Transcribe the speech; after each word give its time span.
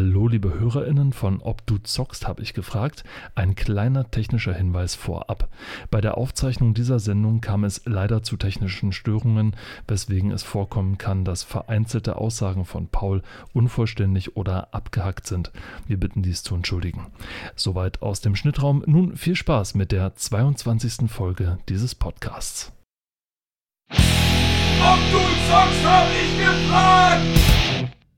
Hallo, 0.00 0.28
liebe 0.28 0.58
HörerInnen 0.58 1.12
von 1.12 1.42
Ob 1.42 1.66
du 1.66 1.76
zockst, 1.76 2.26
habe 2.26 2.40
ich 2.40 2.54
gefragt. 2.54 3.04
Ein 3.34 3.54
kleiner 3.54 4.10
technischer 4.10 4.54
Hinweis 4.54 4.94
vorab. 4.94 5.50
Bei 5.90 6.00
der 6.00 6.16
Aufzeichnung 6.16 6.72
dieser 6.72 6.98
Sendung 6.98 7.42
kam 7.42 7.64
es 7.64 7.82
leider 7.84 8.22
zu 8.22 8.38
technischen 8.38 8.92
Störungen, 8.92 9.54
weswegen 9.86 10.30
es 10.30 10.42
vorkommen 10.42 10.96
kann, 10.96 11.26
dass 11.26 11.42
vereinzelte 11.42 12.16
Aussagen 12.16 12.64
von 12.64 12.88
Paul 12.88 13.20
unvollständig 13.52 14.38
oder 14.38 14.72
abgehackt 14.72 15.26
sind. 15.26 15.52
Wir 15.86 16.00
bitten 16.00 16.22
dies 16.22 16.42
zu 16.42 16.54
entschuldigen. 16.54 17.08
Soweit 17.54 18.00
aus 18.00 18.22
dem 18.22 18.34
Schnittraum. 18.34 18.82
Nun 18.86 19.18
viel 19.18 19.36
Spaß 19.36 19.74
mit 19.74 19.92
der 19.92 20.14
22. 20.14 21.10
Folge 21.10 21.58
dieses 21.68 21.94
Podcasts. 21.94 22.72
Ob 23.90 23.98
du 25.12 25.18
zockst, 25.50 25.84
hab 25.84 26.06
ich 26.08 26.38
gefragt! 26.38 27.39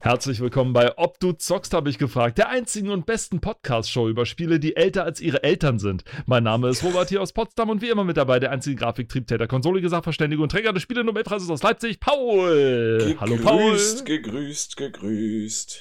Herzlich 0.05 0.41
willkommen 0.41 0.73
bei 0.73 0.99
Ob 0.99 1.21
du 1.21 1.31
zockst, 1.31 1.73
habe 1.75 1.89
ich 1.89 1.97
gefragt, 1.97 2.37
der 2.37 2.49
einzigen 2.49 2.91
und 2.91 3.07
besten 3.07 3.41
Podcast-Show 3.41 4.09
über 4.09 4.27
Spiele, 4.27 4.59
die 4.59 4.75
älter 4.75 5.05
als 5.05 5.21
ihre 5.21 5.45
Eltern 5.45 5.79
sind. 5.79 6.03
Mein 6.27 6.43
Name 6.43 6.71
ist 6.71 6.83
Robert 6.83 7.09
hier 7.09 7.23
aus 7.23 7.33
Potsdam 7.33 7.71
und 7.71 7.83
wie 7.83 7.89
immer 7.89 8.03
mit 8.03 8.17
dabei 8.17 8.41
der 8.41 8.51
einzige 8.51 8.75
Grafiktriebtäter, 8.75 9.47
Konsolige 9.47 9.89
Sachverständige 9.89 10.43
und 10.43 10.49
Träger 10.51 10.73
des 10.73 10.83
Spiele-Nobelpreises 10.83 11.49
aus 11.49 11.63
Leipzig, 11.63 12.01
Paul. 12.01 12.99
Gegrüßt, 12.99 13.21
Hallo 13.21 13.37
Paul. 13.37 13.79
gegrüßt, 14.05 14.77
gegrüßt. 14.77 15.81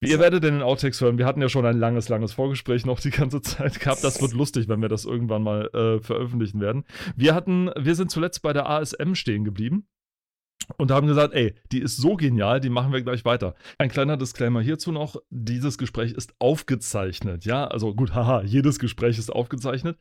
Wie 0.00 0.10
ihr 0.10 0.18
werdet 0.18 0.44
in 0.44 0.52
den 0.56 0.62
Outtakes 0.62 1.00
hören, 1.00 1.16
wir 1.16 1.24
hatten 1.24 1.40
ja 1.40 1.48
schon 1.48 1.64
ein 1.64 1.78
langes, 1.78 2.10
langes 2.10 2.34
Vorgespräch 2.34 2.84
noch 2.84 3.00
die 3.00 3.08
ganze 3.08 3.40
Zeit 3.40 3.80
gehabt. 3.80 4.04
Das 4.04 4.20
wird 4.20 4.34
lustig, 4.34 4.68
wenn 4.68 4.82
wir 4.82 4.90
das 4.90 5.06
irgendwann 5.06 5.42
mal 5.42 5.70
äh, 5.72 5.98
veröffentlichen 6.02 6.60
werden. 6.60 6.84
Wir 7.16 7.34
hatten, 7.34 7.70
wir 7.74 7.94
sind 7.94 8.10
zuletzt 8.10 8.42
bei 8.42 8.52
der 8.52 8.68
ASM 8.68 9.14
stehen 9.14 9.44
geblieben 9.44 9.86
und 10.78 10.90
haben 10.90 11.06
gesagt, 11.06 11.34
ey, 11.34 11.54
die 11.72 11.80
ist 11.80 11.98
so 11.98 12.16
genial, 12.16 12.58
die 12.58 12.70
machen 12.70 12.90
wir 12.92 13.02
gleich 13.02 13.24
weiter. 13.26 13.54
Ein 13.76 13.90
kleiner 13.90 14.16
Disclaimer 14.16 14.62
hierzu 14.62 14.92
noch, 14.92 15.16
dieses 15.28 15.76
Gespräch 15.76 16.12
ist 16.12 16.34
aufgezeichnet, 16.38 17.44
ja, 17.44 17.66
also 17.66 17.94
gut, 17.94 18.14
haha, 18.14 18.42
jedes 18.42 18.78
Gespräch 18.78 19.18
ist 19.18 19.30
aufgezeichnet. 19.30 19.98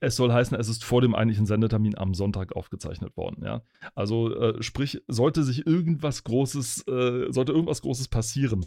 Es 0.00 0.16
soll 0.16 0.32
heißen, 0.32 0.56
es 0.58 0.68
ist 0.68 0.84
vor 0.84 1.02
dem 1.02 1.14
eigentlichen 1.14 1.44
Sendetermin 1.44 1.98
am 1.98 2.14
Sonntag 2.14 2.56
aufgezeichnet 2.56 3.14
worden, 3.16 3.44
ja. 3.44 3.62
Also 3.94 4.34
äh, 4.34 4.62
sprich, 4.62 5.02
sollte 5.06 5.42
sich 5.42 5.66
irgendwas 5.66 6.24
Großes, 6.24 6.86
äh, 6.88 7.30
sollte 7.30 7.52
irgendwas 7.52 7.82
Großes 7.82 8.08
passieren, 8.08 8.64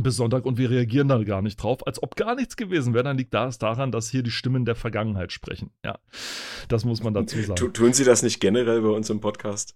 bis 0.00 0.14
Sonntag 0.14 0.46
und 0.46 0.56
wir 0.58 0.70
reagieren 0.70 1.08
da 1.08 1.20
gar 1.24 1.42
nicht 1.42 1.56
drauf, 1.60 1.84
als 1.84 2.00
ob 2.00 2.14
gar 2.14 2.36
nichts 2.36 2.56
gewesen 2.56 2.94
wäre, 2.94 3.02
dann 3.02 3.18
liegt 3.18 3.34
das 3.34 3.58
daran, 3.58 3.90
dass 3.90 4.08
hier 4.08 4.22
die 4.22 4.30
Stimmen 4.30 4.64
der 4.64 4.76
Vergangenheit 4.76 5.32
sprechen. 5.32 5.72
Ja, 5.84 5.98
das 6.68 6.84
muss 6.84 7.02
man 7.02 7.12
dazu 7.14 7.40
sagen. 7.42 7.56
Tu- 7.56 7.68
Tun 7.70 7.92
Sie 7.92 8.04
das 8.04 8.22
nicht 8.22 8.38
generell 8.38 8.82
bei 8.82 8.90
uns 8.90 9.10
im 9.10 9.18
Podcast? 9.20 9.74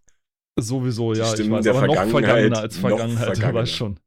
Sowieso, 0.61 1.15
ja, 1.15 1.33
ich 1.33 1.51
weiß, 1.51 1.65
der 1.65 1.75
aber 1.75 1.87
noch 1.87 2.05
vergangener 2.05 2.59
als 2.59 2.75
noch 2.75 2.89
Vergangenheit, 2.91 3.29
du 3.29 3.41
vergangener. 3.41 3.67
schon. 3.67 3.99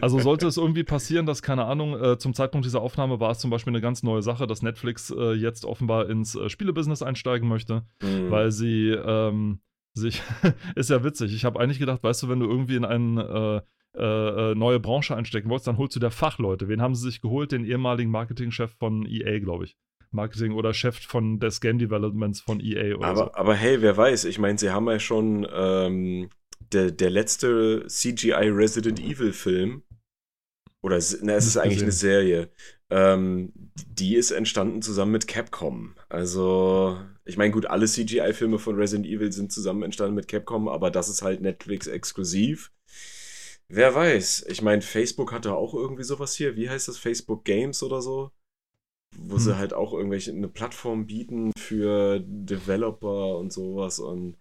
Also 0.00 0.18
sollte 0.18 0.48
es 0.48 0.56
irgendwie 0.56 0.82
passieren, 0.82 1.26
dass, 1.26 1.42
keine 1.42 1.64
Ahnung, 1.66 1.94
äh, 2.00 2.18
zum 2.18 2.34
Zeitpunkt 2.34 2.64
dieser 2.66 2.80
Aufnahme 2.80 3.20
war 3.20 3.30
es 3.30 3.38
zum 3.38 3.50
Beispiel 3.50 3.70
eine 3.70 3.80
ganz 3.80 4.02
neue 4.02 4.20
Sache, 4.20 4.48
dass 4.48 4.62
Netflix 4.62 5.10
äh, 5.16 5.32
jetzt 5.34 5.64
offenbar 5.64 6.10
ins 6.10 6.34
äh, 6.34 6.48
Spielebusiness 6.48 7.02
einsteigen 7.02 7.48
möchte, 7.48 7.84
Hm. 8.02 8.30
weil 8.32 8.50
sie 8.50 8.88
ähm, 8.88 9.60
sich, 9.94 10.22
ist 10.74 10.90
ja 10.90 11.04
witzig, 11.04 11.32
ich 11.34 11.44
habe 11.44 11.60
eigentlich 11.60 11.78
gedacht, 11.78 12.02
weißt 12.02 12.24
du, 12.24 12.28
wenn 12.28 12.40
du 12.40 12.46
irgendwie 12.48 12.76
in 12.76 12.84
eine 12.84 13.62
äh, 13.96 14.00
äh, 14.50 14.54
neue 14.56 14.80
Branche 14.80 15.14
einstecken 15.14 15.50
wolltest, 15.50 15.68
dann 15.68 15.78
holst 15.78 15.94
du 15.94 16.00
dir 16.00 16.10
Fachleute. 16.10 16.66
Wen 16.66 16.82
haben 16.82 16.94
sie 16.96 17.02
sich 17.02 17.20
geholt? 17.20 17.52
Den 17.52 17.64
ehemaligen 17.64 18.10
Marketingchef 18.10 18.72
von 18.78 19.06
EA, 19.06 19.38
glaube 19.38 19.66
ich. 19.66 19.76
Marketing 20.12 20.52
oder 20.52 20.74
Chef 20.74 20.98
von 21.00 21.40
des 21.40 21.60
Game 21.60 21.78
Developments 21.78 22.40
von 22.40 22.60
EA 22.60 22.96
oder 22.96 23.16
so. 23.16 23.22
aber, 23.22 23.36
aber 23.36 23.54
hey, 23.54 23.82
wer 23.82 23.96
weiß, 23.96 24.24
ich 24.24 24.38
meine, 24.38 24.58
Sie 24.58 24.70
haben 24.70 24.88
ja 24.88 24.98
schon 24.98 25.46
ähm, 25.52 26.28
der, 26.72 26.90
der 26.90 27.10
letzte 27.10 27.86
CGI 27.86 28.48
Resident 28.48 29.00
Evil 29.00 29.32
Film, 29.32 29.82
oder 30.82 31.00
na, 31.22 31.34
es 31.34 31.46
ist 31.46 31.56
eigentlich 31.56 31.78
eine 31.78 31.86
gesehen. 31.86 32.10
Serie, 32.10 32.50
ähm, 32.90 33.52
die 33.86 34.16
ist 34.16 34.32
entstanden 34.32 34.82
zusammen 34.82 35.12
mit 35.12 35.28
Capcom. 35.28 35.94
Also, 36.08 36.98
ich 37.24 37.36
meine, 37.36 37.52
gut, 37.52 37.66
alle 37.66 37.86
CGI-Filme 37.86 38.58
von 38.58 38.76
Resident 38.76 39.06
Evil 39.06 39.32
sind 39.32 39.52
zusammen 39.52 39.84
entstanden 39.84 40.14
mit 40.14 40.28
Capcom, 40.28 40.68
aber 40.68 40.90
das 40.90 41.08
ist 41.08 41.22
halt 41.22 41.40
Netflix 41.40 41.86
exklusiv. 41.86 42.72
Wer 43.68 43.94
weiß, 43.94 44.46
ich 44.48 44.60
meine, 44.60 44.82
Facebook 44.82 45.32
hatte 45.32 45.54
auch 45.54 45.72
irgendwie 45.72 46.02
sowas 46.02 46.34
hier. 46.34 46.56
Wie 46.56 46.68
heißt 46.68 46.88
das? 46.88 46.98
Facebook 46.98 47.44
Games 47.44 47.82
oder 47.82 48.02
so? 48.02 48.32
Wo 49.18 49.38
sie 49.38 49.52
Hm. 49.52 49.58
halt 49.58 49.72
auch 49.74 49.92
irgendwelche 49.92 50.30
eine 50.32 50.48
Plattform 50.48 51.06
bieten 51.06 51.52
für 51.58 52.20
Developer 52.26 53.36
und 53.38 53.52
sowas 53.52 53.98
und 53.98 54.36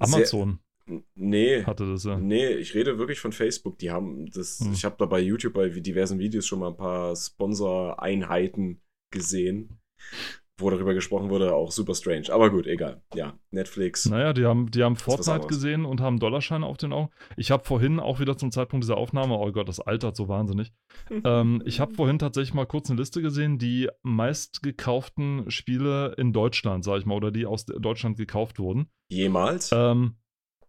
sehr- 0.00 0.16
Amazon 0.18 0.58
N- 0.86 1.04
Nee, 1.14 1.62
hatte 1.64 1.86
das 1.88 2.02
ja. 2.04 2.18
nee, 2.18 2.48
ich 2.54 2.74
rede 2.74 2.98
wirklich 2.98 3.20
von 3.20 3.30
Facebook. 3.32 3.78
Die 3.78 3.92
haben 3.92 4.28
das, 4.32 4.58
Hm. 4.58 4.72
ich 4.72 4.84
habe 4.84 4.96
da 4.98 5.06
bei 5.06 5.20
YouTube 5.20 5.52
bei 5.54 5.68
diversen 5.68 6.18
Videos 6.18 6.44
schon 6.46 6.58
mal 6.58 6.70
ein 6.70 6.76
paar 6.76 7.14
Sponsor-Einheiten 7.14 8.80
gesehen, 9.12 9.78
wo 10.62 10.70
darüber 10.70 10.94
gesprochen 10.94 11.30
wurde, 11.30 11.54
auch 11.54 11.70
super 11.70 11.94
strange. 11.94 12.32
Aber 12.32 12.50
gut, 12.50 12.66
egal. 12.66 13.02
Ja, 13.14 13.34
Netflix. 13.50 14.06
Naja, 14.06 14.32
die 14.32 14.44
haben, 14.44 14.70
die 14.70 14.82
haben 14.82 14.96
Fortnite 14.96 15.46
gesehen 15.46 15.84
und 15.84 16.00
haben 16.00 16.18
Dollarscheine 16.18 16.64
auf 16.66 16.76
den 16.76 16.92
Augen. 16.92 17.10
Ich 17.36 17.50
habe 17.50 17.64
vorhin 17.64 18.00
auch 18.00 18.20
wieder 18.20 18.36
zum 18.36 18.50
Zeitpunkt 18.50 18.84
dieser 18.84 18.96
Aufnahme, 18.96 19.34
oh 19.34 19.50
Gott, 19.52 19.68
das 19.68 19.80
altert 19.80 20.16
so 20.16 20.28
wahnsinnig. 20.28 20.72
ähm, 21.24 21.62
ich 21.64 21.80
habe 21.80 21.94
vorhin 21.94 22.18
tatsächlich 22.18 22.54
mal 22.54 22.66
kurz 22.66 22.90
eine 22.90 22.98
Liste 23.00 23.22
gesehen, 23.22 23.58
die 23.58 23.88
meistgekauften 24.02 25.50
Spiele 25.50 26.14
in 26.16 26.32
Deutschland, 26.32 26.84
sag 26.84 26.98
ich 26.98 27.06
mal, 27.06 27.14
oder 27.14 27.30
die 27.30 27.46
aus 27.46 27.66
Deutschland 27.66 28.16
gekauft 28.16 28.58
wurden. 28.58 28.86
Jemals? 29.08 29.70
Ähm, 29.72 30.16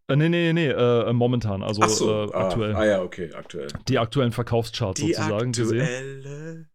äh, 0.07 0.15
nee, 0.15 0.29
nee, 0.29 0.51
nee, 0.51 0.67
äh, 0.67 1.13
momentan, 1.13 1.63
also 1.63 1.81
Ach 1.81 1.89
so, 1.89 2.09
äh, 2.09 2.29
ah, 2.33 2.47
aktuell. 2.47 2.75
Ah, 2.75 2.85
ja, 2.85 3.01
okay, 3.01 3.31
aktuell. 3.33 3.67
Die 3.87 3.99
aktuellen 3.99 4.31
Verkaufscharts 4.31 4.99
Die 4.99 5.13
sozusagen 5.13 5.53
gesehen. 5.53 6.67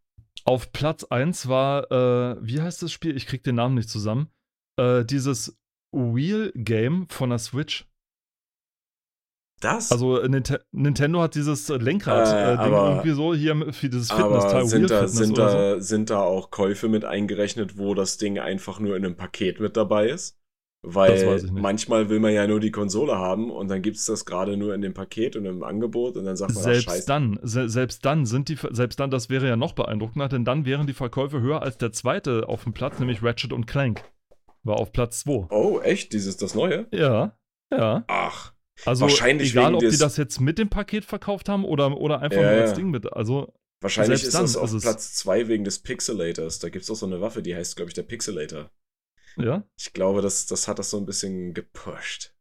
Auf 0.48 0.72
Platz 0.72 1.04
1 1.04 1.48
war, 1.48 1.90
äh, 1.92 2.36
wie 2.40 2.60
heißt 2.60 2.82
das 2.82 2.90
Spiel? 2.92 3.16
Ich 3.16 3.26
krieg 3.26 3.42
den 3.42 3.56
Namen 3.56 3.74
nicht 3.74 3.90
zusammen. 3.90 4.30
Äh, 4.78 5.04
dieses 5.04 5.58
Wheel-Game 5.92 7.08
von 7.08 7.30
der 7.30 7.38
Switch. 7.38 7.86
Das? 9.60 9.90
Also 9.90 10.20
äh, 10.20 10.28
Ninte 10.28 10.64
Nintendo 10.70 11.20
hat 11.20 11.34
dieses 11.34 11.68
äh, 11.68 11.76
Lenkrad 11.78 12.28
Äh, 12.28 12.54
äh, 12.54 12.56
aber- 12.56 12.90
irgendwie 12.90 13.10
so 13.10 13.34
hier 13.34 13.72
für 13.72 13.88
dieses 13.88 14.10
Fitness-Teil, 14.12 14.66
sind 14.66 14.88
da, 14.90 15.08
sind, 15.08 15.36
so. 15.36 15.80
sind 15.80 16.10
da 16.10 16.20
auch 16.20 16.50
Käufe 16.50 16.88
mit 16.88 17.04
eingerechnet, 17.04 17.76
wo 17.76 17.94
das 17.94 18.18
Ding 18.18 18.38
einfach 18.38 18.78
nur 18.78 18.96
in 18.96 19.04
einem 19.04 19.16
Paket 19.16 19.58
mit 19.58 19.76
dabei 19.76 20.08
ist? 20.08 20.38
Weil 20.82 21.42
manchmal 21.52 22.08
will 22.08 22.20
man 22.20 22.32
ja 22.32 22.46
nur 22.46 22.60
die 22.60 22.70
Konsole 22.70 23.16
haben 23.18 23.50
und 23.50 23.68
dann 23.68 23.82
gibt 23.82 23.96
es 23.96 24.06
das 24.06 24.24
gerade 24.24 24.56
nur 24.56 24.74
in 24.74 24.80
dem 24.80 24.94
Paket 24.94 25.34
und 25.34 25.44
im 25.44 25.64
Angebot 25.64 26.16
und 26.16 26.24
dann 26.24 26.36
sagt 26.36 26.54
man, 26.54 26.60
ach, 26.60 26.64
Selbst 26.64 26.84
scheiße. 26.84 27.06
dann, 27.06 27.40
se 27.42 27.68
selbst 27.68 28.04
dann 28.04 28.26
sind 28.26 28.48
die, 28.48 28.56
selbst 28.70 29.00
dann, 29.00 29.10
das 29.10 29.28
wäre 29.28 29.48
ja 29.48 29.56
noch 29.56 29.72
beeindruckender, 29.72 30.28
denn 30.28 30.44
dann 30.44 30.64
wären 30.66 30.86
die 30.86 30.92
Verkäufe 30.92 31.40
höher 31.40 31.62
als 31.62 31.78
der 31.78 31.90
zweite 31.92 32.48
auf 32.48 32.62
dem 32.62 32.74
Platz, 32.74 33.00
nämlich 33.00 33.22
Ratchet 33.24 33.52
und 33.52 33.66
Clank. 33.66 34.04
War 34.62 34.76
auf 34.76 34.92
Platz 34.92 35.20
2. 35.20 35.48
Oh, 35.50 35.80
echt? 35.80 36.12
Dieses, 36.12 36.36
das 36.36 36.54
Neue? 36.54 36.86
Ja, 36.92 37.36
ja. 37.72 38.04
Ach, 38.06 38.52
Also 38.86 39.02
Wahrscheinlich 39.02 39.50
egal, 39.50 39.74
ob 39.74 39.80
die 39.80 39.96
das 39.96 40.16
jetzt 40.16 40.40
mit 40.40 40.58
dem 40.58 40.68
Paket 40.68 41.04
verkauft 41.04 41.48
haben 41.48 41.64
oder, 41.64 41.96
oder 41.96 42.20
einfach 42.20 42.40
Ja, 42.40 42.52
nur 42.52 42.60
als 42.62 42.74
Ding 42.74 42.90
mit. 42.90 43.12
Also 43.12 43.52
wahrscheinlich 43.80 44.22
ist 44.22 44.34
das 44.34 44.56
auf 44.56 44.70
Platz 44.80 45.14
2 45.14 45.48
wegen 45.48 45.64
des 45.64 45.80
Pixelators. 45.80 46.60
Da 46.60 46.68
gibt 46.68 46.84
es 46.84 46.90
auch 46.90 46.96
so 46.96 47.06
eine 47.06 47.20
Waffe, 47.20 47.42
die 47.42 47.56
heißt, 47.56 47.76
glaube 47.76 47.90
ich, 47.90 47.94
der 47.94 48.02
Pixelator. 48.02 48.70
Ja, 49.40 49.64
Ich 49.78 49.92
glaube, 49.92 50.22
das, 50.22 50.46
das 50.46 50.68
hat 50.68 50.78
das 50.78 50.90
so 50.90 50.98
ein 50.98 51.06
bisschen 51.06 51.54
gepusht. 51.54 52.34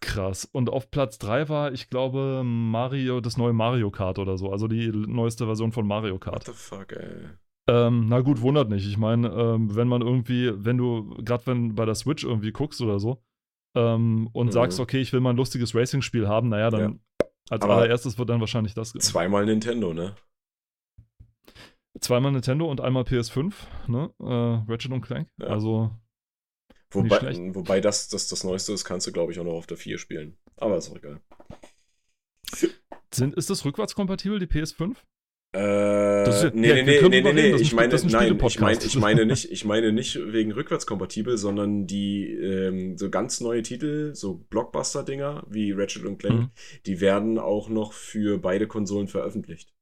krass. 0.00 0.44
Und 0.44 0.70
auf 0.70 0.90
Platz 0.90 1.18
3 1.18 1.48
war, 1.48 1.72
ich 1.72 1.88
glaube, 1.90 2.42
Mario, 2.44 3.20
das 3.20 3.36
neue 3.36 3.52
Mario 3.52 3.90
Kart 3.90 4.18
oder 4.18 4.36
so. 4.36 4.50
Also 4.50 4.68
die 4.68 4.88
neueste 4.90 5.46
Version 5.46 5.72
von 5.72 5.86
Mario 5.86 6.14
What 6.14 6.20
Kart. 6.22 6.44
the 6.46 6.52
fuck, 6.52 6.92
ey. 6.92 7.28
Ähm, 7.68 8.06
na 8.08 8.20
gut, 8.20 8.40
wundert 8.42 8.68
nicht. 8.70 8.86
Ich 8.86 8.96
meine, 8.96 9.28
ähm, 9.28 9.74
wenn 9.74 9.88
man 9.88 10.00
irgendwie, 10.02 10.52
wenn 10.64 10.78
du, 10.78 11.14
gerade 11.24 11.46
wenn 11.46 11.74
bei 11.74 11.84
der 11.84 11.96
Switch 11.96 12.22
irgendwie 12.24 12.52
guckst 12.52 12.80
oder 12.80 13.00
so, 13.00 13.22
ähm, 13.76 14.28
und 14.32 14.46
Mhm. 14.46 14.52
sagst, 14.52 14.80
okay, 14.80 15.00
ich 15.00 15.12
will 15.12 15.20
mal 15.20 15.30
ein 15.30 15.36
lustiges 15.36 15.74
Racing-Spiel 15.74 16.28
haben, 16.28 16.48
naja, 16.48 16.70
dann 16.70 17.00
als 17.50 17.62
Aber 17.64 17.74
allererstes 17.74 18.18
wird 18.18 18.28
dann 18.28 18.40
wahrscheinlich 18.40 18.74
das. 18.74 18.92
Zweimal 18.92 19.46
Nintendo, 19.46 19.92
ne? 19.92 20.16
Zweimal 22.00 22.32
Nintendo 22.32 22.70
und 22.70 22.80
einmal 22.80 23.04
PS5, 23.04 23.66
ne? 23.88 24.10
Äh, 24.20 24.70
Ratchet 24.70 24.92
und 24.92 25.00
Clank. 25.00 25.28
Ja. 25.38 25.46
Also, 25.48 25.90
Wobei, 26.92 27.20
wobei 27.54 27.80
das, 27.80 28.08
das 28.08 28.28
das 28.28 28.44
Neueste 28.44 28.72
ist, 28.72 28.84
kannst 28.84 29.06
du, 29.06 29.12
glaube 29.12 29.32
ich, 29.32 29.38
auch 29.40 29.44
noch 29.44 29.54
auf 29.54 29.66
der 29.66 29.76
4 29.76 29.98
spielen. 29.98 30.36
Aber 30.56 30.76
ist 30.78 30.90
auch 30.90 30.96
egal. 30.96 31.20
sind, 33.12 33.34
ist 33.34 33.50
das 33.50 33.64
rückwärtskompatibel, 33.64 34.38
die 34.38 34.46
PS5? 34.46 34.96
Äh, 35.52 36.24
Das 36.24 36.44
ist- 36.44 36.54
nee, 36.54 36.68
ja, 36.68 36.74
nee, 36.74 36.86
wir 36.86 37.08
nee, 37.08 37.20
nee, 37.22 37.32
nee, 37.32 37.52
nee, 37.52 37.56
ich 37.56 37.72
ein 37.72 37.76
meine, 37.76 37.94
nein, 37.94 38.38
ich 38.46 38.60
meine, 38.60 38.84
ich 38.84 38.96
meine 38.98 39.26
nicht, 39.26 39.50
ich 39.50 39.64
meine 39.64 39.92
nicht 39.92 40.16
wegen 40.16 40.52
rückwärtskompatibel, 40.52 41.38
sondern 41.38 41.86
die 41.86 42.30
ähm, 42.32 42.96
so 42.98 43.10
ganz 43.10 43.40
neue 43.40 43.62
Titel, 43.62 44.14
so 44.14 44.34
Blockbuster-Dinger 44.50 45.44
wie 45.48 45.72
Ratchet 45.72 46.04
und 46.04 46.18
Clank, 46.18 46.40
Mhm. 46.40 46.50
die 46.86 47.00
werden 47.00 47.38
auch 47.38 47.68
noch 47.68 47.92
für 47.92 48.38
beide 48.38 48.66
Konsolen 48.66 49.08
veröffentlicht. 49.08 49.72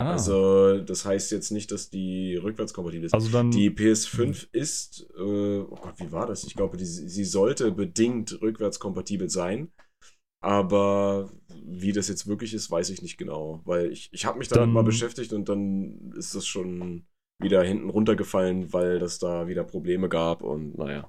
Ah, 0.00 0.12
Also, 0.12 0.80
das 0.80 1.04
heißt 1.04 1.30
jetzt 1.30 1.50
nicht, 1.50 1.70
dass 1.70 1.90
die 1.90 2.36
rückwärtskompatibel 2.36 3.04
ist. 3.06 3.14
also 3.14 3.28
dann. 3.30 3.50
Die 3.50 3.70
PS5 3.70 4.48
ist, 4.52 5.06
äh, 5.16 5.58
oh 5.60 5.76
Gott, 5.80 5.94
wie 5.98 6.10
war 6.10 6.26
das? 6.26 6.44
Ich 6.44 6.54
glaube, 6.54 6.76
die, 6.78 6.86
sie 6.86 7.24
sollte 7.24 7.70
bedingt 7.70 8.40
rückwärtskompatibel 8.40 9.28
sein. 9.28 9.70
Aber 10.42 11.30
wie 11.62 11.92
das 11.92 12.08
jetzt 12.08 12.26
wirklich 12.26 12.54
ist, 12.54 12.70
weiß 12.70 12.88
ich 12.88 13.02
nicht 13.02 13.18
genau. 13.18 13.60
Weil 13.66 13.92
ich, 13.92 14.08
ich 14.12 14.24
habe 14.24 14.38
mich 14.38 14.48
damit 14.48 14.62
Dann- 14.68 14.72
mal 14.72 14.84
beschäftigt 14.84 15.34
und 15.34 15.48
dann 15.50 16.12
ist 16.16 16.34
das 16.34 16.46
schon 16.46 17.04
wieder 17.42 17.62
hinten 17.62 17.90
runtergefallen, 17.90 18.72
weil 18.72 18.98
das 18.98 19.18
da 19.18 19.48
wieder 19.48 19.64
Probleme 19.64 20.08
gab 20.08 20.42
und 20.42 20.78
naja. 20.78 21.06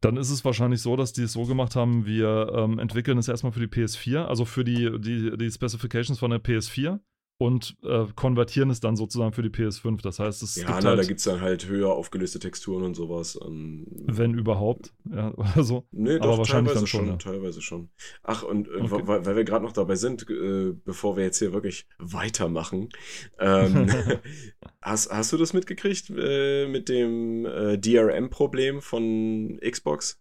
Dann 0.00 0.16
ist 0.16 0.30
es 0.30 0.44
wahrscheinlich 0.44 0.80
so, 0.80 0.96
dass 0.96 1.12
die 1.12 1.22
es 1.22 1.34
so 1.34 1.44
gemacht 1.44 1.76
haben, 1.76 2.06
wir 2.06 2.50
ähm, 2.54 2.78
entwickeln 2.80 3.18
es 3.18 3.28
erstmal 3.28 3.52
für 3.52 3.60
die 3.60 3.66
PS4, 3.66 4.24
also 4.24 4.44
für 4.44 4.64
die, 4.64 4.90
die, 5.00 5.36
die 5.36 5.50
Specifications 5.50 6.18
von 6.18 6.30
der 6.30 6.42
PS4 6.42 6.98
und 7.38 7.76
äh, 7.82 8.06
konvertieren 8.14 8.70
es 8.70 8.80
dann 8.80 8.96
sozusagen 8.96 9.32
für 9.32 9.42
die 9.42 9.50
PS5. 9.50 10.02
Das 10.02 10.18
heißt, 10.18 10.42
es 10.42 10.54
Ja, 10.54 10.66
gibt 10.68 10.82
na, 10.82 10.90
halt, 10.90 10.98
da 10.98 11.04
gibt 11.04 11.18
es 11.18 11.24
dann 11.24 11.40
halt 11.40 11.66
höher 11.68 11.92
aufgelöste 11.92 12.38
Texturen 12.38 12.82
und 12.82 12.94
sowas. 12.94 13.38
Ähm, 13.44 13.86
wenn 14.06 14.34
überhaupt, 14.34 14.94
ja, 15.10 15.32
oder 15.36 15.62
so. 15.62 15.86
Nee, 15.92 16.18
Aber 16.18 16.30
doch, 16.30 16.38
wahrscheinlich 16.38 16.72
teilweise 16.72 16.80
dann 16.80 16.86
schon, 16.86 17.00
schon, 17.00 17.08
ja. 17.08 17.16
teilweise 17.16 17.62
schon. 17.62 17.90
Ach, 18.22 18.42
und 18.42 18.68
äh, 18.68 18.82
Okay. 18.82 19.02
weil, 19.06 19.24
weil 19.24 19.36
wir 19.36 19.44
gerade 19.44 19.64
noch 19.64 19.72
dabei 19.72 19.96
sind, 19.96 20.28
äh, 20.28 20.72
bevor 20.84 21.16
wir 21.16 21.24
jetzt 21.24 21.38
hier 21.38 21.52
wirklich 21.52 21.86
weitermachen, 21.98 22.90
ähm, 23.38 23.88
hast, 24.82 25.10
hast 25.10 25.32
du 25.32 25.36
das 25.36 25.52
mitgekriegt 25.52 26.10
äh, 26.16 26.66
mit 26.68 26.88
dem 26.88 27.46
äh, 27.46 27.78
DRM-Problem 27.78 28.82
von 28.82 29.58
Xbox? 29.62 30.20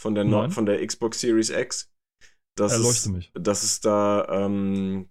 Von 0.00 0.14
der, 0.14 0.24
no 0.24 0.42
Nein. 0.42 0.50
von 0.50 0.66
der 0.66 0.86
Xbox 0.86 1.20
Series 1.20 1.50
X? 1.50 1.90
Das 2.56 2.72
Erleuchte 2.72 2.98
ist, 3.00 3.06
mich. 3.08 3.30
Das 3.34 3.64
ist 3.64 3.84
da, 3.84 4.26
ähm, 4.46 5.08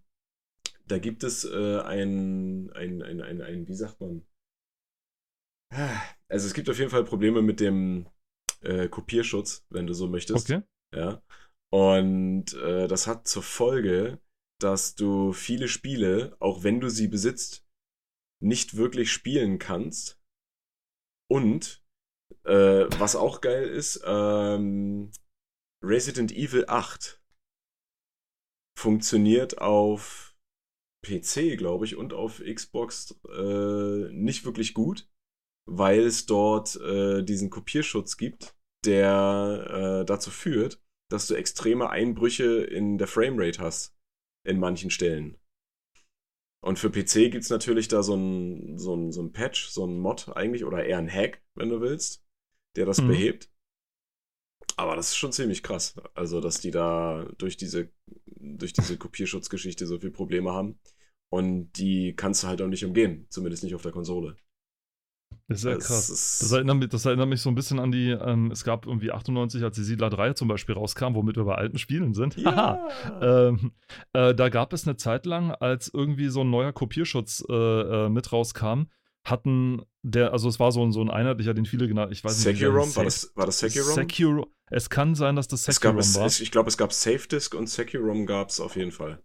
da 0.87 0.99
gibt 0.99 1.23
es 1.23 1.45
äh, 1.45 1.79
ein, 1.81 2.71
ein, 2.71 3.01
ein, 3.01 3.21
ein, 3.21 3.41
ein, 3.41 3.67
wie 3.67 3.75
sagt 3.75 3.99
man? 4.01 4.25
Also 6.27 6.47
es 6.47 6.53
gibt 6.53 6.69
auf 6.69 6.79
jeden 6.79 6.91
Fall 6.91 7.03
Probleme 7.03 7.41
mit 7.41 7.59
dem 7.59 8.07
äh, 8.61 8.87
Kopierschutz, 8.87 9.65
wenn 9.69 9.87
du 9.87 9.93
so 9.93 10.07
möchtest. 10.07 10.49
Okay. 10.49 10.63
Ja. 10.93 11.21
Und 11.71 12.53
äh, 12.53 12.87
das 12.87 13.07
hat 13.07 13.27
zur 13.27 13.43
Folge, 13.43 14.19
dass 14.59 14.95
du 14.95 15.33
viele 15.33 15.67
Spiele, 15.67 16.35
auch 16.39 16.63
wenn 16.63 16.79
du 16.79 16.89
sie 16.89 17.07
besitzt, 17.07 17.65
nicht 18.41 18.77
wirklich 18.77 19.11
spielen 19.11 19.59
kannst. 19.59 20.21
Und 21.29 21.83
äh, 22.43 22.85
was 22.99 23.15
auch 23.15 23.41
geil 23.41 23.67
ist, 23.67 24.01
ähm, 24.05 25.11
Resident 25.83 26.31
Evil 26.31 26.65
8 26.67 27.21
funktioniert 28.77 29.57
auf 29.57 30.34
PC, 31.05 31.57
glaube 31.57 31.85
ich, 31.85 31.95
und 31.95 32.13
auf 32.13 32.41
Xbox 32.43 33.19
äh, 33.37 34.09
nicht 34.11 34.45
wirklich 34.45 34.73
gut, 34.73 35.07
weil 35.67 36.01
es 36.01 36.25
dort 36.25 36.75
äh, 36.81 37.23
diesen 37.23 37.49
Kopierschutz 37.49 38.17
gibt, 38.17 38.55
der 38.85 40.01
äh, 40.03 40.05
dazu 40.05 40.31
führt, 40.31 40.81
dass 41.09 41.27
du 41.27 41.35
extreme 41.35 41.89
Einbrüche 41.89 42.63
in 42.63 42.97
der 42.97 43.07
Framerate 43.07 43.59
hast. 43.61 43.93
In 44.47 44.59
manchen 44.59 44.91
Stellen. 44.91 45.37
Und 46.61 46.79
für 46.79 46.89
PC 46.89 47.29
gibt 47.31 47.43
es 47.43 47.49
natürlich 47.49 47.87
da 47.87 48.01
so 48.03 48.15
ein, 48.15 48.77
so, 48.77 48.95
ein, 48.95 49.11
so 49.11 49.21
ein 49.21 49.31
Patch, 49.31 49.67
so 49.69 49.85
ein 49.85 49.99
Mod 49.99 50.29
eigentlich, 50.35 50.65
oder 50.65 50.83
eher 50.83 50.97
ein 50.97 51.09
Hack, 51.11 51.41
wenn 51.55 51.69
du 51.69 51.79
willst, 51.81 52.23
der 52.75 52.85
das 52.85 53.01
Mhm. 53.01 53.07
behebt. 53.07 53.49
Aber 54.77 54.95
das 54.95 55.09
ist 55.09 55.15
schon 55.17 55.31
ziemlich 55.31 55.63
krass. 55.63 55.95
Also, 56.13 56.41
dass 56.41 56.59
die 56.59 56.71
da 56.71 57.25
durch 57.37 57.57
diese, 57.57 57.89
durch 58.25 58.73
diese 58.73 58.97
Kopierschutzgeschichte 58.97 59.85
so 59.87 59.99
viel 59.99 60.11
Probleme 60.11 60.51
haben. 60.51 60.79
Und 61.29 61.71
die 61.73 62.15
kannst 62.15 62.43
du 62.43 62.47
halt 62.47 62.61
auch 62.61 62.67
nicht 62.67 62.85
umgehen. 62.85 63.25
Zumindest 63.29 63.63
nicht 63.63 63.75
auf 63.75 63.81
der 63.81 63.91
Konsole. 63.91 64.35
Das 65.47 65.59
ist 65.59 65.65
ja 65.65 65.75
Das 65.75 65.87
krass. 65.87 66.09
ist- 66.09 66.41
Das 66.41 66.51
erinnert, 66.53 66.77
mich, 66.77 66.89
das 66.89 67.05
erinnert 67.05 67.27
mich 67.29 67.41
so 67.41 67.49
ein 67.49 67.55
bisschen 67.55 67.79
an 67.79 67.91
die, 67.91 68.09
ähm, 68.09 68.49
es 68.51 68.63
gab 68.63 68.87
irgendwie 68.87 69.11
98, 69.11 69.61
als 69.63 69.75
die 69.75 69.83
Siedler 69.83 70.09
3 70.09 70.33
zum 70.33 70.47
Beispiel 70.47 70.73
rauskam, 70.75 71.13
womit 71.13 71.35
wir 71.35 71.43
bei 71.43 71.55
alten 71.55 71.77
Spielen 71.77 72.13
sind. 72.15 72.35
Haha. 72.43 72.87
Ähm, 73.21 73.71
äh, 74.13 74.33
da 74.33 74.49
gab 74.49 74.73
es 74.73 74.87
eine 74.87 74.97
Zeit 74.97 75.25
lang, 75.27 75.51
als 75.51 75.91
irgendwie 75.93 76.29
so 76.29 76.41
ein 76.41 76.49
neuer 76.49 76.73
Kopierschutz 76.73 77.43
äh, 77.47 77.53
äh, 77.53 78.09
mit 78.09 78.31
rauskam, 78.31 78.83
hatten 79.23 79.81
der, 80.03 80.33
also 80.33 80.47
es 80.49 80.59
war 80.59 80.71
so 80.71 80.83
ein, 80.83 80.91
so 80.91 81.01
ein 81.01 81.09
einheitlicher, 81.11 81.53
den 81.53 81.65
viele 81.65 81.87
genannt, 81.87 82.11
ich 82.11 82.23
weiß 82.23 82.43
nicht. 82.45 82.57
hieß. 82.59 82.95
War 82.95 83.03
das, 83.03 83.31
war 83.35 83.45
das 83.45 83.59
Securom? 83.59 83.93
Securo. 83.93 84.51
Es 84.71 84.89
kann 84.89 85.13
sein, 85.13 85.35
dass 85.35 85.47
das 85.47 85.67
es 85.67 85.79
gab, 85.81 85.95
war. 85.95 86.25
es, 86.25 86.39
ich 86.39 86.49
glaube, 86.51 86.69
es 86.69 86.77
gab 86.77 86.91
SafeDisk 86.91 87.53
und 87.53 87.67
Securom 87.69 88.25
gab 88.25 88.49
es 88.49 88.59
auf 88.59 88.75
jeden 88.75 88.91
Fall. 88.91 89.21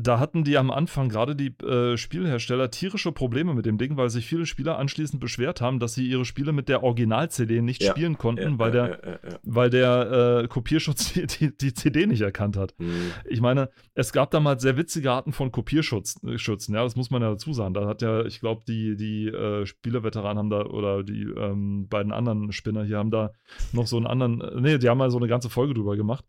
Da 0.00 0.20
hatten 0.20 0.44
die 0.44 0.56
am 0.56 0.70
Anfang 0.70 1.08
gerade 1.08 1.34
die 1.34 1.52
äh, 1.64 1.96
Spielhersteller 1.96 2.70
tierische 2.70 3.10
Probleme 3.10 3.54
mit 3.54 3.66
dem 3.66 3.78
Ding, 3.78 3.96
weil 3.96 4.10
sich 4.10 4.26
viele 4.26 4.46
Spieler 4.46 4.78
anschließend 4.78 5.20
beschwert 5.20 5.60
haben, 5.60 5.80
dass 5.80 5.94
sie 5.94 6.06
ihre 6.06 6.24
Spiele 6.24 6.52
mit 6.52 6.68
der 6.68 6.84
Original-CD 6.84 7.62
nicht 7.62 7.82
Ja, 7.82 7.90
spielen 7.90 8.16
konnten, 8.16 8.52
Ja, 8.52 8.58
weil 8.58 8.74
ja, 8.74 8.86
der, 8.88 9.40
weil 9.42 9.70
der 9.70 10.42
äh, 10.44 10.48
Kopierschutz 10.48 11.12
die, 11.12 11.26
die, 11.26 11.56
die 11.56 11.74
CD 11.74 12.06
nicht 12.06 12.20
erkannt 12.20 12.56
hat. 12.56 12.74
Hm. 12.78 13.10
Ich 13.28 13.40
meine, 13.40 13.70
es 13.94 14.12
gab 14.12 14.30
damals 14.30 14.62
sehr 14.62 14.76
witzige 14.76 15.10
Arten 15.10 15.32
von 15.32 15.50
Kopierschützen, 15.50 16.74
ja, 16.74 16.84
das 16.84 16.94
muss 16.94 17.10
man 17.10 17.22
ja 17.22 17.30
dazu 17.30 17.52
sagen. 17.52 17.74
Da 17.74 17.86
hat 17.86 18.00
ja, 18.02 18.24
ich 18.24 18.40
glaube, 18.40 18.62
die, 18.68 18.96
die 18.96 19.26
äh, 19.26 19.66
Spieleveteranen 19.66 20.38
haben 20.38 20.50
da, 20.50 20.64
oder 20.66 21.02
die 21.02 21.22
ähm, 21.22 21.88
beiden 21.88 22.12
anderen 22.12 22.52
Spinner 22.52 22.84
hier 22.84 22.98
haben 22.98 23.10
da 23.10 23.32
noch 23.72 23.86
so 23.86 23.96
einen 23.96 24.06
anderen, 24.06 24.40
äh, 24.40 24.60
nee, 24.60 24.78
die 24.78 24.88
haben 24.88 24.98
mal 24.98 25.10
so 25.10 25.18
eine 25.18 25.28
ganze 25.28 25.50
Folge 25.50 25.74
drüber 25.74 25.96
gemacht. 25.96 26.24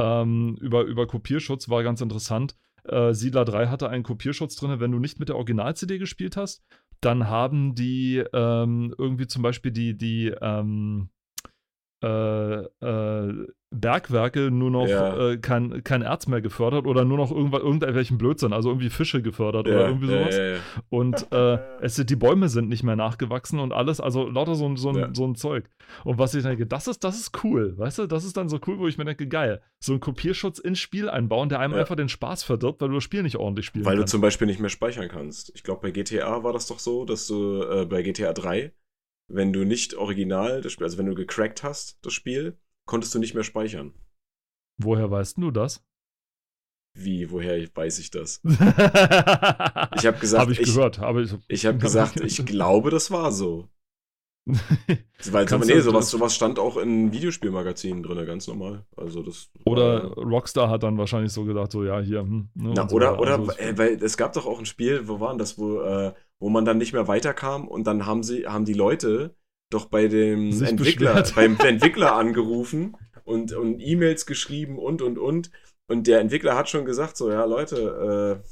Ähm, 0.00 0.56
über, 0.60 0.84
über 0.84 1.06
Kopierschutz 1.06 1.68
war 1.68 1.82
ganz 1.82 2.00
interessant. 2.00 2.56
Äh, 2.84 3.14
Siedler 3.14 3.44
3 3.44 3.68
hatte 3.68 3.88
einen 3.88 4.02
Kopierschutz 4.02 4.56
drin, 4.56 4.80
wenn 4.80 4.92
du 4.92 4.98
nicht 4.98 5.18
mit 5.18 5.28
der 5.28 5.36
Original-CD 5.36 5.98
gespielt 5.98 6.36
hast, 6.36 6.62
dann 7.00 7.28
haben 7.28 7.74
die 7.74 8.22
ähm, 8.32 8.94
irgendwie 8.98 9.26
zum 9.26 9.42
Beispiel 9.42 9.72
die, 9.72 9.96
die 9.96 10.34
ähm, 10.40 11.10
äh, 12.02 12.60
äh, 12.64 13.46
Bergwerke 13.72 14.50
nur 14.50 14.70
noch 14.70 14.88
Ja. 14.88 15.30
äh, 15.30 15.36
kein, 15.38 15.84
kein 15.84 16.02
Erz 16.02 16.26
mehr 16.26 16.40
gefördert 16.40 16.86
oder 16.86 17.04
nur 17.04 17.16
noch 17.18 17.30
irgendwelchen 17.30 18.18
Blödsinn, 18.18 18.52
also 18.52 18.68
irgendwie 18.70 18.90
Fische 18.90 19.22
gefördert 19.22 19.68
Ja, 19.68 19.74
oder 19.74 19.86
irgendwie 19.88 20.06
sowas. 20.08 20.36
Ja. 20.36 20.56
Und 20.88 21.30
äh, 21.32 21.58
es 21.80 21.94
die 21.94 22.16
Bäume 22.16 22.48
sind 22.48 22.68
nicht 22.68 22.82
mehr 22.82 22.96
nachgewachsen 22.96 23.60
und 23.60 23.72
alles, 23.72 24.00
also 24.00 24.28
lauter 24.28 24.56
so, 24.56 24.66
ein- 24.68 24.76
so, 24.76 24.90
ein, 24.90 25.14
so 25.14 25.24
ein 25.26 25.36
Zeug. 25.36 25.70
Und 26.04 26.18
was 26.18 26.34
ich 26.34 26.42
denke, 26.42 26.66
das 26.66 26.88
ist, 26.88 27.04
das 27.04 27.20
ist 27.20 27.44
cool, 27.44 27.78
weißt 27.78 28.00
du, 28.00 28.06
das 28.06 28.24
ist 28.24 28.36
dann 28.36 28.48
so 28.48 28.58
cool, 28.66 28.78
wo 28.78 28.88
ich 28.88 28.98
mir 28.98 29.04
denke, 29.04 29.28
geil, 29.28 29.60
so 29.78 29.92
einen 29.92 30.00
Kopierschutz 30.00 30.58
ins 30.58 30.78
Spiel 30.80 31.08
einbauen, 31.08 31.48
der 31.48 31.60
einem 31.60 31.74
einfach 31.74 31.96
den 31.96 32.08
Spaß 32.08 32.42
verdirbt, 32.42 32.80
weil 32.80 32.88
du 32.88 32.94
das 32.96 33.04
Spiel 33.04 33.22
nicht 33.22 33.36
ordentlich 33.36 33.66
spielen 33.66 33.84
Weil 33.84 33.94
du 33.96 34.00
kannst. 34.02 34.10
zum 34.10 34.20
Beispiel 34.20 34.46
nicht 34.48 34.60
mehr 34.60 34.68
speichern 34.70 35.08
kannst. 35.08 35.52
Ich 35.54 35.62
glaube, 35.62 35.82
bei 35.82 35.90
GTA 35.92 36.42
war 36.42 36.52
das 36.52 36.66
doch 36.66 36.78
so, 36.80 37.04
dass 37.04 37.26
du 37.28 37.62
äh, 37.62 37.86
bei 37.86 38.02
GTA 38.02 38.32
3, 38.32 38.72
wenn 39.28 39.52
du 39.52 39.64
nicht 39.64 39.94
original 39.94 40.60
das 40.60 40.72
Spiel, 40.72 40.84
also 40.86 40.98
wenn 40.98 41.06
du 41.06 41.14
gecrackt 41.14 41.62
hast, 41.62 41.98
das 42.04 42.12
Spiel, 42.12 42.56
konntest 42.90 43.14
du 43.14 43.20
nicht 43.20 43.34
mehr 43.34 43.44
speichern. 43.44 43.94
Woher 44.82 45.10
weißt 45.10 45.38
du 45.38 45.50
das? 45.52 45.82
Wie, 46.98 47.30
woher 47.30 47.64
weiß 47.74 48.00
ich 48.00 48.10
das? 48.10 48.40
ich 48.44 48.50
habe 50.06 50.18
gesagt, 50.18 50.40
habe 50.42 50.52
ich, 50.52 50.60
ich- 50.60 50.74
gehört, 50.74 50.98
aber 50.98 51.20
ich, 51.20 51.32
Ich 51.48 51.64
habe 51.64 51.78
gesagt, 51.86 52.20
ich 52.20 52.44
glaube, 52.44 52.90
das 52.90 53.10
war 53.12 53.30
so. 53.32 53.68
Weil 55.30 55.46
Kannst 55.46 55.68
nee, 55.68 55.78
sowas, 55.80 56.10
sowas 56.10 56.34
stand 56.34 56.58
auch 56.58 56.76
in 56.78 57.12
Videospielmagazinen 57.12 58.02
drin, 58.02 58.26
ganz 58.26 58.48
normal. 58.48 58.84
Also 58.96 59.22
das 59.22 59.50
Oder 59.64 60.16
war- 60.16 60.24
Rockstar 60.24 60.68
hat 60.68 60.82
dann 60.82 60.98
wahrscheinlich 60.98 61.32
so 61.32 61.44
gedacht, 61.44 61.70
so 61.70 61.84
ja, 61.84 62.00
hier. 62.00 62.20
Hm, 62.22 62.48
ne, 62.54 62.72
Na, 62.74 62.82
und 62.82 62.90
so 62.90 62.96
oder, 62.96 63.20
oder 63.20 63.38
Also, 63.38 63.52
äh, 63.52 63.78
weil 63.78 64.02
es 64.02 64.16
gab 64.16 64.32
doch 64.32 64.46
auch 64.46 64.58
ein 64.58 64.66
Spiel, 64.66 65.06
wo 65.06 65.20
waren 65.20 65.38
das, 65.38 65.58
wo, 65.58 65.80
äh, 65.82 66.12
wo 66.40 66.48
man 66.48 66.64
dann 66.64 66.78
nicht 66.78 66.92
mehr 66.92 67.06
weiterkam 67.06 67.68
und 67.68 67.86
dann 67.86 68.06
haben 68.06 68.22
sie, 68.24 68.46
haben 68.48 68.64
die 68.64 68.72
Leute 68.74 69.36
doch 69.70 69.86
bei 69.86 70.08
dem 70.08 70.52
Sich 70.52 70.68
Entwickler, 70.68 71.14
beschwert. 71.22 71.34
beim 71.34 71.58
Entwickler 71.66 72.14
angerufen 72.14 72.96
und, 73.24 73.52
und 73.52 73.80
E-Mails 73.80 74.26
geschrieben 74.26 74.78
und 74.78 75.02
und 75.02 75.18
und. 75.18 75.50
Und 75.88 76.06
der 76.06 76.20
Entwickler 76.20 76.56
hat 76.56 76.68
schon 76.68 76.84
gesagt: 76.84 77.16
so, 77.16 77.30
ja, 77.30 77.44
Leute, 77.44 78.42
äh, 78.44 78.48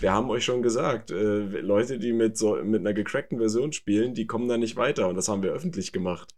wir 0.00 0.12
haben 0.12 0.30
euch 0.30 0.44
schon 0.44 0.62
gesagt, 0.62 1.10
äh, 1.12 1.60
Leute, 1.60 1.98
die 1.98 2.12
mit 2.12 2.36
so 2.36 2.56
mit 2.64 2.80
einer 2.80 2.94
gecrackten 2.94 3.38
Version 3.38 3.72
spielen, 3.72 4.14
die 4.14 4.26
kommen 4.26 4.48
da 4.48 4.56
nicht 4.56 4.76
weiter. 4.76 5.08
Und 5.08 5.16
das 5.16 5.28
haben 5.28 5.42
wir 5.42 5.52
öffentlich 5.52 5.92
gemacht. 5.92 6.32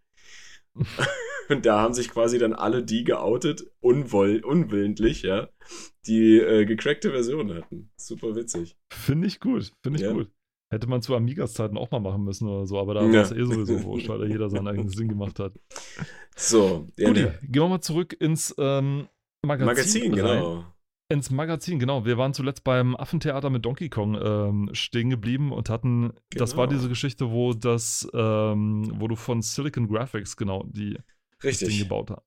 und 1.49 1.65
da 1.65 1.81
haben 1.81 1.95
sich 1.95 2.11
quasi 2.11 2.39
dann 2.39 2.53
alle 2.53 2.83
die 2.83 3.05
geoutet, 3.05 3.71
unwoll, 3.81 4.43
unwillentlich, 4.45 5.23
ja, 5.23 5.49
die 6.07 6.39
äh, 6.39 6.67
gecrackte 6.67 7.11
Version 7.13 7.55
hatten. 7.55 7.91
Super 7.97 8.35
witzig. 8.37 8.77
Finde 8.93 9.27
ich 9.27 9.41
gut, 9.41 9.73
finde 9.83 9.99
ich 9.99 10.05
Ja. 10.05 10.13
gut. 10.13 10.31
Hätte 10.69 10.89
man 10.89 11.01
zu 11.01 11.15
Amigas-Zeiten 11.15 11.79
auch 11.79 11.91
mal 11.93 12.01
machen 12.01 12.25
müssen 12.25 12.49
oder 12.49 12.67
so, 12.67 12.79
aber 12.81 12.95
da 12.95 13.05
Ja. 13.07 13.13
war 13.13 13.23
es 13.23 13.31
eh 13.31 13.45
sowieso 13.45 13.83
wurscht, 13.85 14.09
weil 14.09 14.19
da 14.19 14.27
jeder 14.27 14.51
sein 14.51 14.67
eigenes 14.67 14.97
Ding 14.97 15.09
gemacht 15.09 15.39
hat. 15.39 15.53
So, 16.37 16.89
ja, 16.97 17.09
Guti, 17.09 17.23
ne, 17.23 17.39
gehen 17.43 17.63
wir 17.63 17.69
mal 17.69 17.81
zurück 17.81 18.17
ins 18.21 18.55
ähm, 18.59 19.09
Magazin. 19.45 19.67
Magazin, 19.67 20.13
genau. 20.17 20.65
Ins 21.09 21.31
Magazin, 21.31 21.79
genau. 21.79 22.05
Wir 22.05 22.19
waren 22.19 22.35
zuletzt 22.35 22.65
beim 22.65 22.97
Affentheater 22.97 23.49
mit 23.49 23.65
Donkey 23.65 23.89
Kong 23.89 24.19
ähm, 24.21 24.71
stehen 24.73 25.09
geblieben 25.09 25.53
und 25.53 25.71
hatten, 25.71 26.13
das 26.31 26.57
war 26.57 26.67
Genau. 26.67 26.79
diese 26.79 26.89
Geschichte, 26.89 27.31
wo 27.31 27.53
das, 27.55 28.09
ähm, 28.13 28.91
wo 28.97 29.07
du 29.07 29.15
von 29.15 29.41
Silicon 29.43 29.87
Graphics, 29.87 30.37
genau, 30.37 30.65
die 30.67 30.95
das 30.95 31.59
Ding 31.61 31.69
Richtig. 31.69 31.79
gebaut 31.79 32.11
haben, 32.11 32.23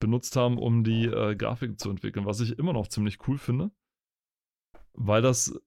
benutzt 0.00 0.34
haben, 0.34 0.58
um 0.58 0.82
die 0.82 1.04
äh, 1.04 1.36
Grafik 1.36 1.78
zu 1.78 1.90
entwickeln, 1.90 2.26
was 2.26 2.40
ich 2.40 2.58
immer 2.58 2.72
noch 2.72 2.88
ziemlich 2.88 3.18
cool 3.28 3.38
finde, 3.38 3.70
weil 4.94 5.22
das 5.22 5.46
da 5.46 5.60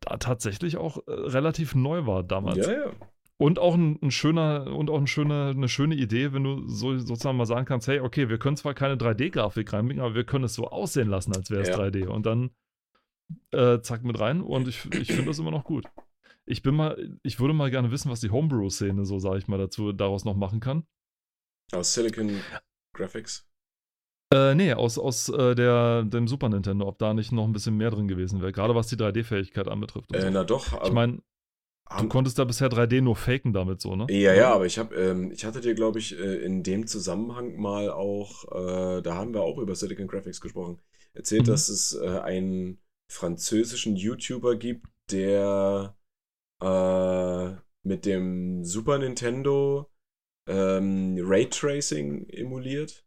tatsächlich 0.00 0.76
auch 0.76 0.98
äh, 1.06 1.12
relativ 1.12 1.74
neu 1.74 2.06
war 2.06 2.22
damals. 2.22 2.66
Ja, 2.66 2.72
ja. 2.72 2.92
Und 3.38 3.58
auch 3.58 3.74
ein, 3.74 3.98
ein, 4.02 4.10
schöner, 4.10 4.74
und 4.74 4.88
auch 4.88 4.96
eine 4.96 5.06
schöne, 5.06 5.50
eine 5.50 5.68
schöne 5.68 5.94
Idee, 5.94 6.32
wenn 6.32 6.44
du 6.44 6.66
so 6.68 6.96
sozusagen 6.96 7.36
mal 7.36 7.44
sagen 7.44 7.66
kannst, 7.66 7.86
hey, 7.86 8.00
okay, 8.00 8.30
wir 8.30 8.38
können 8.38 8.56
zwar 8.56 8.72
keine 8.72 8.96
3D-Grafik 8.96 9.72
reinbringen, 9.72 10.02
aber 10.02 10.14
wir 10.14 10.24
können 10.24 10.44
es 10.44 10.54
so 10.54 10.68
aussehen 10.68 11.08
lassen, 11.08 11.36
als 11.36 11.50
wäre 11.50 11.62
es 11.62 11.68
ja. 11.68 11.76
3D. 11.76 12.06
Und 12.06 12.24
dann 12.24 12.50
äh, 13.52 13.80
zack 13.80 14.04
mit 14.04 14.18
rein. 14.18 14.40
Und 14.40 14.68
ich, 14.68 14.86
ich 14.94 15.08
finde 15.08 15.26
das 15.26 15.38
immer 15.38 15.50
noch 15.50 15.64
gut. 15.64 15.84
Ich 16.46 16.62
bin 16.62 16.74
mal, 16.76 17.18
ich 17.22 17.38
würde 17.38 17.52
mal 17.52 17.70
gerne 17.70 17.90
wissen, 17.90 18.10
was 18.10 18.20
die 18.20 18.30
Homebrew-Szene, 18.30 19.04
so 19.04 19.18
sage 19.18 19.38
ich 19.38 19.48
mal, 19.48 19.58
dazu 19.58 19.92
daraus 19.92 20.24
noch 20.24 20.36
machen 20.36 20.60
kann. 20.60 20.86
Aus 21.72 21.92
Silicon 21.92 22.40
Graphics? 22.94 23.46
Äh, 24.34 24.54
nee, 24.54 24.72
aus, 24.72 24.98
aus 24.98 25.28
äh, 25.28 25.54
der, 25.54 26.02
dem 26.02 26.26
Super 26.26 26.48
Nintendo, 26.48 26.88
ob 26.88 26.98
da 26.98 27.14
nicht 27.14 27.30
noch 27.30 27.44
ein 27.44 27.52
bisschen 27.52 27.76
mehr 27.76 27.90
drin 27.90 28.08
gewesen 28.08 28.40
wäre, 28.40 28.50
gerade 28.50 28.74
was 28.74 28.88
die 28.88 28.96
3D-Fähigkeit 28.96 29.68
anbetrifft. 29.68 30.12
Äh, 30.14 30.22
so. 30.22 30.30
Na 30.30 30.42
doch. 30.42 30.84
Ich 30.84 30.92
meine, 30.92 31.22
du 31.96 32.08
konntest 32.08 32.38
da 32.38 32.44
bisher 32.44 32.68
3D 32.68 33.02
nur 33.02 33.14
faken 33.14 33.52
damit 33.52 33.80
so, 33.80 33.94
ne? 33.94 34.06
Ja, 34.10 34.34
ja, 34.34 34.52
aber 34.52 34.66
ich 34.66 34.78
habe, 34.78 34.96
ähm, 34.96 35.30
ich 35.30 35.44
hatte 35.44 35.60
dir, 35.60 35.74
glaube 35.74 36.00
ich, 36.00 36.18
äh, 36.18 36.44
in 36.44 36.64
dem 36.64 36.88
Zusammenhang 36.88 37.56
mal 37.56 37.88
auch, 37.90 38.44
äh, 38.50 39.02
da 39.02 39.14
haben 39.14 39.32
wir 39.32 39.42
auch 39.42 39.58
über 39.58 39.76
Silicon 39.76 40.08
Graphics 40.08 40.40
gesprochen, 40.40 40.80
erzählt, 41.14 41.42
mhm. 41.42 41.50
dass 41.50 41.68
es 41.68 41.94
äh, 41.94 42.18
einen 42.18 42.78
französischen 43.08 43.94
YouTuber 43.94 44.56
gibt, 44.56 44.86
der 45.10 45.94
mit 47.82 48.06
dem 48.06 48.64
Super 48.64 48.98
Nintendo 48.98 49.90
ähm, 50.48 51.18
Raytracing 51.20 52.28
emuliert. 52.30 53.05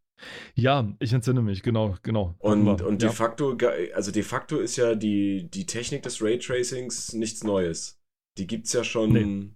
Ja, 0.55 0.93
ich 0.99 1.13
entsinne 1.13 1.41
mich, 1.41 1.63
genau, 1.63 1.95
genau. 2.03 2.35
Und, 2.39 2.81
und 2.81 3.01
de 3.01 3.09
ja. 3.09 3.13
facto, 3.13 3.57
also 3.93 4.11
de 4.11 4.23
facto 4.23 4.59
ist 4.59 4.75
ja 4.75 4.95
die, 4.95 5.49
die 5.49 5.65
Technik 5.65 6.03
des 6.03 6.21
Raytracings 6.21 7.13
nichts 7.13 7.43
Neues. 7.43 8.01
Die 8.37 8.47
gibt 8.47 8.67
es 8.67 8.73
ja 8.73 8.83
schon 8.83 9.11
nee. 9.13 9.51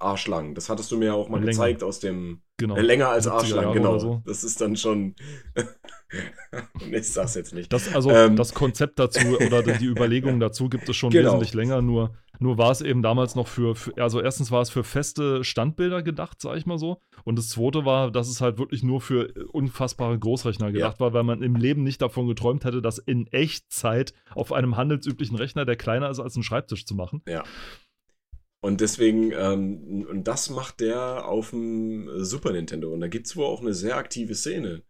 Arschlang. 0.00 0.54
Das 0.54 0.68
hattest 0.68 0.90
du 0.90 0.98
mir 0.98 1.06
ja 1.06 1.14
auch 1.14 1.28
mal 1.28 1.38
länger. 1.38 1.50
gezeigt 1.50 1.82
aus 1.82 2.00
dem. 2.00 2.42
Genau. 2.56 2.76
Äh, 2.76 2.82
länger 2.82 3.08
als 3.08 3.26
arschlang, 3.26 3.72
genau. 3.72 3.98
So. 3.98 4.22
Das 4.26 4.44
ist 4.44 4.60
dann 4.60 4.76
schon. 4.76 5.14
ich 6.90 7.12
sag's 7.12 7.34
jetzt 7.34 7.54
nicht. 7.54 7.72
Das, 7.72 7.94
also 7.94 8.10
ähm, 8.10 8.36
das 8.36 8.54
Konzept 8.54 8.98
dazu 8.98 9.38
oder 9.38 9.62
die 9.62 9.86
Überlegung 9.86 10.40
dazu 10.40 10.68
gibt 10.68 10.88
es 10.88 10.96
schon 10.96 11.10
genau. 11.10 11.30
wesentlich 11.30 11.54
länger, 11.54 11.82
nur, 11.82 12.14
nur 12.38 12.58
war 12.58 12.70
es 12.70 12.80
eben 12.80 13.02
damals 13.02 13.34
noch 13.34 13.46
für, 13.46 13.74
für, 13.74 13.96
also 13.96 14.20
erstens 14.20 14.50
war 14.50 14.62
es 14.62 14.70
für 14.70 14.84
feste 14.84 15.44
Standbilder 15.44 16.02
gedacht, 16.02 16.40
sag 16.40 16.56
ich 16.56 16.66
mal 16.66 16.78
so. 16.78 17.00
Und 17.24 17.38
das 17.38 17.50
zweite 17.50 17.84
war, 17.84 18.10
dass 18.10 18.28
es 18.28 18.40
halt 18.40 18.58
wirklich 18.58 18.82
nur 18.82 19.00
für 19.00 19.32
unfassbare 19.52 20.18
Großrechner 20.18 20.72
gedacht 20.72 20.96
ja. 20.96 21.00
war, 21.00 21.12
weil 21.12 21.22
man 21.22 21.42
im 21.42 21.54
Leben 21.54 21.82
nicht 21.82 22.02
davon 22.02 22.26
geträumt 22.26 22.64
hätte, 22.64 22.82
das 22.82 22.98
in 22.98 23.26
Echtzeit 23.28 24.14
auf 24.34 24.52
einem 24.52 24.76
handelsüblichen 24.76 25.36
Rechner, 25.36 25.64
der 25.64 25.76
kleiner 25.76 26.10
ist 26.10 26.18
als 26.18 26.36
ein 26.36 26.42
Schreibtisch 26.42 26.86
zu 26.86 26.94
machen. 26.94 27.22
Ja. 27.26 27.44
Und 28.62 28.80
deswegen, 28.80 29.32
ähm, 29.32 30.06
und 30.08 30.24
das 30.24 30.50
macht 30.50 30.80
der 30.80 31.26
auf 31.26 31.50
dem 31.50 32.08
Super 32.22 32.52
Nintendo. 32.52 32.92
Und 32.92 33.00
da 33.00 33.08
gibt 33.08 33.26
es 33.26 33.36
wohl 33.36 33.46
auch 33.46 33.62
eine 33.62 33.72
sehr 33.72 33.96
aktive 33.96 34.34
Szene 34.34 34.82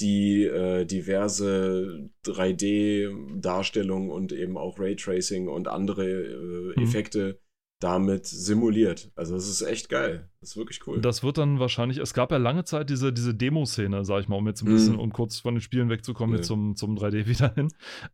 die 0.00 0.44
äh, 0.44 0.84
diverse 0.84 2.10
3D-Darstellung 2.26 4.10
und 4.10 4.32
eben 4.32 4.58
auch 4.58 4.78
Raytracing 4.78 5.48
und 5.48 5.68
andere 5.68 6.06
äh, 6.06 6.76
mhm. 6.76 6.82
Effekte 6.82 7.26
mhm. 7.28 7.38
damit 7.80 8.26
simuliert. 8.26 9.10
Also 9.16 9.34
das 9.34 9.48
ist 9.48 9.62
echt 9.62 9.88
geil. 9.88 10.28
Das 10.40 10.50
ist 10.50 10.56
wirklich 10.58 10.86
cool. 10.86 11.00
Das 11.00 11.22
wird 11.22 11.38
dann 11.38 11.60
wahrscheinlich, 11.60 11.96
es 11.98 12.12
gab 12.12 12.30
ja 12.30 12.36
lange 12.36 12.64
Zeit 12.64 12.90
diese, 12.90 13.12
diese 13.12 13.34
Demo-Szene, 13.34 14.04
sag 14.04 14.20
ich 14.20 14.28
mal, 14.28 14.36
um 14.36 14.46
jetzt 14.46 14.62
ein 14.62 14.70
bisschen, 14.70 14.94
mhm. 14.94 15.00
um 15.00 15.12
kurz 15.12 15.40
von 15.40 15.54
den 15.54 15.62
Spielen 15.62 15.88
wegzukommen, 15.88 16.36
jetzt 16.36 16.48
zum, 16.48 16.76
zum 16.76 16.96
3D 16.98 17.26
wieder 17.26 17.54
hin. 17.54 17.68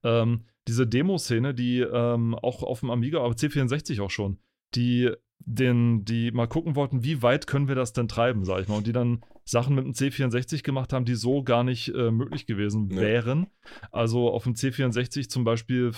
Ähm, 0.04 0.44
diese 0.68 0.86
Demo-Szene, 0.86 1.52
die 1.52 1.80
ähm, 1.80 2.36
auch 2.36 2.62
auf 2.62 2.80
dem 2.80 2.90
Amiga, 2.90 3.24
aber 3.24 3.34
C64 3.34 4.00
auch 4.00 4.10
schon, 4.10 4.38
die 4.74 5.10
den, 5.44 6.04
die 6.04 6.30
mal 6.30 6.46
gucken 6.46 6.76
wollten, 6.76 7.02
wie 7.04 7.22
weit 7.22 7.46
können 7.46 7.68
wir 7.68 7.74
das 7.74 7.92
denn 7.92 8.08
treiben, 8.08 8.44
sag 8.44 8.60
ich 8.60 8.68
mal, 8.68 8.76
und 8.76 8.86
die 8.86 8.92
dann 8.92 9.24
Sachen 9.44 9.74
mit 9.74 9.84
dem 9.84 9.92
C64 9.92 10.62
gemacht 10.62 10.92
haben, 10.92 11.04
die 11.04 11.14
so 11.14 11.42
gar 11.42 11.64
nicht 11.64 11.88
äh, 11.94 12.10
möglich 12.10 12.46
gewesen 12.46 12.86
nee. 12.88 13.00
wären. 13.00 13.48
Also 13.90 14.30
auf 14.30 14.44
dem 14.44 14.54
C64 14.54 15.28
zum 15.28 15.42
Beispiel 15.42 15.90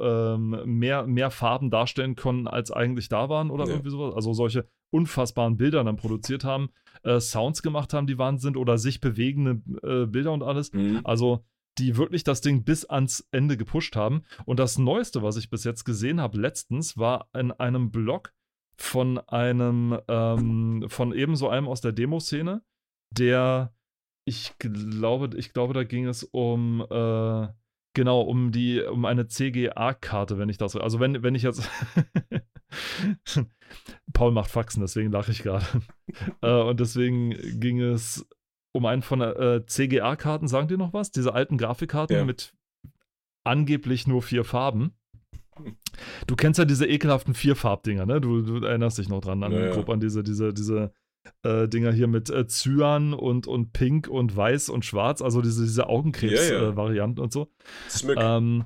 ähm, 0.00 0.60
mehr, 0.64 1.06
mehr 1.06 1.30
Farben 1.30 1.70
darstellen 1.70 2.14
konnten, 2.14 2.46
als 2.46 2.70
eigentlich 2.70 3.08
da 3.08 3.28
waren 3.28 3.50
oder 3.50 3.64
nee. 3.64 3.72
irgendwie 3.72 3.90
sowas. 3.90 4.14
Also 4.14 4.32
solche 4.32 4.68
unfassbaren 4.90 5.56
Bilder 5.56 5.82
dann 5.82 5.96
produziert 5.96 6.44
haben, 6.44 6.68
äh, 7.02 7.18
Sounds 7.18 7.62
gemacht 7.62 7.92
haben, 7.92 8.06
die 8.06 8.18
Wahnsinn 8.18 8.56
oder 8.56 8.78
sich 8.78 9.00
bewegende 9.00 9.60
äh, 9.82 10.06
Bilder 10.06 10.32
und 10.32 10.44
alles. 10.44 10.72
Mhm. 10.72 11.00
Also 11.02 11.44
die 11.78 11.96
wirklich 11.96 12.24
das 12.24 12.40
Ding 12.40 12.64
bis 12.64 12.84
ans 12.84 13.26
Ende 13.30 13.56
gepusht 13.56 13.96
haben. 13.96 14.22
Und 14.44 14.58
das 14.58 14.78
Neueste, 14.78 15.22
was 15.22 15.36
ich 15.36 15.50
bis 15.50 15.64
jetzt 15.64 15.84
gesehen 15.84 16.20
habe, 16.20 16.38
letztens, 16.38 16.96
war 16.96 17.28
in 17.34 17.52
einem 17.52 17.90
Blog 17.90 18.32
von 18.76 19.18
einem, 19.18 19.98
ähm, 20.08 20.84
von 20.88 21.12
ebenso 21.12 21.48
einem 21.48 21.68
aus 21.68 21.80
der 21.80 21.92
Demo-Szene, 21.92 22.62
der, 23.10 23.74
ich 24.24 24.54
glaube, 24.58 25.36
ich 25.36 25.52
glaube, 25.52 25.74
da 25.74 25.84
ging 25.84 26.06
es 26.06 26.24
um, 26.24 26.84
äh, 26.90 27.48
genau, 27.94 28.22
um 28.22 28.50
die, 28.52 28.80
um 28.82 29.04
eine 29.04 29.28
CGA-Karte, 29.28 30.38
wenn 30.38 30.48
ich 30.48 30.58
das, 30.58 30.76
also 30.76 31.00
wenn, 31.00 31.22
wenn 31.22 31.34
ich 31.34 31.42
jetzt, 31.42 31.68
Paul 34.12 34.32
macht 34.32 34.50
Faxen, 34.50 34.80
deswegen 34.80 35.12
lache 35.12 35.30
ich 35.30 35.42
gerade. 35.42 35.66
äh, 36.42 36.62
und 36.62 36.80
deswegen 36.80 37.30
ging 37.60 37.80
es 37.80 38.26
um 38.74 38.86
einen 38.86 39.02
von 39.02 39.20
äh, 39.20 39.64
CGA-Karten, 39.64 40.48
sagen 40.48 40.68
die 40.68 40.76
noch 40.76 40.92
was? 40.92 41.12
Diese 41.12 41.32
alten 41.32 41.56
Grafikkarten 41.58 42.16
ja. 42.16 42.24
mit 42.24 42.54
angeblich 43.44 44.06
nur 44.06 44.20
vier 44.20 44.44
Farben. 44.44 44.96
Du 46.26 46.34
kennst 46.34 46.58
ja 46.58 46.64
diese 46.64 46.86
ekelhaften 46.86 47.34
Vierfarbdinger, 47.34 48.04
ne? 48.04 48.20
Du, 48.20 48.42
du 48.42 48.66
erinnerst 48.66 48.98
dich 48.98 49.08
noch 49.08 49.20
dran 49.20 49.44
an, 49.44 49.52
ja, 49.52 49.76
ja. 49.76 49.86
an 49.86 50.00
diese, 50.00 50.24
diese, 50.24 50.52
diese 50.52 50.92
äh, 51.44 51.68
Dinger 51.68 51.92
hier 51.92 52.08
mit 52.08 52.30
äh, 52.30 52.48
Cyan 52.48 53.14
und, 53.14 53.46
und 53.46 53.72
Pink 53.72 54.08
und 54.08 54.36
Weiß 54.36 54.68
und 54.68 54.84
Schwarz, 54.84 55.22
also 55.22 55.40
diese, 55.40 55.62
diese 55.62 55.88
Augenkrebs-Varianten 55.88 57.20
äh, 57.20 57.22
und 57.22 57.32
so. 57.32 57.52
Ähm, 58.16 58.64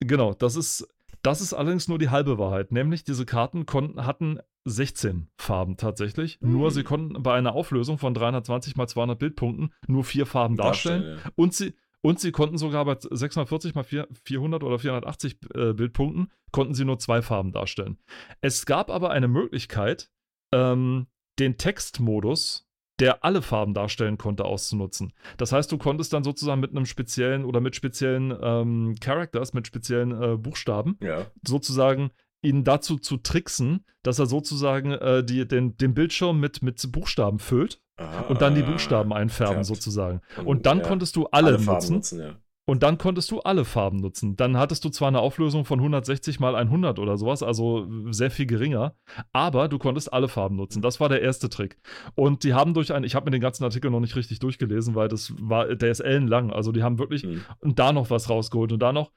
genau, 0.00 0.32
das 0.32 0.56
ist, 0.56 0.88
das 1.20 1.42
ist 1.42 1.52
allerdings 1.52 1.86
nur 1.86 1.98
die 1.98 2.08
halbe 2.08 2.38
Wahrheit. 2.38 2.72
Nämlich, 2.72 3.04
diese 3.04 3.26
Karten 3.26 3.66
konnten, 3.66 4.06
hatten 4.06 4.38
16 4.64 5.28
Farben 5.36 5.76
tatsächlich. 5.76 6.40
Mhm. 6.40 6.52
Nur 6.52 6.70
sie 6.70 6.84
konnten 6.84 7.22
bei 7.22 7.34
einer 7.34 7.54
Auflösung 7.54 7.98
von 7.98 8.14
320 8.14 8.76
mal 8.76 8.86
200 8.86 9.18
Bildpunkten 9.18 9.72
nur 9.86 10.04
vier 10.04 10.26
Farben 10.26 10.56
darstellen. 10.56 11.02
darstellen 11.02 11.20
ja. 11.24 11.32
Und 11.36 11.54
sie. 11.54 11.74
Und 12.04 12.18
sie 12.18 12.32
konnten 12.32 12.58
sogar 12.58 12.84
bei 12.84 12.96
640 12.98 13.76
mal 13.76 13.84
400 13.84 14.64
oder 14.64 14.80
480 14.80 15.38
äh, 15.54 15.72
Bildpunkten, 15.72 16.32
konnten 16.50 16.74
sie 16.74 16.84
nur 16.84 16.98
zwei 16.98 17.22
Farben 17.22 17.52
darstellen. 17.52 17.96
Es 18.40 18.66
gab 18.66 18.90
aber 18.90 19.10
eine 19.10 19.28
Möglichkeit, 19.28 20.10
ähm, 20.52 21.06
den 21.38 21.58
Textmodus, 21.58 22.68
der 22.98 23.24
alle 23.24 23.40
Farben 23.40 23.72
darstellen 23.72 24.18
konnte, 24.18 24.44
auszunutzen. 24.44 25.12
Das 25.36 25.52
heißt, 25.52 25.70
du 25.70 25.78
konntest 25.78 26.12
dann 26.12 26.24
sozusagen 26.24 26.60
mit 26.60 26.70
einem 26.72 26.86
speziellen 26.86 27.44
oder 27.44 27.60
mit 27.60 27.76
speziellen 27.76 28.36
ähm, 28.42 28.96
Characters, 29.00 29.54
mit 29.54 29.66
speziellen 29.66 30.20
äh, 30.20 30.36
Buchstaben, 30.36 30.98
ja. 31.00 31.26
sozusagen 31.46 32.10
ihn 32.42 32.64
dazu 32.64 32.98
zu 32.98 33.16
tricksen, 33.16 33.84
dass 34.02 34.18
er 34.18 34.26
sozusagen 34.26 34.92
äh, 34.92 35.24
die, 35.24 35.46
den, 35.46 35.76
den 35.76 35.94
Bildschirm 35.94 36.40
mit, 36.40 36.62
mit 36.62 36.90
Buchstaben 36.92 37.38
füllt 37.38 37.80
ah, 37.96 38.22
und 38.22 38.42
dann 38.42 38.54
die 38.54 38.62
Buchstaben 38.62 39.12
einfärben, 39.12 39.54
klappt. 39.54 39.66
sozusagen. 39.66 40.20
Und 40.44 40.66
dann 40.66 40.78
ja. 40.78 40.84
konntest 40.84 41.16
du 41.16 41.26
alle, 41.26 41.54
alle 41.54 41.64
nutzen. 41.64 41.94
nutzen 41.94 42.20
ja. 42.20 42.36
Und 42.64 42.84
dann 42.84 42.96
konntest 42.96 43.32
du 43.32 43.40
alle 43.40 43.64
Farben 43.64 43.96
nutzen. 43.98 44.36
Dann 44.36 44.56
hattest 44.56 44.84
du 44.84 44.88
zwar 44.88 45.08
eine 45.08 45.18
Auflösung 45.18 45.64
von 45.64 45.80
160 45.80 46.38
mal 46.38 46.54
100 46.54 47.00
oder 47.00 47.16
sowas, 47.16 47.42
also 47.42 47.88
sehr 48.10 48.30
viel 48.30 48.46
geringer, 48.46 48.94
aber 49.32 49.68
du 49.68 49.78
konntest 49.78 50.12
alle 50.12 50.28
Farben 50.28 50.56
nutzen. 50.56 50.80
Das 50.80 51.00
war 51.00 51.08
der 51.08 51.22
erste 51.22 51.48
Trick. 51.50 51.78
Und 52.14 52.44
die 52.44 52.54
haben 52.54 52.72
durch 52.72 52.92
ein, 52.92 53.02
ich 53.02 53.16
habe 53.16 53.24
mir 53.24 53.30
den 53.32 53.40
ganzen 53.40 53.64
Artikel 53.64 53.90
noch 53.90 53.98
nicht 53.98 54.14
richtig 54.14 54.38
durchgelesen, 54.38 54.94
weil 54.94 55.08
das 55.08 55.34
war, 55.40 55.74
der 55.74 55.90
ist 55.90 56.00
ellenlang. 56.00 56.52
Also 56.52 56.70
die 56.70 56.84
haben 56.84 57.00
wirklich 57.00 57.24
mhm. 57.24 57.42
da 57.74 57.92
noch 57.92 58.10
was 58.10 58.30
rausgeholt 58.30 58.70
und 58.72 58.80
da 58.80 58.92
noch. 58.92 59.10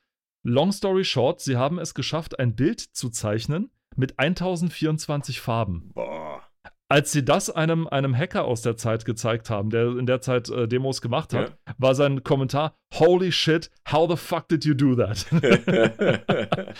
Long 0.48 0.72
story 0.72 1.04
short, 1.04 1.42
sie 1.42 1.58
haben 1.58 1.80
es 1.80 1.96
geschafft, 1.96 2.38
ein 2.38 2.56
Bild 2.56 2.80
zu 2.80 3.10
zeichnen 3.10 3.72
mit 3.96 4.20
1024 4.20 5.42
Farben. 5.42 5.90
Boah 5.96 6.15
als 6.88 7.12
sie 7.12 7.26
das 7.26 7.50
einem, 7.50 7.88
einem 7.88 8.16
Hacker 8.16 8.46
aus 8.46 8.62
der 8.62 8.78
Zeit 8.78 9.06
gezeigt 9.06 9.50
haben, 9.50 9.72
der 9.72 9.98
in 9.98 10.06
der 10.06 10.22
Zeit 10.22 10.50
äh, 10.50 10.68
Demos 10.68 11.02
gemacht 11.02 11.34
hat, 11.34 11.50
ja. 11.50 11.74
war 11.80 11.96
sein 11.96 12.24
Kommentar: 12.24 12.76
Holy 12.94 13.32
shit, 13.32 13.72
how 13.92 14.10
the 14.10 14.16
fuck 14.16 14.48
did 14.50 14.66
you 14.66 14.76
do 14.76 14.96
that? 14.96 15.26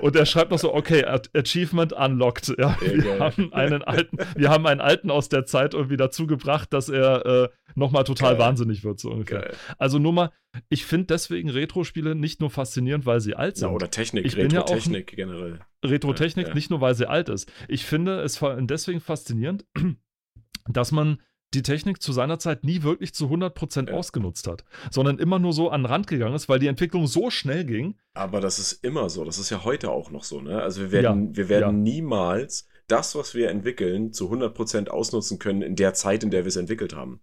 und 0.00 0.16
er 0.16 0.26
schreibt 0.26 0.50
noch 0.50 0.58
so: 0.58 0.74
Okay, 0.74 1.04
Achievement 1.04 1.92
unlocked. 1.92 2.48
Ja, 2.58 2.76
wir, 2.80 3.20
haben 3.20 3.52
einen 3.52 3.82
alten, 3.82 4.18
wir 4.34 4.50
haben 4.50 4.66
einen 4.66 4.80
alten 4.80 5.10
aus 5.12 5.28
der 5.28 5.46
Zeit 5.46 5.74
irgendwie 5.74 5.96
dazu 5.96 6.26
gebracht, 6.26 6.72
dass 6.72 6.88
er 6.88 7.24
äh, 7.26 7.48
nochmal 7.76 8.02
total 8.04 8.32
Geil. 8.32 8.46
wahnsinnig 8.46 8.82
wird, 8.82 8.98
so 8.98 9.10
ungefähr. 9.10 9.42
Geil. 9.42 9.54
Also 9.78 10.00
nur 10.00 10.12
mal, 10.12 10.32
ich 10.68 10.84
finde 10.84 11.06
deswegen 11.06 11.50
Retro-Spiele 11.50 12.16
nicht 12.16 12.40
nur 12.40 12.50
faszinierend, 12.50 13.06
weil 13.06 13.20
sie 13.20 13.36
alt 13.36 13.58
sind. 13.58 13.68
Ja, 13.68 13.74
oder 13.74 13.90
Technik, 13.90 14.36
Retro-Technik 14.36 15.12
ja 15.12 15.16
generell. 15.16 15.60
Retro-Technik, 15.84 16.48
ja, 16.48 16.54
nicht 16.54 16.70
nur 16.70 16.80
weil 16.80 16.94
sie 16.94 17.08
alt 17.08 17.28
ist. 17.28 17.50
Ich 17.68 17.84
finde 17.84 18.20
es 18.20 18.40
deswegen 18.60 19.00
faszinierend, 19.00 19.66
dass 20.68 20.92
man 20.92 21.20
die 21.54 21.62
Technik 21.62 22.00
zu 22.00 22.12
seiner 22.12 22.38
Zeit 22.38 22.62
nie 22.64 22.82
wirklich 22.82 23.12
zu 23.12 23.26
100% 23.26 23.88
ja. 23.88 23.94
ausgenutzt 23.94 24.46
hat, 24.46 24.64
sondern 24.90 25.18
immer 25.18 25.38
nur 25.38 25.52
so 25.52 25.70
an 25.70 25.82
den 25.82 25.86
Rand 25.86 26.06
gegangen 26.06 26.34
ist, 26.34 26.48
weil 26.48 26.60
die 26.60 26.68
Entwicklung 26.68 27.06
so 27.06 27.30
schnell 27.30 27.64
ging. 27.64 27.96
Aber 28.14 28.40
das 28.40 28.58
ist 28.58 28.84
immer 28.84 29.10
so, 29.10 29.24
das 29.24 29.38
ist 29.38 29.50
ja 29.50 29.64
heute 29.64 29.90
auch 29.90 30.10
noch 30.10 30.22
so, 30.22 30.40
ne? 30.40 30.62
Also 30.62 30.80
wir 30.80 30.92
werden, 30.92 31.36
wir 31.36 31.48
werden 31.48 31.82
niemals 31.82 32.68
das, 32.86 33.14
was 33.14 33.34
wir 33.34 33.50
entwickeln, 33.50 34.12
zu 34.12 34.32
100% 34.32 34.88
ausnutzen 34.88 35.38
können 35.38 35.62
in 35.62 35.76
der 35.76 35.94
Zeit, 35.94 36.22
in 36.22 36.30
der 36.30 36.44
wir 36.44 36.48
es 36.48 36.56
entwickelt 36.56 36.94
haben. 36.94 37.20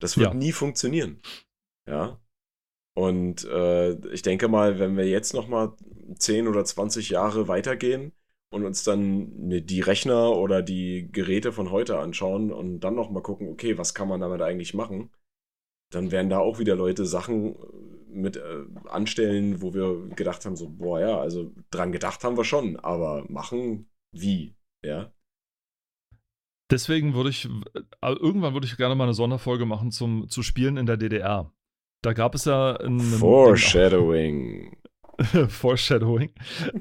Das 0.00 0.16
wird 0.16 0.28
Ja. 0.28 0.34
nie 0.34 0.52
funktionieren. 0.52 1.20
Ja. 1.86 2.20
Und 3.00 3.44
äh, 3.44 3.92
ich 4.12 4.22
denke 4.22 4.48
mal, 4.48 4.78
wenn 4.78 4.96
wir 4.96 5.08
jetzt 5.08 5.32
noch 5.34 5.48
mal 5.48 5.74
10 6.18 6.48
oder 6.48 6.64
20 6.64 7.08
Jahre 7.10 7.48
weitergehen 7.48 8.12
und 8.50 8.64
uns 8.64 8.84
dann 8.84 9.30
ne- 9.48 9.62
die 9.62 9.80
Rechner 9.80 10.36
oder 10.36 10.62
die 10.62 11.08
Geräte 11.10 11.52
von 11.52 11.70
heute 11.70 11.98
anschauen 11.98 12.52
und 12.52 12.80
dann 12.80 12.94
noch 12.96 13.10
mal 13.10 13.22
gucken, 13.22 13.48
okay, 13.48 13.78
was 13.78 13.94
kann 13.94 14.08
man 14.08 14.20
damit 14.20 14.42
eigentlich 14.42 14.74
machen, 14.74 15.10
dann 15.92 16.12
werden 16.12 16.30
da 16.30 16.38
auch 16.40 16.58
wieder 16.60 16.76
Leute 16.76 17.06
Sachen 17.06 17.56
äh, 17.56 17.58
mit 18.12 18.36
äh, 18.36 18.64
anstellen, 18.88 19.62
wo 19.62 19.74
wir 19.74 20.08
gedacht 20.16 20.44
haben, 20.46 20.56
so, 20.56 20.68
boah, 20.70 21.00
ja, 21.00 21.20
also 21.20 21.52
dran 21.70 21.92
gedacht 21.92 22.24
haben 22.24 22.36
wir 22.36 22.44
schon, 22.44 22.76
aber 22.78 23.24
machen 23.28 23.90
wie, 24.12 24.56
ja? 24.84 25.12
Deswegen 26.70 27.14
würde 27.14 27.30
ich, 27.30 27.46
äh, 27.46 28.12
irgendwann 28.12 28.54
würde 28.54 28.66
ich 28.66 28.76
gerne 28.76 28.94
mal 28.94 29.04
eine 29.04 29.14
Sonderfolge 29.14 29.66
machen 29.66 29.90
zum, 29.90 30.28
zu 30.28 30.42
Spielen 30.42 30.76
in 30.76 30.86
der 30.86 30.96
DDR. 30.96 31.52
Da 32.02 32.12
gab 32.12 32.34
es 32.34 32.44
ja 32.46 32.76
ein 32.76 33.00
Foreshadowing. 33.00 34.76
Foreshadowing. 35.48 36.30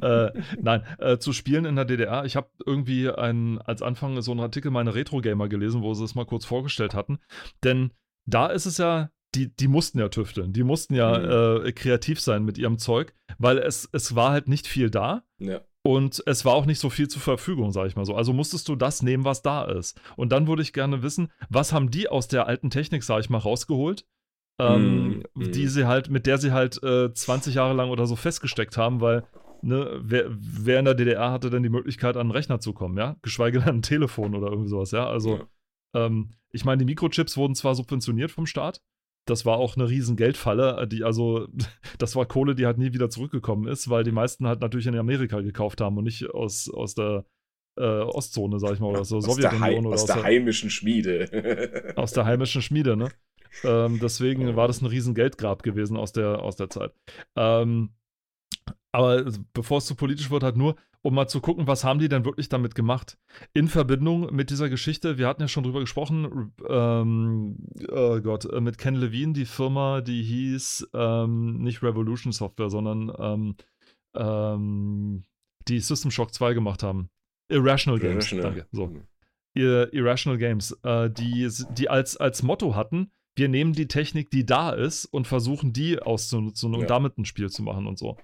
äh, 0.01 0.31
nein, 0.61 0.83
äh, 0.97 1.17
zu 1.17 1.33
Spielen 1.33 1.65
in 1.65 1.75
der 1.75 1.85
DDR. 1.85 2.25
Ich 2.25 2.35
habe 2.35 2.49
irgendwie 2.65 3.09
ein, 3.09 3.59
als 3.59 3.81
Anfang 3.81 4.21
so 4.21 4.31
einen 4.31 4.39
Artikel 4.39 4.71
meine 4.71 4.95
Retro-Gamer 4.95 5.49
gelesen, 5.49 5.81
wo 5.81 5.93
sie 5.93 6.05
es 6.05 6.15
mal 6.15 6.25
kurz 6.25 6.45
vorgestellt 6.45 6.93
hatten. 6.93 7.19
Denn 7.63 7.91
da 8.25 8.47
ist 8.47 8.65
es 8.65 8.77
ja, 8.77 9.09
die, 9.35 9.53
die 9.53 9.67
mussten 9.67 9.99
ja 9.99 10.09
tüfteln. 10.09 10.53
Die 10.53 10.63
mussten 10.63 10.95
ja 10.95 11.57
äh, 11.57 11.71
kreativ 11.73 12.19
sein 12.21 12.45
mit 12.45 12.57
ihrem 12.57 12.77
Zeug, 12.77 13.13
weil 13.38 13.57
es, 13.57 13.89
es 13.91 14.15
war 14.15 14.31
halt 14.31 14.47
nicht 14.47 14.67
viel 14.67 14.89
da. 14.89 15.23
Ja. 15.39 15.61
Und 15.81 16.21
es 16.25 16.45
war 16.45 16.53
auch 16.53 16.65
nicht 16.65 16.79
so 16.79 16.89
viel 16.89 17.07
zur 17.07 17.21
Verfügung, 17.21 17.71
sag 17.71 17.88
ich 17.88 17.95
mal 17.95 18.05
so. 18.05 18.15
Also 18.15 18.33
musstest 18.33 18.67
du 18.67 18.75
das 18.75 19.01
nehmen, 19.01 19.23
was 19.23 19.41
da 19.41 19.63
ist. 19.63 19.99
Und 20.17 20.31
dann 20.31 20.47
würde 20.47 20.61
ich 20.61 20.73
gerne 20.73 21.03
wissen, 21.03 21.31
was 21.49 21.71
haben 21.71 21.89
die 21.89 22.09
aus 22.09 22.27
der 22.27 22.47
alten 22.47 22.69
Technik, 22.69 23.03
sag 23.03 23.21
ich 23.21 23.29
mal, 23.29 23.38
rausgeholt, 23.38 24.05
ähm, 24.59 25.23
Mm, 25.35 25.41
mm. 25.41 25.51
die 25.51 25.67
sie 25.67 25.87
halt, 25.87 26.09
mit 26.09 26.25
der 26.25 26.37
sie 26.37 26.51
halt 26.51 26.81
äh, 26.83 27.13
20 27.13 27.55
Jahre 27.55 27.73
lang 27.73 27.89
oder 27.89 28.05
so 28.05 28.15
festgesteckt 28.15 28.77
haben, 28.77 29.01
weil, 29.01 29.23
ne, 29.61 29.99
wer, 30.01 30.25
wer 30.29 30.79
in 30.79 30.85
der 30.85 30.95
DDR 30.95 31.31
hatte 31.31 31.49
denn 31.49 31.63
die 31.63 31.69
Möglichkeit, 31.69 32.15
an 32.15 32.21
einen 32.23 32.31
Rechner 32.31 32.59
zu 32.59 32.73
kommen, 32.73 32.97
ja? 32.97 33.15
Geschweige 33.21 33.59
denn 33.59 33.77
ein 33.77 33.81
Telefon 33.81 34.35
oder 34.35 34.47
irgendwie 34.49 34.69
sowas, 34.69 34.91
ja? 34.91 35.07
Also, 35.07 35.37
Ja. 35.95 36.05
ähm, 36.05 36.31
ich 36.51 36.65
meine, 36.65 36.79
die 36.79 36.85
Mikrochips 36.85 37.37
wurden 37.37 37.55
zwar 37.55 37.75
subventioniert 37.75 38.31
vom 38.31 38.45
Staat, 38.45 38.81
das 39.25 39.45
war 39.45 39.57
auch 39.57 39.77
eine 39.77 39.87
riesen 39.89 40.15
Geldfalle, 40.15 40.77
äh, 40.81 40.87
die 40.87 41.03
also, 41.03 41.47
das 41.97 42.15
war 42.15 42.25
Kohle, 42.25 42.55
die 42.55 42.65
halt 42.65 42.77
nie 42.77 42.93
wieder 42.93 43.09
zurückgekommen 43.09 43.67
ist, 43.67 43.89
weil 43.89 44.03
die 44.03 44.11
meisten 44.11 44.47
halt 44.47 44.59
natürlich 44.59 44.87
in 44.87 44.97
Amerika 44.97 45.39
gekauft 45.41 45.79
haben 45.81 45.97
und 45.97 46.03
nicht 46.05 46.29
aus, 46.29 46.69
aus 46.69 46.95
der 46.95 47.25
äh, 47.77 47.83
Ostzone, 47.83 48.59
sag 48.59 48.73
ich 48.73 48.79
mal, 48.79 48.87
oder 48.87 49.05
so 49.05 49.21
Sowjetunion 49.21 49.85
oder 49.85 49.95
aus 49.95 50.05
der 50.05 50.23
heimischen 50.23 50.69
Schmiede. 50.69 51.93
aus 51.95 52.11
der 52.11 52.25
heimischen 52.25 52.61
Schmiede, 52.61 52.97
ne? 52.97 53.09
Ähm, 53.63 53.99
deswegen 54.01 54.55
war 54.55 54.67
das 54.67 54.81
ein 54.81 54.85
riesen 54.85 55.15
Geldgrab 55.15 55.63
gewesen 55.63 55.97
aus 55.97 56.11
der, 56.11 56.41
aus 56.43 56.55
der 56.55 56.69
Zeit. 56.69 56.93
Ähm, 57.35 57.89
aber 58.91 59.25
bevor 59.53 59.79
es 59.79 59.85
zu 59.85 59.95
politisch 59.95 60.31
wird, 60.31 60.43
halt 60.43 60.57
nur, 60.57 60.75
um 61.01 61.13
mal 61.13 61.27
zu 61.27 61.39
gucken, 61.39 61.67
was 61.67 61.83
haben 61.83 61.99
die 61.99 62.09
denn 62.09 62.25
wirklich 62.25 62.49
damit 62.49 62.75
gemacht? 62.75 63.17
In 63.53 63.67
Verbindung 63.67 64.33
mit 64.35 64.49
dieser 64.49 64.69
Geschichte, 64.69 65.17
wir 65.17 65.27
hatten 65.27 65.41
ja 65.41 65.47
schon 65.47 65.63
drüber 65.63 65.79
gesprochen, 65.79 66.53
ähm, 66.67 67.57
oh 67.89 68.19
Gott, 68.19 68.45
äh, 68.45 68.59
mit 68.59 68.77
Ken 68.77 68.95
Levine, 68.95 69.33
die 69.33 69.45
Firma, 69.45 70.01
die 70.01 70.23
hieß 70.23 70.89
ähm, 70.93 71.59
nicht 71.61 71.83
Revolution 71.83 72.33
Software, 72.33 72.69
sondern 72.69 73.11
ähm, 73.17 73.55
ähm, 74.15 75.23
die 75.67 75.79
System 75.79 76.11
Shock 76.11 76.33
2 76.33 76.53
gemacht 76.53 76.83
haben. 76.83 77.09
Irrational 77.49 77.99
Games, 77.99 78.31
Irrational. 78.31 78.43
danke. 78.43 78.67
So. 78.71 78.93
Ir 79.53 79.93
Irrational 79.93 80.37
Games, 80.37 80.77
äh, 80.83 81.09
die, 81.09 81.49
die 81.77 81.89
als, 81.89 82.17
als 82.17 82.43
Motto 82.43 82.75
hatten, 82.75 83.11
wir 83.39 83.50
nehmen 83.50 83.74
die 83.74 83.88
Technik, 83.88 84.29
die 84.29 84.46
da 84.46 84.69
ist, 84.69 85.05
und 85.05 85.25
versuchen 85.25 85.74
die 85.74 86.00
auszunutzen 86.00 86.75
und 86.75 86.81
Ja. 86.81 86.86
damit 86.88 87.17
ein 87.17 87.25
Spiel 87.25 87.50
zu 87.50 87.63
machen 87.63 87.88
und 87.88 87.98
so. 87.98 88.17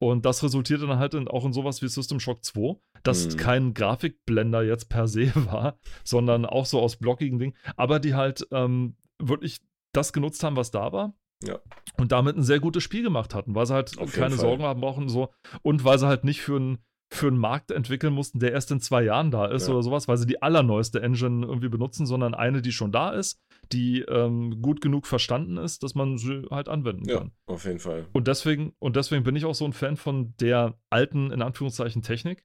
Und 0.00 0.24
das 0.26 0.42
resultierte 0.42 0.86
dann 0.88 0.98
halt 0.98 1.14
in, 1.14 1.28
auch 1.28 1.44
in 1.44 1.52
sowas 1.52 1.80
wie 1.82 1.88
System 1.88 2.18
Shock 2.18 2.44
2, 2.44 2.76
das 3.04 3.28
Mhm. 3.28 3.36
kein 3.36 3.74
Grafikblender 3.74 4.62
jetzt 4.64 4.88
per 4.88 5.06
se 5.06 5.30
war, 5.34 5.78
sondern 6.04 6.44
auch 6.46 6.66
so 6.66 6.80
aus 6.80 6.96
blockigen 6.96 7.38
Dingen, 7.38 7.54
aber 7.76 8.00
die 8.00 8.14
halt 8.14 8.46
ähm, 8.50 8.96
wirklich 9.20 9.58
das 9.92 10.12
genutzt 10.12 10.42
haben, 10.42 10.56
was 10.56 10.72
da 10.72 10.92
war. 10.92 11.14
Ja. 11.42 11.58
Und 11.98 12.10
damit 12.12 12.36
ein 12.36 12.42
sehr 12.42 12.58
gutes 12.60 12.82
Spiel 12.82 13.02
gemacht 13.02 13.34
hatten, 13.34 13.54
weil 13.54 13.66
sie 13.66 13.74
halt 13.74 13.96
Auf 13.98 14.12
keine. 14.12 14.34
Sorgen 14.36 14.62
haben 14.64 14.80
brauchen 14.80 15.08
so 15.08 15.28
und 15.62 15.84
weil 15.84 15.98
sie 15.98 16.06
halt 16.08 16.24
nicht 16.24 16.40
für 16.40 16.56
einen 16.56 16.78
für 17.12 17.28
einen 17.28 17.38
Markt 17.38 17.70
entwickeln 17.70 18.12
mussten, 18.14 18.40
der 18.40 18.50
erst 18.52 18.70
in 18.72 18.80
zwei 18.80 19.02
Jahren 19.04 19.30
da 19.30 19.46
ist 19.46 19.68
Ja. 19.68 19.74
oder 19.74 19.82
sowas, 19.84 20.08
weil 20.08 20.16
sie 20.16 20.26
die 20.26 20.42
allerneueste 20.42 21.00
Engine 21.00 21.46
irgendwie 21.46 21.68
benutzen, 21.68 22.06
sondern 22.06 22.34
eine, 22.34 22.60
die 22.62 22.72
schon 22.72 22.90
da 22.90 23.10
ist, 23.10 23.38
die 23.74 24.00
ähm, 24.02 24.62
gut 24.62 24.80
genug 24.80 25.06
verstanden 25.06 25.56
ist, 25.58 25.82
dass 25.82 25.94
man 25.94 26.16
sie 26.16 26.46
halt 26.50 26.68
anwenden 26.68 27.08
Ja, 27.08 27.18
kann. 27.18 27.32
auf 27.46 27.64
jeden 27.64 27.80
Fall. 27.80 28.06
Und 28.12 28.28
deswegen, 28.28 28.72
und 28.78 28.96
deswegen 28.96 29.24
bin 29.24 29.34
ich 29.36 29.44
auch 29.44 29.54
so 29.54 29.64
ein 29.64 29.72
Fan 29.72 29.96
von 29.96 30.34
der 30.40 30.78
alten, 30.90 31.30
in 31.32 31.42
Anführungszeichen, 31.42 32.02
Technik, 32.02 32.44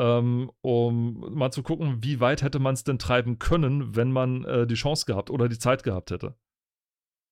ähm, 0.00 0.50
um 0.62 1.34
mal 1.34 1.50
zu 1.50 1.62
gucken, 1.62 1.98
wie 2.02 2.20
weit 2.20 2.42
hätte 2.42 2.58
man 2.58 2.74
es 2.74 2.84
denn 2.84 2.98
treiben 2.98 3.38
können, 3.38 3.96
wenn 3.96 4.12
man 4.12 4.44
äh, 4.44 4.66
die 4.66 4.74
Chance 4.76 5.04
gehabt 5.06 5.28
oder 5.30 5.48
die 5.48 5.58
Zeit 5.58 5.82
gehabt 5.82 6.10
hätte. 6.10 6.36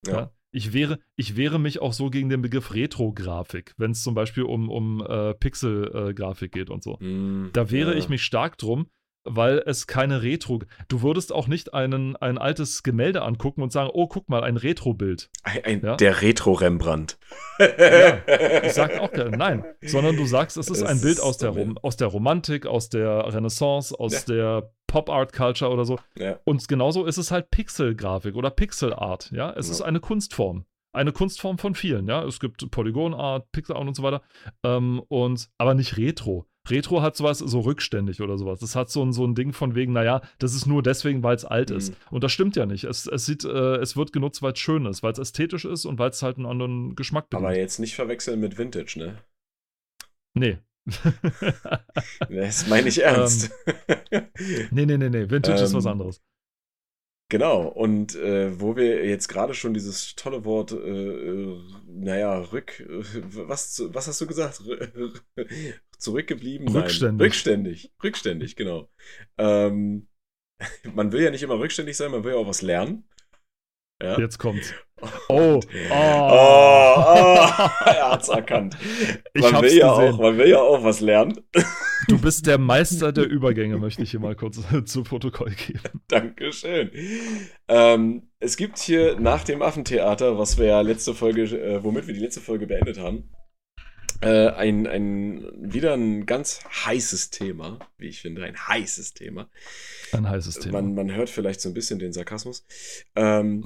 Ja. 0.06 0.12
Ja. 0.12 0.32
Ich 0.50 0.72
wehre, 0.72 0.98
ich 1.16 1.36
wehre 1.36 1.58
mich 1.60 1.80
auch 1.80 1.92
so 1.92 2.08
gegen 2.08 2.30
den 2.30 2.40
Begriff 2.40 2.72
Retro-Grafik, 2.72 3.74
wenn 3.76 3.90
es 3.90 4.02
zum 4.02 4.14
Beispiel 4.14 4.44
um, 4.44 4.70
um 4.70 5.04
äh, 5.06 5.34
Pixel-Grafik 5.34 6.52
geht 6.52 6.70
und 6.70 6.82
so. 6.82 6.96
Mm, 7.00 7.50
Da 7.52 7.70
wehre 7.70 7.92
ja. 7.92 7.98
ich 7.98 8.08
mich 8.08 8.22
stark 8.22 8.56
drum, 8.56 8.88
weil 9.28 9.62
es 9.66 9.86
keine 9.86 10.22
Retro. 10.22 10.60
Du 10.88 11.02
würdest 11.02 11.32
auch 11.32 11.46
nicht 11.48 11.74
einen, 11.74 12.16
ein 12.16 12.38
altes 12.38 12.82
Gemälde 12.82 13.22
angucken 13.22 13.62
und 13.62 13.72
sagen, 13.72 13.90
oh, 13.92 14.06
guck 14.06 14.28
mal, 14.28 14.42
ein 14.42 14.56
Retro-Bild. 14.56 15.30
Ja? 15.82 15.96
Der 15.96 16.22
Retro-Rembrandt. 16.22 17.18
Ja, 17.58 18.18
Ich 18.64 18.72
sag 18.72 18.98
auch 18.98 19.10
gerne, 19.12 19.36
nein. 19.36 19.64
Sondern 19.82 20.16
du 20.16 20.26
sagst, 20.26 20.56
es 20.56 20.68
ist 20.70 20.78
Es 20.78 20.84
ein 20.84 21.00
Bild 21.00 21.20
aus 21.20 21.38
der, 21.38 21.50
Rom 21.50 21.78
aus 21.78 21.96
der 21.96 22.08
Romantik, 22.08 22.66
aus 22.66 22.88
der 22.88 23.32
Renaissance, 23.32 23.98
aus 23.98 24.24
der 24.24 24.70
Pop-Art-Culture 24.86 25.70
oder 25.70 25.84
so. 25.84 25.98
Ja. 26.16 26.38
Und 26.44 26.66
genauso 26.68 27.04
ist 27.06 27.18
es 27.18 27.30
halt 27.30 27.50
Pixel-Grafik 27.50 28.34
oder 28.34 28.50
Pixel-Art. 28.50 29.30
Ja, 29.32 29.52
es 29.52 29.66
Ja. 29.66 29.72
ist 29.72 29.82
eine 29.82 30.00
Kunstform. 30.00 30.64
Eine 30.94 31.12
Kunstform 31.12 31.58
von 31.58 31.74
vielen. 31.74 32.08
Ja, 32.08 32.24
es 32.24 32.40
gibt 32.40 32.68
Polygon-Art, 32.70 33.52
Pixel-Art 33.52 33.86
und 33.86 33.94
so 33.94 34.02
weiter. 34.02 34.22
Ähm, 34.64 35.02
und, 35.08 35.48
aber 35.58 35.74
nicht 35.74 35.96
Retro. 35.98 36.46
Retro 36.70 37.02
hat 37.02 37.16
sowas 37.16 37.38
so 37.38 37.60
rückständig 37.60 38.20
oder 38.20 38.38
sowas. 38.38 38.60
Das 38.60 38.76
hat 38.76 38.90
so 38.90 39.02
ein, 39.04 39.12
so 39.12 39.24
ein 39.26 39.34
Ding 39.34 39.52
von 39.52 39.74
wegen, 39.74 39.92
naja, 39.92 40.22
das 40.38 40.54
ist 40.54 40.66
nur 40.66 40.82
deswegen, 40.82 41.22
weil 41.22 41.36
es 41.36 41.44
alt 41.44 41.70
Mhm. 41.70 41.76
ist. 41.76 41.94
Und 42.10 42.24
das 42.24 42.32
stimmt 42.32 42.56
ja 42.56 42.66
nicht. 42.66 42.84
Es, 42.84 43.06
es, 43.06 43.26
sieht, 43.26 43.44
äh, 43.44 43.76
es 43.76 43.96
wird 43.96 44.12
genutzt, 44.12 44.42
weil 44.42 44.52
es 44.52 44.58
schön 44.58 44.86
ist, 44.86 45.02
weil 45.02 45.12
es 45.12 45.18
ästhetisch 45.18 45.64
ist 45.64 45.84
und 45.84 45.98
weil 45.98 46.10
es 46.10 46.22
halt 46.22 46.36
einen 46.36 46.46
anderen 46.46 46.94
Geschmack 46.96 47.30
bedient. 47.30 47.46
Aber 47.46 47.56
jetzt 47.56 47.78
nicht 47.78 47.94
verwechseln 47.94 48.40
mit 48.40 48.58
Vintage, 48.58 48.94
ne? 48.98 49.18
Nee. 50.34 50.58
Das 52.30 52.66
meine 52.68 52.88
ich 52.88 53.02
ernst. 53.02 53.50
nee, 54.70 54.86
nee, 54.86 54.96
nee, 54.98 55.08
nee. 55.10 55.30
Vintage 55.30 55.62
ist 55.62 55.74
was 55.74 55.84
Ähm, 55.84 55.92
anderes. 55.92 56.22
Genau, 57.30 57.68
und 57.68 58.14
äh, 58.14 58.58
wo 58.58 58.74
wir 58.74 59.04
jetzt 59.04 59.28
gerade 59.28 59.52
schon 59.52 59.74
dieses 59.74 60.14
tolle 60.14 60.46
Wort, 60.46 60.72
äh, 60.72 60.76
äh, 60.78 61.60
naja, 61.86 62.38
rück, 62.38 62.80
äh, 62.80 63.02
was, 63.48 63.82
was 63.92 64.08
hast 64.08 64.20
du 64.22 64.26
gesagt? 64.26 64.62
Rü- 65.98 66.02
Zurückgeblieben? 66.02 66.68
Rückständig. 66.68 67.18
Nein, 67.18 67.20
rückständig, 67.26 67.92
rückständig, 68.02 68.56
genau. 68.56 68.88
Ähm, 69.38 70.08
man 70.94 71.12
will 71.12 71.22
ja 71.22 71.30
nicht 71.30 71.42
immer 71.42 71.58
rückständig 71.58 71.96
sein, 71.96 72.10
man 72.10 72.24
will 72.24 72.32
ja 72.32 72.38
auch 72.38 72.46
was 72.48 72.62
lernen. 72.62 73.04
Ja. 74.02 74.18
Jetzt 74.18 74.38
kommt's. 74.38 74.72
Oh, 75.28 75.60
Oh, 75.60 75.60
oh. 75.60 75.62
oh, 75.92 77.84
er 77.86 78.10
hat's 78.10 78.28
erkannt. 78.28 78.76
Ich 79.32 79.42
Man 79.42 79.62
will, 79.62 79.72
ja 79.72 79.94
gesehen. 79.96 80.14
auch, 80.14 80.18
man 80.18 80.36
will 80.38 80.48
ja 80.48 80.60
auch 80.60 80.82
was 80.82 80.98
lernen. 80.98 81.38
Du 82.08 82.20
bist 82.20 82.46
der 82.48 82.58
Meister 82.58 83.12
der 83.12 83.28
Übergänge, 83.28 83.78
möchte 83.78 84.02
ich 84.02 84.10
hier 84.10 84.18
mal 84.18 84.34
kurz 84.34 84.60
zu 84.86 85.04
Protokoll 85.04 85.52
geben. 85.52 86.02
Dankeschön. 86.08 86.90
Ähm, 87.68 88.28
es 88.40 88.56
gibt 88.56 88.78
hier 88.80 89.20
nach 89.20 89.44
dem 89.44 89.62
Affentheater, 89.62 90.36
was 90.36 90.58
wir 90.58 90.66
ja 90.66 90.80
letzte 90.80 91.14
Folge, 91.14 91.42
äh, 91.44 91.84
womit 91.84 92.08
wir 92.08 92.14
die 92.14 92.20
letzte 92.20 92.40
Folge 92.40 92.66
beendet 92.66 92.98
haben, 92.98 93.30
äh, 94.20 94.48
ein, 94.48 94.86
ein 94.86 95.72
wieder 95.72 95.94
ein 95.94 96.26
ganz 96.26 96.64
heißes 96.64 97.30
Thema, 97.30 97.78
wie 97.98 98.08
ich 98.08 98.20
finde, 98.20 98.44
ein 98.44 98.56
heißes 98.56 99.14
Thema. 99.14 99.48
Ein 100.12 100.28
heißes 100.28 100.58
Thema. 100.58 100.82
Man, 100.82 100.94
man 100.94 101.14
hört 101.14 101.30
vielleicht 101.30 101.60
so 101.60 101.68
ein 101.68 101.74
bisschen 101.74 101.98
den 101.98 102.12
Sarkasmus. 102.12 102.64
Ähm, 103.14 103.64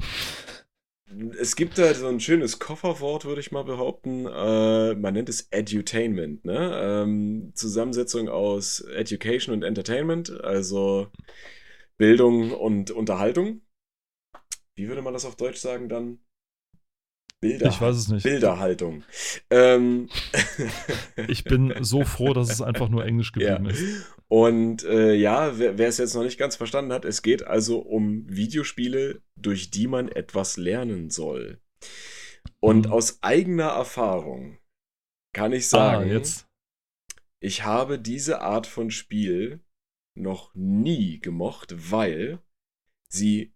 es 1.39 1.57
gibt 1.57 1.79
da 1.79 1.93
so 1.95 2.09
ein 2.09 2.21
schönes 2.21 2.59
Kofferwort, 2.59 3.25
würde 3.25 3.41
ich 3.41 3.53
mal 3.53 3.65
behaupten. 3.65 4.27
Äh, 4.27 4.95
man 4.95 5.15
nennt 5.15 5.29
es 5.29 5.49
Edutainment. 5.51 6.45
Ne? 6.45 6.81
Ähm, 6.83 7.53
Zusammensetzung 7.55 8.29
aus 8.29 8.81
Education 8.81 9.55
und 9.55 9.63
Entertainment, 9.63 10.31
also 10.43 11.09
Bildung 11.99 12.53
und 12.53 12.91
Unterhaltung. 12.91 13.63
Wie 14.75 14.89
würde 14.89 15.03
man 15.03 15.13
das 15.13 15.25
auf 15.25 15.37
Deutsch 15.37 15.59
sagen 15.59 15.89
dann? 15.89 16.19
Bilder, 17.43 17.69
Ich 17.69 17.81
weiß 17.81 17.97
es 17.97 18.09
nicht. 18.09 18.23
Bilderhaltung. 18.23 19.03
Ähm, 19.51 20.09
Ich 21.29 21.45
bin 21.45 21.75
so 21.81 22.05
froh, 22.05 22.33
dass 22.33 22.51
es 22.51 22.63
einfach 22.63 22.89
nur 22.89 23.05
Englisch 23.05 23.33
geblieben 23.33 23.67
Ja. 23.67 23.71
ist. 23.73 23.83
Und 24.29 24.85
äh, 24.85 25.13
ja, 25.15 25.59
wer, 25.59 25.77
wer 25.77 25.89
es 25.89 25.99
jetzt 25.99 26.15
noch 26.15 26.23
nicht 26.23 26.39
ganz 26.39 26.57
verstanden 26.57 26.93
hat, 26.93 27.05
es 27.05 27.21
geht 27.21 27.43
also 27.43 27.81
um 27.81 28.25
Videospiele, 28.31 29.21
durch 29.37 29.71
die 29.71 29.89
man 29.89 30.09
etwas 30.09 30.57
lernen 30.57 31.11
soll. 31.11 31.61
Und 32.61 32.87
Mhm. 32.87 32.93
aus 32.93 33.19
eigener 33.23 33.69
Erfahrung 33.71 34.59
kann 35.35 35.53
ich 35.53 35.65
Ah, 35.67 35.69
sagen, 35.99 36.11
jetzt. 36.11 36.47
ich 37.41 37.65
habe 37.65 37.99
diese 37.99 38.41
Art 38.41 38.67
von 38.69 38.91
Spiel 38.91 39.61
noch 40.17 40.55
nie 40.55 41.19
gemocht, 41.19 41.75
weil 41.91 42.39
sie 43.11 43.53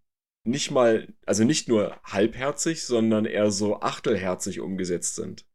nicht 0.47 0.71
mal, 0.71 1.13
also 1.25 1.43
nicht 1.43 1.67
nur 1.67 1.99
halbherzig, 2.03 2.83
sondern 2.83 3.25
eher 3.25 3.51
so 3.51 3.81
achtelherzig 3.81 4.59
umgesetzt 4.59 5.15
sind. 5.15 5.45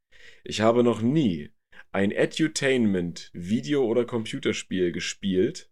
Ich 0.45 0.61
habe 0.61 0.83
noch 0.83 1.01
nie 1.01 1.53
ein 1.91 2.11
Edutainment 2.11 3.31
Video- 3.33 3.87
oder 3.87 4.05
Computerspiel 4.05 4.93
gespielt, 4.93 5.71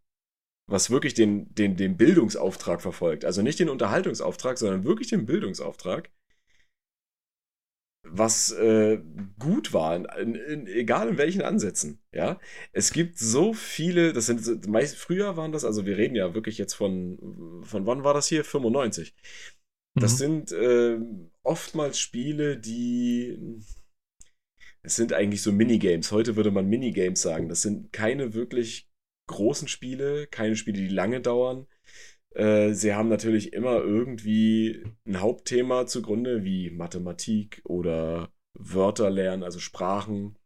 was 0.67 0.91
wirklich 0.91 1.15
den, 1.15 1.55
den, 1.55 1.77
den 1.77 1.97
Bildungsauftrag 1.97 2.81
verfolgt. 2.81 3.25
Also 3.25 3.43
nicht 3.43 3.59
den 3.59 3.69
Unterhaltungsauftrag, 3.69 4.59
sondern 4.59 4.85
wirklich 4.85 5.09
den 5.09 5.27
Bildungsauftrag. 5.27 6.11
Was 8.13 8.51
äh, 8.53 8.99
gut 9.39 9.73
war, 9.73 9.95
in, 10.19 10.35
in, 10.35 10.67
egal 10.67 11.09
in 11.11 11.19
welchen 11.19 11.43
Ansätzen. 11.43 12.01
Ja, 12.13 12.41
es 12.73 12.93
gibt 12.93 13.19
so 13.19 13.53
viele, 13.55 14.13
das 14.13 14.27
sind 14.27 14.67
meist, 14.69 14.97
früher 14.97 15.37
waren 15.37 15.53
das, 15.53 15.65
also 15.65 15.87
wir 15.87 15.97
reden 15.97 16.17
ja 16.17 16.35
wirklich 16.35 16.59
jetzt 16.59 16.75
von, 16.75 17.63
von 17.65 17.87
wann 17.87 18.03
war 18.05 18.15
das 18.15 18.27
hier? 18.27 18.45
95. 18.45 19.15
Das 19.95 20.15
Mhm. 20.15 20.17
sind 20.17 20.53
äh, 20.53 20.99
oftmals 21.43 21.99
Spiele, 21.99 22.59
die. 22.59 23.39
Es 24.83 24.97
sind 24.97 25.13
eigentlich 25.13 25.43
so 25.43 25.53
Minigames. 25.53 26.11
Heute 26.13 26.37
würde 26.37 26.51
man 26.51 26.67
Minigames 26.69 27.23
sagen. 27.23 27.49
Das 27.49 27.63
sind 27.63 27.93
keine 27.93 28.35
wirklich 28.35 28.89
großen 29.27 29.69
Spiele, 29.69 30.27
keine 30.27 30.57
Spiele, 30.57 30.79
die 30.81 30.89
lange 30.89 31.21
dauern. 31.21 31.67
Äh, 32.35 32.73
sie 32.75 32.95
haben 32.95 33.09
natürlich 33.09 33.53
immer 33.53 33.79
irgendwie 33.79 34.85
ein 35.07 35.21
Hauptthema 35.21 35.87
zugrunde, 35.87 36.45
wie 36.45 36.71
Mathematik 36.71 37.61
oder 37.65 38.33
Wörter 38.55 39.11
lernen, 39.11 39.43
also 39.43 39.59
Sprachen. 39.59 40.37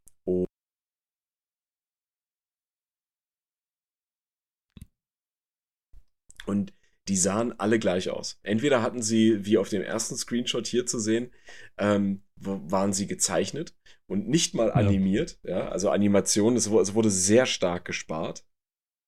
Und 6.47 6.73
die 7.09 7.17
sahen 7.17 7.59
alle 7.59 7.79
gleich 7.79 8.11
aus. 8.11 8.39
Entweder 8.43 8.83
hatten 8.83 9.03
sie, 9.03 9.45
wie 9.45 9.59
auf 9.59 9.69
dem 9.69 9.83
ersten 9.83 10.17
Screenshot 10.17 10.67
hier 10.67 10.87
zu 10.87 10.99
sehen, 10.99 11.33
ähm, 11.79 12.23
waren 12.37 12.93
sie 12.93 13.07
gezeichnet 13.07 13.75
und 14.07 14.29
nicht 14.29 14.55
mal 14.55 14.73
animiert. 14.73 15.39
Ja, 15.43 15.69
also 15.69 15.91
Animation, 15.91 16.57
es 16.57 16.71
wurde 16.71 17.11
sehr 17.11 17.47
stark 17.47 17.85
gespart. 17.85 18.47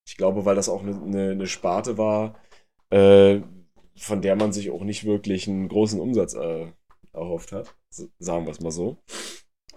Ich 0.07 0.15
glaube, 0.15 0.45
weil 0.45 0.55
das 0.55 0.69
auch 0.69 0.83
eine, 0.83 0.95
eine, 0.95 1.31
eine 1.31 1.47
Sparte 1.47 1.97
war, 1.97 2.39
äh, 2.89 3.41
von 3.95 4.21
der 4.21 4.35
man 4.35 4.53
sich 4.53 4.69
auch 4.69 4.83
nicht 4.83 5.05
wirklich 5.05 5.47
einen 5.47 5.67
großen 5.67 5.99
Umsatz 5.99 6.33
äh, 6.33 6.67
erhofft 7.13 7.51
hat. 7.51 7.75
Sagen 7.89 8.45
wir 8.45 8.51
es 8.51 8.61
mal 8.61 8.71
so. 8.71 8.97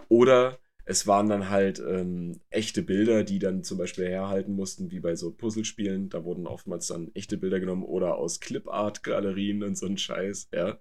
Oder 0.09 0.59
es 0.85 1.07
waren 1.07 1.29
dann 1.29 1.51
halt 1.51 1.79
ähm, 1.79 2.41
echte 2.51 2.83
Bilder, 2.83 3.23
die 3.23 3.39
dann 3.39 3.63
zum 3.63 3.79
Beispiel 3.79 4.09
herhalten 4.09 4.55
mussten, 4.55 4.91
wie 4.91 5.01
bei 5.01 5.15
so 5.15 5.31
Puzzlespielen. 5.33 6.09
Da 6.09 6.25
wurden 6.25 6.47
oftmals 6.47 6.89
dann 6.89 7.13
echte 7.15 7.39
Bilder 7.39 7.61
genommen 7.61 7.85
oder 7.85 8.17
aus 8.17 8.41
Clipart-Galerien 8.41 9.63
und 9.63 9.79
so 9.79 9.87
ein 9.87 9.99
Scheiß, 9.99 10.49
ja. 10.53 10.81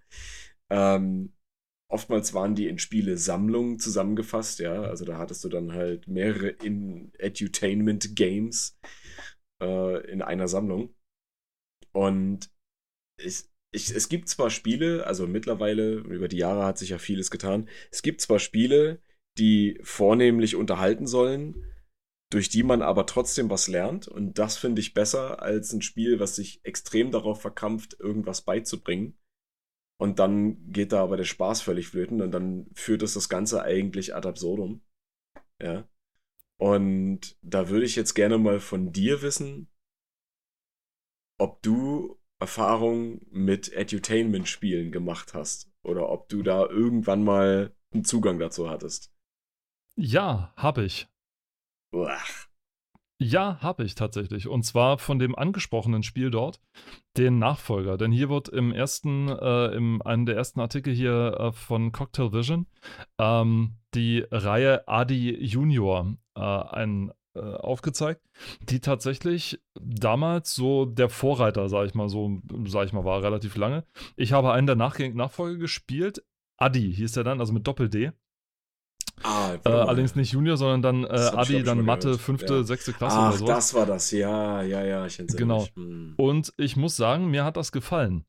Ähm, 0.71 1.33
oftmals 1.89 2.33
waren 2.33 2.55
die 2.55 2.67
in 2.67 2.79
Spiele 2.79 3.17
Sammlungen 3.17 3.79
zusammengefasst, 3.79 4.59
ja. 4.59 4.81
Also 4.81 5.05
da 5.05 5.17
hattest 5.17 5.43
du 5.43 5.49
dann 5.49 5.73
halt 5.73 6.07
mehrere 6.07 6.49
in 6.49 7.11
Edutainment 7.19 8.15
Games 8.15 8.79
äh, 9.61 10.11
in 10.11 10.21
einer 10.23 10.47
Sammlung. 10.47 10.93
Und 11.99 12.49
ich, 13.17 13.43
ich, 13.73 13.93
es 13.93 14.07
gibt 14.07 14.29
zwar 14.29 14.49
Spiele, 14.49 15.05
also 15.05 15.27
mittlerweile, 15.27 15.95
über 15.95 16.29
die 16.29 16.37
Jahre 16.37 16.63
hat 16.63 16.77
sich 16.77 16.91
ja 16.91 16.97
vieles 16.97 17.29
getan, 17.29 17.67
es 17.91 18.01
gibt 18.01 18.21
zwar 18.21 18.39
Spiele, 18.39 19.01
die 19.37 19.77
vornehmlich 19.83 20.55
unterhalten 20.55 21.07
sollen, 21.07 21.65
durch 22.31 22.47
die 22.47 22.63
man 22.63 22.81
aber 22.81 23.05
trotzdem 23.05 23.49
was 23.49 23.67
lernt. 23.67 24.07
Und 24.07 24.39
das 24.39 24.55
finde 24.55 24.79
ich 24.79 24.93
besser 24.93 25.41
als 25.41 25.73
ein 25.73 25.81
Spiel, 25.81 26.21
was 26.21 26.37
sich 26.37 26.61
extrem 26.63 27.11
darauf 27.11 27.41
verkrampft, 27.41 27.99
irgendwas 27.99 28.43
beizubringen. 28.43 29.17
Und 29.99 30.19
dann 30.19 30.71
geht 30.71 30.93
da 30.93 31.03
aber 31.03 31.17
der 31.17 31.25
Spaß 31.25 31.61
völlig 31.61 31.89
flöten 31.89 32.21
und 32.21 32.31
dann 32.31 32.67
führt 32.75 33.03
es 33.03 33.15
das 33.15 33.27
Ganze 33.27 33.61
eigentlich 33.61 34.15
ad 34.15 34.25
absurdum. 34.25 34.85
Ja. 35.61 35.85
Und 36.57 37.35
da 37.41 37.67
würde 37.67 37.85
ich 37.85 37.97
jetzt 37.97 38.13
gerne 38.13 38.37
mal 38.37 38.61
von 38.61 38.93
dir 38.93 39.21
wissen, 39.21 39.69
ob 41.39 41.61
du 41.61 42.19
Erfahrung 42.39 43.21
mit 43.31 43.73
Edutainment-Spielen 43.73 44.91
gemacht 44.91 45.33
hast 45.33 45.69
oder 45.83 46.09
ob 46.09 46.29
du 46.29 46.43
da 46.43 46.65
irgendwann 46.65 47.23
mal 47.23 47.73
einen 47.91 48.05
Zugang 48.05 48.39
dazu 48.39 48.69
hattest. 48.69 49.11
Ja, 49.95 50.53
habe 50.55 50.85
ich. 50.85 51.07
Uah. 51.91 52.17
Ja, 53.21 53.57
habe 53.61 53.83
ich 53.83 53.95
tatsächlich. 53.95 54.47
Und 54.47 54.63
zwar 54.63 54.97
von 54.97 55.19
dem 55.19 55.35
angesprochenen 55.35 56.03
Spiel 56.03 56.31
dort, 56.31 56.61
den 57.17 57.37
Nachfolger. 57.37 57.97
Denn 57.97 58.13
hier 58.13 58.29
wird 58.29 58.47
im 58.47 58.71
ersten, 58.71 59.27
äh, 59.27 59.75
im 59.75 60.01
einem 60.01 60.25
der 60.25 60.37
ersten 60.37 60.61
Artikel 60.61 60.93
hier 60.93 61.35
äh, 61.37 61.51
von 61.51 61.91
Cocktail 61.91 62.31
Vision 62.31 62.67
ähm, 63.17 63.75
die 63.93 64.25
Reihe 64.31 64.87
Adi 64.87 65.35
Junior 65.43 66.15
äh, 66.35 66.39
ein, 66.39 67.11
äh, 67.35 67.39
aufgezeigt, 67.39 68.21
die 68.61 68.79
tatsächlich 68.79 69.61
damals 69.79 70.53
so 70.55 70.85
der 70.85 71.09
Vorreiter, 71.09 71.69
sag 71.69 71.85
ich 71.85 71.93
mal 71.93 72.09
so, 72.09 72.39
sag 72.65 72.85
ich 72.87 72.93
mal, 72.93 73.05
war 73.05 73.21
relativ 73.23 73.55
lange. 73.55 73.85
Ich 74.15 74.33
habe 74.33 74.51
einen 74.51 74.67
der 74.67 74.75
Nachgäng 74.75 75.15
Nachfolger 75.15 75.57
gespielt. 75.57 76.23
Adi 76.57 76.93
hieß 76.93 77.13
der 77.13 77.23
dann, 77.23 77.39
also 77.39 77.53
mit 77.53 77.65
Doppel-D. 77.67 78.11
Ah, 79.23 79.55
Äh, 79.65 79.69
allerdings 79.69 80.15
nicht 80.15 80.31
Junior, 80.31 80.55
sondern 80.57 80.81
dann 80.81 81.03
äh, 81.03 81.41
ich, 81.43 81.63
dann 81.63 81.83
Mathe, 81.83 82.03
gehört. 82.07 82.21
fünfte, 82.21 82.53
Ja. 82.55 82.63
sechste 82.63 82.93
Klasse 82.93 83.17
Ach, 83.19 83.29
oder 83.29 83.37
so. 83.37 83.45
das 83.45 83.73
war 83.73 83.85
das. 83.85 84.11
Ja, 84.11 84.61
ja, 84.61 84.83
ja, 84.83 85.05
ich 85.05 85.19
entsinne 85.19 85.39
Genau. 85.39 85.61
mich. 85.61 85.75
Hm. 85.75 86.13
Und 86.17 86.53
ich 86.57 86.77
muss 86.77 86.95
sagen, 86.95 87.29
mir 87.29 87.43
hat 87.43 87.57
das 87.57 87.71
gefallen. 87.71 88.25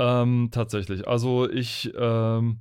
Ähm, 0.00 0.48
tatsächlich. 0.50 1.06
Also 1.06 1.48
ich 1.48 1.92
ähm, 1.96 2.60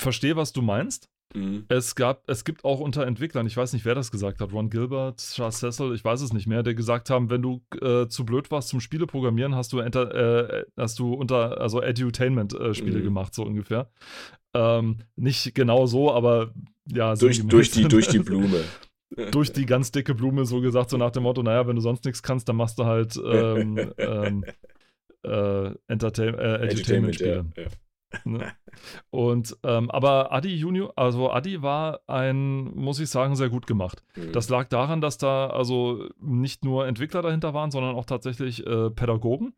verstehe, 0.00 0.36
was 0.36 0.52
du 0.52 0.62
meinst. 0.62 1.10
Hm. 1.34 1.66
Es 1.68 1.94
gab, 1.94 2.22
es 2.26 2.44
gibt 2.44 2.64
auch 2.64 2.80
unter 2.80 3.06
Entwicklern, 3.06 3.46
ich 3.46 3.56
weiß 3.56 3.74
nicht, 3.74 3.84
wer 3.84 3.94
das 3.94 4.10
gesagt 4.10 4.40
hat, 4.40 4.52
Ron 4.52 4.70
Gilbert, 4.70 5.18
Charles 5.18 5.58
Cecil, 5.58 5.92
ich 5.94 6.02
weiß 6.02 6.22
es 6.22 6.32
nicht 6.32 6.46
mehr, 6.46 6.62
der 6.62 6.74
gesagt 6.74 7.10
haben, 7.10 7.28
wenn 7.28 7.42
du 7.42 7.62
äh, 7.82 8.08
zu 8.08 8.24
blöd 8.24 8.50
warst 8.50 8.68
zum 8.68 8.80
Spieleprogrammieren, 8.80 9.54
hast 9.54 9.72
du 9.74 9.80
enter, 9.80 10.14
äh, 10.14 10.64
hast 10.78 10.98
du 10.98 11.12
unter, 11.12 11.60
also 11.60 11.82
Edutainment-Spiele 11.82 13.00
Mhm. 13.00 13.04
gemacht, 13.04 13.34
so 13.34 13.44
ungefähr. 13.44 13.90
Ähm, 14.54 15.00
nicht 15.16 15.54
genau 15.54 15.84
so, 15.86 16.10
aber 16.12 16.54
ja, 16.86 17.14
Durch, 17.14 17.46
durch, 17.46 17.70
die, 17.72 17.82
durch 17.88 18.08
die 18.08 18.20
Blume. 18.20 18.64
durch 19.30 19.52
die 19.52 19.66
ganz 19.66 19.92
dicke 19.92 20.14
Blume 20.14 20.46
so 20.46 20.62
gesagt, 20.62 20.88
so 20.90 20.96
nach 20.96 21.10
dem 21.10 21.24
Motto, 21.24 21.42
naja, 21.42 21.66
wenn 21.66 21.76
du 21.76 21.82
sonst 21.82 22.04
nichts 22.06 22.22
kannst, 22.22 22.48
dann 22.48 22.56
machst 22.56 22.78
du 22.78 22.86
halt 22.86 23.20
ähm, 23.22 23.92
ähm, 23.98 24.44
äh, 25.24 25.70
Entertain 25.88 26.34
äh, 26.38 26.66
Edutainment-Spiele. 26.68 27.44
ja, 27.56 27.62
ja. 27.64 27.68
Ne? 28.24 28.52
Und 29.10 29.56
ähm, 29.64 29.90
aber 29.90 30.32
Adi 30.32 30.54
Junior, 30.54 30.92
also 30.96 31.30
Adi 31.30 31.62
war 31.62 32.00
ein, 32.06 32.74
muss 32.74 33.00
ich 33.00 33.10
sagen, 33.10 33.36
sehr 33.36 33.50
gut 33.50 33.66
gemacht. 33.66 34.02
Hm. 34.14 34.32
Das 34.32 34.48
lag 34.48 34.68
daran, 34.68 35.00
dass 35.00 35.18
da 35.18 35.48
also 35.48 36.08
nicht 36.20 36.64
nur 36.64 36.86
Entwickler 36.86 37.22
dahinter 37.22 37.54
waren, 37.54 37.70
sondern 37.70 37.96
auch 37.96 38.06
tatsächlich 38.06 38.66
äh, 38.66 38.90
Pädagogen, 38.90 39.54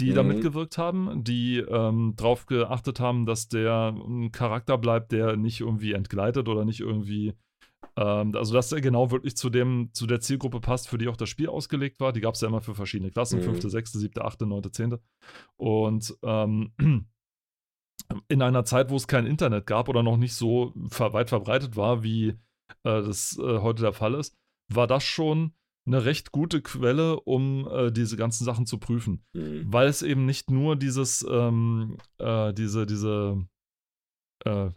die 0.00 0.12
da 0.12 0.22
Mhm. 0.22 0.28
mitgewirkt 0.30 0.78
haben, 0.78 1.22
die 1.22 1.58
ähm, 1.58 2.14
darauf 2.16 2.46
geachtet 2.46 2.98
haben, 2.98 3.26
dass 3.26 3.48
der 3.48 3.94
ein 3.94 4.32
Charakter 4.32 4.78
bleibt, 4.78 5.12
der 5.12 5.36
nicht 5.36 5.60
irgendwie 5.60 5.92
entgleitet 5.92 6.48
oder 6.48 6.64
nicht 6.64 6.80
irgendwie 6.80 7.34
ähm, 7.96 8.34
also, 8.34 8.54
dass 8.54 8.72
er 8.72 8.80
genau 8.80 9.10
wirklich 9.10 9.36
zu, 9.36 9.50
dem, 9.50 9.90
zu 9.92 10.06
der 10.06 10.20
Zielgruppe 10.20 10.60
passt, 10.60 10.88
für 10.88 10.96
die 10.96 11.08
auch 11.08 11.16
das 11.16 11.28
Spiel 11.28 11.48
ausgelegt 11.48 12.00
war. 12.00 12.12
Die 12.12 12.20
gab 12.20 12.34
es 12.34 12.40
ja 12.40 12.48
immer 12.48 12.62
für 12.62 12.74
verschiedene 12.74 13.10
Klassen: 13.10 13.40
Mhm. 13.40 13.44
fünfte, 13.44 13.68
sechste, 13.68 13.98
siebte, 13.98 14.24
achte, 14.24 14.46
neunte, 14.46 14.70
zehnte. 14.70 15.00
Und 15.56 16.16
ähm, 16.22 16.72
in 18.28 18.42
einer 18.42 18.64
Zeit, 18.64 18.90
wo 18.90 18.96
es 18.96 19.06
kein 19.06 19.26
Internet 19.26 19.66
gab 19.66 19.88
oder 19.88 20.02
noch 20.02 20.16
nicht 20.16 20.34
so 20.34 20.72
ver 20.88 21.12
weit 21.12 21.28
verbreitet 21.28 21.76
war, 21.76 22.02
wie 22.02 22.28
äh, 22.28 22.34
das 22.82 23.38
äh, 23.38 23.58
heute 23.58 23.82
der 23.82 23.92
Fall 23.92 24.14
ist, 24.14 24.36
war 24.68 24.86
das 24.86 25.04
schon 25.04 25.52
eine 25.84 26.04
recht 26.04 26.30
gute 26.30 26.62
Quelle, 26.62 27.18
um 27.20 27.68
äh, 27.68 27.90
diese 27.90 28.16
ganzen 28.16 28.44
Sachen 28.44 28.66
zu 28.66 28.78
prüfen. 28.78 29.24
Hm. 29.34 29.64
Weil 29.66 29.88
es 29.88 30.02
eben 30.02 30.26
nicht 30.26 30.50
nur 30.50 30.76
dieses, 30.76 31.26
ähm, 31.28 31.96
äh, 32.18 32.52
diese, 32.52 32.86
diese, 32.86 33.44
äh, 34.44 34.70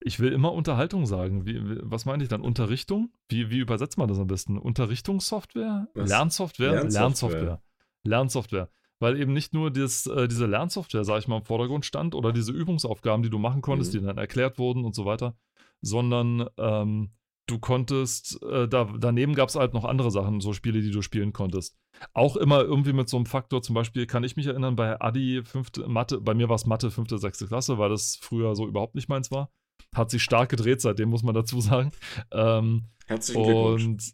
ich 0.00 0.20
will 0.20 0.32
immer 0.32 0.52
Unterhaltung 0.52 1.06
sagen. 1.06 1.44
Wie, 1.44 1.56
wie, 1.56 1.78
was 1.82 2.04
meine 2.04 2.22
ich 2.22 2.28
dann? 2.28 2.40
Unterrichtung? 2.40 3.12
Wie, 3.28 3.50
wie 3.50 3.58
übersetzt 3.58 3.98
man 3.98 4.08
das 4.08 4.18
am 4.18 4.28
besten? 4.28 4.58
Unterrichtungssoftware? 4.58 5.88
Was? 5.94 6.08
Lernsoftware? 6.08 6.84
Lernsoftware. 6.84 7.00
Lernsoftware. 7.02 7.62
Lernsoftware. 8.04 8.70
Weil 9.00 9.20
eben 9.20 9.32
nicht 9.32 9.54
nur 9.54 9.70
das, 9.70 10.06
äh, 10.06 10.28
diese 10.28 10.46
Lernsoftware, 10.46 11.04
sag 11.04 11.20
ich 11.20 11.28
mal, 11.28 11.38
im 11.38 11.44
Vordergrund 11.44 11.84
stand 11.84 12.14
oder 12.14 12.32
diese 12.32 12.52
Übungsaufgaben, 12.52 13.22
die 13.22 13.30
du 13.30 13.38
machen 13.38 13.62
konntest, 13.62 13.94
mhm. 13.94 13.98
die 13.98 14.06
dann 14.06 14.18
erklärt 14.18 14.58
wurden 14.58 14.84
und 14.84 14.94
so 14.94 15.04
weiter, 15.04 15.36
sondern 15.80 16.48
ähm, 16.58 17.10
du 17.46 17.58
konntest, 17.58 18.42
äh, 18.42 18.68
da, 18.68 18.92
daneben 18.98 19.34
gab 19.34 19.48
es 19.48 19.56
halt 19.56 19.74
noch 19.74 19.84
andere 19.84 20.10
Sachen, 20.10 20.40
so 20.40 20.52
Spiele, 20.52 20.80
die 20.80 20.90
du 20.90 21.02
spielen 21.02 21.32
konntest. 21.32 21.76
Auch 22.12 22.36
immer 22.36 22.60
irgendwie 22.60 22.92
mit 22.92 23.08
so 23.08 23.16
einem 23.16 23.26
Faktor, 23.26 23.62
zum 23.62 23.74
Beispiel 23.74 24.06
kann 24.06 24.24
ich 24.24 24.36
mich 24.36 24.46
erinnern, 24.46 24.76
bei 24.76 25.00
Adi, 25.00 25.42
fünfte 25.44 25.88
Mathe, 25.88 26.20
bei 26.20 26.34
mir 26.34 26.48
war 26.48 26.56
es 26.56 26.66
Mathe, 26.66 26.90
fünfte, 26.90 27.18
sechste 27.18 27.46
Klasse, 27.46 27.78
weil 27.78 27.88
das 27.88 28.18
früher 28.20 28.54
so 28.54 28.66
überhaupt 28.66 28.94
nicht 28.94 29.08
meins 29.08 29.30
war. 29.30 29.50
Hat 29.94 30.10
sich 30.10 30.22
stark 30.22 30.50
gedreht 30.50 30.80
seitdem, 30.80 31.08
muss 31.08 31.22
man 31.22 31.34
dazu 31.34 31.60
sagen. 31.62 31.92
Ähm, 32.32 32.88
Herzlichen 33.06 33.42
Glückwunsch. 33.42 34.12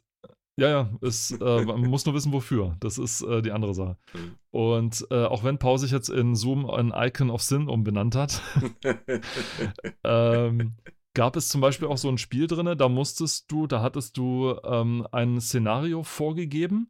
Ja, 0.57 0.69
ja, 0.69 0.91
es, 1.01 1.33
äh, 1.33 1.65
man 1.65 1.81
muss 1.81 2.07
nur 2.07 2.15
wissen, 2.15 2.33
wofür. 2.33 2.77
Das 2.79 2.97
ist 2.97 3.23
äh, 3.23 3.43
die 3.43 3.51
andere 3.51 3.75
Sache. 3.75 3.97
Mhm. 4.13 4.35
Und 4.51 5.07
äh, 5.11 5.25
auch 5.25 5.43
wenn 5.43 5.59
Paul 5.59 5.79
sich 5.79 5.91
jetzt 5.91 6.09
in 6.09 6.37
Zoom 6.37 6.71
ein 6.71 6.93
Icon 6.95 7.31
of 7.31 7.43
Sin 7.43 7.69
umbenannt 7.69 8.15
hat, 8.15 8.41
ähm, 10.05 10.75
gab 11.15 11.37
es 11.37 11.49
zum 11.49 11.61
Beispiel 11.61 11.89
auch 11.89 11.99
so 11.99 12.09
ein 12.09 12.19
Spiel 12.19 12.47
drin, 12.47 12.79
da 12.79 12.89
musstest 12.89 13.51
du, 13.51 13.67
da 13.67 13.83
hattest 13.83 14.17
du 14.17 14.55
ähm, 14.65 15.07
ein 15.11 15.41
Szenario 15.41 16.05
vorgegeben, 16.05 16.89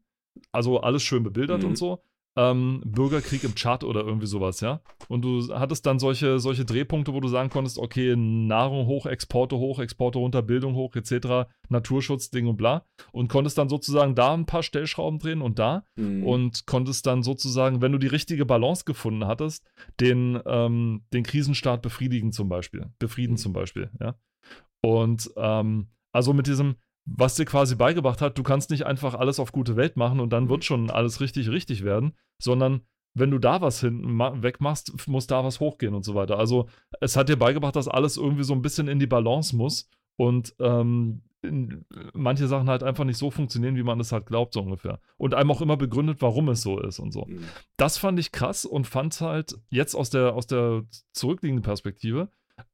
also 0.52 0.80
alles 0.80 1.02
schön 1.02 1.22
bebildert 1.22 1.62
mhm. 1.62 1.70
und 1.70 1.78
so 1.78 2.02
ähm, 2.36 2.82
Bürgerkrieg 2.84 3.44
im 3.44 3.54
Chat 3.54 3.84
oder 3.84 4.02
irgendwie 4.04 4.26
sowas, 4.26 4.60
ja. 4.60 4.80
Und 5.08 5.22
du 5.22 5.54
hattest 5.54 5.86
dann 5.86 5.98
solche, 5.98 6.38
solche 6.40 6.64
Drehpunkte, 6.64 7.12
wo 7.14 7.20
du 7.20 7.28
sagen 7.28 7.50
konntest, 7.50 7.78
okay, 7.78 8.16
Nahrung 8.16 8.86
hoch, 8.86 9.06
Exporte 9.06 9.56
hoch, 9.56 9.78
Exporte 9.78 10.18
runter, 10.18 10.42
Bildung 10.42 10.74
hoch, 10.74 10.96
etc., 10.96 11.48
Naturschutz, 11.68 12.30
Ding 12.30 12.46
und 12.46 12.56
bla. 12.56 12.84
Und 13.12 13.28
konntest 13.28 13.58
dann 13.58 13.68
sozusagen 13.68 14.14
da 14.14 14.34
ein 14.34 14.46
paar 14.46 14.62
Stellschrauben 14.62 15.18
drehen 15.18 15.42
und 15.42 15.58
da. 15.58 15.84
Mhm. 15.96 16.24
Und 16.24 16.66
konntest 16.66 17.06
dann 17.06 17.22
sozusagen, 17.22 17.82
wenn 17.82 17.92
du 17.92 17.98
die 17.98 18.08
richtige 18.08 18.44
Balance 18.44 18.84
gefunden 18.84 19.26
hattest, 19.26 19.64
den, 20.00 20.40
ähm, 20.46 21.04
den 21.12 21.22
Krisenstaat 21.22 21.82
befriedigen 21.82 22.32
zum 22.32 22.48
Beispiel. 22.48 22.86
Befrieden 22.98 23.34
mhm. 23.34 23.38
zum 23.38 23.52
Beispiel, 23.52 23.90
ja. 24.00 24.16
Und 24.82 25.30
ähm, 25.36 25.88
also 26.12 26.32
mit 26.32 26.46
diesem, 26.46 26.76
was 27.06 27.34
dir 27.34 27.44
quasi 27.44 27.74
beigebracht 27.74 28.20
hat, 28.20 28.38
du 28.38 28.42
kannst 28.42 28.70
nicht 28.70 28.86
einfach 28.86 29.14
alles 29.14 29.38
auf 29.38 29.52
gute 29.52 29.76
Welt 29.76 29.96
machen 29.96 30.20
und 30.20 30.32
dann 30.32 30.48
wird 30.48 30.60
mhm. 30.60 30.62
schon 30.62 30.90
alles 30.90 31.20
richtig, 31.20 31.50
richtig 31.50 31.84
werden, 31.84 32.14
sondern 32.40 32.82
wenn 33.14 33.30
du 33.30 33.38
da 33.38 33.60
was 33.60 33.80
hinten 33.80 34.18
wegmachst, 34.42 35.06
muss 35.06 35.26
da 35.26 35.44
was 35.44 35.60
hochgehen 35.60 35.94
und 35.94 36.04
so 36.04 36.14
weiter. 36.14 36.38
Also 36.38 36.68
es 37.00 37.16
hat 37.16 37.28
dir 37.28 37.36
beigebracht, 37.36 37.76
dass 37.76 37.86
alles 37.86 38.16
irgendwie 38.16 38.42
so 38.42 38.54
ein 38.54 38.62
bisschen 38.62 38.88
in 38.88 38.98
die 38.98 39.06
Balance 39.06 39.54
muss 39.54 39.88
und 40.16 40.54
ähm, 40.58 41.22
manche 42.14 42.46
Sachen 42.48 42.68
halt 42.68 42.82
einfach 42.82 43.04
nicht 43.04 43.18
so 43.18 43.30
funktionieren, 43.30 43.76
wie 43.76 43.82
man 43.82 44.00
es 44.00 44.12
halt 44.12 44.26
glaubt, 44.26 44.54
so 44.54 44.62
ungefähr. 44.62 45.00
Und 45.16 45.34
einem 45.34 45.50
auch 45.50 45.60
immer 45.60 45.76
begründet, 45.76 46.22
warum 46.22 46.48
es 46.48 46.62
so 46.62 46.80
ist 46.80 46.98
und 46.98 47.12
so. 47.12 47.26
Mhm. 47.26 47.44
Das 47.76 47.98
fand 47.98 48.18
ich 48.18 48.32
krass 48.32 48.64
und 48.64 48.86
fand 48.86 49.20
halt 49.20 49.54
jetzt 49.68 49.94
aus 49.94 50.10
der, 50.10 50.34
aus 50.34 50.46
der 50.46 50.84
zurückliegenden 51.12 51.62
Perspektive 51.62 52.30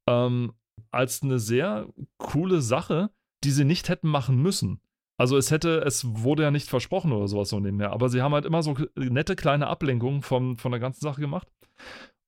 ähm, 0.06 0.52
als 0.90 1.22
eine 1.22 1.38
sehr 1.38 1.88
coole 2.18 2.60
Sache, 2.60 3.10
die 3.44 3.50
sie 3.50 3.64
nicht 3.64 3.88
hätten 3.88 4.08
machen 4.08 4.40
müssen. 4.40 4.80
Also 5.18 5.36
es 5.36 5.50
hätte, 5.50 5.82
es 5.82 6.04
wurde 6.06 6.44
ja 6.44 6.50
nicht 6.50 6.68
versprochen 6.68 7.12
oder 7.12 7.28
sowas 7.28 7.50
so 7.50 7.60
nebenher, 7.60 7.92
aber 7.92 8.08
sie 8.08 8.22
haben 8.22 8.32
halt 8.32 8.46
immer 8.46 8.62
so 8.62 8.74
nette 8.96 9.36
kleine 9.36 9.66
Ablenkungen 9.66 10.22
vom, 10.22 10.56
von 10.56 10.72
der 10.72 10.80
ganzen 10.80 11.02
Sache 11.02 11.20
gemacht. 11.20 11.48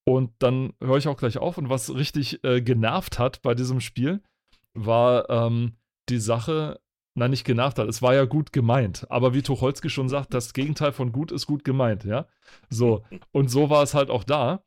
Und 0.05 0.33
dann 0.41 0.75
höre 0.83 0.99
ich 0.99 1.09
auch 1.09 1.17
gleich 1.17 1.39
auf. 1.39 1.59
Und 1.59 1.69
was 1.69 1.95
richtig 1.95 2.43
äh, 2.45 2.61
genervt 2.61 3.19
hat 3.19 3.41
bei 3.43 3.55
diesem 3.55 3.81
Spiel, 3.81 4.21
war 4.75 5.31
ähm, 5.31 5.77
die 6.09 6.19
Sache, 6.19 6.81
nein, 7.15 7.31
nicht 7.31 7.45
genervt 7.45 7.79
hat, 7.79 7.89
es 7.89 8.03
war 8.03 8.15
ja 8.15 8.25
gut 8.25 8.53
gemeint. 8.53 9.07
Aber 9.11 9.33
wie 9.33 9.43
Tucholsky 9.43 9.91
schon 9.91 10.09
sagt, 10.09 10.35
das 10.35 10.53
Gegenteil 10.53 10.93
von 10.93 11.13
gut 11.13 11.31
ist 11.31 11.47
gut 11.47 11.65
gemeint, 11.65 12.05
ja. 12.05 12.27
So. 12.69 13.05
Und 13.31 13.49
so 13.49 13.71
war 13.71 13.83
es 13.83 13.95
halt 13.95 14.11
auch 14.11 14.25
da. 14.25 14.65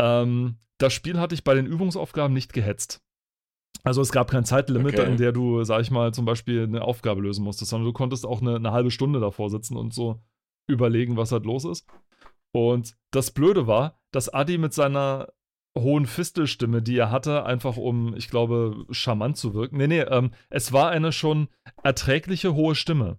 Ähm, 0.00 0.56
das 0.78 0.92
Spiel 0.92 1.18
hatte 1.18 1.34
ich 1.34 1.44
bei 1.44 1.54
den 1.54 1.66
Übungsaufgaben 1.66 2.32
nicht 2.32 2.52
gehetzt. 2.52 3.02
Also 3.88 4.02
es 4.02 4.12
gab 4.12 4.30
kein 4.30 4.44
Zeitlimit, 4.44 4.98
okay. 4.98 5.10
in 5.10 5.16
der 5.16 5.32
du, 5.32 5.64
sag 5.64 5.80
ich 5.80 5.90
mal, 5.90 6.12
zum 6.12 6.26
Beispiel 6.26 6.64
eine 6.64 6.82
Aufgabe 6.82 7.22
lösen 7.22 7.42
musstest, 7.42 7.70
sondern 7.70 7.86
du 7.86 7.94
konntest 7.94 8.26
auch 8.26 8.42
eine, 8.42 8.56
eine, 8.56 8.70
halbe 8.70 8.90
Stunde 8.90 9.18
davor 9.18 9.48
sitzen 9.48 9.78
und 9.78 9.94
so 9.94 10.20
überlegen, 10.66 11.16
was 11.16 11.32
halt 11.32 11.46
los 11.46 11.64
ist. 11.64 11.86
Und 12.52 12.98
das 13.12 13.30
Blöde 13.30 13.66
war, 13.66 13.98
dass 14.10 14.28
Adi 14.28 14.58
mit 14.58 14.74
seiner 14.74 15.28
hohen 15.74 16.04
Fistelstimme, 16.04 16.82
die 16.82 16.98
er 16.98 17.10
hatte, 17.10 17.46
einfach 17.46 17.78
um, 17.78 18.14
ich 18.14 18.28
glaube, 18.28 18.84
charmant 18.90 19.38
zu 19.38 19.54
wirken. 19.54 19.78
Nee, 19.78 19.86
nee, 19.86 20.00
ähm, 20.00 20.32
es 20.50 20.70
war 20.74 20.90
eine 20.90 21.10
schon 21.10 21.48
erträgliche 21.82 22.54
hohe 22.54 22.74
Stimme. 22.74 23.18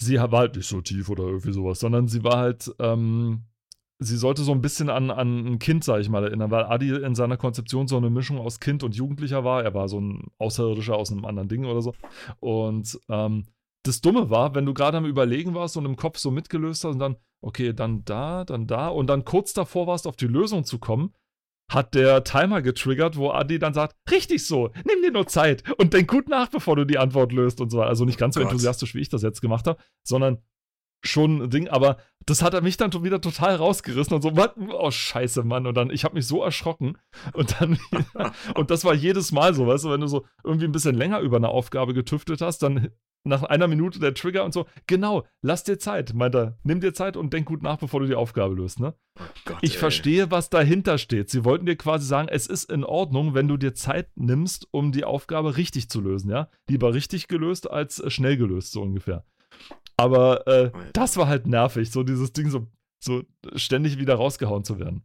Sie 0.00 0.18
war 0.18 0.30
halt 0.30 0.54
nicht 0.54 0.68
so 0.68 0.80
tief 0.80 1.08
oder 1.08 1.24
irgendwie 1.24 1.52
sowas, 1.52 1.80
sondern 1.80 2.06
sie 2.06 2.22
war 2.22 2.36
halt, 2.36 2.72
ähm, 2.78 3.42
sie 4.00 4.16
sollte 4.16 4.42
so 4.42 4.52
ein 4.52 4.62
bisschen 4.62 4.88
an, 4.88 5.10
an 5.10 5.46
ein 5.46 5.58
Kind, 5.58 5.84
sag 5.84 6.00
ich 6.00 6.08
mal, 6.08 6.24
erinnern, 6.24 6.50
weil 6.50 6.64
Adi 6.64 6.88
in 6.88 7.14
seiner 7.14 7.36
Konzeption 7.36 7.86
so 7.86 7.98
eine 7.98 8.10
Mischung 8.10 8.38
aus 8.38 8.58
Kind 8.58 8.82
und 8.82 8.96
Jugendlicher 8.96 9.44
war. 9.44 9.62
Er 9.62 9.74
war 9.74 9.88
so 9.88 10.00
ein 10.00 10.28
Außerirdischer 10.38 10.96
aus 10.96 11.12
einem 11.12 11.26
anderen 11.26 11.48
Ding 11.48 11.66
oder 11.66 11.82
so. 11.82 11.94
Und 12.40 12.98
ähm, 13.10 13.44
das 13.82 14.00
Dumme 14.00 14.30
war, 14.30 14.54
wenn 14.54 14.66
du 14.66 14.74
gerade 14.74 14.96
am 14.96 15.04
Überlegen 15.04 15.54
warst 15.54 15.76
und 15.76 15.84
im 15.84 15.96
Kopf 15.96 16.18
so 16.18 16.30
mitgelöst 16.30 16.84
hast 16.84 16.94
und 16.94 16.98
dann, 16.98 17.16
okay, 17.42 17.74
dann 17.74 18.04
da, 18.04 18.44
dann 18.44 18.66
da 18.66 18.88
und 18.88 19.06
dann 19.06 19.24
kurz 19.24 19.52
davor 19.52 19.86
warst, 19.86 20.06
auf 20.06 20.16
die 20.16 20.26
Lösung 20.26 20.64
zu 20.64 20.78
kommen, 20.78 21.12
hat 21.70 21.94
der 21.94 22.24
Timer 22.24 22.62
getriggert, 22.62 23.16
wo 23.16 23.30
Adi 23.30 23.58
dann 23.58 23.74
sagt, 23.74 23.94
richtig 24.10 24.46
so, 24.46 24.70
nimm 24.84 25.02
dir 25.02 25.12
nur 25.12 25.26
Zeit 25.26 25.62
und 25.78 25.92
denk 25.92 26.10
gut 26.10 26.28
nach, 26.28 26.48
bevor 26.48 26.74
du 26.74 26.84
die 26.84 26.98
Antwort 26.98 27.32
löst 27.32 27.60
und 27.60 27.70
so. 27.70 27.82
Also 27.82 28.04
nicht 28.06 28.18
ganz 28.18 28.36
oh 28.36 28.40
so 28.40 28.44
enthusiastisch, 28.44 28.94
wie 28.94 29.00
ich 29.00 29.10
das 29.10 29.22
jetzt 29.22 29.40
gemacht 29.40 29.66
habe, 29.66 29.80
sondern 30.02 30.38
schon 31.02 31.42
ein 31.42 31.50
Ding, 31.50 31.68
aber 31.68 31.98
das 32.26 32.42
hat 32.42 32.54
er 32.54 32.60
mich 32.60 32.76
dann 32.76 32.92
wieder 33.02 33.20
total 33.20 33.56
rausgerissen 33.56 34.14
und 34.14 34.22
so, 34.22 34.36
was? 34.36 34.50
Oh, 34.56 34.90
scheiße, 34.90 35.42
Mann. 35.42 35.66
Und 35.66 35.74
dann, 35.76 35.90
ich 35.90 36.04
habe 36.04 36.14
mich 36.14 36.26
so 36.26 36.42
erschrocken. 36.42 36.98
Und 37.32 37.60
dann, 37.60 37.78
und 38.54 38.70
das 38.70 38.84
war 38.84 38.94
jedes 38.94 39.32
Mal 39.32 39.54
so, 39.54 39.66
weißt 39.66 39.84
du, 39.84 39.90
wenn 39.90 40.00
du 40.00 40.06
so 40.06 40.26
irgendwie 40.44 40.66
ein 40.66 40.72
bisschen 40.72 40.94
länger 40.94 41.20
über 41.20 41.38
eine 41.38 41.48
Aufgabe 41.48 41.94
getüftet 41.94 42.40
hast, 42.40 42.62
dann 42.62 42.90
nach 43.24 43.42
einer 43.42 43.68
Minute 43.68 43.98
der 43.98 44.14
Trigger 44.14 44.44
und 44.44 44.54
so, 44.54 44.66
genau, 44.86 45.26
lass 45.42 45.64
dir 45.64 45.78
Zeit, 45.78 46.14
meint 46.14 46.34
er. 46.34 46.58
Nimm 46.62 46.80
dir 46.80 46.94
Zeit 46.94 47.16
und 47.16 47.32
denk 47.32 47.46
gut 47.46 47.62
nach, 47.62 47.78
bevor 47.78 48.00
du 48.00 48.06
die 48.06 48.14
Aufgabe 48.14 48.54
löst, 48.54 48.80
ne? 48.80 48.94
Oh 49.18 49.24
Gott, 49.44 49.58
ich 49.60 49.74
ey. 49.74 49.78
verstehe, 49.78 50.30
was 50.30 50.48
dahinter 50.48 50.96
steht. 50.96 51.28
Sie 51.28 51.44
wollten 51.44 51.66
dir 51.66 51.76
quasi 51.76 52.06
sagen, 52.06 52.28
es 52.28 52.46
ist 52.46 52.70
in 52.70 52.84
Ordnung, 52.84 53.34
wenn 53.34 53.48
du 53.48 53.56
dir 53.56 53.74
Zeit 53.74 54.08
nimmst, 54.14 54.68
um 54.70 54.92
die 54.92 55.04
Aufgabe 55.04 55.56
richtig 55.56 55.90
zu 55.90 56.00
lösen, 56.00 56.30
ja? 56.30 56.48
Lieber 56.68 56.94
richtig 56.94 57.28
gelöst 57.28 57.70
als 57.70 58.02
schnell 58.10 58.36
gelöst, 58.36 58.72
so 58.72 58.82
ungefähr. 58.82 59.24
Aber 60.00 60.46
äh, 60.46 60.70
das 60.92 61.16
war 61.16 61.28
halt 61.28 61.46
nervig, 61.46 61.90
so 61.90 62.02
dieses 62.02 62.32
Ding 62.32 62.50
so, 62.50 62.66
so 63.02 63.22
ständig 63.54 63.98
wieder 63.98 64.14
rausgehauen 64.14 64.64
zu 64.64 64.78
werden. 64.78 65.04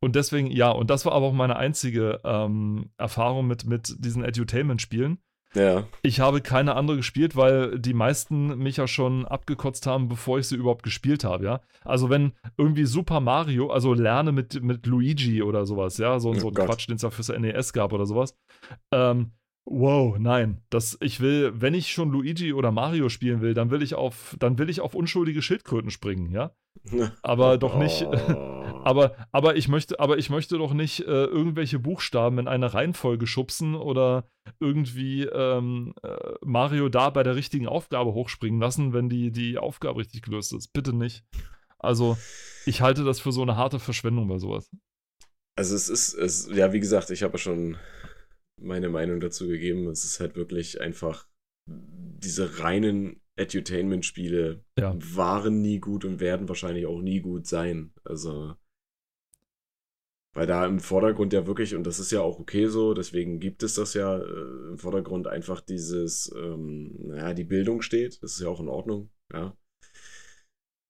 Und 0.00 0.16
deswegen, 0.16 0.50
ja, 0.50 0.70
und 0.70 0.88
das 0.88 1.04
war 1.04 1.12
aber 1.12 1.26
auch 1.26 1.32
meine 1.32 1.56
einzige 1.56 2.20
ähm, 2.24 2.90
Erfahrung 2.96 3.46
mit, 3.46 3.66
mit 3.66 3.96
diesen 3.98 4.24
Edutainment-Spielen. 4.24 5.18
Ja. 5.54 5.84
Ich 6.02 6.20
habe 6.20 6.40
keine 6.40 6.76
andere 6.76 6.98
gespielt, 6.98 7.34
weil 7.34 7.78
die 7.78 7.92
meisten 7.92 8.56
mich 8.58 8.76
ja 8.76 8.86
schon 8.86 9.26
abgekotzt 9.26 9.86
haben, 9.86 10.08
bevor 10.08 10.38
ich 10.38 10.46
sie 10.46 10.54
überhaupt 10.54 10.84
gespielt 10.84 11.24
habe, 11.24 11.44
ja. 11.44 11.60
Also 11.84 12.08
wenn 12.08 12.32
irgendwie 12.56 12.84
Super 12.84 13.20
Mario, 13.20 13.70
also 13.70 13.92
lerne 13.92 14.30
mit, 14.30 14.62
mit 14.62 14.86
Luigi 14.86 15.42
oder 15.42 15.66
sowas, 15.66 15.98
ja, 15.98 16.20
so, 16.20 16.30
oh 16.30 16.34
so 16.34 16.48
ein 16.48 16.54
Quatsch, 16.54 16.88
den 16.88 16.96
es 16.96 17.02
ja 17.02 17.10
fürs 17.10 17.30
NES 17.30 17.72
gab 17.72 17.92
oder 17.92 18.06
sowas, 18.06 18.36
ähm, 18.92 19.32
Wow, 19.64 20.18
nein. 20.18 20.62
Das, 20.70 20.98
ich 21.00 21.20
will, 21.20 21.52
wenn 21.54 21.74
ich 21.74 21.92
schon 21.92 22.10
Luigi 22.10 22.52
oder 22.52 22.72
Mario 22.72 23.08
spielen 23.08 23.40
will, 23.40 23.54
dann 23.54 23.70
will 23.70 23.82
ich 23.82 23.94
auf, 23.94 24.34
dann 24.38 24.58
will 24.58 24.68
ich 24.68 24.80
auf 24.80 24.94
unschuldige 24.94 25.42
Schildkröten 25.42 25.90
springen, 25.90 26.30
ja. 26.30 26.52
Aber 27.22 27.58
doch 27.58 27.76
nicht. 27.76 28.06
Oh. 28.80 28.82
aber, 28.84 29.14
aber 29.30 29.56
ich 29.56 29.68
möchte, 29.68 30.00
aber 30.00 30.16
ich 30.16 30.30
möchte 30.30 30.56
doch 30.56 30.72
nicht 30.72 31.00
äh, 31.00 31.24
irgendwelche 31.24 31.78
Buchstaben 31.78 32.38
in 32.38 32.48
eine 32.48 32.72
Reihenfolge 32.72 33.26
schubsen 33.26 33.74
oder 33.74 34.24
irgendwie 34.58 35.24
ähm, 35.24 35.92
äh, 36.02 36.16
Mario 36.42 36.88
da 36.88 37.10
bei 37.10 37.22
der 37.22 37.36
richtigen 37.36 37.66
Aufgabe 37.66 38.14
hochspringen 38.14 38.58
lassen, 38.58 38.94
wenn 38.94 39.10
die, 39.10 39.32
die 39.32 39.58
Aufgabe 39.58 40.00
richtig 40.00 40.22
gelöst 40.22 40.54
ist. 40.54 40.72
Bitte 40.72 40.94
nicht. 40.94 41.24
Also, 41.78 42.16
ich 42.64 42.80
halte 42.80 43.04
das 43.04 43.20
für 43.20 43.32
so 43.32 43.42
eine 43.42 43.56
harte 43.56 43.80
Verschwendung 43.80 44.28
bei 44.28 44.38
sowas. 44.38 44.70
Also 45.56 45.74
es 45.74 45.90
ist, 45.90 46.14
es, 46.14 46.48
ja, 46.50 46.72
wie 46.72 46.80
gesagt, 46.80 47.10
ich 47.10 47.22
habe 47.22 47.36
schon 47.36 47.76
meine 48.60 48.88
Meinung 48.88 49.20
dazu 49.20 49.48
gegeben. 49.48 49.86
Es 49.88 50.04
ist 50.04 50.20
halt 50.20 50.36
wirklich 50.36 50.80
einfach, 50.80 51.26
diese 51.66 52.60
reinen 52.60 53.20
Edutainment-Spiele 53.36 54.64
ja. 54.78 54.96
waren 54.98 55.60
nie 55.62 55.78
gut 55.78 56.04
und 56.04 56.20
werden 56.20 56.48
wahrscheinlich 56.48 56.86
auch 56.86 57.00
nie 57.00 57.20
gut 57.20 57.46
sein. 57.46 57.92
Also, 58.04 58.54
weil 60.34 60.46
da 60.46 60.66
im 60.66 60.80
Vordergrund 60.80 61.32
ja 61.32 61.46
wirklich, 61.46 61.74
und 61.74 61.84
das 61.84 61.98
ist 61.98 62.12
ja 62.12 62.20
auch 62.20 62.38
okay 62.38 62.66
so, 62.66 62.94
deswegen 62.94 63.40
gibt 63.40 63.62
es 63.62 63.74
das 63.74 63.94
ja 63.94 64.18
äh, 64.18 64.68
im 64.70 64.78
Vordergrund 64.78 65.26
einfach 65.26 65.60
dieses, 65.60 66.32
ähm, 66.36 66.94
naja, 66.98 67.34
die 67.34 67.44
Bildung 67.44 67.82
steht. 67.82 68.22
Das 68.22 68.32
ist 68.32 68.40
ja 68.40 68.48
auch 68.48 68.60
in 68.60 68.68
Ordnung, 68.68 69.10
ja. 69.32 69.56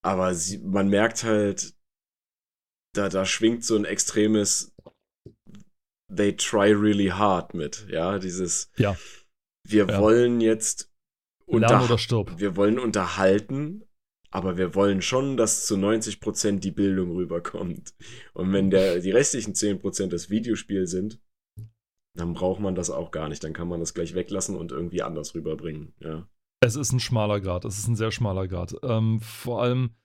Aber 0.03 0.35
sie, 0.35 0.59
man 0.59 0.89
merkt 0.89 1.25
halt, 1.25 1.75
da, 2.95 3.09
da 3.09 3.25
schwingt 3.25 3.65
so 3.65 3.77
ein 3.77 3.85
extremes 3.85 4.70
they 6.15 6.37
try 6.37 6.73
really 6.73 7.09
hard 7.09 7.55
mit. 7.55 7.87
Ja, 7.89 8.19
dieses. 8.19 8.71
Ja. 8.77 8.97
Wir 9.67 9.87
ja. 9.87 10.01
wollen 10.01 10.41
jetzt. 10.41 10.91
Unter 11.47 11.85
oder 11.85 11.99
stirb. 11.99 12.39
Wir 12.39 12.57
wollen 12.57 12.79
unterhalten, 12.79 13.85
aber 14.31 14.57
wir 14.57 14.75
wollen 14.77 15.03
schon, 15.03 15.37
dass 15.37 15.67
zu 15.67 15.75
90% 15.75 16.61
die 16.61 16.71
Bildung 16.71 17.11
rüberkommt. 17.11 17.95
Und 18.35 18.53
wenn 18.53 18.71
der, 18.71 19.01
die 19.01 19.11
restlichen 19.11 19.55
10% 19.55 20.09
das 20.09 20.31
Videospiel 20.31 20.87
sind, 20.87 21.21
dann 22.15 22.35
braucht 22.35 22.61
man 22.61 22.77
das 22.77 22.91
auch 22.91 23.11
gar 23.11 23.29
nicht. 23.29 23.43
Dann 23.43 23.53
kann 23.53 23.69
man 23.69 23.81
das 23.81 23.95
gleich 23.95 24.15
weglassen 24.15 24.57
und 24.57 24.71
irgendwie 24.71 25.03
anders 25.03 25.35
rüberbringen. 25.35 25.93
Ja. 26.01 26.29
Es 26.61 26.77
ist 26.77 26.93
ein 26.93 27.01
schmaler 27.01 27.41
Grad. 27.41 27.65
Es 27.65 27.79
ist 27.79 27.89
ein 27.89 27.97
sehr 27.97 28.13
schmaler 28.13 28.47
Grad. 28.47 28.77
Ähm, 28.83 29.21
vor 29.21 29.63
allem, 29.63 29.97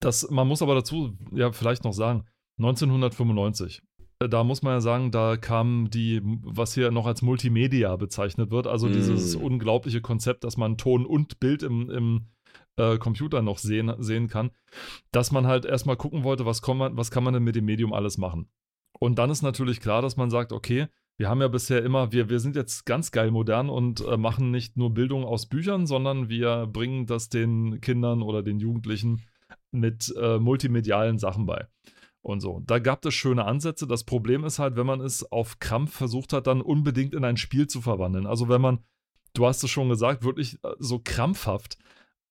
das, 0.00 0.28
man 0.30 0.48
muss 0.48 0.62
aber 0.62 0.74
dazu 0.74 1.16
ja 1.32 1.52
vielleicht 1.52 1.84
noch 1.84 1.92
sagen, 1.92 2.26
1995. 2.58 3.82
Äh, 4.20 4.28
da 4.28 4.44
muss 4.44 4.62
man 4.62 4.74
ja 4.74 4.80
sagen, 4.80 5.10
da 5.10 5.36
kam 5.36 5.90
die, 5.90 6.20
was 6.24 6.74
hier 6.74 6.90
noch 6.90 7.06
als 7.06 7.22
Multimedia 7.22 7.94
bezeichnet 7.96 8.50
wird, 8.50 8.66
also 8.66 8.88
mm. 8.88 8.92
dieses 8.92 9.34
unglaubliche 9.34 10.00
Konzept, 10.00 10.44
dass 10.44 10.56
man 10.56 10.76
Ton 10.76 11.06
und 11.06 11.40
Bild 11.40 11.62
im, 11.62 11.90
im 11.90 12.26
äh, 12.76 12.98
Computer 12.98 13.42
noch 13.42 13.58
sehen, 13.58 13.92
sehen 13.98 14.28
kann, 14.28 14.50
dass 15.12 15.32
man 15.32 15.46
halt 15.46 15.64
erstmal 15.64 15.96
gucken 15.96 16.24
wollte, 16.24 16.46
was, 16.46 16.66
man, 16.66 16.96
was 16.96 17.10
kann 17.10 17.24
man 17.24 17.34
denn 17.34 17.44
mit 17.44 17.56
dem 17.56 17.64
Medium 17.64 17.92
alles 17.92 18.18
machen. 18.18 18.48
Und 18.98 19.18
dann 19.18 19.30
ist 19.30 19.42
natürlich 19.42 19.80
klar, 19.80 20.02
dass 20.02 20.16
man 20.16 20.30
sagt, 20.30 20.52
okay, 20.52 20.88
wir 21.18 21.28
haben 21.28 21.40
ja 21.40 21.48
bisher 21.48 21.84
immer, 21.84 22.12
wir, 22.12 22.28
wir 22.28 22.38
sind 22.38 22.54
jetzt 22.54 22.86
ganz 22.86 23.10
geil 23.10 23.30
modern 23.30 23.70
und 23.70 24.00
äh, 24.06 24.16
machen 24.16 24.50
nicht 24.50 24.76
nur 24.76 24.94
Bildung 24.94 25.24
aus 25.24 25.46
Büchern, 25.46 25.86
sondern 25.86 26.28
wir 26.28 26.66
bringen 26.66 27.06
das 27.06 27.28
den 27.28 27.80
Kindern 27.80 28.22
oder 28.22 28.42
den 28.42 28.60
Jugendlichen 28.60 29.22
mit 29.72 30.14
äh, 30.16 30.38
multimedialen 30.38 31.18
Sachen 31.18 31.44
bei. 31.44 31.66
Und 32.22 32.40
so. 32.40 32.62
Da 32.66 32.78
gab 32.78 33.04
es 33.04 33.14
schöne 33.14 33.44
Ansätze. 33.44 33.86
Das 33.86 34.04
Problem 34.04 34.44
ist 34.44 34.58
halt, 34.58 34.76
wenn 34.76 34.86
man 34.86 35.00
es 35.00 35.30
auf 35.30 35.60
Krampf 35.60 35.94
versucht 35.94 36.32
hat, 36.32 36.46
dann 36.46 36.60
unbedingt 36.60 37.14
in 37.14 37.24
ein 37.24 37.36
Spiel 37.36 37.66
zu 37.68 37.80
verwandeln. 37.80 38.26
Also 38.26 38.48
wenn 38.48 38.60
man, 38.60 38.80
du 39.34 39.46
hast 39.46 39.62
es 39.62 39.70
schon 39.70 39.88
gesagt, 39.88 40.24
wirklich 40.24 40.62
äh, 40.64 40.74
so 40.78 41.00
krampfhaft 41.02 41.78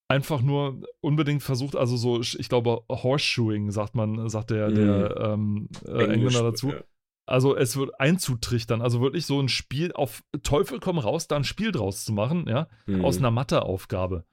einfach 0.09 0.41
nur 0.41 0.81
unbedingt 1.01 1.43
versucht, 1.43 1.75
also 1.75 1.97
so, 1.97 2.21
ich 2.21 2.49
glaube, 2.49 2.83
Horseshoeing, 2.89 3.71
sagt 3.71 3.95
man, 3.95 4.29
sagt 4.29 4.51
der, 4.51 4.71
der 4.71 5.27
mhm. 5.35 5.69
ähm, 5.87 5.97
äh, 5.99 6.13
Engländer 6.13 6.43
dazu. 6.43 6.69
Ja. 6.69 6.83
Also 7.25 7.57
es 7.57 7.75
wird 7.75 7.99
einzutrichtern, 7.99 8.81
also 8.81 9.01
wirklich 9.01 9.25
so 9.25 9.39
ein 9.39 9.49
Spiel 9.49 9.91
auf 9.91 10.23
Teufel 10.43 10.79
komm 10.79 10.97
raus, 10.97 11.27
da 11.27 11.35
ein 11.35 11.43
Spiel 11.43 11.73
draus 11.73 12.05
zu 12.05 12.13
machen, 12.13 12.45
ja, 12.47 12.67
mhm. 12.85 13.03
aus 13.03 13.17
einer 13.17 13.31
Matheaufgabe. 13.31 14.23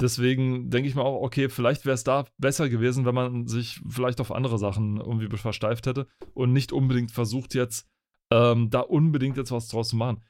Deswegen 0.00 0.70
denke 0.70 0.88
ich 0.88 0.94
mir 0.94 1.02
auch, 1.02 1.22
okay, 1.22 1.48
vielleicht 1.48 1.86
wäre 1.86 1.94
es 1.94 2.04
da 2.04 2.26
besser 2.38 2.68
gewesen, 2.68 3.06
wenn 3.06 3.14
man 3.14 3.46
sich 3.46 3.80
vielleicht 3.88 4.20
auf 4.20 4.32
andere 4.32 4.58
Sachen 4.58 4.98
irgendwie 4.98 5.34
versteift 5.36 5.86
hätte 5.86 6.06
und 6.34 6.52
nicht 6.52 6.72
unbedingt 6.72 7.10
versucht 7.10 7.54
jetzt, 7.54 7.88
ähm, 8.30 8.70
da 8.70 8.80
unbedingt 8.80 9.36
jetzt 9.36 9.52
was 9.52 9.68
draus 9.68 9.88
zu 9.88 9.96
machen. 9.96 10.22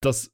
Das 0.00 0.32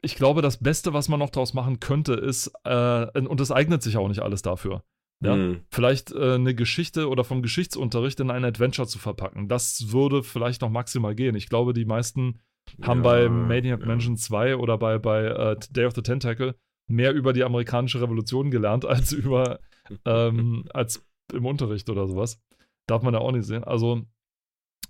ich 0.00 0.14
glaube, 0.14 0.42
das 0.42 0.58
Beste, 0.58 0.92
was 0.92 1.08
man 1.08 1.18
noch 1.18 1.30
daraus 1.30 1.54
machen 1.54 1.80
könnte, 1.80 2.14
ist, 2.14 2.52
äh, 2.64 3.20
und 3.20 3.40
es 3.40 3.50
eignet 3.50 3.82
sich 3.82 3.96
auch 3.96 4.08
nicht 4.08 4.20
alles 4.20 4.42
dafür. 4.42 4.84
Ja, 5.20 5.34
mhm. 5.34 5.62
vielleicht 5.70 6.12
äh, 6.12 6.34
eine 6.34 6.54
Geschichte 6.54 7.08
oder 7.08 7.24
vom 7.24 7.42
Geschichtsunterricht 7.42 8.20
in 8.20 8.30
ein 8.30 8.44
Adventure 8.44 8.86
zu 8.86 9.00
verpacken. 9.00 9.48
Das 9.48 9.90
würde 9.90 10.22
vielleicht 10.22 10.62
noch 10.62 10.70
maximal 10.70 11.16
gehen. 11.16 11.34
Ich 11.34 11.48
glaube, 11.48 11.72
die 11.72 11.84
meisten 11.84 12.38
haben 12.82 12.98
ja, 12.98 13.10
bei 13.10 13.28
Maniac 13.28 13.80
ja. 13.80 13.86
Mansion 13.86 14.16
2 14.16 14.56
oder 14.56 14.78
bei, 14.78 14.98
bei 14.98 15.24
äh, 15.24 15.56
Day 15.70 15.86
of 15.86 15.94
the 15.96 16.02
Tentacle 16.02 16.54
mehr 16.88 17.12
über 17.12 17.32
die 17.32 17.44
amerikanische 17.44 18.00
Revolution 18.00 18.50
gelernt 18.50 18.84
als 18.86 19.12
über 19.12 19.60
ähm, 20.04 20.64
als 20.74 21.06
im 21.32 21.46
Unterricht 21.46 21.88
oder 21.90 22.06
sowas. 22.06 22.42
Darf 22.86 23.02
man 23.02 23.14
ja 23.14 23.20
auch 23.20 23.32
nicht 23.32 23.44
sehen. 23.44 23.64
Also, 23.64 24.02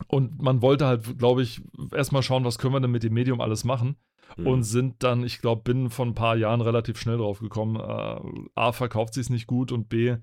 und 0.07 0.41
man 0.41 0.63
wollte 0.63 0.87
halt, 0.87 1.19
glaube 1.19 1.43
ich, 1.43 1.61
erstmal 1.93 2.23
schauen, 2.23 2.45
was 2.45 2.59
können 2.59 2.75
wir 2.75 2.81
denn 2.81 2.93
mit 2.93 3.03
dem 3.03 3.13
Medium 3.13 3.41
alles 3.41 3.65
machen 3.65 3.97
mhm. 4.37 4.47
und 4.47 4.63
sind 4.63 5.03
dann, 5.03 5.25
ich 5.25 5.41
glaube, 5.41 5.63
binnen 5.63 5.91
von 5.91 6.11
ein 6.11 6.15
paar 6.15 6.37
Jahren 6.37 6.61
relativ 6.61 6.99
schnell 6.99 7.19
drauf 7.19 7.41
gekommen. 7.41 7.77
Äh, 7.77 8.51
A, 8.55 8.73
verkauft 8.73 9.15
sie 9.15 9.21
es 9.21 9.31
nicht 9.31 9.49
gut 9.49 9.73
und 9.73 9.89
B, 9.89 10.17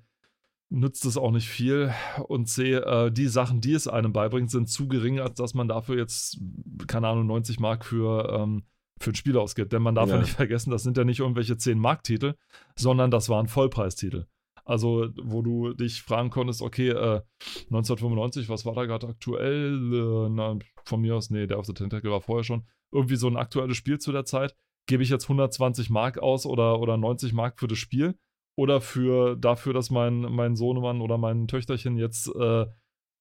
nützt 0.69 1.05
es 1.05 1.17
auch 1.17 1.31
nicht 1.31 1.49
viel. 1.49 1.93
Und 2.27 2.47
C, 2.47 2.75
äh, 2.75 3.11
die 3.11 3.27
Sachen, 3.27 3.59
die 3.59 3.73
es 3.73 3.87
einem 3.87 4.13
beibringt, 4.13 4.51
sind 4.51 4.69
zu 4.69 4.87
gering, 4.87 5.19
als 5.19 5.35
dass 5.35 5.53
man 5.53 5.67
dafür 5.67 5.97
jetzt, 5.97 6.39
keine 6.87 7.09
Ahnung, 7.09 7.27
90 7.27 7.59
Mark 7.59 7.83
für, 7.83 8.29
ähm, 8.31 8.63
für 8.99 9.11
ein 9.11 9.15
Spiel 9.15 9.37
ausgibt. 9.37 9.73
Denn 9.73 9.81
man 9.81 9.95
darf 9.95 10.09
ja. 10.09 10.15
ja 10.15 10.21
nicht 10.21 10.33
vergessen, 10.33 10.71
das 10.71 10.83
sind 10.83 10.97
ja 10.97 11.03
nicht 11.03 11.19
irgendwelche 11.19 11.57
10 11.57 11.77
Mark-Titel, 11.77 12.35
sondern 12.75 13.11
das 13.11 13.29
waren 13.29 13.47
Vollpreistitel. 13.47 14.25
Also, 14.63 15.09
wo 15.21 15.43
du 15.43 15.73
dich 15.73 16.01
fragen 16.01 16.31
konntest, 16.31 16.63
okay, 16.63 16.89
äh, 16.89 17.21
1995, 17.69 18.49
was 18.49 18.65
war 18.65 18.73
da 18.73 18.85
gerade 18.85 19.07
aktuell? 19.07 19.75
Äh, 19.93 20.29
na, 20.29 20.57
von 20.85 21.01
mir 21.01 21.15
aus, 21.15 21.29
nee, 21.29 21.45
der 21.45 21.59
of 21.59 21.67
the 21.67 21.73
Tentacle 21.73 22.09
war 22.09 22.21
vorher 22.21 22.43
schon 22.43 22.65
irgendwie 22.91 23.15
so 23.15 23.27
ein 23.27 23.37
aktuelles 23.37 23.77
Spiel 23.77 23.99
zu 23.99 24.11
der 24.11 24.25
Zeit, 24.25 24.55
gebe 24.87 25.03
ich 25.03 25.09
jetzt 25.09 25.25
120 25.25 25.89
Mark 25.89 26.17
aus 26.17 26.45
oder, 26.45 26.79
oder 26.79 26.97
90 26.97 27.33
Mark 27.33 27.59
für 27.59 27.67
das 27.67 27.77
Spiel 27.77 28.15
oder 28.57 28.81
für 28.81 29.35
dafür, 29.35 29.73
dass 29.73 29.91
mein, 29.91 30.21
mein 30.21 30.55
Sohnemann 30.55 31.01
oder 31.01 31.17
mein 31.17 31.47
Töchterchen 31.47 31.97
jetzt 31.97 32.33
äh, 32.35 32.65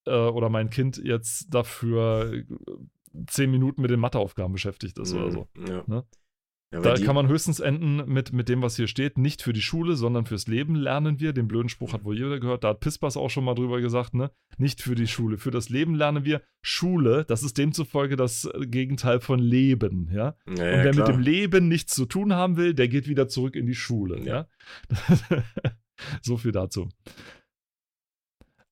äh, 0.07 0.29
oder 0.29 0.49
mein 0.49 0.71
Kind 0.71 0.99
jetzt 0.99 1.53
dafür 1.53 2.45
10 3.27 3.51
Minuten 3.51 3.83
mit 3.83 3.91
den 3.91 4.01
Matheaufgaben 4.01 4.53
beschäftigt 4.53 4.99
ist 4.99 5.13
mhm, 5.13 5.19
oder 5.19 5.31
so. 5.31 5.49
Ja. 5.69 5.85
Ne? 5.87 6.05
Ja, 6.75 6.81
da 6.81 6.95
kann 6.97 7.15
man 7.15 7.29
höchstens 7.29 7.61
enden 7.61 8.03
mit, 8.13 8.33
mit 8.33 8.49
dem, 8.49 8.61
was 8.61 8.75
hier 8.75 8.89
steht. 8.89 9.17
Nicht 9.17 9.43
für 9.43 9.53
die 9.53 9.63
Schule, 9.63 9.95
sondern 9.95 10.25
fürs 10.25 10.49
Leben 10.49 10.75
lernen 10.75 11.21
wir. 11.21 11.33
Den 11.33 11.47
blöden 11.47 11.69
Spruch 11.69 11.93
hat 11.93 12.05
wohl 12.05 12.17
jeder 12.17 12.41
gehört. 12.41 12.65
Da 12.65 12.71
hat 12.71 12.81
Pispas 12.81 13.17
auch 13.17 13.31
schon 13.31 13.45
mal 13.45 13.55
drüber 13.55 13.81
gesagt, 13.81 14.15
ne? 14.15 14.33
Nicht 14.59 14.83
für 14.83 14.97
die 14.97 15.07
Schule. 15.07 15.39
Für 15.39 15.53
das 15.53 15.69
Leben 15.69 15.95
lernen 15.95 16.25
wir. 16.25 16.43
Schule, 16.63 17.25
das 17.29 17.45
ist 17.45 17.59
demzufolge 17.59 18.17
das 18.17 18.51
Gegenteil 18.61 19.21
von 19.21 19.39
Leben, 19.39 20.09
ja. 20.13 20.17
ja 20.17 20.35
Und 20.49 20.59
wer 20.59 20.91
klar. 20.91 21.07
mit 21.07 21.17
dem 21.17 21.21
Leben 21.23 21.69
nichts 21.69 21.95
zu 21.95 22.07
tun 22.07 22.33
haben 22.33 22.57
will, 22.57 22.75
der 22.75 22.89
geht 22.89 23.07
wieder 23.07 23.29
zurück 23.29 23.55
in 23.55 23.67
die 23.67 23.77
Schule, 23.77 24.19
ja. 24.25 24.49
ja? 24.91 25.43
so 26.23 26.37
viel 26.37 26.53
dazu. 26.53 26.89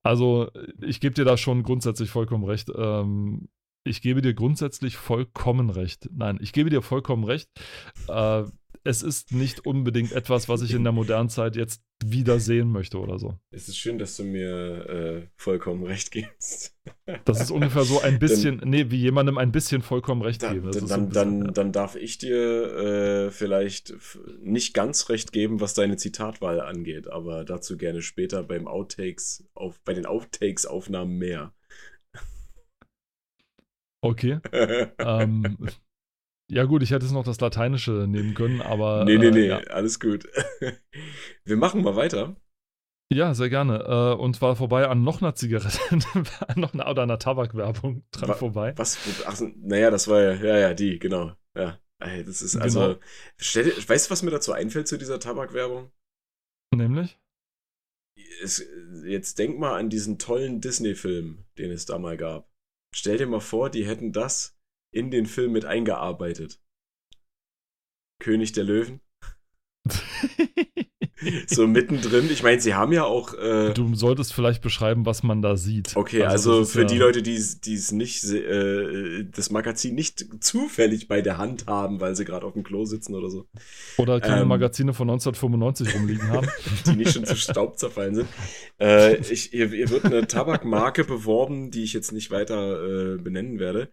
Also, 0.02 0.50
ich 0.80 0.98
gebe 0.98 1.14
dir 1.14 1.24
da 1.24 1.36
schon 1.36 1.62
grundsätzlich 1.62 2.10
vollkommen 2.10 2.42
recht. 2.42 2.68
Ähm, 2.74 3.48
ich 3.84 4.02
gebe 4.02 4.22
dir 4.22 4.34
grundsätzlich 4.34 4.96
vollkommen 4.96 5.70
recht. 5.70 6.08
Nein, 6.12 6.38
ich 6.40 6.52
gebe 6.52 6.70
dir 6.70 6.82
vollkommen 6.82 7.24
recht. 7.24 7.48
Äh, 8.08 8.44
es 8.84 9.02
ist 9.02 9.32
nicht 9.32 9.64
unbedingt 9.64 10.12
etwas, 10.12 10.48
was 10.48 10.62
ich 10.62 10.74
in 10.74 10.82
der 10.82 10.92
modernen 10.92 11.28
Zeit 11.28 11.54
jetzt 11.54 11.82
wieder 12.04 12.40
sehen 12.40 12.68
möchte 12.68 12.98
oder 12.98 13.18
so. 13.18 13.38
Es 13.52 13.68
ist 13.68 13.76
schön, 13.76 13.98
dass 13.98 14.16
du 14.16 14.24
mir 14.24 14.88
äh, 14.88 15.28
vollkommen 15.36 15.84
recht 15.84 16.10
gibst. 16.10 16.76
Das 17.24 17.40
ist 17.40 17.52
ungefähr 17.52 17.84
so 17.84 18.00
ein 18.00 18.18
bisschen, 18.18 18.58
dann, 18.58 18.70
nee, 18.70 18.90
wie 18.90 18.96
jemandem 18.96 19.38
ein 19.38 19.52
bisschen 19.52 19.82
vollkommen 19.82 20.22
recht 20.22 20.40
geben. 20.40 20.70
dann, 20.72 20.88
dann, 20.88 21.08
bisschen, 21.08 21.44
ja. 21.44 21.50
dann, 21.52 21.72
darf 21.72 21.94
ich 21.94 22.18
dir 22.18 23.26
äh, 23.26 23.30
vielleicht 23.30 23.94
nicht 24.40 24.74
ganz 24.74 25.08
recht 25.08 25.32
geben, 25.32 25.60
was 25.60 25.74
deine 25.74 25.96
Zitatwahl 25.96 26.60
angeht, 26.60 27.08
aber 27.08 27.44
dazu 27.44 27.76
gerne 27.76 28.02
später 28.02 28.42
beim 28.42 28.66
Outtakes, 28.66 29.44
auf, 29.54 29.80
bei 29.84 29.94
den 29.94 30.06
Outtakes-Aufnahmen 30.06 31.18
mehr. 31.18 31.52
Okay. 34.02 34.40
ähm, 34.98 35.56
ja, 36.50 36.64
gut, 36.64 36.82
ich 36.82 36.90
hätte 36.90 37.06
es 37.06 37.12
noch 37.12 37.24
das 37.24 37.40
Lateinische 37.40 38.06
nehmen 38.08 38.34
können, 38.34 38.60
aber. 38.60 39.04
Nee, 39.04 39.16
nee, 39.16 39.30
nee, 39.30 39.46
äh, 39.46 39.48
ja. 39.48 39.58
alles 39.70 40.00
gut. 40.00 40.28
Wir 41.44 41.56
machen 41.56 41.82
mal 41.82 41.96
weiter. 41.96 42.36
Ja, 43.12 43.34
sehr 43.34 43.50
gerne. 43.50 43.84
Äh, 43.84 44.20
und 44.20 44.36
zwar 44.36 44.56
vorbei 44.56 44.88
an 44.88 45.02
noch 45.02 45.22
einer 45.22 45.34
Zigarette, 45.34 45.78
noch 46.56 46.74
einer 46.74 46.90
oder 46.90 47.02
einer 47.02 47.18
Tabakwerbung 47.18 48.04
dran 48.10 48.28
Wa 48.28 48.34
vorbei. 48.34 48.72
Was? 48.76 48.98
Ach, 49.26 49.40
naja, 49.56 49.90
das 49.90 50.08
war 50.08 50.20
ja, 50.20 50.32
ja, 50.34 50.58
ja, 50.58 50.74
die, 50.74 50.98
genau. 50.98 51.32
Ja. 51.56 51.78
Das 51.98 52.42
ist 52.42 52.56
also. 52.56 52.80
Genau. 52.80 53.00
Stell, 53.36 53.66
weißt 53.66 54.06
du, 54.06 54.10
was 54.10 54.22
mir 54.22 54.30
dazu 54.30 54.52
einfällt 54.52 54.88
zu 54.88 54.98
dieser 54.98 55.20
Tabakwerbung? 55.20 55.90
Nämlich? 56.74 57.18
Es, 58.42 58.66
jetzt 59.04 59.38
denk 59.38 59.58
mal 59.58 59.78
an 59.78 59.88
diesen 59.88 60.18
tollen 60.18 60.60
Disney-Film, 60.60 61.44
den 61.58 61.70
es 61.70 61.86
da 61.86 61.98
mal 61.98 62.16
gab. 62.16 62.51
Stell 62.94 63.18
dir 63.18 63.26
mal 63.26 63.40
vor, 63.40 63.70
die 63.70 63.86
hätten 63.86 64.12
das 64.12 64.58
in 64.92 65.10
den 65.10 65.26
Film 65.26 65.52
mit 65.52 65.64
eingearbeitet. 65.64 66.60
König 68.20 68.52
der 68.52 68.64
Löwen. 68.64 69.00
so 71.46 71.66
mittendrin. 71.66 72.30
Ich 72.30 72.42
meine, 72.42 72.60
sie 72.60 72.74
haben 72.74 72.92
ja 72.92 73.04
auch. 73.04 73.34
Äh, 73.34 73.72
du 73.74 73.94
solltest 73.94 74.32
vielleicht 74.32 74.62
beschreiben, 74.62 75.06
was 75.06 75.22
man 75.22 75.42
da 75.42 75.56
sieht. 75.56 75.96
Okay, 75.96 76.22
also, 76.22 76.52
also 76.52 76.64
für 76.64 76.80
ja 76.80 76.86
die 76.86 76.98
Leute, 76.98 77.22
die 77.22 77.34
es 77.34 77.92
nicht, 77.92 78.24
äh, 78.24 79.24
das 79.24 79.50
Magazin 79.50 79.94
nicht 79.94 80.26
zufällig 80.40 81.08
bei 81.08 81.22
der 81.22 81.38
Hand 81.38 81.66
haben, 81.66 82.00
weil 82.00 82.16
sie 82.16 82.24
gerade 82.24 82.46
auf 82.46 82.54
dem 82.54 82.62
Klo 82.62 82.84
sitzen 82.84 83.14
oder 83.14 83.30
so. 83.30 83.46
Oder 83.98 84.20
keine 84.20 84.42
ähm, 84.42 84.48
Magazine 84.48 84.92
von 84.92 85.08
1995 85.10 85.94
rumliegen 85.94 86.28
haben. 86.28 86.48
die 86.86 86.96
nicht 86.96 87.12
schon 87.12 87.24
zu 87.24 87.36
Staub 87.36 87.78
zerfallen 87.78 88.14
sind. 88.14 88.28
Äh, 88.80 89.16
ich, 89.30 89.44
hier, 89.44 89.68
hier, 89.68 89.90
wird 89.90 90.04
eine 90.04 90.26
Tabakmarke 90.26 91.04
beworben, 91.04 91.70
die 91.70 91.84
ich 91.84 91.92
jetzt 91.92 92.12
nicht 92.12 92.30
weiter 92.30 93.14
äh, 93.14 93.18
benennen 93.18 93.58
werde. 93.58 93.88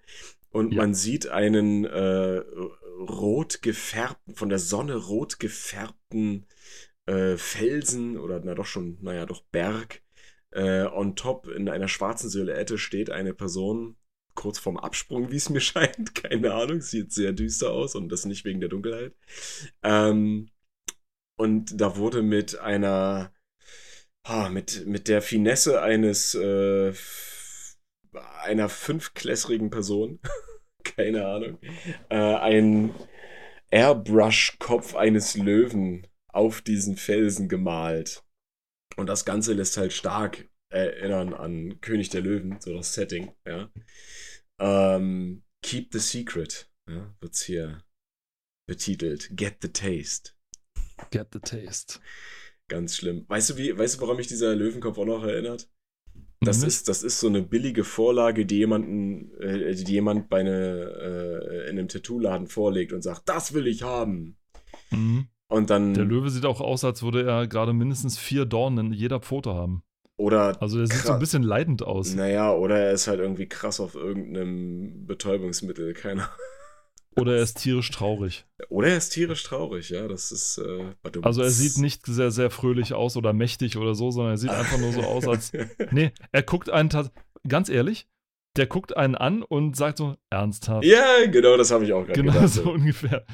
Und 0.51 0.73
ja. 0.73 0.81
man 0.81 0.93
sieht 0.93 1.27
einen 1.27 1.85
äh, 1.85 2.41
rot 2.99 3.61
gefärbten, 3.61 4.35
von 4.35 4.49
der 4.49 4.59
Sonne 4.59 4.95
rot 4.95 5.39
gefärbten 5.39 6.45
äh, 7.09 7.37
Felsen 7.37 8.17
oder 8.17 8.41
na 8.43 8.55
doch 8.55 8.65
schon, 8.65 8.97
naja, 9.01 9.25
doch 9.25 9.41
Berg. 9.51 10.01
Äh, 10.51 10.85
on 10.85 11.15
top 11.15 11.47
in 11.47 11.69
einer 11.69 11.87
schwarzen 11.87 12.29
Silhouette 12.29 12.77
steht 12.77 13.11
eine 13.11 13.33
Person 13.33 13.97
kurz 14.35 14.57
vorm 14.57 14.77
Absprung, 14.77 15.31
wie 15.31 15.37
es 15.37 15.49
mir 15.49 15.59
scheint. 15.61 16.15
Keine 16.15 16.53
Ahnung, 16.53 16.81
sieht 16.81 17.11
sehr 17.11 17.33
düster 17.33 17.71
aus 17.71 17.95
und 17.95 18.09
das 18.09 18.25
nicht 18.25 18.45
wegen 18.45 18.59
der 18.59 18.69
Dunkelheit. 18.69 19.13
Ähm, 19.83 20.49
und 21.37 21.79
da 21.79 21.97
wurde 21.97 22.21
mit 22.21 22.59
einer 22.59 23.31
ah, 24.23 24.49
mit, 24.49 24.85
mit 24.85 25.07
der 25.07 25.21
Finesse 25.21 25.81
eines 25.81 26.35
äh, 26.35 26.93
einer 28.43 28.69
fünfklässrigen 28.69 29.69
Person, 29.69 30.19
keine 30.83 31.25
Ahnung, 31.27 31.59
äh, 32.09 32.15
ein 32.15 32.93
Airbrush-Kopf 33.71 34.95
eines 34.95 35.35
Löwen 35.35 36.07
auf 36.29 36.61
diesen 36.61 36.97
Felsen 36.97 37.49
gemalt. 37.49 38.23
Und 38.95 39.07
das 39.07 39.25
Ganze 39.25 39.53
lässt 39.53 39.77
halt 39.77 39.93
stark 39.93 40.49
erinnern 40.71 41.33
an 41.33 41.81
König 41.81 42.09
der 42.09 42.21
Löwen, 42.21 42.57
so 42.59 42.73
das 42.75 42.93
Setting, 42.93 43.31
ja. 43.45 43.71
Ähm, 44.59 45.43
Keep 45.61 45.93
the 45.93 45.99
Secret, 45.99 46.71
ja, 46.89 47.15
wird's 47.19 47.41
hier 47.41 47.83
betitelt. 48.67 49.29
Get 49.35 49.57
the 49.61 49.69
Taste. 49.69 50.33
Get 51.09 51.29
the 51.33 51.39
Taste. 51.39 51.99
Ganz 52.67 52.97
schlimm. 52.97 53.25
Weißt 53.27 53.49
du, 53.49 53.57
wie, 53.57 53.75
weißt 53.75 53.95
du, 53.95 54.01
woran 54.01 54.17
mich 54.17 54.27
dieser 54.27 54.55
Löwenkopf 54.55 54.97
auch 54.99 55.05
noch 55.05 55.23
erinnert? 55.23 55.69
Das, 56.41 56.59
mhm. 56.59 56.67
ist, 56.67 56.87
das 56.87 57.03
ist 57.03 57.19
so 57.19 57.27
eine 57.27 57.41
billige 57.41 57.83
Vorlage, 57.83 58.45
die 58.45 58.57
jemanden, 58.57 59.33
äh, 59.41 59.73
die 59.73 59.91
jemand 59.91 60.29
bei 60.29 60.41
eine, 60.41 60.51
äh, 60.53 61.69
in 61.69 61.79
einem 61.79 61.87
Tattoo-Laden 61.87 62.47
vorlegt 62.47 62.93
und 62.93 63.01
sagt, 63.01 63.27
das 63.27 63.53
will 63.53 63.67
ich 63.67 63.81
haben. 63.81 64.37
Mhm. 64.91 65.27
Und 65.49 65.69
dann. 65.69 65.93
Der 65.93 66.05
Löwe 66.05 66.29
sieht 66.29 66.45
auch 66.45 66.61
aus, 66.61 66.83
als 66.83 67.03
würde 67.03 67.23
er 67.27 67.47
gerade 67.47 67.73
mindestens 67.73 68.17
vier 68.17 68.45
Dornen 68.45 68.87
in 68.87 68.93
jeder 68.93 69.19
Pfote 69.19 69.53
haben. 69.53 69.83
Oder. 70.15 70.61
Also, 70.61 70.77
der 70.77 70.87
sieht 70.87 71.01
so 71.05 71.13
ein 71.13 71.19
bisschen 71.19 71.43
leidend 71.43 71.81
aus. 71.83 72.13
Naja, 72.13 72.53
oder 72.53 72.77
er 72.77 72.91
ist 72.91 73.07
halt 73.07 73.19
irgendwie 73.19 73.47
krass 73.47 73.79
auf 73.79 73.95
irgendeinem 73.95 75.05
Betäubungsmittel, 75.07 75.93
keiner. 75.93 76.29
Oder 77.17 77.37
er 77.37 77.43
ist 77.43 77.55
tierisch 77.61 77.89
traurig. 77.91 78.45
Oder 78.69 78.89
er 78.89 78.97
ist 78.97 79.09
tierisch 79.09 79.43
traurig, 79.43 79.89
ja. 79.89 80.07
Das 80.07 80.31
ist. 80.31 80.59
Äh, 80.59 80.93
also 81.21 81.41
er 81.41 81.49
sieht 81.49 81.77
nicht 81.79 82.05
sehr, 82.05 82.31
sehr 82.31 82.49
fröhlich 82.51 82.93
aus 82.93 83.17
oder 83.17 83.33
mächtig 83.33 83.77
oder 83.77 83.95
so, 83.95 84.11
sondern 84.11 84.33
er 84.33 84.37
sieht 84.37 84.51
einfach 84.51 84.77
nur 84.77 84.91
so 84.93 85.01
aus, 85.01 85.27
als. 85.27 85.51
Nee, 85.91 86.11
er 86.31 86.43
guckt 86.43 86.69
einen 86.69 86.89
ganz 87.47 87.69
ehrlich, 87.69 88.07
der 88.55 88.67
guckt 88.67 88.95
einen 88.95 89.15
an 89.15 89.41
und 89.43 89.75
sagt 89.75 89.97
so, 89.97 90.15
ernsthaft. 90.29 90.85
Ja, 90.85 91.25
genau, 91.29 91.57
das 91.57 91.71
habe 91.71 91.83
ich 91.85 91.93
auch 91.93 92.05
gerade 92.05 92.21
Genau, 92.21 92.33
gedacht. 92.33 92.49
so 92.49 92.71
ungefähr. 92.71 93.25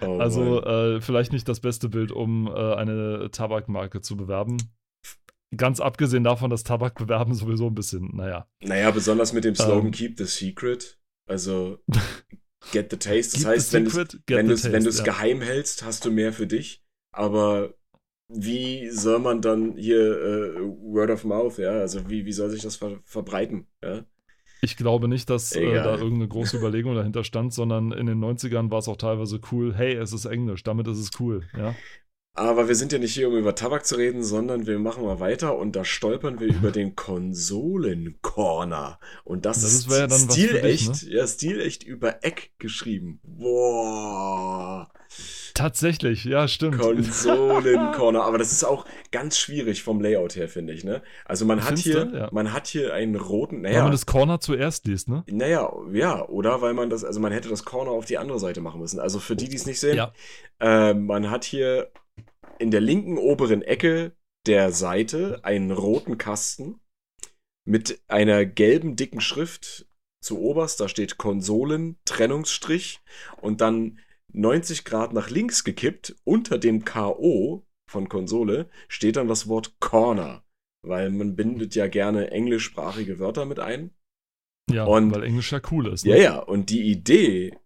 Oh, 0.00 0.18
also 0.18 0.62
äh, 0.62 1.00
vielleicht 1.00 1.32
nicht 1.32 1.48
das 1.48 1.60
beste 1.60 1.88
Bild, 1.88 2.12
um 2.12 2.46
äh, 2.46 2.74
eine 2.74 3.30
Tabakmarke 3.32 4.00
zu 4.00 4.16
bewerben. 4.16 4.58
Ganz 5.56 5.80
abgesehen 5.80 6.24
davon, 6.24 6.50
dass 6.50 6.62
Tabak 6.62 6.94
bewerben 6.94 7.34
sowieso 7.34 7.68
ein 7.68 7.74
bisschen, 7.74 8.14
naja. 8.14 8.46
Naja, 8.62 8.90
besonders 8.90 9.32
mit 9.32 9.44
dem 9.44 9.54
Slogan 9.54 9.86
ähm, 9.86 9.92
Keep 9.92 10.18
the 10.18 10.26
Secret. 10.26 10.98
Also 11.26 11.78
Get 12.72 12.90
the 12.90 12.96
Taste. 12.96 13.36
Das 13.36 13.46
heißt, 13.46 13.72
wenn 13.72 13.84
du 13.84 14.52
es 14.52 14.70
wenn 14.70 14.84
ja. 14.84 15.04
geheim 15.04 15.40
hältst, 15.40 15.84
hast 15.84 16.04
du 16.04 16.10
mehr 16.10 16.32
für 16.32 16.46
dich. 16.46 16.84
Aber 17.12 17.74
wie 18.28 18.90
soll 18.90 19.20
man 19.20 19.40
dann 19.40 19.76
hier 19.76 19.98
äh, 19.98 20.60
Word 20.60 21.10
of 21.10 21.24
Mouth, 21.24 21.58
ja? 21.58 21.70
Also 21.80 22.08
wie, 22.10 22.26
wie 22.26 22.32
soll 22.32 22.50
sich 22.50 22.62
das 22.62 22.76
ver 22.76 23.00
verbreiten, 23.04 23.66
ja? 23.82 24.04
Ich 24.60 24.76
glaube 24.76 25.08
nicht, 25.08 25.30
dass 25.30 25.52
äh, 25.52 25.74
da 25.74 25.92
irgendeine 25.92 26.28
große 26.28 26.56
Überlegung 26.56 26.94
dahinter 26.94 27.24
stand, 27.24 27.54
sondern 27.54 27.92
in 27.92 28.06
den 28.06 28.18
90ern 28.22 28.70
war 28.70 28.78
es 28.78 28.88
auch 28.88 28.96
teilweise 28.96 29.40
cool, 29.52 29.74
hey, 29.74 29.94
es 29.94 30.12
ist 30.12 30.24
Englisch, 30.24 30.62
damit 30.64 30.88
ist 30.88 30.98
es 30.98 31.10
cool, 31.20 31.44
ja. 31.56 31.74
Aber 32.38 32.68
wir 32.68 32.76
sind 32.76 32.92
ja 32.92 32.98
nicht 32.98 33.14
hier, 33.14 33.28
um 33.28 33.36
über 33.36 33.54
Tabak 33.54 33.84
zu 33.84 33.96
reden, 33.96 34.22
sondern 34.22 34.66
wir 34.66 34.78
machen 34.78 35.04
mal 35.04 35.20
weiter 35.20 35.56
und 35.56 35.76
da 35.76 35.84
stolpern 35.84 36.40
wir 36.40 36.46
über 36.46 36.70
den 36.70 36.94
Konsolen-Corner. 36.94 38.98
Und 39.24 39.44
das, 39.44 39.62
das 39.62 39.74
ist 39.74 39.90
ja 39.90 40.08
stilecht, 40.08 41.04
ne? 41.04 41.10
ja, 41.10 41.26
stilecht 41.26 41.82
über 41.82 42.24
Eck 42.24 42.52
geschrieben. 42.58 43.20
Boah. 43.24 44.90
Tatsächlich, 45.54 46.24
ja, 46.24 46.46
stimmt. 46.46 46.78
Konsolen-Corner. 46.78 48.22
Aber 48.24 48.38
das 48.38 48.52
ist 48.52 48.62
auch 48.62 48.84
ganz 49.10 49.38
schwierig 49.38 49.82
vom 49.82 50.00
Layout 50.00 50.36
her, 50.36 50.48
finde 50.48 50.72
ich, 50.72 50.84
ne? 50.84 51.02
Also 51.24 51.44
man 51.44 51.64
hat 51.64 51.78
hier, 51.78 52.08
ja. 52.12 52.28
man 52.30 52.52
hat 52.52 52.68
hier 52.68 52.94
einen 52.94 53.16
roten, 53.16 53.62
naja. 53.62 53.78
Weil 53.78 53.82
man 53.84 53.92
das 53.92 54.06
Corner 54.06 54.38
zuerst 54.38 54.86
liest, 54.86 55.08
ne? 55.08 55.24
Naja, 55.28 55.72
ja, 55.92 56.24
oder 56.28 56.62
weil 56.62 56.74
man 56.74 56.90
das, 56.90 57.04
also 57.04 57.18
man 57.18 57.32
hätte 57.32 57.48
das 57.48 57.64
Corner 57.64 57.90
auf 57.90 58.04
die 58.04 58.18
andere 58.18 58.38
Seite 58.38 58.60
machen 58.60 58.80
müssen. 58.80 59.00
Also 59.00 59.18
für 59.18 59.34
die, 59.34 59.48
die 59.48 59.56
es 59.56 59.66
nicht 59.66 59.80
sehen, 59.80 59.96
ja. 59.96 60.12
äh, 60.60 60.94
man 60.94 61.30
hat 61.30 61.44
hier 61.44 61.90
in 62.58 62.70
der 62.70 62.80
linken 62.80 63.18
oberen 63.18 63.62
Ecke 63.62 64.16
der 64.46 64.72
Seite 64.72 65.40
einen 65.44 65.70
roten 65.70 66.18
Kasten 66.18 66.80
mit 67.64 68.00
einer 68.08 68.44
gelben 68.44 68.96
dicken 68.96 69.20
Schrift 69.20 69.86
zu 70.22 70.40
oberst. 70.40 70.80
Da 70.80 70.88
steht 70.88 71.18
Konsolen, 71.18 71.98
Trennungsstrich 72.04 73.00
und 73.40 73.60
dann 73.60 73.98
90 74.32 74.84
Grad 74.84 75.12
nach 75.12 75.30
links 75.30 75.64
gekippt. 75.64 76.16
Unter 76.24 76.58
dem 76.58 76.84
KO 76.84 77.66
von 77.90 78.08
Konsole 78.08 78.68
steht 78.88 79.16
dann 79.16 79.28
das 79.28 79.48
Wort 79.48 79.80
Corner, 79.80 80.44
weil 80.82 81.10
man 81.10 81.36
bindet 81.36 81.74
ja 81.74 81.88
gerne 81.88 82.30
englischsprachige 82.30 83.18
Wörter 83.18 83.44
mit 83.44 83.58
ein. 83.58 83.90
Ja, 84.70 84.84
und, 84.84 85.14
weil 85.14 85.24
Englisch 85.24 85.52
ja 85.52 85.60
cool 85.70 85.88
ist. 85.88 86.04
Ne? 86.04 86.12
Ja, 86.12 86.16
ja, 86.16 86.38
und 86.38 86.70
die 86.70 86.90
Idee 86.90 87.58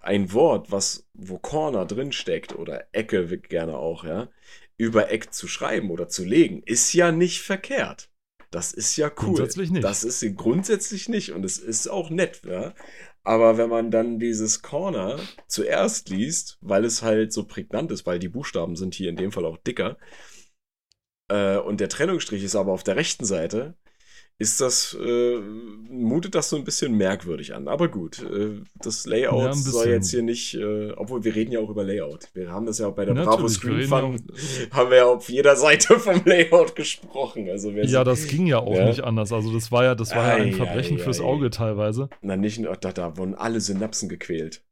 ein 0.00 0.32
Wort, 0.32 0.70
was, 0.70 1.08
wo 1.14 1.38
Corner 1.38 1.86
drin 1.86 2.12
steckt 2.12 2.54
oder 2.54 2.86
Ecke 2.92 3.38
gerne 3.38 3.76
auch, 3.76 4.04
ja, 4.04 4.28
über 4.76 5.10
Eck 5.10 5.32
zu 5.32 5.48
schreiben 5.48 5.90
oder 5.90 6.08
zu 6.08 6.24
legen, 6.24 6.62
ist 6.64 6.92
ja 6.92 7.12
nicht 7.12 7.42
verkehrt. 7.42 8.10
Das 8.50 8.72
ist 8.72 8.96
ja 8.96 9.08
cool. 9.08 9.34
Grundsätzlich 9.34 9.70
nicht. 9.70 9.84
Das 9.84 10.04
ist 10.04 10.24
grundsätzlich 10.36 11.08
nicht 11.08 11.32
und 11.32 11.44
es 11.44 11.58
ist 11.58 11.88
auch 11.88 12.10
nett, 12.10 12.42
ja. 12.46 12.74
Aber 13.22 13.58
wenn 13.58 13.68
man 13.68 13.90
dann 13.90 14.18
dieses 14.18 14.62
Corner 14.62 15.18
zuerst 15.48 16.08
liest, 16.08 16.56
weil 16.62 16.84
es 16.84 17.02
halt 17.02 17.32
so 17.32 17.44
prägnant 17.44 17.90
ist, 17.92 18.06
weil 18.06 18.18
die 18.18 18.30
Buchstaben 18.30 18.74
sind 18.74 18.94
hier 18.94 19.10
in 19.10 19.16
dem 19.16 19.32
Fall 19.32 19.44
auch 19.44 19.58
dicker, 19.58 19.98
äh, 21.28 21.58
und 21.58 21.80
der 21.80 21.90
Trennungsstrich 21.90 22.42
ist 22.42 22.56
aber 22.56 22.72
auf 22.72 22.84
der 22.84 22.96
rechten 22.96 23.26
Seite, 23.26 23.76
ist 24.40 24.60
das, 24.60 24.96
äh, 25.00 25.38
mutet 25.90 26.36
das 26.36 26.48
so 26.48 26.56
ein 26.56 26.62
bisschen 26.62 26.96
merkwürdig 26.96 27.54
an. 27.54 27.66
Aber 27.66 27.88
gut, 27.88 28.22
äh, 28.22 28.60
das 28.76 29.04
Layout 29.04 29.46
ja, 29.46 29.52
soll 29.52 29.88
jetzt 29.88 30.10
hier 30.10 30.22
nicht, 30.22 30.54
äh, 30.54 30.92
obwohl 30.92 31.24
wir 31.24 31.34
reden 31.34 31.50
ja 31.50 31.58
auch 31.58 31.68
über 31.68 31.82
Layout. 31.82 32.28
Wir 32.34 32.52
haben 32.52 32.64
das 32.64 32.78
ja 32.78 32.86
auch 32.86 32.94
bei 32.94 33.04
der 33.04 33.14
Natürlich, 33.14 33.36
Bravo 33.36 33.48
Screen 33.48 33.88
Fun, 33.88 34.22
haben 34.70 34.90
wir 34.90 34.96
ja 34.98 35.06
auf 35.06 35.28
jeder 35.28 35.56
Seite 35.56 35.98
vom 35.98 36.22
Layout 36.24 36.76
gesprochen. 36.76 37.50
Also 37.50 37.70
ja, 37.70 38.04
das 38.04 38.28
ging 38.28 38.46
ja 38.46 38.60
auch 38.60 38.76
ja. 38.76 38.86
nicht 38.86 39.02
anders. 39.02 39.32
Also 39.32 39.52
das 39.52 39.72
war 39.72 39.82
ja, 39.82 39.96
das 39.96 40.14
war 40.14 40.38
ja 40.38 40.44
ein 40.44 40.52
Verbrechen 40.52 40.98
ei, 40.98 41.02
fürs 41.02 41.20
Auge 41.20 41.50
teilweise. 41.50 42.08
Na, 42.22 42.36
nicht, 42.36 42.64
da, 42.80 42.92
da 42.92 43.16
wurden 43.16 43.34
alle 43.34 43.60
Synapsen 43.60 44.08
gequält. 44.08 44.64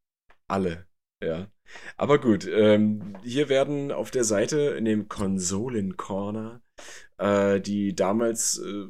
Alle, 0.47 0.87
ja. 1.21 1.49
Aber 1.97 2.21
gut, 2.21 2.47
ähm, 2.47 3.17
hier 3.25 3.49
werden 3.49 3.91
auf 3.91 4.13
der 4.13 4.23
Seite 4.23 4.77
in 4.79 4.85
dem 4.85 5.09
Konsolen-Corner 5.09 6.61
äh, 7.19 7.61
die 7.61 7.95
damals 7.95 8.59
äh, 8.59 8.87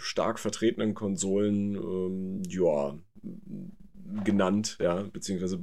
stark 0.00 0.38
vertretenen 0.38 0.94
Konsolen, 0.94 1.74
ähm, 1.74 2.42
ja, 2.48 2.98
genannt, 4.22 4.76
ja, 4.80 5.02
beziehungsweise 5.02 5.60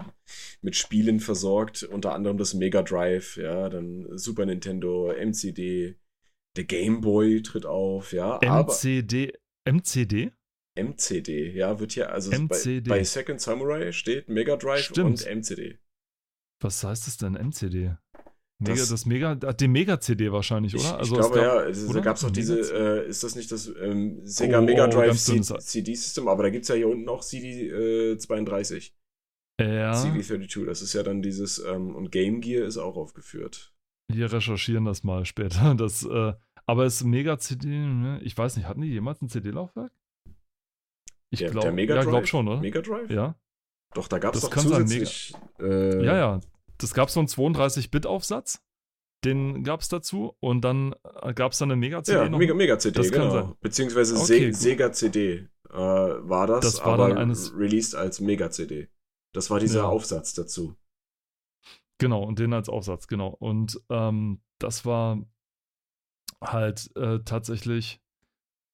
mit 0.61 0.75
Spielen 0.75 1.19
versorgt, 1.19 1.83
unter 1.83 2.13
anderem 2.13 2.37
das 2.37 2.53
Mega 2.53 2.81
Drive, 2.81 3.37
ja, 3.37 3.69
dann 3.69 4.17
Super 4.17 4.45
Nintendo, 4.45 5.13
MCD, 5.13 5.95
der 6.57 6.63
Game 6.63 7.01
Boy 7.01 7.41
tritt 7.43 7.65
auf, 7.65 8.13
ja. 8.13 8.39
MCD, 8.41 9.33
MCD? 9.65 10.31
MCD, 10.75 11.51
ja, 11.51 11.79
wird 11.79 11.93
hier, 11.93 12.11
also 12.11 12.31
bei, 12.47 12.81
bei, 12.81 13.03
Second 13.03 13.41
Samurai 13.41 13.91
steht 13.91 14.29
Mega 14.29 14.55
Drive 14.55 14.85
Stimmt. 14.85 15.25
und 15.25 15.25
MCD. 15.25 15.79
Was 16.61 16.83
heißt 16.83 17.07
das 17.07 17.17
denn, 17.17 17.33
MCD? 17.33 17.95
Mega, 18.61 18.75
das, 18.75 18.89
das 18.89 19.05
Mega, 19.05 19.35
die 19.35 19.67
Mega-CD 19.67 20.31
wahrscheinlich, 20.31 20.75
oder? 20.75 20.83
Ich, 20.83 20.93
also 20.93 21.15
ich 21.15 21.19
glaube, 21.19 21.35
gab, 21.35 21.43
ja, 21.43 21.53
also, 21.57 21.93
da 21.93 21.99
gab 21.99 22.17
es 22.17 22.23
auch 22.23 22.31
diese, 22.31 22.59
äh, 22.59 23.07
ist 23.09 23.23
das 23.23 23.35
nicht 23.35 23.51
das 23.51 23.71
ähm, 23.81 24.19
Sega 24.23 24.59
oh, 24.59 24.61
Mega 24.61 24.87
Drive 24.87 25.17
CD-System, 25.17 26.27
aber 26.27 26.43
da 26.43 26.49
gibt 26.51 26.63
es 26.63 26.69
ja 26.69 26.75
hier 26.75 26.87
unten 26.87 27.03
noch 27.03 27.23
CD32. 27.23 28.91
Äh, 29.59 29.75
ja. 29.75 29.93
CD32, 29.93 30.65
das 30.65 30.81
ist 30.81 30.93
ja 30.93 31.01
dann 31.01 31.21
dieses, 31.21 31.59
ähm, 31.59 31.95
und 31.95 32.11
Game 32.11 32.39
Gear 32.39 32.67
ist 32.67 32.77
auch 32.77 32.97
aufgeführt. 32.97 33.73
Wir 34.11 34.31
recherchieren 34.31 34.85
das 34.85 35.03
mal 35.03 35.25
später. 35.25 35.75
Das, 35.81 36.05
äh, 36.05 36.33
aber 36.67 36.85
ist 36.85 37.03
Mega-CD, 37.03 37.67
ne? 37.67 38.19
ich 38.23 38.37
weiß 38.37 38.57
nicht, 38.57 38.67
hatten 38.67 38.81
die 38.81 38.89
jemals 38.89 39.21
ein 39.21 39.29
CD-Laufwerk? 39.29 39.91
Ich 41.31 41.39
glaube 41.39 41.81
ja, 41.81 42.03
glaub 42.03 42.27
schon, 42.27 42.47
oder? 42.47 42.59
Mega 42.59 42.81
Drive? 42.81 43.09
Ja. 43.09 43.35
Doch, 43.93 44.07
da 44.07 44.19
gab 44.19 44.35
es 44.35 44.41
doch 44.41 44.55
zusätzlich. 44.55 45.33
Äh, 45.59 46.05
ja, 46.05 46.17
ja, 46.17 46.41
das 46.81 46.93
gab 46.93 47.09
so 47.09 47.19
einen 47.19 47.27
32-Bit-Aufsatz. 47.27 48.61
Den 49.23 49.63
gab 49.63 49.81
es 49.81 49.87
dazu 49.87 50.35
und 50.39 50.61
dann 50.61 50.95
äh, 51.21 51.33
gab 51.33 51.51
es 51.51 51.59
dann 51.59 51.71
eine 51.71 51.79
Mega-CD. 51.79 52.17
Ja, 52.17 52.29
Mega, 52.29 52.55
Mega 52.55 52.75
das 52.75 52.91
genau. 52.91 53.55
Beziehungsweise 53.61 54.15
okay, 54.15 54.51
Se 54.51 54.59
Sega 54.59 54.91
CD 54.91 55.47
äh, 55.69 55.73
war 55.73 56.47
das, 56.47 56.61
das 56.61 56.79
war 56.79 56.93
aber 56.93 57.17
eines... 57.17 57.53
released 57.55 57.93
als 57.93 58.19
Mega-CD. 58.19 58.89
Das 59.33 59.51
war 59.51 59.59
dieser 59.59 59.81
ja. 59.81 59.87
Aufsatz 59.87 60.33
dazu. 60.33 60.75
Genau, 61.99 62.23
und 62.23 62.39
den 62.39 62.51
als 62.51 62.67
Aufsatz, 62.67 63.07
genau. 63.07 63.27
Und 63.27 63.79
ähm, 63.89 64.41
das 64.57 64.85
war 64.85 65.23
halt 66.43 66.89
äh, 66.95 67.19
tatsächlich 67.23 68.01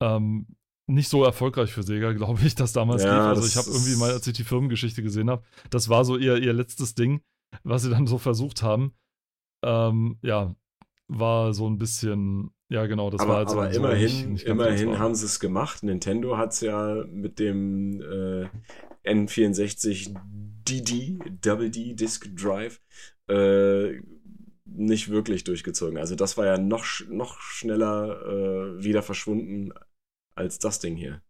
ähm, 0.01 0.47
nicht 0.87 1.09
so 1.09 1.25
erfolgreich 1.25 1.73
für 1.73 1.83
Sega, 1.83 2.13
glaube 2.13 2.39
ich, 2.43 2.55
das 2.55 2.71
damals 2.71 3.03
ja, 3.03 3.17
lief. 3.17 3.37
Also 3.37 3.47
ich 3.47 3.57
habe 3.57 3.69
irgendwie 3.69 3.97
mal, 3.97 4.11
als 4.11 4.25
ich 4.27 4.33
die 4.33 4.45
Firmengeschichte 4.45 5.03
gesehen 5.03 5.29
habe, 5.29 5.43
das 5.69 5.89
war 5.89 6.05
so 6.05 6.15
ihr, 6.15 6.37
ihr 6.37 6.53
letztes 6.53 6.95
Ding 6.95 7.21
was 7.63 7.83
sie 7.83 7.89
dann 7.89 8.07
so 8.07 8.17
versucht 8.17 8.61
haben, 8.63 8.93
ähm, 9.63 10.17
ja, 10.21 10.55
war 11.07 11.53
so 11.53 11.69
ein 11.69 11.77
bisschen 11.77 12.51
Ja, 12.69 12.85
genau, 12.85 13.09
das 13.09 13.21
aber, 13.21 13.29
war 13.29 13.37
halt 13.37 13.49
aber 13.49 13.73
so 13.73 13.79
immerhin, 13.79 14.05
nicht, 14.05 14.27
nicht 14.27 14.45
immerhin 14.45 14.99
haben 14.99 15.15
sie 15.15 15.25
es 15.25 15.39
gemacht. 15.39 15.83
Nintendo 15.83 16.37
hat 16.37 16.51
es 16.51 16.61
ja 16.61 17.05
mit 17.09 17.39
dem 17.39 18.01
äh, 18.01 18.49
N64 19.05 20.15
DD, 20.67 21.19
Double 21.41 21.71
D 21.71 21.93
Disk 21.93 22.29
Drive, 22.35 22.81
äh, 23.29 24.01
nicht 24.65 25.09
wirklich 25.09 25.43
durchgezogen. 25.45 25.97
Also 25.97 26.15
das 26.15 26.37
war 26.37 26.45
ja 26.45 26.57
noch, 26.57 26.85
noch 27.09 27.39
schneller 27.39 28.21
äh, 28.27 28.83
wieder 28.83 29.01
verschwunden 29.01 29.71
als 30.35 30.59
das 30.59 30.79
Ding 30.79 30.95
hier. 30.95 31.21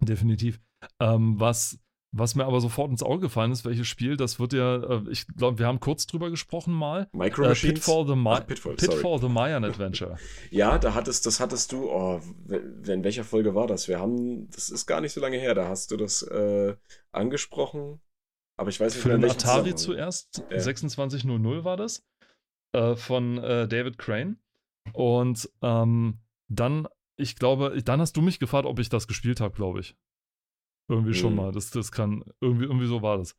Definitiv. 0.00 0.60
Ähm, 1.00 1.40
was, 1.40 1.78
was 2.10 2.34
mir 2.34 2.46
aber 2.46 2.60
sofort 2.60 2.90
ins 2.90 3.02
Auge 3.02 3.20
gefallen 3.20 3.52
ist, 3.52 3.64
welches 3.64 3.86
Spiel, 3.86 4.16
das 4.16 4.40
wird 4.40 4.52
ja, 4.54 4.76
äh, 4.76 5.02
ich 5.10 5.26
glaube, 5.26 5.58
wir 5.58 5.66
haben 5.66 5.78
kurz 5.80 6.06
drüber 6.06 6.30
gesprochen 6.30 6.72
mal. 6.72 7.08
Micro 7.12 7.42
Äh, 7.44 7.48
Machines? 7.50 7.74
Pitfall 7.74 8.06
the, 8.06 8.14
Ach, 8.26 8.46
Pitfall. 8.46 8.74
Pitfall 8.76 9.18
the 9.20 9.28
Mayan 9.28 9.64
Adventure. 9.64 10.16
Ja, 10.50 10.78
da 10.78 10.94
hattest, 10.94 11.26
das 11.26 11.38
hattest 11.40 11.72
du, 11.72 11.90
oh, 11.90 12.20
in 12.48 13.04
welcher 13.04 13.24
Folge 13.24 13.54
war 13.54 13.66
das? 13.66 13.88
Wir 13.88 13.98
haben, 13.98 14.48
das 14.50 14.70
ist 14.70 14.86
gar 14.86 15.00
nicht 15.00 15.12
so 15.12 15.20
lange 15.20 15.36
her, 15.38 15.54
da 15.54 15.68
hast 15.68 15.90
du 15.90 15.96
das 15.96 16.22
äh, 16.22 16.74
angesprochen, 17.12 18.00
aber 18.56 18.70
ich 18.70 18.80
weiß 18.80 18.94
nicht 18.94 19.02
Für 19.02 19.10
den 19.10 19.24
Atari 19.30 19.74
zuerst, 19.74 20.42
Ja. 20.50 20.58
2600 20.58 21.64
war 21.64 21.76
das, 21.76 22.04
äh, 22.72 22.96
von 22.96 23.38
äh, 23.38 23.68
David 23.68 23.98
Crane. 23.98 24.36
Und 24.94 25.48
ähm, 25.62 26.18
dann, 26.48 26.88
ich 27.16 27.36
glaube, 27.36 27.82
dann 27.84 28.00
hast 28.00 28.16
du 28.16 28.22
mich 28.22 28.38
gefragt, 28.38 28.64
ob 28.66 28.78
ich 28.78 28.88
das 28.88 29.06
gespielt 29.06 29.40
habe, 29.40 29.54
glaube 29.54 29.80
ich. 29.80 29.94
Irgendwie 30.88 31.14
schon 31.14 31.30
Hm. 31.30 31.36
mal. 31.36 31.52
Das, 31.52 31.70
das 31.70 31.92
kann, 31.92 32.24
irgendwie, 32.40 32.64
irgendwie 32.64 32.86
so 32.86 33.02
war 33.02 33.18
das. 33.18 33.36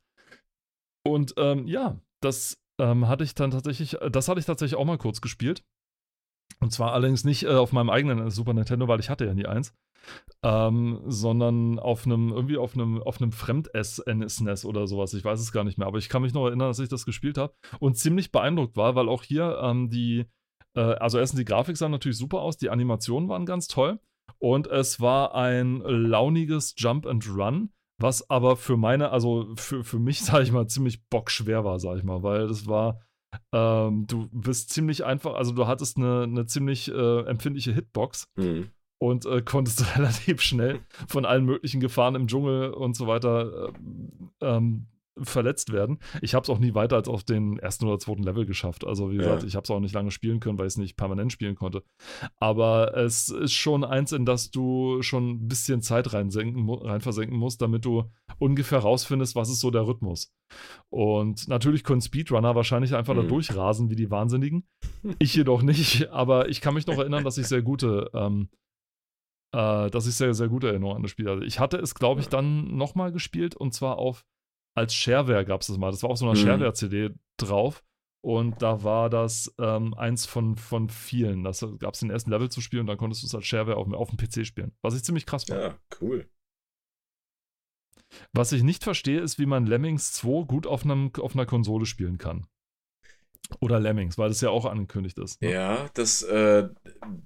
Und 1.06 1.34
ähm, 1.36 1.66
ja, 1.66 2.00
das 2.20 2.62
ähm, 2.80 3.08
hatte 3.08 3.24
ich 3.24 3.34
dann 3.34 3.50
tatsächlich, 3.50 3.96
das 4.10 4.28
hatte 4.28 4.40
ich 4.40 4.46
tatsächlich 4.46 4.78
auch 4.78 4.84
mal 4.84 4.98
kurz 4.98 5.20
gespielt. 5.20 5.64
Und 6.60 6.72
zwar 6.72 6.92
allerdings 6.92 7.24
nicht 7.24 7.44
äh, 7.44 7.54
auf 7.54 7.72
meinem 7.72 7.90
eigenen 7.90 8.28
Super 8.30 8.52
Nintendo, 8.52 8.86
weil 8.88 9.00
ich 9.00 9.08
hatte 9.08 9.24
ja 9.24 9.34
nie 9.34 9.46
eins, 9.46 9.74
ähm, 10.42 11.00
sondern 11.06 11.78
auf 11.78 12.04
einem, 12.04 12.30
irgendwie 12.32 12.58
auf 12.58 12.74
einem, 12.74 13.02
auf 13.02 13.20
einem 13.20 13.32
Fremd-SNES 13.32 14.64
oder 14.64 14.86
sowas. 14.86 15.14
Ich 15.14 15.24
weiß 15.24 15.40
es 15.40 15.52
gar 15.52 15.64
nicht 15.64 15.78
mehr, 15.78 15.86
aber 15.86 15.98
ich 15.98 16.08
kann 16.08 16.22
mich 16.22 16.34
noch 16.34 16.46
erinnern, 16.46 16.68
dass 16.68 16.78
ich 16.78 16.88
das 16.88 17.06
gespielt 17.06 17.38
habe 17.38 17.54
und 17.78 17.96
ziemlich 17.96 18.30
beeindruckt 18.30 18.76
war, 18.76 18.94
weil 18.94 19.08
auch 19.08 19.22
hier 19.22 19.58
ähm, 19.62 19.88
die, 19.88 20.26
äh, 20.74 20.80
also 20.80 21.18
erstens 21.18 21.38
die 21.38 21.44
Grafik 21.46 21.76
sah 21.76 21.88
natürlich 21.88 22.18
super 22.18 22.40
aus, 22.40 22.58
die 22.58 22.68
Animationen 22.68 23.28
waren 23.28 23.46
ganz 23.46 23.66
toll 23.68 23.98
und 24.38 24.66
es 24.66 25.00
war 25.00 25.34
ein 25.34 25.80
launiges 25.80 26.74
Jump 26.76 27.06
and 27.06 27.28
Run, 27.28 27.70
was 27.98 28.28
aber 28.30 28.56
für 28.56 28.76
meine, 28.76 29.10
also 29.10 29.52
für, 29.56 29.84
für 29.84 29.98
mich, 29.98 30.20
sage 30.24 30.44
ich 30.44 30.52
mal, 30.52 30.66
ziemlich 30.66 31.06
bockschwer 31.08 31.64
war, 31.64 31.78
sage 31.78 31.98
ich 31.98 32.04
mal, 32.04 32.22
weil 32.22 32.48
das 32.48 32.66
war, 32.66 33.00
ähm, 33.52 34.06
du 34.06 34.28
bist 34.32 34.70
ziemlich 34.70 35.04
einfach, 35.04 35.34
also 35.34 35.52
du 35.52 35.66
hattest 35.66 35.96
eine, 35.96 36.22
eine 36.24 36.46
ziemlich 36.46 36.90
äh, 36.90 37.20
empfindliche 37.22 37.72
Hitbox 37.72 38.28
Hm. 38.36 38.70
und 38.98 39.26
äh, 39.26 39.42
konntest 39.42 39.84
relativ 39.96 40.40
schnell 40.40 40.80
von 41.06 41.24
allen 41.24 41.44
möglichen 41.44 41.80
Gefahren 41.80 42.14
im 42.14 42.26
Dschungel 42.26 42.70
und 42.70 42.96
so 42.96 43.06
weiter 43.06 43.68
äh, 43.68 44.56
ähm, 44.56 44.86
verletzt 45.18 45.72
werden. 45.72 45.98
Ich 46.22 46.34
habe 46.34 46.44
es 46.44 46.50
auch 46.50 46.58
nie 46.58 46.74
weiter 46.74 46.96
als 46.96 47.08
auf 47.08 47.24
den 47.24 47.58
ersten 47.58 47.84
oder 47.86 47.98
zweiten 47.98 48.22
Level 48.22 48.46
geschafft. 48.46 48.86
Also 48.86 49.10
wie 49.10 49.16
Ja. 49.16 49.22
gesagt, 49.22 49.42
ich 49.44 49.54
habe 49.56 49.64
es 49.64 49.70
auch 49.70 49.80
nicht 49.80 49.94
lange 49.94 50.10
spielen 50.10 50.40
können, 50.40 50.58
weil 50.58 50.66
ich 50.66 50.74
es 50.74 50.78
nicht 50.78 50.96
permanent 50.96 51.32
spielen 51.32 51.56
konnte. 51.56 51.82
Aber 52.36 52.96
es 52.96 53.28
ist 53.28 53.52
schon 53.54 53.84
eins, 53.84 54.12
in 54.12 54.24
das 54.24 54.50
du 54.50 55.02
schon 55.02 55.30
ein 55.30 55.48
bisschen 55.48 55.82
Zeit 55.82 56.12
reinsenken, 56.12 56.68
rein 56.70 57.00
versenken 57.00 57.36
musst, 57.36 57.60
damit 57.60 57.84
du 57.84 58.04
ungefähr 58.38 58.78
rausfindest, 58.78 59.34
was 59.36 59.50
ist 59.50 59.60
so 59.60 59.70
der 59.70 59.86
Rhythmus. 59.86 60.32
Und 60.88 61.48
natürlich 61.48 61.84
können 61.84 62.00
Speedrunner 62.00 62.54
wahrscheinlich 62.54 62.94
einfach 62.94 63.14
da 63.14 63.22
Mhm. 63.22 63.28
durchrasen 63.28 63.90
wie 63.90 63.96
die 63.96 64.10
Wahnsinnigen. 64.10 64.66
Ich 65.18 65.34
jedoch 65.34 65.62
nicht, 65.62 66.10
aber 66.10 66.48
ich 66.48 66.60
kann 66.60 66.74
mich 66.74 66.86
noch 66.86 66.98
erinnern, 66.98 67.24
dass 67.24 67.38
ich 67.38 67.46
sehr 67.48 67.62
gute 67.62 68.10
ähm, 68.14 68.48
äh, 69.52 69.90
dass 69.90 70.06
ich 70.06 70.14
sehr, 70.14 70.32
sehr 70.34 70.48
gute 70.48 70.68
Erinnerungen 70.68 70.96
an 70.98 71.02
das 71.02 71.10
Spiel 71.10 71.28
hatte. 71.28 71.44
Ich 71.44 71.58
hatte 71.58 71.76
es, 71.78 71.94
glaube 71.94 72.20
ich, 72.20 72.28
dann 72.28 72.76
nochmal 72.76 73.10
gespielt 73.12 73.56
und 73.56 73.74
zwar 73.74 73.98
auf, 73.98 74.24
als 74.76 74.94
Shareware 74.94 75.44
gab 75.44 75.60
es 75.62 75.66
das 75.68 75.78
mal. 75.78 75.90
Das 75.90 76.02
war 76.02 76.10
auf 76.10 76.18
so 76.18 76.28
einer 76.28 76.38
Mhm. 76.38 76.44
Shareware-CD 76.44 77.10
drauf 77.38 77.82
und 78.22 78.60
da 78.62 78.82
war 78.84 79.10
das 79.10 79.52
ähm, 79.58 79.94
eins 79.94 80.26
von, 80.26 80.56
von 80.56 80.88
vielen. 80.88 81.42
Das 81.44 81.64
gab 81.78 81.94
es 81.94 82.00
den 82.00 82.10
ersten 82.10 82.30
Level 82.30 82.50
zu 82.50 82.60
spielen 82.60 82.80
und 82.82 82.86
dann 82.86 82.98
konntest 82.98 83.22
du 83.22 83.26
es 83.26 83.34
als 83.34 83.46
Shareware 83.46 83.76
auf, 83.76 83.84
dem- 83.86 83.94
auf 83.94 84.10
dem 84.10 84.18
PC 84.18 84.46
spielen. 84.46 84.72
Was 84.82 84.94
ich 84.94 85.02
ziemlich 85.04 85.26
krass 85.26 85.44
fand. 85.44 85.60
Ja, 85.60 85.78
cool. 86.00 86.28
Was 88.32 88.52
ich 88.52 88.62
nicht 88.62 88.82
verstehe, 88.82 89.20
ist, 89.20 89.38
wie 89.38 89.46
man 89.46 89.66
Lemmings 89.66 90.12
2 90.12 90.44
gut 90.44 90.66
auf, 90.66 90.84
einem, 90.84 91.12
auf 91.18 91.34
einer 91.34 91.46
Konsole 91.46 91.86
spielen 91.86 92.18
kann. 92.18 92.46
Oder 93.60 93.80
Lemmings, 93.80 94.16
weil 94.18 94.28
das 94.28 94.40
ja 94.40 94.50
auch 94.50 94.64
angekündigt 94.64 95.18
ist. 95.18 95.40
ne? 95.42 95.52
Ja, 95.52 95.88
das, 95.94 96.22
äh, 96.22 96.68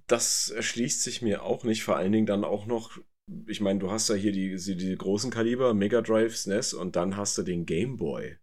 das 0.06 0.48
erschließt 0.50 1.02
sich 1.02 1.20
mir 1.22 1.42
auch 1.42 1.64
nicht. 1.64 1.84
Vor 1.84 1.96
allen 1.96 2.12
Dingen 2.12 2.26
dann 2.26 2.44
auch 2.44 2.66
noch, 2.66 2.98
ich 3.46 3.60
meine, 3.60 3.78
du 3.78 3.90
hast 3.90 4.08
ja 4.08 4.14
hier 4.14 4.32
die, 4.32 4.56
die, 4.56 4.76
die 4.76 4.96
großen 4.96 5.30
Kaliber, 5.30 5.74
Mega 5.74 6.02
Drive, 6.02 6.36
SNES 6.36 6.74
und 6.74 6.96
dann 6.96 7.16
hast 7.16 7.38
du 7.38 7.42
den 7.42 7.66
Game 7.66 7.96
Boy. 7.96 8.36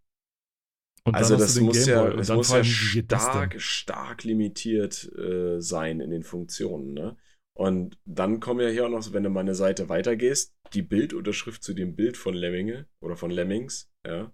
Und 1.03 1.15
Also 1.15 1.35
das 1.35 1.59
muss 1.59 1.85
ja, 1.87 2.09
das 2.11 2.29
muss 2.29 2.51
ja 2.51 2.63
stark, 2.63 3.59
stark 3.59 4.23
limitiert 4.23 5.11
äh, 5.17 5.59
sein 5.59 5.99
in 5.99 6.11
den 6.11 6.23
Funktionen, 6.23 6.93
ne? 6.93 7.17
Und 7.53 7.99
dann 8.05 8.39
kommen 8.39 8.61
ja 8.61 8.69
hier 8.69 8.85
auch 8.85 8.89
noch, 8.89 9.11
wenn 9.13 9.23
du 9.23 9.29
mal 9.29 9.41
eine 9.41 9.55
Seite 9.55 9.89
weitergehst, 9.89 10.55
die 10.73 10.81
Bildunterschrift 10.81 11.63
zu 11.63 11.73
dem 11.73 11.95
Bild 11.95 12.17
von 12.17 12.33
Lemminge 12.33 12.87
oder 13.01 13.17
von 13.17 13.29
Lemmings, 13.29 13.91
ja. 14.05 14.33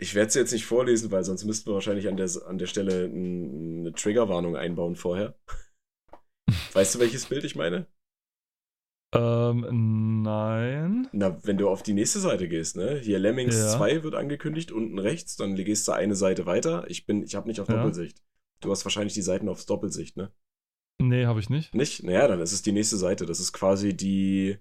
Ich 0.00 0.14
werde 0.14 0.28
es 0.28 0.34
jetzt 0.34 0.52
nicht 0.52 0.66
vorlesen, 0.66 1.10
weil 1.10 1.24
sonst 1.24 1.44
müssten 1.44 1.68
wir 1.68 1.74
wahrscheinlich 1.74 2.06
an 2.06 2.16
der, 2.16 2.30
an 2.46 2.58
der 2.58 2.66
Stelle 2.66 3.06
eine 3.06 3.92
Triggerwarnung 3.92 4.56
einbauen 4.56 4.94
vorher. 4.94 5.36
Weißt 6.72 6.94
du, 6.94 7.00
welches 7.00 7.26
Bild 7.26 7.44
ich 7.44 7.56
meine? 7.56 7.86
Ähm, 9.14 10.22
nein. 10.22 11.08
Na, 11.12 11.38
wenn 11.44 11.56
du 11.56 11.68
auf 11.68 11.82
die 11.82 11.94
nächste 11.94 12.20
Seite 12.20 12.48
gehst, 12.48 12.76
ne? 12.76 12.98
Hier 12.98 13.18
Lemmings 13.18 13.56
Ja. 13.56 13.68
2 13.76 14.02
wird 14.02 14.14
angekündigt, 14.14 14.70
unten 14.70 14.98
rechts, 14.98 15.36
dann 15.36 15.54
gehst 15.56 15.88
du 15.88 15.92
eine 15.92 16.14
Seite 16.14 16.44
weiter. 16.46 16.88
Ich 16.90 17.06
bin, 17.06 17.22
ich 17.22 17.34
habe 17.34 17.48
nicht 17.48 17.60
auf 17.60 17.68
Ja. 17.68 17.76
Doppelsicht. 17.76 18.22
Du 18.60 18.70
hast 18.70 18.84
wahrscheinlich 18.84 19.14
die 19.14 19.22
Seiten 19.22 19.48
aufs 19.48 19.66
Doppelsicht, 19.66 20.16
ne? 20.16 20.30
Nee, 21.00 21.26
habe 21.26 21.40
ich 21.40 21.48
nicht. 21.48 21.74
Nicht? 21.74 22.02
Naja, 22.02 22.26
dann 22.28 22.40
ist 22.40 22.52
es 22.52 22.62
die 22.62 22.72
nächste 22.72 22.96
Seite. 22.96 23.24
Das 23.24 23.40
ist 23.40 23.52
quasi 23.52 23.96
die 23.96 24.58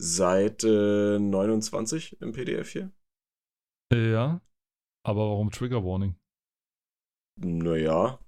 Seite 0.00 1.18
29 1.20 2.20
im 2.20 2.32
PDF 2.32 2.70
hier. 2.72 2.92
Ja. 3.94 4.42
Aber 5.04 5.20
warum 5.30 5.50
Trigger 5.50 5.84
Warning? 5.84 6.16
Naja. 7.40 8.18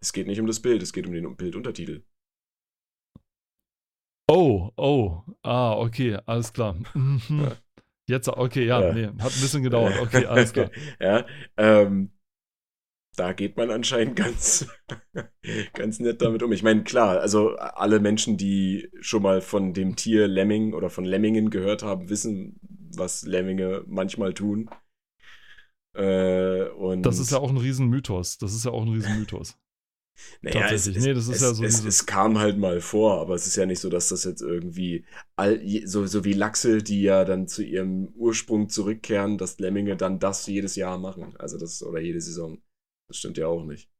Es 0.00 0.12
geht 0.12 0.26
nicht 0.28 0.40
um 0.40 0.46
das 0.46 0.60
Bild, 0.60 0.82
es 0.82 0.92
geht 0.92 1.06
um 1.06 1.12
den 1.12 1.36
Bilduntertitel. 1.36 2.04
Oh, 4.28 4.70
oh. 4.76 5.22
Ah, 5.42 5.76
okay, 5.76 6.18
alles 6.26 6.52
klar. 6.52 6.76
Mhm. 6.94 7.52
Jetzt, 8.06 8.28
okay, 8.28 8.66
ja, 8.66 8.80
Ja. 8.80 8.92
nee, 8.92 9.06
hat 9.06 9.32
ein 9.32 9.40
bisschen 9.40 9.62
gedauert. 9.62 9.98
Okay, 10.00 10.26
alles 10.26 10.52
klar. 10.52 10.70
ja, 11.00 11.26
ähm, 11.56 12.10
da 13.16 13.32
geht 13.32 13.56
man 13.56 13.70
anscheinend 13.70 14.16
ganz, 14.16 14.66
ganz 15.72 16.00
nett 16.00 16.20
damit 16.20 16.42
um. 16.42 16.52
Ich 16.52 16.62
meine, 16.62 16.84
klar, 16.84 17.20
also 17.20 17.54
alle 17.56 18.00
Menschen, 18.00 18.36
die 18.36 18.90
schon 19.00 19.22
mal 19.22 19.40
von 19.40 19.72
dem 19.72 19.96
Tier 19.96 20.26
Lemming 20.26 20.74
oder 20.74 20.90
von 20.90 21.04
Lemmingen 21.04 21.50
gehört 21.50 21.82
haben, 21.82 22.08
wissen, 22.10 22.58
was 22.96 23.24
Lemminge 23.24 23.84
manchmal 23.86 24.34
tun. 24.34 24.68
Äh, 25.94 26.68
und 26.70 27.02
Das 27.02 27.18
ist 27.18 27.30
ja 27.30 27.38
auch 27.38 27.50
ein 27.50 27.56
Riesenmythos. 27.56 28.38
Das 28.38 28.54
ist 28.54 28.64
ja 28.64 28.72
auch 28.72 28.82
ein 28.82 28.88
Riesenmythos. 28.92 29.56
Naja, 30.42 30.68
es, 30.70 30.86
tatsächlich. 30.86 30.96
es, 30.96 31.04
Nee, 31.04 31.14
das 31.14 31.28
ist 31.28 31.36
es, 31.36 31.42
ja 31.42 31.54
so 31.54 31.64
es, 31.64 31.84
es 31.84 32.06
kam 32.06 32.38
halt 32.38 32.58
mal 32.58 32.80
vor, 32.80 33.20
aber 33.20 33.34
es 33.34 33.46
ist 33.46 33.56
ja 33.56 33.66
nicht 33.66 33.80
so, 33.80 33.88
dass 33.90 34.08
das 34.10 34.24
jetzt 34.24 34.42
irgendwie 34.42 35.04
all, 35.36 35.60
so, 35.86 36.06
so 36.06 36.24
wie 36.24 36.32
Lachse, 36.32 36.82
die 36.82 37.02
ja 37.02 37.24
dann 37.24 37.48
zu 37.48 37.62
ihrem 37.64 38.08
Ursprung 38.14 38.68
zurückkehren, 38.68 39.38
dass 39.38 39.58
Lemminge 39.58 39.96
dann 39.96 40.18
das 40.18 40.46
jedes 40.46 40.76
Jahr 40.76 40.98
machen. 40.98 41.34
Also 41.38 41.58
das 41.58 41.82
oder 41.82 42.00
jede 42.00 42.20
Saison. 42.20 42.62
Das 43.08 43.18
stimmt 43.18 43.38
ja 43.38 43.46
auch 43.48 43.64
nicht. 43.64 43.90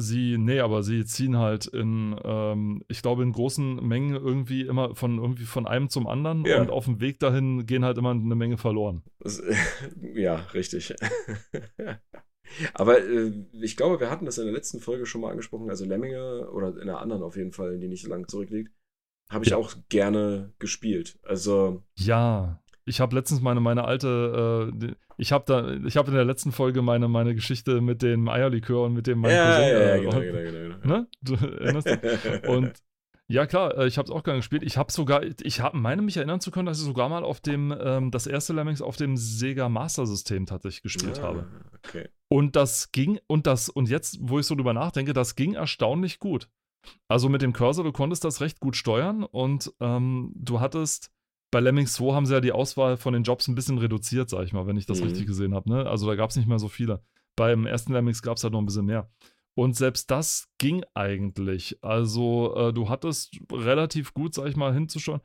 Sie, 0.00 0.38
nee, 0.38 0.60
aber 0.60 0.84
sie 0.84 1.04
ziehen 1.04 1.38
halt 1.38 1.66
in, 1.66 2.14
ähm, 2.22 2.84
ich 2.86 3.02
glaube, 3.02 3.24
in 3.24 3.32
großen 3.32 3.84
Mengen 3.84 4.14
irgendwie 4.14 4.62
immer 4.62 4.94
von 4.94 5.18
irgendwie 5.18 5.44
von 5.44 5.66
einem 5.66 5.88
zum 5.88 6.06
anderen 6.06 6.44
Ja. 6.44 6.60
und 6.60 6.70
auf 6.70 6.84
dem 6.84 7.00
Weg 7.00 7.18
dahin 7.18 7.66
gehen 7.66 7.84
halt 7.84 7.98
immer 7.98 8.12
eine 8.12 8.36
Menge 8.36 8.58
verloren. 8.58 9.02
Das, 9.18 9.42
ja, 10.14 10.36
richtig. 10.54 10.94
Aber 12.74 12.98
äh, 13.00 13.32
ich 13.52 13.76
glaube, 13.76 14.00
wir 14.00 14.10
hatten 14.10 14.24
das 14.26 14.38
in 14.38 14.44
der 14.44 14.54
letzten 14.54 14.80
Folge 14.80 15.06
schon 15.06 15.20
mal 15.20 15.30
angesprochen. 15.30 15.70
Also 15.70 15.84
Lemminge 15.84 16.48
oder 16.50 16.68
in 16.80 16.86
der 16.86 16.98
anderen 16.98 17.22
auf 17.22 17.36
jeden 17.36 17.52
Fall, 17.52 17.78
die 17.78 17.88
nicht 17.88 18.02
so 18.02 18.10
lang 18.10 18.26
zurückliegt, 18.28 18.72
habe 19.30 19.44
ich 19.44 19.50
Ja. 19.50 19.56
auch 19.56 19.74
gerne 19.88 20.52
gespielt. 20.58 21.18
Also 21.22 21.82
Ja, 21.96 22.62
ich 22.84 23.00
habe 23.00 23.14
letztens 23.14 23.40
meine, 23.42 23.60
meine 23.60 23.84
alte, 23.84 24.70
äh, 24.80 24.94
ich 25.18 25.32
habe 25.32 25.44
da, 25.46 25.74
ich 25.86 25.96
habe 25.96 26.08
in 26.08 26.14
der 26.14 26.24
letzten 26.24 26.52
Folge 26.52 26.80
meine, 26.80 27.08
meine 27.08 27.34
Geschichte 27.34 27.80
mit 27.80 28.02
dem 28.02 28.28
Eierlikör 28.28 28.84
und 28.84 28.94
mit 28.94 29.06
dem 29.06 29.18
mein 29.18 29.32
ja, 29.34 29.44
Cousin, 29.44 29.68
ja, 29.68 29.80
ja, 29.80 29.94
äh, 29.96 30.00
genau, 30.00 30.20
genau, 30.20 30.32
genau. 30.50 30.80
genau. 30.80 30.96
ne? 31.00 31.08
Du 31.22 31.34
erinnerst 31.34 31.88
dich? 31.88 32.48
Und 32.48 32.72
ja, 33.30 33.44
klar, 33.46 33.76
äh, 33.76 33.86
ich 33.86 33.98
habe 33.98 34.06
es 34.06 34.10
auch 34.10 34.22
gerne 34.22 34.38
gespielt. 34.38 34.62
Ich 34.62 34.78
habe 34.78 34.90
sogar, 34.90 35.22
ich 35.22 35.60
hab, 35.60 35.74
meine 35.74 36.00
mich 36.00 36.16
erinnern 36.16 36.40
zu 36.40 36.50
können, 36.50 36.64
dass 36.64 36.78
ich 36.78 36.84
sogar 36.86 37.10
mal 37.10 37.24
auf 37.24 37.40
dem, 37.40 37.76
ähm, 37.78 38.10
das 38.10 38.26
erste 38.26 38.54
Lemmings 38.54 38.80
auf 38.80 38.96
dem 38.96 39.18
Sega 39.18 39.68
Master 39.68 40.06
System 40.06 40.46
tatsächlich 40.46 40.82
gespielt 40.82 41.18
Ah, 41.18 41.22
habe. 41.24 41.46
Okay. 41.84 42.08
Und 42.28 42.56
das 42.56 42.92
ging, 42.92 43.18
und 43.26 43.46
das, 43.46 43.68
und 43.68 43.88
jetzt, 43.88 44.18
wo 44.20 44.38
ich 44.38 44.46
so 44.46 44.54
drüber 44.54 44.74
nachdenke, 44.74 45.12
das 45.12 45.34
ging 45.34 45.54
erstaunlich 45.54 46.18
gut. 46.18 46.48
Also 47.08 47.28
mit 47.28 47.42
dem 47.42 47.52
Cursor, 47.52 47.84
du 47.84 47.92
konntest 47.92 48.24
das 48.24 48.40
recht 48.40 48.60
gut 48.60 48.76
steuern 48.76 49.24
und 49.24 49.72
ähm, 49.80 50.32
du 50.34 50.60
hattest, 50.60 51.10
bei 51.50 51.60
Lemmings 51.60 51.94
2 51.94 52.12
haben 52.12 52.26
sie 52.26 52.34
ja 52.34 52.40
die 52.40 52.52
Auswahl 52.52 52.96
von 52.96 53.14
den 53.14 53.22
Jobs 53.22 53.48
ein 53.48 53.54
bisschen 53.54 53.78
reduziert, 53.78 54.28
sag 54.28 54.44
ich 54.44 54.52
mal, 54.52 54.66
wenn 54.66 54.76
ich 54.76 54.86
das 54.86 55.00
mhm. 55.00 55.06
richtig 55.06 55.26
gesehen 55.26 55.54
habe. 55.54 55.70
Ne? 55.70 55.86
Also 55.86 56.06
da 56.06 56.14
gab 56.14 56.30
es 56.30 56.36
nicht 56.36 56.48
mehr 56.48 56.58
so 56.58 56.68
viele. 56.68 57.02
Beim 57.36 57.66
ersten 57.66 57.92
Lemmings 57.92 58.22
gab 58.22 58.36
es 58.36 58.44
halt 58.44 58.52
noch 58.52 58.60
ein 58.60 58.66
bisschen 58.66 58.86
mehr. 58.86 59.10
Und 59.54 59.74
selbst 59.74 60.10
das 60.10 60.48
ging 60.58 60.84
eigentlich. 60.94 61.78
Also 61.82 62.54
äh, 62.54 62.72
du 62.72 62.88
hattest 62.88 63.40
relativ 63.50 64.14
gut, 64.14 64.34
sag 64.34 64.46
ich 64.46 64.56
mal, 64.56 64.72
hinzuschauen. 64.72 65.20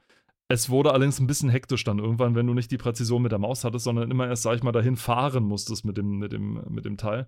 Es 0.49 0.69
wurde 0.69 0.91
allerdings 0.91 1.19
ein 1.19 1.27
bisschen 1.27 1.49
hektisch 1.49 1.83
dann 1.83 1.99
irgendwann, 1.99 2.35
wenn 2.35 2.47
du 2.47 2.53
nicht 2.53 2.71
die 2.71 2.77
Präzision 2.77 3.21
mit 3.21 3.31
der 3.31 3.39
Maus 3.39 3.63
hattest, 3.63 3.85
sondern 3.85 4.11
immer 4.11 4.27
erst, 4.27 4.43
sag 4.43 4.55
ich 4.55 4.63
mal, 4.63 4.71
dahin 4.71 4.97
fahren 4.97 5.43
musstest 5.43 5.85
mit 5.85 5.97
dem, 5.97 6.17
mit 6.19 6.33
dem, 6.33 6.63
mit 6.69 6.85
dem 6.85 6.97
Teil. 6.97 7.27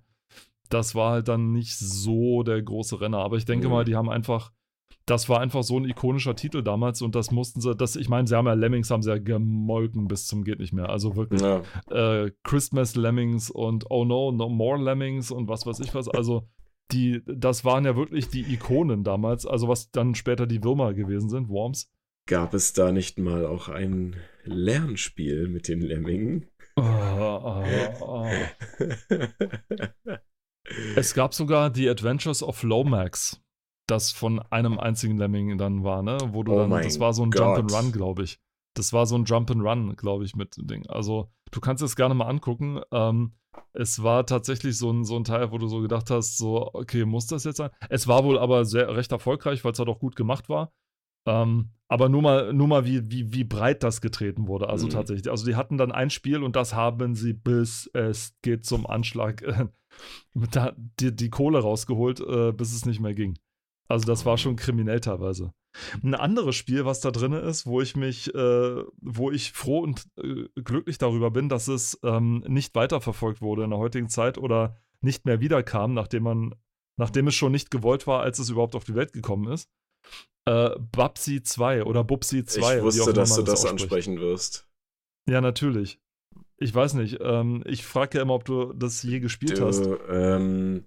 Das 0.70 0.95
war 0.95 1.11
halt 1.11 1.28
dann 1.28 1.51
nicht 1.51 1.78
so 1.78 2.43
der 2.43 2.61
große 2.61 2.99
Renner. 2.99 3.20
Aber 3.20 3.38
ich 3.38 3.45
denke 3.45 3.68
mhm. 3.68 3.74
mal, 3.74 3.86
die 3.86 3.95
haben 3.95 4.09
einfach, 4.09 4.51
das 5.05 5.30
war 5.30 5.39
einfach 5.39 5.63
so 5.63 5.78
ein 5.78 5.86
ikonischer 5.86 6.36
Titel 6.36 6.61
damals 6.61 7.01
und 7.01 7.16
das 7.16 7.32
mussten 7.32 7.61
sie, 7.61 7.76
das, 7.76 7.95
ich 7.95 8.09
meine, 8.09 8.28
sie 8.28 8.36
haben 8.36 8.47
ja 8.47 8.53
Lemmings 8.53 8.89
haben 8.89 9.03
sie 9.03 9.11
ja 9.11 9.18
gemolken 9.18 10.07
bis 10.07 10.28
zum 10.28 10.43
geht 10.43 10.59
nicht 10.59 10.74
mehr. 10.74 10.89
Also 10.89 11.16
wirklich 11.16 11.41
ja. 11.41 11.61
äh, 11.89 12.32
Christmas 12.43 12.95
Lemmings 12.95 13.49
und 13.49 13.86
Oh 13.89 14.03
no, 14.03 14.32
no 14.32 14.49
more 14.49 14.82
Lemmings 14.82 15.32
und 15.32 15.47
was 15.47 15.66
weiß 15.66 15.80
ich 15.80 15.93
was. 15.95 16.09
Also 16.09 16.47
die, 16.91 17.22
das 17.26 17.66
waren 17.66 17.86
ja 17.86 17.95
wirklich 17.95 18.30
die 18.30 18.53
Ikonen 18.53 19.03
damals, 19.03 19.45
also 19.45 19.68
was 19.68 19.91
dann 19.91 20.16
später 20.16 20.45
die 20.45 20.63
Würmer 20.63 20.93
gewesen 20.93 21.30
sind, 21.30 21.49
Worms. 21.49 21.91
Gab 22.28 22.55
es 22.55 22.73
da 22.73 22.91
nicht 22.91 23.19
mal 23.19 23.45
auch 23.45 23.69
ein 23.69 24.15
Lernspiel 24.45 25.47
mit 25.47 25.67
den 25.67 25.82
Lemmingen? 25.82 26.47
Oh, 26.76 26.82
oh, 26.82 27.63
oh. 28.01 28.28
es 30.95 31.13
gab 31.13 31.36
sogar 31.36 31.69
die 31.69 31.88
Adventures 31.88 32.41
of 32.41 32.63
Lomax, 32.63 33.43
das 33.86 34.11
von 34.11 34.39
einem 34.39 34.80
einzigen 34.80 35.17
Lemming 35.17 35.59
dann 35.59 35.84
war, 35.84 36.01
ne? 36.01 36.17
Wo 36.32 36.41
du 36.41 36.53
oh 36.53 36.67
dann, 36.67 36.71
das 36.71 36.99
war 36.99 37.13
so 37.13 37.23
ein 37.23 37.30
Gott. 37.30 37.41
Jump 37.41 37.57
and 37.59 37.71
Run, 37.71 37.91
glaube 37.91 38.23
ich. 38.23 38.39
Das 38.73 38.91
war 38.91 39.05
so 39.05 39.15
ein 39.15 39.26
Jump 39.26 39.51
and 39.51 39.61
Run, 39.61 39.95
glaube 39.95 40.26
ich, 40.26 40.36
mit 40.36 40.57
dem 40.57 40.65
Ding. 40.65 40.88
Also, 40.88 41.32
du 41.51 41.61
kannst 41.61 41.84
es 41.84 41.95
gerne 41.95 42.15
mal 42.15 42.28
angucken. 42.28 42.82
Ähm, 42.91 43.34
es 43.73 44.01
war 44.01 44.26
tatsächlich 44.26 44.80
so 44.80 44.91
ein, 44.91 45.05
so 45.05 45.15
ein 45.15 45.26
Teil, 45.26 45.51
wo 45.51 45.59
du 45.59 45.67
so 45.67 45.80
gedacht 45.80 46.09
hast, 46.09 46.39
so, 46.39 46.71
okay, 46.73 47.05
muss 47.05 47.28
das 47.28 47.43
jetzt 47.43 47.57
sein? 47.57 47.69
Es 47.88 48.07
war 48.07 48.23
wohl 48.23 48.39
aber 48.39 48.65
sehr 48.65 48.95
recht 48.95 49.11
erfolgreich, 49.11 49.63
weil 49.63 49.73
es 49.73 49.80
halt 49.80 49.89
auch 49.89 49.99
gut 49.99 50.15
gemacht 50.15 50.49
war. 50.49 50.73
Ähm, 51.26 51.69
aber 51.88 52.09
nur 52.09 52.21
mal, 52.21 52.53
nur 52.53 52.67
mal 52.67 52.86
wie, 52.86 53.11
wie, 53.11 53.32
wie 53.32 53.43
breit 53.43 53.84
das 53.84 54.01
getreten 54.01 54.47
wurde. 54.47 54.69
Also 54.69 54.88
mhm. 54.88 54.91
tatsächlich. 54.91 55.30
Also 55.30 55.45
die 55.45 55.55
hatten 55.55 55.78
dann 55.78 55.91
ein 55.91 56.09
Spiel 56.09 56.43
und 56.43 56.55
das 56.55 56.73
haben 56.73 57.15
sie 57.15 57.34
bis 57.34 57.89
es 57.93 58.36
geht 58.41 58.65
zum 58.65 58.88
Anschlag 58.88 59.41
äh, 59.43 59.67
die, 60.99 61.15
die 61.15 61.30
Kohle 61.30 61.59
rausgeholt, 61.59 62.19
äh, 62.21 62.51
bis 62.51 62.73
es 62.73 62.86
nicht 62.86 62.99
mehr 62.99 63.13
ging. 63.13 63.38
Also 63.88 64.05
das 64.07 64.26
war 64.26 64.38
schon 64.38 64.55
kriminell 64.55 64.99
teilweise. 64.99 65.53
Ein 66.03 66.15
anderes 66.15 66.55
Spiel, 66.55 66.86
was 66.86 67.01
da 67.01 67.11
drin 67.11 67.34
ist, 67.34 67.65
wo 67.65 67.82
ich 67.82 67.95
mich, 67.95 68.34
äh, 68.34 68.84
wo 69.01 69.30
ich 69.30 69.51
froh 69.51 69.80
und 69.80 70.07
äh, 70.17 70.47
glücklich 70.55 70.97
darüber 70.97 71.32
bin, 71.32 71.49
dass 71.49 71.67
es 71.67 71.99
ähm, 72.03 72.43
nicht 72.47 72.73
weiterverfolgt 72.76 73.41
wurde 73.41 73.63
in 73.63 73.69
der 73.71 73.80
heutigen 73.80 74.09
Zeit 74.09 74.38
oder 74.38 74.78
nicht 75.01 75.26
mehr 75.26 75.39
wiederkam, 75.41 75.93
nachdem 75.93 76.23
man, 76.23 76.55
nachdem 76.97 77.28
es 77.28 77.36
schon 77.36 77.51
nicht 77.51 77.71
gewollt 77.71 78.07
war, 78.07 78.21
als 78.21 78.39
es 78.39 78.49
überhaupt 78.49 78.76
auf 78.76 78.86
die 78.86 78.95
Welt 78.95 79.13
gekommen 79.13 79.51
ist. 79.51 79.69
Äh, 80.47 80.71
Babsi 80.91 81.41
2 81.41 81.83
oder 81.83 82.03
Bubsi 82.03 82.45
2. 82.45 82.77
Ich 82.77 82.83
wusste, 82.83 83.13
dass 83.13 83.35
du 83.35 83.41
das, 83.41 83.61
das 83.61 83.69
ansprechen 83.69 84.19
wirst. 84.19 84.67
Ja, 85.27 85.41
natürlich. 85.41 85.99
Ich 86.57 86.73
weiß 86.73 86.93
nicht. 86.93 87.17
Ähm, 87.21 87.63
ich 87.65 87.85
frage 87.85 88.17
ja 88.17 88.21
immer, 88.21 88.35
ob 88.35 88.45
du 88.45 88.73
das 88.73 89.03
je 89.03 89.19
gespielt 89.19 89.59
du, 89.59 89.65
hast. 89.65 89.87
Ähm, 90.07 90.85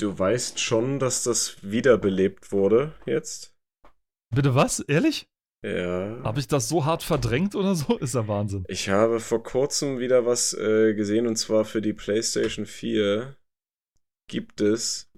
du 0.00 0.18
weißt 0.18 0.58
schon, 0.60 0.98
dass 0.98 1.22
das 1.22 1.62
wiederbelebt 1.62 2.52
wurde 2.52 2.94
jetzt? 3.06 3.56
Bitte 4.34 4.54
was? 4.54 4.80
Ehrlich? 4.80 5.28
Ja. 5.64 6.20
Habe 6.24 6.40
ich 6.40 6.48
das 6.48 6.68
so 6.68 6.84
hart 6.84 7.04
verdrängt 7.04 7.54
oder 7.54 7.76
so? 7.76 7.96
Ist 7.98 8.16
ja 8.16 8.26
Wahnsinn. 8.26 8.64
Ich 8.68 8.88
habe 8.88 9.20
vor 9.20 9.42
kurzem 9.42 10.00
wieder 10.00 10.26
was 10.26 10.54
äh, 10.54 10.94
gesehen 10.94 11.28
und 11.28 11.36
zwar 11.36 11.64
für 11.64 11.80
die 11.80 11.92
PlayStation 11.92 12.66
4 12.66 13.36
gibt 14.28 14.60
es 14.60 15.11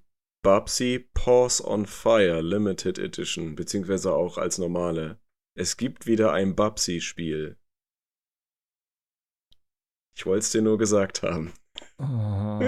Babsy 0.45 1.09
Pause 1.15 1.67
on 1.67 1.87
Fire 1.87 2.43
Limited 2.43 2.99
Edition, 2.99 3.57
beziehungsweise 3.57 4.13
auch 4.13 4.37
als 4.37 4.59
normale. 4.59 5.19
Es 5.57 5.79
gibt 5.79 6.07
wieder 6.07 6.33
ein 6.33 6.55
Babsy-Spiel. 6.55 7.57
Ich 10.15 10.27
wollte 10.27 10.41
es 10.41 10.51
dir 10.51 10.61
nur 10.61 10.77
gesagt 10.77 11.23
haben. 11.23 11.55
Oh. 11.99 12.61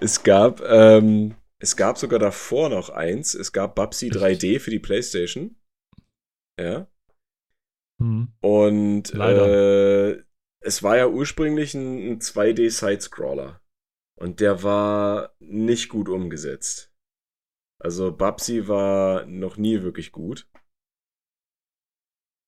Es 0.00 0.24
gab, 0.24 0.60
ähm, 0.62 1.36
es 1.60 1.76
gab 1.76 1.96
sogar 1.96 2.18
davor 2.18 2.70
noch 2.70 2.90
eins. 2.90 3.34
Es 3.34 3.52
gab 3.52 3.76
Babsy 3.76 4.10
3D 4.10 4.58
für 4.58 4.70
die 4.70 4.80
PlayStation. 4.80 5.54
Ja. 6.58 6.88
Hm. 8.00 8.32
Und 8.40 9.14
äh, 9.14 10.24
es 10.60 10.82
war 10.82 10.96
ja 10.96 11.06
ursprünglich 11.06 11.74
ein, 11.74 12.14
ein 12.14 12.20
2D-Sidescroller. 12.20 13.60
Und 14.18 14.40
der 14.40 14.62
war 14.64 15.32
nicht 15.38 15.88
gut 15.88 16.08
umgesetzt. 16.08 16.92
Also 17.80 18.10
Babsy 18.10 18.66
war 18.66 19.24
noch 19.26 19.56
nie 19.56 19.82
wirklich 19.82 20.10
gut. 20.10 20.48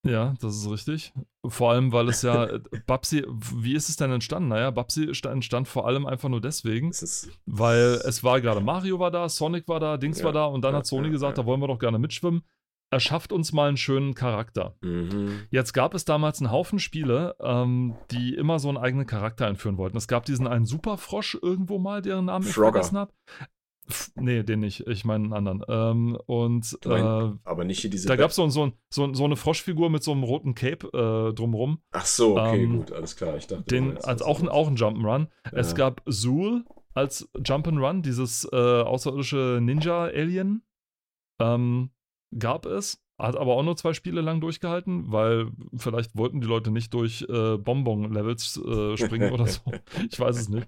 Ja, 0.04 0.34
das 0.40 0.56
ist 0.56 0.70
richtig. 0.70 1.12
Vor 1.46 1.70
allem, 1.70 1.92
weil 1.92 2.08
es 2.08 2.22
ja, 2.22 2.46
äh, 2.46 2.60
Babsi, 2.86 3.24
wie 3.28 3.74
ist 3.74 3.88
es 3.88 3.96
denn 3.96 4.10
entstanden? 4.10 4.48
Naja, 4.48 4.70
Babsi 4.70 5.12
entstand 5.24 5.68
vor 5.68 5.86
allem 5.86 6.06
einfach 6.06 6.28
nur 6.28 6.40
deswegen, 6.40 6.90
weil 7.46 8.00
es 8.04 8.24
war 8.24 8.40
gerade 8.40 8.60
Mario 8.60 8.98
war 8.98 9.10
da, 9.10 9.28
Sonic 9.28 9.68
war 9.68 9.78
da, 9.78 9.98
Dings 9.98 10.20
ja, 10.20 10.24
war 10.24 10.32
da 10.32 10.46
und 10.46 10.62
dann 10.62 10.72
ja, 10.72 10.78
hat 10.78 10.86
Sony 10.86 11.08
ja, 11.08 11.12
gesagt, 11.12 11.38
da 11.38 11.44
wollen 11.44 11.60
wir 11.60 11.68
doch 11.68 11.78
gerne 11.78 11.98
mitschwimmen. 11.98 12.42
Erschafft 12.90 13.32
uns 13.32 13.52
mal 13.52 13.68
einen 13.68 13.76
schönen 13.76 14.14
Charakter. 14.14 14.74
Mhm. 14.80 15.46
Jetzt 15.50 15.72
gab 15.72 15.94
es 15.94 16.04
damals 16.04 16.40
einen 16.40 16.50
Haufen 16.50 16.80
Spiele, 16.80 17.36
ähm, 17.40 17.94
die 18.10 18.34
immer 18.34 18.58
so 18.58 18.68
einen 18.68 18.78
eigenen 18.78 19.06
Charakter 19.06 19.46
einführen 19.46 19.76
wollten. 19.78 19.96
Es 19.96 20.08
gab 20.08 20.24
diesen 20.24 20.48
einen 20.48 20.66
Superfrosch 20.66 21.38
irgendwo 21.40 21.78
mal, 21.78 22.02
deren 22.02 22.24
Namen 22.24 22.46
ich 22.46 22.52
Frogger. 22.52 22.82
vergessen 22.82 22.98
habe. 22.98 23.12
Nee, 24.16 24.42
den 24.42 24.60
nicht. 24.60 24.86
Ich 24.86 25.04
meine 25.04 25.24
einen 25.24 25.32
anderen. 25.32 25.64
Ähm, 25.68 26.18
und 26.26 26.78
mein, 26.84 27.04
äh, 27.04 27.36
aber 27.44 27.64
nicht 27.64 27.80
hier 27.80 27.90
diese. 27.90 28.08
Da 28.08 28.16
gab 28.16 28.30
es 28.30 28.36
so, 28.36 28.48
so, 28.48 28.72
so, 28.88 29.12
so 29.14 29.24
eine 29.24 29.36
Froschfigur 29.36 29.90
mit 29.90 30.02
so 30.02 30.12
einem 30.12 30.22
roten 30.22 30.54
Cape 30.54 30.86
äh, 30.86 31.34
drumrum. 31.34 31.80
Ach 31.92 32.04
so, 32.04 32.38
okay, 32.38 32.62
ähm, 32.64 32.78
gut, 32.78 32.92
alles 32.92 33.16
klar. 33.16 33.36
Ich 33.36 33.46
dachte, 33.46 33.64
den, 33.64 33.98
als 33.98 34.22
auch, 34.22 34.40
ein, 34.40 34.48
auch 34.48 34.68
ein 34.68 34.76
Jump'n'Run. 34.76 35.28
Ja. 35.44 35.58
Es 35.58 35.74
gab 35.74 36.02
Zool 36.08 36.64
als 36.94 37.28
Jump'n'Run, 37.34 38.02
dieses 38.02 38.48
äh, 38.52 38.56
außerirdische 38.56 39.58
Ninja-Alien. 39.60 40.62
Ähm, 41.40 41.90
gab 42.38 42.66
es. 42.66 43.02
Hat 43.18 43.36
aber 43.36 43.54
auch 43.54 43.62
nur 43.62 43.76
zwei 43.76 43.92
Spiele 43.92 44.22
lang 44.22 44.40
durchgehalten, 44.40 45.12
weil 45.12 45.50
vielleicht 45.76 46.16
wollten 46.16 46.40
die 46.40 46.46
Leute 46.46 46.70
nicht 46.70 46.94
durch 46.94 47.26
äh, 47.28 47.58
Bonbon-Levels 47.58 48.56
äh, 48.56 48.96
springen 48.96 49.32
oder 49.32 49.46
so. 49.46 49.60
Ich 50.10 50.18
weiß 50.18 50.38
es 50.38 50.48
nicht. 50.48 50.66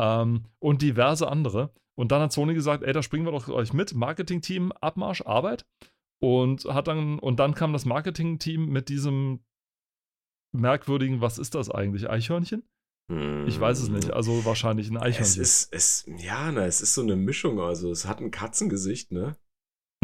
Ähm, 0.00 0.46
und 0.58 0.82
diverse 0.82 1.28
andere. 1.28 1.72
Und 1.96 2.10
dann 2.10 2.22
hat 2.22 2.32
Sony 2.32 2.54
gesagt, 2.54 2.82
ey, 2.82 2.92
da 2.92 3.02
springen 3.02 3.24
wir 3.24 3.30
doch 3.30 3.48
euch 3.48 3.72
mit. 3.72 3.94
Marketing-Team, 3.94 4.72
Abmarsch, 4.72 5.22
Arbeit. 5.22 5.64
Und 6.20 6.64
hat 6.64 6.88
dann, 6.88 7.20
und 7.20 7.38
dann 7.38 7.54
kam 7.54 7.72
das 7.72 7.84
Marketing-Team 7.84 8.66
mit 8.66 8.88
diesem 8.88 9.44
merkwürdigen, 10.52 11.20
was 11.20 11.38
ist 11.38 11.54
das 11.54 11.70
eigentlich? 11.70 12.10
Eichhörnchen? 12.10 12.64
Ich 13.46 13.60
weiß 13.60 13.78
es 13.80 13.88
nicht, 13.88 14.10
also 14.10 14.44
wahrscheinlich 14.44 14.90
ein 14.90 14.96
Eichhörnchen. 14.96 15.42
Es 15.42 15.68
ist, 15.68 15.72
es, 15.72 16.04
ja, 16.18 16.50
na, 16.50 16.66
es 16.66 16.80
ist 16.80 16.94
so 16.94 17.02
eine 17.02 17.14
Mischung, 17.14 17.60
also 17.60 17.92
es 17.92 18.04
hat 18.04 18.20
ein 18.20 18.32
Katzengesicht, 18.32 19.12
ne? 19.12 19.36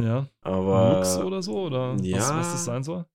Ja. 0.00 0.28
Aber. 0.40 0.96
Lux 0.96 1.18
oder 1.18 1.42
so, 1.42 1.66
oder 1.66 1.96
ja, 2.00 2.18
was, 2.18 2.30
was 2.30 2.52
das 2.52 2.64
sein 2.64 2.82
soll? 2.82 3.06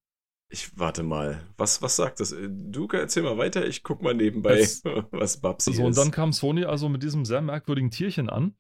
Ich 0.49 0.77
warte 0.77 1.03
mal. 1.03 1.41
Was, 1.57 1.81
was 1.81 1.95
sagt 1.97 2.19
das? 2.19 2.33
Du 2.33 2.87
erzähl 2.87 3.23
mal 3.23 3.37
weiter, 3.37 3.65
ich 3.67 3.83
guck 3.83 4.01
mal 4.01 4.13
nebenbei, 4.13 4.59
es, 4.59 4.81
was 5.11 5.37
Babsi 5.37 5.73
so, 5.73 5.81
ist. 5.81 5.87
Und 5.87 5.97
dann 5.97 6.11
kam 6.11 6.31
Sony 6.31 6.63
also 6.63 6.87
mit 6.87 7.03
diesem 7.03 7.25
sehr 7.25 7.41
merkwürdigen 7.41 7.91
Tierchen 7.91 8.29
an 8.29 8.55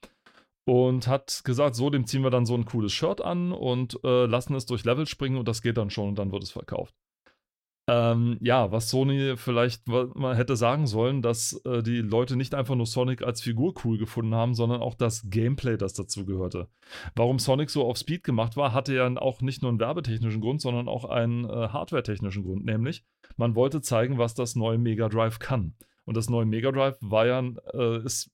und 0.67 1.07
hat 1.07 1.41
gesagt, 1.45 1.75
so, 1.75 1.89
dem 1.89 2.05
ziehen 2.05 2.23
wir 2.23 2.29
dann 2.29 2.45
so 2.45 2.55
ein 2.55 2.65
cooles 2.65 2.91
Shirt 2.91 3.21
an 3.21 3.53
und 3.53 3.99
äh, 4.03 4.25
lassen 4.25 4.53
es 4.55 4.65
durch 4.65 4.83
Level 4.83 5.07
springen 5.07 5.37
und 5.37 5.47
das 5.47 5.61
geht 5.61 5.77
dann 5.77 5.89
schon 5.89 6.09
und 6.09 6.19
dann 6.19 6.33
wird 6.33 6.43
es 6.43 6.51
verkauft. 6.51 6.93
Ähm, 7.89 8.37
ja, 8.41 8.69
was 8.71 8.89
Sony 8.89 9.37
vielleicht 9.37 9.87
mal 9.87 10.35
hätte 10.35 10.57
sagen 10.57 10.87
sollen, 10.87 11.21
dass 11.21 11.61
äh, 11.65 11.81
die 11.81 11.99
Leute 11.99 12.35
nicht 12.35 12.53
einfach 12.53 12.75
nur 12.75 12.85
Sonic 12.85 13.21
als 13.21 13.41
Figur 13.41 13.73
cool 13.85 13.97
gefunden 13.97 14.35
haben, 14.35 14.55
sondern 14.55 14.81
auch 14.81 14.93
das 14.93 15.29
Gameplay, 15.29 15.77
das 15.77 15.93
dazu 15.93 16.25
gehörte. 16.25 16.67
Warum 17.15 17.39
Sonic 17.39 17.69
so 17.69 17.85
auf 17.85 17.97
Speed 17.97 18.25
gemacht 18.25 18.57
war, 18.57 18.73
hatte 18.73 18.93
ja 18.93 19.07
auch 19.17 19.41
nicht 19.41 19.61
nur 19.61 19.71
einen 19.71 19.79
werbetechnischen 19.79 20.41
Grund, 20.41 20.61
sondern 20.61 20.89
auch 20.89 21.05
einen 21.05 21.45
äh, 21.45 21.69
hardwaretechnischen 21.69 22.43
Grund, 22.43 22.65
nämlich 22.65 23.05
man 23.37 23.55
wollte 23.55 23.81
zeigen, 23.81 24.17
was 24.17 24.33
das 24.33 24.55
neue 24.55 24.77
Mega 24.77 25.07
Drive 25.07 25.39
kann. 25.39 25.75
Und 26.03 26.17
das 26.17 26.29
neue 26.29 26.45
Mega 26.45 26.71
Drive 26.71 26.97
war 27.01 27.25
ja, 27.25 27.39
äh, 27.73 28.03
ist 28.03 28.31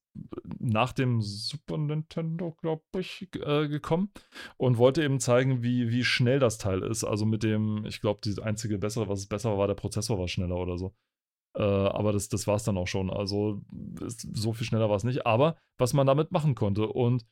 nach 0.60 0.94
dem 0.94 1.22
Super 1.22 1.78
Nintendo, 1.78 2.56
glaube 2.62 2.84
ich, 3.00 3.28
äh, 3.36 3.68
gekommen 3.68 4.12
und 4.58 4.78
wollte 4.78 5.04
eben 5.04 5.20
zeigen, 5.20 5.64
wie, 5.64 5.90
wie 5.90 6.04
schnell 6.04 6.40
das 6.40 6.58
Teil 6.58 6.84
ist. 6.84 7.04
Also 7.04 7.26
mit 7.26 7.44
dem, 7.44 7.86
ich 7.86 8.02
glaube, 8.02 8.22
die 8.24 8.42
einzige 8.42 8.78
bessere, 8.78 9.10
was 9.10 9.20
es 9.20 9.28
besser 9.28 9.58
war, 9.58 9.68
der 9.68 9.74
Prozessor 9.74 10.20
war 10.20 10.28
schneller 10.28 10.58
oder 10.58 10.78
so. 10.78 10.94
Äh, 11.56 11.62
aber 11.64 12.12
das, 12.14 12.30
das 12.30 12.48
war 12.48 12.56
es 12.56 12.64
dann 12.64 12.78
auch 12.78 12.88
schon. 12.88 13.10
Also 13.10 13.62
so 14.08 14.54
viel 14.54 14.66
schneller 14.66 14.90
war 14.90 14.96
es 14.96 15.04
nicht. 15.04 15.26
Aber 15.26 15.58
was 15.78 15.94
man 15.94 16.08
damit 16.08 16.32
machen 16.32 16.56
konnte. 16.56 16.88
Und 16.88 17.26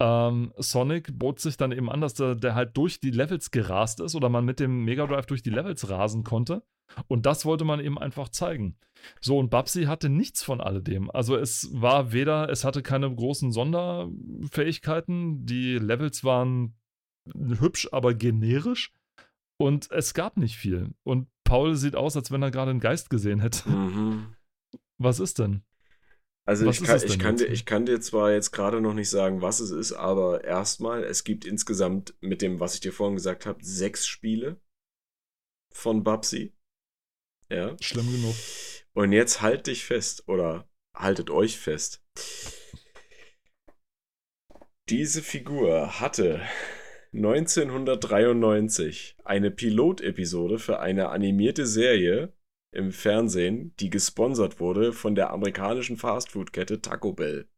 ähm, 0.00 0.52
Sonic 0.58 1.18
bot 1.18 1.40
sich 1.40 1.56
dann 1.56 1.72
eben 1.72 1.90
an, 1.90 2.00
dass 2.00 2.14
der, 2.14 2.34
der 2.34 2.54
halt 2.54 2.76
durch 2.76 3.00
die 3.00 3.10
Levels 3.10 3.50
gerast 3.50 4.00
ist 4.00 4.14
oder 4.14 4.28
man 4.28 4.44
mit 4.44 4.60
dem 4.60 4.84
Mega 4.84 5.06
Drive 5.06 5.26
durch 5.26 5.42
die 5.42 5.50
Levels 5.50 5.88
rasen 5.88 6.22
konnte. 6.22 6.62
Und 7.08 7.26
das 7.26 7.44
wollte 7.44 7.64
man 7.64 7.80
eben 7.80 7.98
einfach 7.98 8.28
zeigen. 8.28 8.76
So, 9.20 9.38
und 9.38 9.50
Babsi 9.50 9.84
hatte 9.84 10.08
nichts 10.08 10.42
von 10.42 10.60
alledem. 10.60 11.10
Also 11.10 11.36
es 11.36 11.68
war 11.72 12.12
weder, 12.12 12.48
es 12.48 12.64
hatte 12.64 12.82
keine 12.82 13.12
großen 13.14 13.52
Sonderfähigkeiten, 13.52 15.46
die 15.46 15.78
Levels 15.78 16.24
waren 16.24 16.76
hübsch, 17.34 17.88
aber 17.92 18.14
generisch. 18.14 18.92
Und 19.58 19.90
es 19.90 20.12
gab 20.12 20.36
nicht 20.36 20.56
viel. 20.56 20.90
Und 21.02 21.28
Paul 21.44 21.76
sieht 21.76 21.96
aus, 21.96 22.16
als 22.16 22.30
wenn 22.30 22.42
er 22.42 22.50
gerade 22.50 22.70
einen 22.70 22.80
Geist 22.80 23.08
gesehen 23.08 23.40
hätte. 23.40 23.68
Mhm. 23.68 24.34
Was 24.98 25.20
ist 25.20 25.38
denn? 25.38 25.62
Also 26.46 26.70
ich 26.70 26.82
kann, 26.82 27.02
ich, 27.02 27.18
kann 27.18 27.36
dir, 27.36 27.46
ich 27.46 27.66
kann 27.66 27.86
dir 27.86 28.00
zwar 28.00 28.30
jetzt 28.30 28.52
gerade 28.52 28.80
noch 28.80 28.94
nicht 28.94 29.10
sagen, 29.10 29.42
was 29.42 29.58
es 29.58 29.72
ist, 29.72 29.92
aber 29.92 30.44
erstmal, 30.44 31.02
es 31.02 31.24
gibt 31.24 31.44
insgesamt 31.44 32.14
mit 32.20 32.40
dem, 32.40 32.60
was 32.60 32.74
ich 32.74 32.80
dir 32.80 32.92
vorhin 32.92 33.16
gesagt 33.16 33.46
habe, 33.46 33.64
sechs 33.64 34.06
Spiele 34.06 34.60
von 35.72 36.04
Babsi. 36.04 36.54
Ja. 37.50 37.76
Schlimm 37.80 38.10
genug. 38.10 38.34
Und 38.92 39.12
jetzt 39.12 39.42
halt 39.42 39.66
dich 39.66 39.84
fest 39.84 40.28
oder 40.28 40.68
haltet 40.94 41.30
euch 41.30 41.58
fest. 41.58 42.02
Diese 44.88 45.22
Figur 45.22 46.00
hatte 46.00 46.40
1993 47.12 49.16
eine 49.24 49.50
Pilotepisode 49.50 50.58
für 50.58 50.80
eine 50.80 51.08
animierte 51.08 51.66
Serie 51.66 52.32
im 52.72 52.92
Fernsehen, 52.92 53.74
die 53.80 53.90
gesponsert 53.90 54.60
wurde 54.60 54.92
von 54.92 55.14
der 55.14 55.30
amerikanischen 55.30 55.96
Fastfood-Kette 55.96 56.82
Taco 56.82 57.12
Bell. 57.12 57.48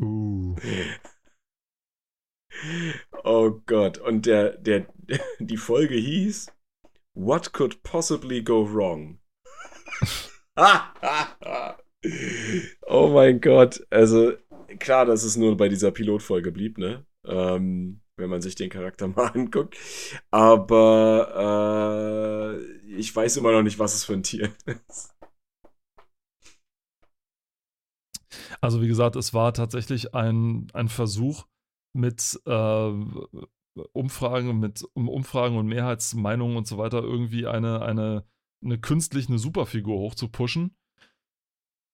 Uh. 0.00 0.56
Oh 3.22 3.60
Gott, 3.66 3.98
und 3.98 4.26
der, 4.26 4.56
der, 4.58 4.86
die 5.38 5.56
Folge 5.56 5.94
hieß 5.94 6.52
What 7.14 7.52
could 7.52 7.82
possibly 7.82 8.42
go 8.42 8.62
wrong? 8.62 9.18
oh 12.86 13.08
mein 13.08 13.40
Gott, 13.40 13.84
also 13.90 14.34
klar, 14.78 15.06
dass 15.06 15.24
es 15.24 15.36
nur 15.36 15.56
bei 15.56 15.68
dieser 15.68 15.90
Pilotfolge 15.90 16.52
blieb, 16.52 16.78
ne? 16.78 17.04
Ähm, 17.24 18.00
wenn 18.16 18.30
man 18.30 18.42
sich 18.42 18.54
den 18.54 18.70
Charakter 18.70 19.08
mal 19.16 19.28
anguckt. 19.28 19.76
Aber 20.30 21.34
äh, 22.58 22.62
ich 22.94 23.14
weiß 23.14 23.36
immer 23.38 23.52
noch 23.52 23.62
nicht, 23.62 23.78
was 23.78 23.94
es 23.94 24.04
für 24.04 24.14
ein 24.14 24.22
Tier 24.22 24.52
ist. 24.66 25.14
Also 28.60 28.80
wie 28.80 28.88
gesagt, 28.88 29.16
es 29.16 29.34
war 29.34 29.52
tatsächlich 29.52 30.14
ein, 30.14 30.68
ein 30.72 30.88
Versuch 30.88 31.46
mit 31.92 32.40
äh, 32.46 32.92
Umfragen, 33.92 34.58
mit 34.58 34.84
um 34.94 35.08
Umfragen 35.08 35.56
und 35.56 35.66
Mehrheitsmeinungen 35.66 36.56
und 36.56 36.66
so 36.66 36.78
weiter 36.78 37.02
irgendwie 37.02 37.46
eine, 37.46 37.82
eine, 37.82 38.24
eine 38.62 38.78
künstlich 38.78 39.28
eine 39.28 39.38
Superfigur 39.38 39.98
hochzupuschen 39.98 40.76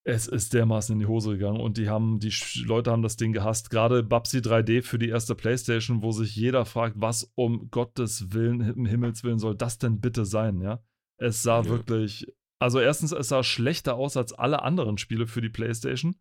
es 0.07 0.29
ist 0.29 0.55
dermaßen 0.55 0.93
in 0.93 1.01
die 1.01 1.07
Hose 1.07 1.33
gegangen 1.33 1.61
und 1.61 1.79
die 1.79 1.89
haben, 1.89 2.20
die 2.20 2.33
Leute 2.64 2.93
haben 2.93 3.03
das 3.03 3.16
Ding 3.16 3.33
gehasst. 3.33 3.70
Gerade 3.70 4.05
Babsi 4.05 4.39
3D 4.39 4.83
für 4.83 5.01
die 5.01 5.09
erste 5.09 5.35
Playstation, 5.35 6.01
wo 6.01 6.12
sich 6.12 6.37
jeder 6.37 6.64
fragt, 6.64 6.95
was 7.01 7.33
um 7.35 7.72
Gottes 7.72 8.33
Willen, 8.33 8.61
im 8.61 8.87
Himmels 8.87 9.24
Willen 9.24 9.41
soll 9.41 9.57
das 9.57 9.79
denn 9.79 10.01
bitte 10.01 10.24
sein, 10.24 10.61
ja? 10.61 10.81
Es 11.18 11.43
sah 11.43 11.62
ja. 11.62 11.68
wirklich, 11.68 12.24
also 12.61 12.79
erstens, 12.79 13.11
es 13.11 13.29
sah 13.29 13.43
schlechter 13.43 13.97
aus 13.97 14.16
als 14.16 14.33
alle 14.33 14.62
anderen 14.62 14.97
Spiele 14.97 15.27
für 15.27 15.41
die 15.41 15.49
Playstation 15.49 16.14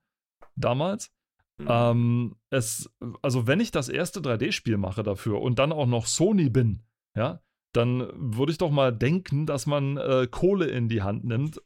damals. 0.56 1.14
Mhm. 1.58 1.68
Ähm, 1.70 2.36
es, 2.49 2.89
also 3.22 3.47
wenn 3.47 3.60
ich 3.60 3.72
das 3.72 3.89
erste 3.89 4.20
3D-Spiel 4.20 4.78
mache 4.78 5.03
dafür 5.03 5.41
und 5.41 5.60
dann 5.60 5.72
auch 5.72 5.88
noch 5.88 6.06
Sony 6.06 6.49
bin, 6.49 6.84
ja, 7.16 7.41
dann 7.74 8.10
würde 8.16 8.51
ich 8.51 8.58
doch 8.58 8.72
mal 8.72 8.91
denken, 8.91 9.45
dass 9.45 9.66
man 9.66 9.97
äh, 9.97 10.28
Kohle 10.30 10.68
in 10.68 10.89
die 10.89 11.01
Hand 11.01 11.24
nimmt 11.24 11.62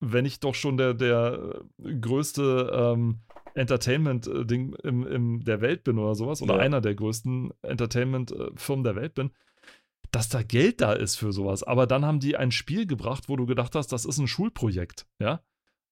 wenn 0.00 0.26
ich 0.26 0.40
doch 0.40 0.54
schon 0.54 0.76
der, 0.76 0.94
der 0.94 1.62
größte 1.78 2.70
ähm, 2.72 3.20
Entertainment-Ding 3.54 4.74
im, 4.82 5.06
im, 5.06 5.44
der 5.44 5.60
Welt 5.60 5.84
bin 5.84 5.98
oder 5.98 6.14
sowas, 6.14 6.42
oder 6.42 6.56
ja. 6.56 6.60
einer 6.60 6.80
der 6.80 6.94
größten 6.94 7.52
Entertainment-Firmen 7.62 8.84
der 8.84 8.96
Welt 8.96 9.14
bin, 9.14 9.30
dass 10.10 10.28
da 10.28 10.42
Geld 10.42 10.80
da 10.80 10.92
ist 10.92 11.16
für 11.16 11.32
sowas. 11.32 11.62
Aber 11.62 11.86
dann 11.86 12.04
haben 12.04 12.20
die 12.20 12.36
ein 12.36 12.52
Spiel 12.52 12.86
gebracht, 12.86 13.28
wo 13.28 13.36
du 13.36 13.46
gedacht 13.46 13.74
hast, 13.74 13.88
das 13.88 14.04
ist 14.04 14.18
ein 14.18 14.28
Schulprojekt, 14.28 15.06
ja. 15.18 15.42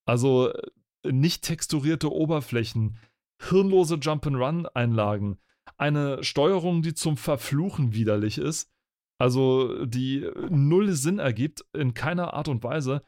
Also 0.07 0.53
äh, 0.53 0.71
nicht 1.11 1.43
texturierte 1.43 2.13
Oberflächen, 2.13 2.99
hirnlose 3.39 3.97
Jump-and-Run-Einlagen, 3.97 5.39
eine 5.77 6.23
Steuerung, 6.23 6.83
die 6.83 6.95
zum 6.95 7.17
Verfluchen 7.17 7.95
widerlich 7.95 8.39
ist, 8.39 8.71
also 9.19 9.85
die 9.85 10.29
null 10.51 10.93
Sinn 10.93 11.19
ergibt, 11.19 11.65
in 11.73 11.95
keiner 11.95 12.35
Art 12.35 12.49
und 12.49 12.63
Weise 12.63 13.03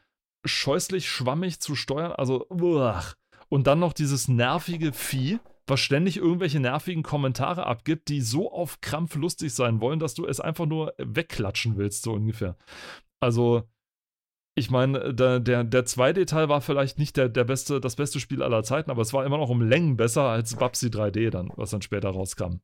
scheußlich 0.45 1.09
schwammig 1.09 1.59
zu 1.59 1.75
steuern. 1.75 2.13
Also, 2.13 2.47
uah. 2.49 3.03
und 3.49 3.67
dann 3.67 3.79
noch 3.79 3.93
dieses 3.93 4.27
nervige 4.27 4.93
Vieh, 4.93 5.39
was 5.65 5.79
ständig 5.81 6.17
irgendwelche 6.17 6.59
nervigen 6.59 7.03
Kommentare 7.03 7.65
abgibt, 7.65 8.07
die 8.07 8.21
so 8.21 8.51
auf 8.51 8.79
Krampf 8.79 9.15
lustig 9.15 9.53
sein 9.53 9.81
wollen, 9.81 9.99
dass 9.99 10.13
du 10.13 10.25
es 10.25 10.39
einfach 10.39 10.65
nur 10.65 10.93
wegklatschen 10.97 11.77
willst, 11.77 12.03
so 12.03 12.13
ungefähr. 12.13 12.57
Also, 13.19 13.63
ich 14.57 14.71
meine, 14.71 15.13
der, 15.13 15.39
der, 15.39 15.63
der 15.63 15.85
2D-Teil 15.85 16.49
war 16.49 16.61
vielleicht 16.61 16.97
nicht 16.97 17.15
der, 17.15 17.29
der 17.29 17.43
beste, 17.43 17.79
das 17.79 17.95
beste 17.95 18.19
Spiel 18.19 18.41
aller 18.41 18.63
Zeiten, 18.63 18.89
aber 18.89 19.03
es 19.03 19.13
war 19.13 19.23
immer 19.23 19.37
noch 19.37 19.49
um 19.49 19.61
Längen 19.61 19.97
besser 19.97 20.23
als 20.23 20.55
Babsi 20.55 20.87
3D 20.87 21.29
dann, 21.29 21.51
was 21.55 21.69
dann 21.69 21.83
später 21.83 22.09
rauskam. 22.09 22.55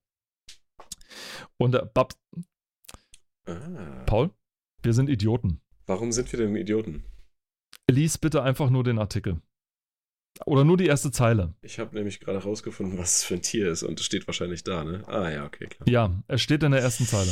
Und 1.58 1.76
äh, 1.76 1.86
Bab. 1.94 2.16
Ah. 3.46 4.04
Paul, 4.08 4.32
wir 4.82 4.94
sind 4.94 5.08
Idioten. 5.08 5.62
Warum 5.86 6.12
sind 6.12 6.32
wir 6.32 6.40
denn 6.40 6.56
Idioten? 6.56 7.04
Lies 7.88 8.18
bitte 8.18 8.42
einfach 8.42 8.72
nur 8.72 8.84
den 8.84 8.98
Artikel. 8.98 9.40
Oder 10.48 10.64
nur 10.64 10.78
die 10.78 10.88
erste 10.88 11.12
Zeile. 11.12 11.54
Ich 11.62 11.78
habe 11.78 11.96
nämlich 11.96 12.20
gerade 12.20 12.40
herausgefunden, 12.40 12.98
was 12.98 13.20
es 13.20 13.24
für 13.24 13.36
ein 13.36 13.44
Tier 13.44 13.70
ist 13.70 13.84
und 13.84 14.00
es 14.00 14.06
steht 14.08 14.26
wahrscheinlich 14.26 14.64
da, 14.64 14.84
ne? 14.84 15.08
Ah 15.08 15.30
ja, 15.30 15.46
okay, 15.46 15.68
klar. 15.68 15.88
Ja, 15.88 16.24
es 16.28 16.42
steht 16.42 16.64
in 16.64 16.72
der 16.72 16.82
ersten 16.82 17.06
Zeile. 17.06 17.32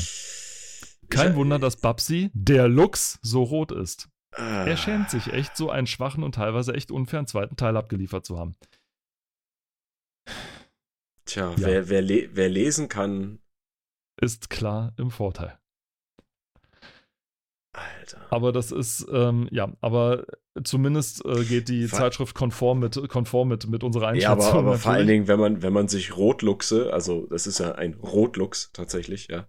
Kein 1.09 1.35
Wunder, 1.35 1.57
dass 1.57 1.77
Babsi, 1.77 2.29
der 2.35 2.67
Lux, 2.67 3.17
so 3.23 3.41
rot 3.41 3.71
ist. 3.71 4.10
Ah. 4.33 4.65
Er 4.65 4.77
schämt 4.77 5.09
sich 5.09 5.33
echt, 5.33 5.57
so 5.57 5.69
einen 5.69 5.87
schwachen 5.87 6.23
und 6.23 6.35
teilweise 6.35 6.73
echt 6.73 6.91
unfairen 6.91 7.27
zweiten 7.27 7.57
Teil 7.57 7.75
abgeliefert 7.75 8.25
zu 8.25 8.39
haben. 8.39 8.55
Tja, 11.25 11.51
ja. 11.51 11.55
wer, 11.57 11.89
wer, 11.89 12.01
le 12.01 12.29
wer 12.33 12.49
lesen 12.49 12.87
kann, 12.87 13.39
ist 14.19 14.49
klar 14.49 14.93
im 14.97 15.11
Vorteil. 15.11 15.57
Alter. 17.73 18.27
Aber 18.29 18.51
das 18.51 18.71
ist, 18.71 19.07
ähm, 19.11 19.47
ja, 19.49 19.71
aber 19.79 20.25
zumindest 20.63 21.23
äh, 21.25 21.45
geht 21.45 21.69
die 21.69 21.87
Ver 21.87 21.99
Zeitschrift 21.99 22.35
konform 22.35 22.79
mit, 22.79 23.07
konform 23.07 23.47
mit, 23.47 23.67
mit 23.67 23.83
unserer 23.83 24.09
Einschätzung. 24.09 24.39
Ja, 24.39 24.49
aber, 24.49 24.59
aber 24.59 24.77
vor 24.77 24.91
allen 24.91 25.07
Dingen, 25.07 25.27
wenn 25.27 25.39
man, 25.39 25.61
wenn 25.61 25.71
man 25.71 25.87
sich 25.87 26.17
Rotluchse, 26.17 26.91
also 26.91 27.27
das 27.27 27.47
ist 27.47 27.59
ja 27.59 27.73
ein 27.75 27.93
Rotlux 27.93 28.71
tatsächlich, 28.73 29.29
ja, 29.29 29.47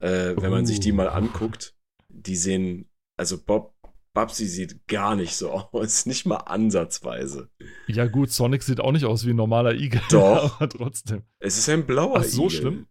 äh, 0.00 0.36
wenn 0.36 0.50
uh. 0.50 0.56
man 0.56 0.66
sich 0.66 0.80
die 0.80 0.92
mal 0.92 1.08
oh. 1.08 1.12
anguckt, 1.12 1.74
die 2.08 2.36
sehen, 2.36 2.90
also 3.16 3.42
Bob, 3.42 3.74
Babsi 4.14 4.46
sieht 4.46 4.86
gar 4.88 5.16
nicht 5.16 5.34
so 5.36 5.50
aus, 5.72 6.06
nicht 6.06 6.26
mal 6.26 6.36
ansatzweise. 6.36 7.50
Ja 7.86 8.06
gut, 8.06 8.30
Sonic 8.30 8.62
sieht 8.62 8.80
auch 8.80 8.92
nicht 8.92 9.04
aus 9.04 9.26
wie 9.26 9.30
ein 9.30 9.36
normaler 9.36 9.74
Igel. 9.74 10.00
Doch. 10.10 10.60
aber 10.60 10.68
trotzdem. 10.68 11.22
Es 11.38 11.58
ist 11.58 11.68
ein 11.68 11.86
blauer 11.86 12.18
Ach, 12.18 12.24
so 12.24 12.46
Igel. 12.46 12.58
schlimm? 12.58 12.86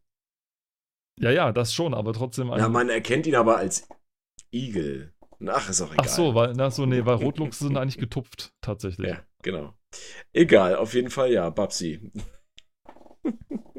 Ja, 1.19 1.29
ja, 1.31 1.51
das 1.51 1.73
schon, 1.73 1.93
aber 1.93 2.13
trotzdem. 2.13 2.47
Ja, 2.49 2.69
man 2.69 2.89
erkennt 2.89 3.27
ihn 3.27 3.35
aber 3.35 3.57
als 3.57 3.87
Igel. 4.51 5.13
Ach, 5.47 5.69
ist 5.69 5.81
auch 5.81 5.91
egal. 5.93 6.05
Ach 6.05 6.09
so, 6.09 6.35
weil, 6.35 6.53
na, 6.53 6.71
so, 6.71 6.85
nee, 6.85 7.05
weil 7.05 7.15
Rotluchse 7.15 7.65
sind 7.65 7.77
eigentlich 7.77 7.97
getupft, 7.97 8.53
tatsächlich. 8.61 9.09
Ja, 9.09 9.23
genau. 9.41 9.73
Egal, 10.33 10.75
auf 10.75 10.93
jeden 10.93 11.09
Fall 11.09 11.31
ja, 11.31 11.49
Babsi. 11.49 12.11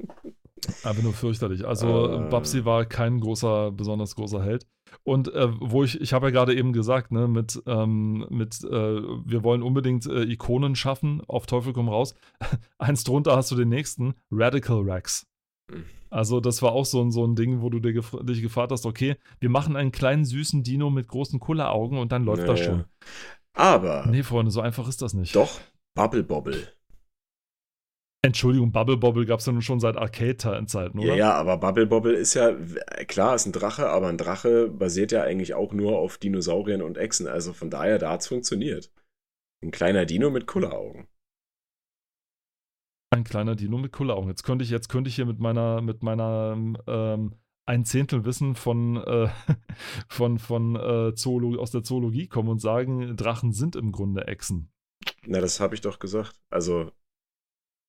Aber 0.85 1.03
nur 1.03 1.13
fürchterlich. 1.13 1.67
Also, 1.67 2.09
äh. 2.09 2.29
Babsi 2.29 2.65
war 2.65 2.85
kein 2.85 3.21
großer, 3.21 3.73
besonders 3.73 4.15
großer 4.15 4.43
Held. 4.43 4.67
Und 5.05 5.33
äh, 5.33 5.49
wo 5.61 5.85
ich, 5.85 6.01
ich 6.01 6.13
habe 6.13 6.27
ja 6.27 6.31
gerade 6.31 6.55
eben 6.55 6.73
gesagt, 6.73 7.13
ne, 7.13 7.27
mit, 7.27 7.63
ähm, 7.67 8.27
mit 8.31 8.63
äh, 8.65 8.71
wir 8.71 9.43
wollen 9.43 9.63
unbedingt 9.63 10.07
äh, 10.07 10.23
Ikonen 10.23 10.77
schaffen, 10.77 11.23
auf 11.27 11.47
Teufel 11.47 11.73
komm 11.73 11.89
raus. 11.89 12.15
Eins 12.79 13.05
drunter 13.05 13.37
hast 13.37 13.51
du 13.51 13.57
den 13.57 13.69
nächsten, 13.69 14.15
Radical 14.31 14.83
Rex. 14.83 15.27
Also, 16.11 16.41
das 16.41 16.61
war 16.61 16.73
auch 16.73 16.85
so 16.85 17.01
ein, 17.01 17.11
so 17.11 17.25
ein 17.25 17.35
Ding, 17.35 17.63
wo 17.63 17.71
du 17.71 17.81
dir 17.81 17.95
gef 17.95 18.15
dich 18.23 18.43
gefragt 18.43 18.71
hast, 18.71 18.85
okay, 18.85 19.17
wir 19.41 19.49
machen 19.49 19.77
einen 19.77 19.93
kleinen 19.93 20.25
süßen 20.25 20.63
Dino 20.63 20.91
mit 20.91 21.09
großen 21.09 21.41
Kulleraugen 21.41 21.99
und 21.99 22.13
dann 22.13 22.25
läuft 22.25 22.43
naja. 22.43 22.53
das 22.53 22.65
schon. 22.65 22.85
Aber. 23.55 24.07
Nee, 24.07 24.23
Freunde, 24.23 24.51
so 24.51 24.61
einfach 24.61 24.89
ist 24.89 25.01
das 25.01 25.15
nicht. 25.15 25.35
Doch, 25.35 25.61
Bubble 25.95 26.23
Bobble. 26.23 26.69
Entschuldigung, 28.25 28.71
Bubble 28.71 28.97
Bobble 28.97 29.27
gab 29.27 29.41
es 29.41 29.47
ja 29.47 29.53
nun 29.53 29.63
schon 29.63 29.81
seit 29.81 29.97
Arcade-Zeiten, 29.97 30.99
oder? 30.99 31.09
Ja, 31.09 31.15
ja, 31.15 31.35
aber 31.35 31.57
Bubble 31.57 31.87
Bobble 31.87 32.15
ist 32.15 32.35
ja, 32.35 32.55
klar, 33.09 33.35
ist 33.35 33.47
ein 33.47 33.53
Drache, 33.53 33.89
aber 33.89 34.07
ein 34.07 34.17
Drache 34.17 34.69
basiert 34.69 35.11
ja 35.11 35.25
eigentlich 35.25 35.55
auch 35.55 35.73
nur 35.73 35.99
auf 35.99 36.19
Dinosauriern 36.19 36.83
und 36.83 36.99
Echsen. 36.99 37.27
Also 37.27 37.53
von 37.53 37.69
daher, 37.69 37.99
da 37.99 38.13
hat 38.13 38.21
es 38.21 38.29
funktioniert. 38.29 38.93
Ein 39.61 39.73
kleiner 39.73 40.07
Dino 40.07 40.31
mit 40.31 40.47
Kulleraugen. 40.47 41.09
Ein 43.11 43.25
kleiner 43.25 43.57
Dino 43.57 43.77
mit 43.77 43.93
Kulleraugen. 43.93 44.29
Jetzt 44.29 44.45
könnte 44.45 44.65
ich, 44.65 44.71
jetzt 44.71 44.89
könnte 44.89 45.09
ich 45.09 45.17
hier 45.17 45.27
mit 45.27 45.41
meiner, 45.41 45.83
mit 45.83 46.05
meiner 46.05 46.57
ähm, 46.87 47.35
ein 47.67 47.85
Zehntel 47.85 48.25
Wissen 48.25 48.55
von, 48.55 48.99
äh, 48.99 49.29
von, 50.09 50.39
von 50.39 50.77
äh, 50.77 51.15
Zoolo 51.15 51.61
aus 51.61 51.73
der 51.73 51.83
Zoologie 51.83 52.29
kommen 52.29 52.49
und 52.49 52.61
sagen, 52.61 53.17
Drachen 53.17 53.53
sind 53.53 53.75
im 53.75 53.91
Grunde 53.91 54.29
Echsen. 54.29 54.73
Na, 55.27 55.41
das 55.41 55.59
habe 55.59 55.75
ich 55.75 55.81
doch 55.81 55.99
gesagt. 55.99 56.41
Also, 56.51 56.93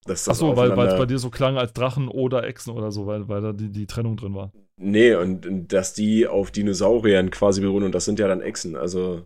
dass 0.05 0.25
das 0.25 0.41
Achso, 0.41 0.55
weil 0.55 0.71
es 0.71 0.97
bei 0.97 1.05
dir 1.05 1.19
so 1.19 1.29
klang 1.29 1.57
als 1.57 1.73
Drachen 1.73 2.07
oder 2.07 2.43
Echsen 2.43 2.73
oder 2.73 2.91
so, 2.91 3.05
weil, 3.07 3.27
weil 3.27 3.41
da 3.41 3.53
die, 3.53 3.69
die 3.69 3.87
Trennung 3.87 4.17
drin 4.17 4.35
war. 4.35 4.51
Nee, 4.77 5.15
und, 5.15 5.45
und 5.45 5.71
dass 5.71 5.93
die 5.93 6.27
auf 6.27 6.51
Dinosauriern 6.51 7.29
quasi 7.29 7.61
beruhen 7.61 7.83
und 7.83 7.93
das 7.93 8.05
sind 8.05 8.19
ja 8.19 8.27
dann 8.27 8.41
Echsen, 8.41 8.75
also. 8.75 9.25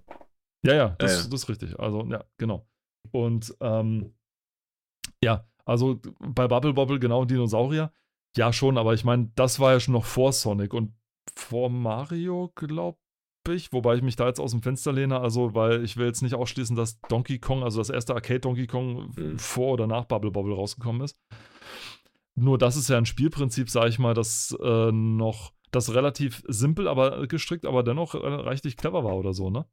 Ja, 0.65 0.73
ja, 0.75 0.95
das, 0.99 1.25
äh. 1.25 1.29
das 1.29 1.41
ist 1.41 1.49
richtig. 1.49 1.79
Also, 1.79 2.05
ja, 2.05 2.23
genau. 2.37 2.67
Und 3.11 3.55
ähm, 3.61 4.13
ja, 5.23 5.47
also 5.65 5.99
bei 6.19 6.47
Bubble 6.47 6.73
Bobble 6.73 6.99
genau 6.99 7.25
Dinosaurier. 7.25 7.91
Ja, 8.35 8.53
schon, 8.53 8.77
aber 8.77 8.93
ich 8.93 9.03
meine, 9.03 9.31
das 9.35 9.59
war 9.59 9.73
ja 9.73 9.79
schon 9.79 9.93
noch 9.93 10.05
vor 10.05 10.31
Sonic 10.31 10.73
und 10.73 10.93
vor 11.35 11.69
Mario, 11.69 12.51
glaube 12.55 12.99
ich. 13.53 13.73
Wobei 13.73 13.95
ich 13.95 14.01
mich 14.01 14.15
da 14.15 14.27
jetzt 14.27 14.39
aus 14.39 14.51
dem 14.51 14.61
Fenster 14.61 14.93
lehne, 14.93 15.19
also, 15.19 15.53
weil 15.53 15.83
ich 15.83 15.97
will 15.97 16.05
jetzt 16.05 16.21
nicht 16.21 16.35
ausschließen, 16.35 16.75
dass 16.75 16.99
Donkey 17.01 17.39
Kong, 17.39 17.63
also 17.63 17.79
das 17.79 17.89
erste 17.89 18.13
Arcade 18.13 18.39
Donkey 18.39 18.67
Kong, 18.67 19.11
mhm. 19.15 19.39
vor 19.39 19.73
oder 19.73 19.87
nach 19.87 20.05
Bubble 20.05 20.31
Bobble 20.31 20.55
rausgekommen 20.55 21.01
ist. 21.01 21.17
Nur 22.35 22.57
das 22.57 22.75
ist 22.75 22.89
ja 22.89 22.97
ein 22.97 23.05
Spielprinzip, 23.05 23.69
sage 23.69 23.89
ich 23.89 23.99
mal, 23.99 24.13
das 24.13 24.55
äh, 24.61 24.91
noch, 24.91 25.53
das 25.71 25.93
relativ 25.93 26.43
simpel, 26.47 26.87
aber 26.87 27.27
gestrickt, 27.27 27.65
aber 27.65 27.83
dennoch 27.83 28.13
äh, 28.13 28.17
richtig 28.17 28.77
clever 28.77 29.03
war 29.03 29.15
oder 29.15 29.33
so, 29.33 29.49
ne? 29.49 29.65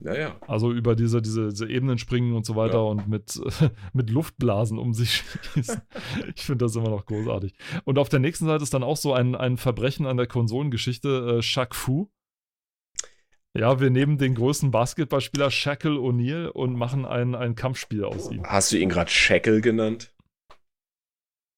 Naja. 0.00 0.36
Also 0.48 0.72
über 0.72 0.96
diese, 0.96 1.20
diese, 1.20 1.50
diese 1.50 1.68
Ebenen 1.68 1.98
springen 1.98 2.34
und 2.34 2.46
so 2.46 2.56
weiter 2.56 2.78
ja. 2.78 2.80
und 2.80 3.06
mit, 3.06 3.38
mit 3.92 4.10
Luftblasen 4.10 4.78
um 4.78 4.94
sich 4.94 5.22
schießen. 5.52 5.82
ich 6.34 6.42
finde 6.42 6.64
das 6.64 6.74
immer 6.74 6.88
noch 6.88 7.04
großartig. 7.04 7.54
Und 7.84 7.98
auf 7.98 8.08
der 8.08 8.18
nächsten 8.18 8.46
Seite 8.46 8.62
ist 8.62 8.72
dann 8.72 8.82
auch 8.82 8.96
so 8.96 9.12
ein, 9.12 9.34
ein 9.34 9.58
Verbrechen 9.58 10.06
an 10.06 10.16
der 10.16 10.26
Konsolengeschichte, 10.26 11.36
äh, 11.38 11.42
Shaq 11.42 11.74
Fu. 11.74 12.08
Ja, 13.58 13.80
wir 13.80 13.90
nehmen 13.90 14.16
den 14.16 14.34
größten 14.34 14.70
Basketballspieler 14.70 15.50
Shaquille 15.50 15.98
O'Neal 15.98 16.46
und 16.46 16.74
machen 16.76 17.04
ein, 17.04 17.34
ein 17.34 17.56
Kampfspiel 17.56 18.04
aus 18.04 18.30
ihm. 18.30 18.44
Hast 18.44 18.70
du 18.70 18.78
ihn 18.78 18.88
gerade 18.88 19.10
Shackle 19.10 19.60
genannt? 19.60 20.14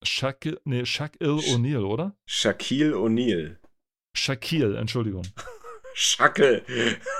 Shaquille, 0.02 0.60
nee, 0.64 0.84
Shaquille 0.86 1.40
O'Neal, 1.54 1.84
oder? 1.84 2.16
Shaquille 2.26 2.96
O'Neal. 2.96 3.56
Shaquille, 4.16 4.78
Entschuldigung. 4.78 5.24
Schackel. 5.94 6.62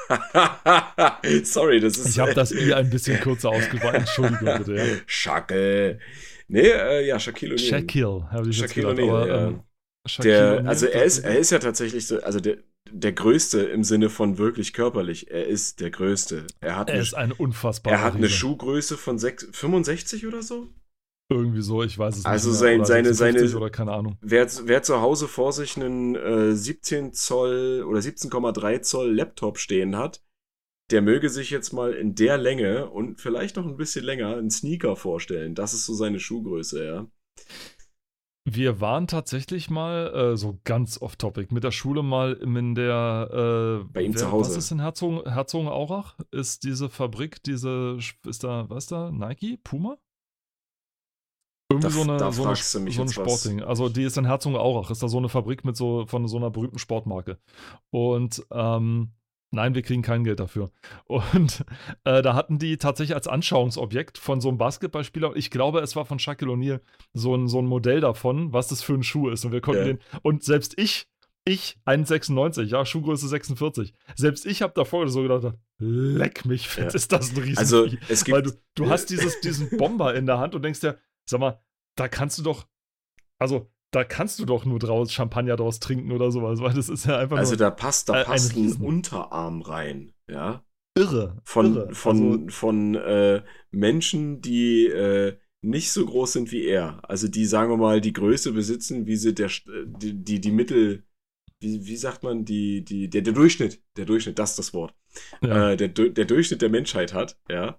Sorry, 1.44 1.80
das 1.80 1.98
ist. 1.98 2.08
Ich 2.08 2.18
habe 2.18 2.34
das 2.34 2.52
I 2.52 2.72
ein 2.72 2.90
bisschen 2.90 3.20
kürzer 3.20 3.50
ausgesprochen. 3.50 3.96
Entschuldigung 3.96 4.58
bitte. 4.58 4.76
Ja. 4.76 4.84
Schackel. 5.06 6.00
Nee, 6.48 6.68
äh, 6.68 7.06
ja, 7.06 7.18
Shaquille 7.18 7.56
O'Neal. 7.56 7.68
Shaquille, 7.68 8.30
habe 8.30 8.48
ich 8.48 8.56
Shaquille 8.56 8.88
O'Neal, 8.88 9.28
ja. 9.28 9.48
Ähm, 9.48 9.62
der, 10.18 10.64
also 10.66 10.86
er 10.86 11.04
ist, 11.04 11.18
er 11.20 11.38
ist 11.38 11.50
ja 11.50 11.58
tatsächlich 11.58 12.06
so, 12.06 12.20
also 12.22 12.40
der, 12.40 12.58
der 12.90 13.12
Größte 13.12 13.60
im 13.62 13.84
Sinne 13.84 14.10
von 14.10 14.38
wirklich 14.38 14.72
körperlich. 14.72 15.30
Er 15.30 15.46
ist 15.46 15.80
der 15.80 15.90
Größte. 15.90 16.46
Er, 16.60 16.76
hat 16.76 16.88
er 16.88 16.94
eine, 16.94 17.02
ist 17.02 17.14
ein 17.14 17.32
unfassbarer 17.32 17.94
Er 17.94 18.02
hat 18.02 18.14
eine 18.16 18.28
Schuhgröße 18.28 18.96
von 18.96 19.18
6, 19.18 19.48
65 19.52 20.26
oder 20.26 20.42
so? 20.42 20.68
Irgendwie 21.30 21.62
so, 21.62 21.82
ich 21.82 21.98
weiß 21.98 22.18
es 22.18 22.24
also 22.26 22.50
nicht. 22.50 22.56
Also 22.56 22.64
sein, 22.64 22.84
seine, 22.84 23.14
seine, 23.14 23.56
oder 23.56 23.70
keine 23.70 23.92
Ahnung. 23.92 24.18
Wer, 24.20 24.48
wer 24.64 24.82
zu 24.82 25.00
Hause 25.00 25.28
vor 25.28 25.52
sich 25.52 25.76
einen 25.76 26.14
äh, 26.14 26.54
17 26.54 27.12
Zoll 27.14 27.84
oder 27.88 28.00
17,3 28.00 28.82
Zoll 28.82 29.14
Laptop 29.14 29.58
stehen 29.58 29.96
hat, 29.96 30.22
der 30.90 31.00
möge 31.00 31.30
sich 31.30 31.48
jetzt 31.48 31.72
mal 31.72 31.94
in 31.94 32.14
der 32.14 32.36
Länge 32.36 32.90
und 32.90 33.20
vielleicht 33.20 33.56
noch 33.56 33.66
ein 33.66 33.78
bisschen 33.78 34.04
länger 34.04 34.36
einen 34.36 34.50
Sneaker 34.50 34.94
vorstellen. 34.94 35.54
Das 35.54 35.72
ist 35.72 35.86
so 35.86 35.94
seine 35.94 36.20
Schuhgröße, 36.20 36.84
ja. 36.84 37.06
Wir 38.44 38.80
waren 38.80 39.06
tatsächlich 39.06 39.70
mal 39.70 40.12
äh, 40.14 40.36
so 40.36 40.58
ganz 40.64 41.00
off-topic 41.00 41.54
mit 41.54 41.62
der 41.62 41.70
Schule 41.70 42.02
mal 42.02 42.32
in 42.32 42.74
der. 42.74 43.28
Äh, 43.30 43.92
Bei 43.92 44.02
ihm 44.02 44.14
wer, 44.14 44.20
zu 44.20 44.32
Hause. 44.32 44.50
Was 44.50 44.56
ist 44.56 44.72
in 44.72 44.80
Herzogenaurach? 44.80 46.18
Ist 46.32 46.64
diese 46.64 46.88
Fabrik, 46.88 47.42
diese. 47.44 47.98
Ist 48.26 48.42
da, 48.42 48.68
was 48.68 48.84
ist 48.84 48.92
da? 48.92 49.12
Nike? 49.12 49.58
Puma? 49.62 49.96
Irgendwie 51.70 51.86
da, 51.86 51.90
so 51.90 52.02
eine, 52.02 52.16
da 52.16 52.32
so 52.32 52.44
eine, 52.44 52.56
so 52.56 53.02
ein 53.02 53.08
Sportding. 53.08 53.62
Also 53.62 53.88
die 53.88 54.02
ist 54.02 54.18
in 54.18 54.26
Herzogenaurach, 54.26 54.90
ist 54.90 55.04
da 55.04 55.08
so 55.08 55.18
eine 55.18 55.28
Fabrik 55.28 55.64
mit 55.64 55.76
so 55.76 56.04
von 56.06 56.26
so 56.26 56.36
einer 56.36 56.50
berühmten 56.50 56.78
Sportmarke. 56.78 57.38
Und 57.90 58.44
ähm, 58.50 59.12
nein, 59.52 59.74
wir 59.74 59.82
kriegen 59.82 60.02
kein 60.02 60.24
Geld 60.24 60.40
dafür. 60.40 60.70
Und 61.06 61.64
äh, 62.04 62.22
da 62.22 62.34
hatten 62.34 62.58
die 62.58 62.76
tatsächlich 62.78 63.14
als 63.14 63.28
Anschauungsobjekt 63.28 64.18
von 64.18 64.40
so 64.40 64.48
einem 64.48 64.58
Basketballspieler, 64.58 65.36
ich 65.36 65.50
glaube, 65.50 65.80
es 65.80 65.94
war 65.96 66.04
von 66.04 66.18
Shaquille 66.18 66.52
O'Neal, 66.52 66.80
so 67.12 67.34
ein, 67.34 67.48
so 67.48 67.60
ein 67.60 67.66
Modell 67.66 68.00
davon, 68.00 68.52
was 68.52 68.68
das 68.68 68.82
für 68.82 68.94
ein 68.94 69.02
Schuh 69.02 69.28
ist. 69.28 69.44
Und 69.44 69.52
wir 69.52 69.60
konnten 69.60 69.80
ja. 69.80 69.92
den, 69.92 69.98
und 70.22 70.42
selbst 70.42 70.78
ich, 70.78 71.06
ich, 71.44 71.76
1,96, 71.86 72.64
ja, 72.64 72.84
Schuhgröße 72.84 73.28
46. 73.28 73.94
Selbst 74.16 74.46
ich 74.46 74.62
habe 74.62 74.72
davor 74.74 75.08
so 75.08 75.22
gedacht, 75.22 75.54
leck 75.78 76.44
mich, 76.44 76.68
fett, 76.68 76.84
ja. 76.84 76.94
ist 76.94 77.12
das 77.12 77.32
ein 77.32 77.38
Riesen. 77.38 77.58
Also, 77.58 77.86
es 78.08 78.24
gibt. 78.24 78.36
Weil 78.36 78.42
du, 78.42 78.52
du 78.74 78.88
hast 78.88 79.10
dieses, 79.10 79.40
diesen 79.40 79.76
Bomber 79.76 80.14
in 80.14 80.26
der 80.26 80.38
Hand 80.38 80.54
und 80.54 80.62
denkst 80.62 80.80
dir, 80.80 80.98
Sag 81.24 81.40
mal, 81.40 81.60
da 81.96 82.08
kannst 82.08 82.38
du 82.38 82.42
doch, 82.42 82.66
also 83.38 83.70
da 83.92 84.04
kannst 84.04 84.38
du 84.38 84.46
doch 84.46 84.64
nur 84.64 84.78
draus 84.78 85.12
Champagner 85.12 85.56
draus 85.56 85.78
trinken 85.78 86.12
oder 86.12 86.32
sowas, 86.32 86.60
weil 86.60 86.72
das 86.72 86.88
ist 86.88 87.06
ja 87.06 87.18
einfach 87.18 87.36
Also 87.36 87.56
da 87.56 87.70
passt, 87.70 88.08
da 88.08 88.24
passt 88.24 88.56
ein, 88.56 88.72
ein 88.72 88.80
Unterarm 88.80 89.62
rein, 89.62 90.12
ja. 90.28 90.64
Irre. 90.94 91.40
Von, 91.44 91.76
irre. 91.76 91.94
von, 91.94 92.32
also, 92.32 92.48
von 92.48 92.94
äh, 92.94 93.42
Menschen, 93.70 94.40
die 94.40 94.86
äh, 94.86 95.36
nicht 95.62 95.92
so 95.92 96.04
groß 96.04 96.32
sind 96.32 96.52
wie 96.52 96.64
er. 96.64 97.00
Also 97.08 97.28
die, 97.28 97.44
sagen 97.44 97.70
wir 97.70 97.76
mal, 97.76 98.00
die 98.00 98.12
Größe 98.12 98.52
besitzen, 98.52 99.06
wie 99.06 99.16
sie 99.16 99.34
der, 99.34 99.50
die, 99.84 100.14
die, 100.14 100.40
die 100.40 100.50
Mittel, 100.50 101.04
wie, 101.60 101.86
wie 101.86 101.96
sagt 101.96 102.22
man, 102.22 102.44
die, 102.44 102.84
die, 102.84 103.08
der, 103.08 103.22
der 103.22 103.32
Durchschnitt, 103.34 103.82
der 103.96 104.06
Durchschnitt, 104.06 104.38
das 104.38 104.50
ist 104.50 104.58
das 104.58 104.74
Wort. 104.74 104.94
Ja. 105.42 105.72
Äh, 105.72 105.76
der, 105.76 105.88
der 105.88 106.24
Durchschnitt 106.24 106.62
der 106.62 106.70
Menschheit 106.70 107.12
hat, 107.12 107.38
ja. 107.50 107.78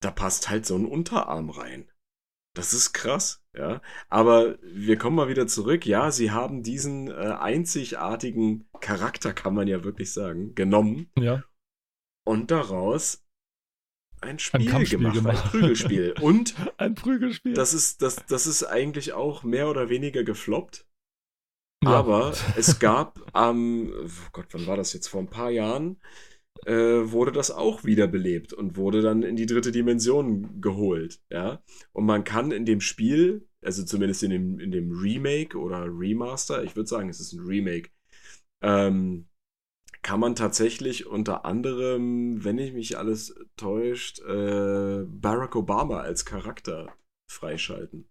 Da 0.00 0.10
passt 0.12 0.50
halt 0.50 0.66
so 0.66 0.76
ein 0.76 0.86
Unterarm 0.86 1.50
rein. 1.50 1.90
Das 2.54 2.72
ist 2.72 2.92
krass, 2.92 3.44
ja. 3.56 3.80
Aber 4.08 4.56
wir 4.62 4.96
kommen 4.98 5.16
mal 5.16 5.28
wieder 5.28 5.46
zurück. 5.46 5.86
Ja, 5.86 6.10
sie 6.10 6.30
haben 6.30 6.62
diesen 6.62 7.08
äh, 7.08 7.12
einzigartigen 7.12 8.68
Charakter, 8.80 9.32
kann 9.32 9.54
man 9.54 9.68
ja 9.68 9.84
wirklich 9.84 10.12
sagen, 10.12 10.54
genommen. 10.54 11.10
Ja. 11.18 11.42
Und 12.24 12.50
daraus 12.50 13.24
ein 14.20 14.38
Spiel 14.38 14.72
ein 14.74 14.84
gemacht, 14.84 15.14
gemacht, 15.14 15.44
ein 15.44 15.50
Prügelspiel. 15.50 16.14
Und 16.20 16.54
ein 16.78 16.94
Prügelspiel. 16.94 17.54
Das 17.54 17.74
ist, 17.74 18.02
das, 18.02 18.24
das 18.26 18.46
ist 18.46 18.64
eigentlich 18.64 19.12
auch 19.12 19.42
mehr 19.42 19.68
oder 19.68 19.88
weniger 19.88 20.24
gefloppt. 20.24 20.86
Ja. 21.84 21.90
Aber 21.90 22.32
es 22.56 22.78
gab 22.78 23.20
am, 23.32 23.92
oh 23.92 24.28
Gott, 24.32 24.46
wann 24.52 24.66
war 24.66 24.76
das 24.76 24.92
jetzt? 24.92 25.08
Vor 25.08 25.20
ein 25.20 25.28
paar 25.28 25.50
Jahren 25.50 26.00
äh, 26.64 27.10
wurde 27.10 27.32
das 27.32 27.50
auch 27.50 27.84
wiederbelebt 27.84 28.52
und 28.52 28.76
wurde 28.76 29.02
dann 29.02 29.22
in 29.22 29.36
die 29.36 29.46
dritte 29.46 29.72
Dimension 29.72 30.60
geholt. 30.60 31.20
Ja? 31.30 31.62
Und 31.92 32.06
man 32.06 32.24
kann 32.24 32.50
in 32.50 32.64
dem 32.64 32.80
Spiel, 32.80 33.46
also 33.62 33.84
zumindest 33.84 34.22
in 34.22 34.30
dem, 34.30 34.58
in 34.58 34.70
dem 34.70 34.92
Remake 34.92 35.58
oder 35.58 35.84
Remaster, 35.86 36.64
ich 36.64 36.76
würde 36.76 36.88
sagen, 36.88 37.08
es 37.08 37.20
ist 37.20 37.32
ein 37.32 37.44
Remake, 37.44 37.90
ähm, 38.62 39.28
kann 40.02 40.20
man 40.20 40.36
tatsächlich 40.36 41.06
unter 41.06 41.44
anderem, 41.44 42.44
wenn 42.44 42.58
ich 42.58 42.72
mich 42.72 42.96
alles 42.96 43.34
täuscht, 43.56 44.20
äh, 44.20 45.04
Barack 45.04 45.56
Obama 45.56 46.00
als 46.00 46.24
Charakter 46.24 46.94
freischalten. 47.28 48.08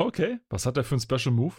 Okay, 0.00 0.40
was 0.48 0.64
hat 0.64 0.78
er 0.78 0.84
für 0.84 0.96
ein 0.96 1.00
Special 1.00 1.34
Move? 1.34 1.56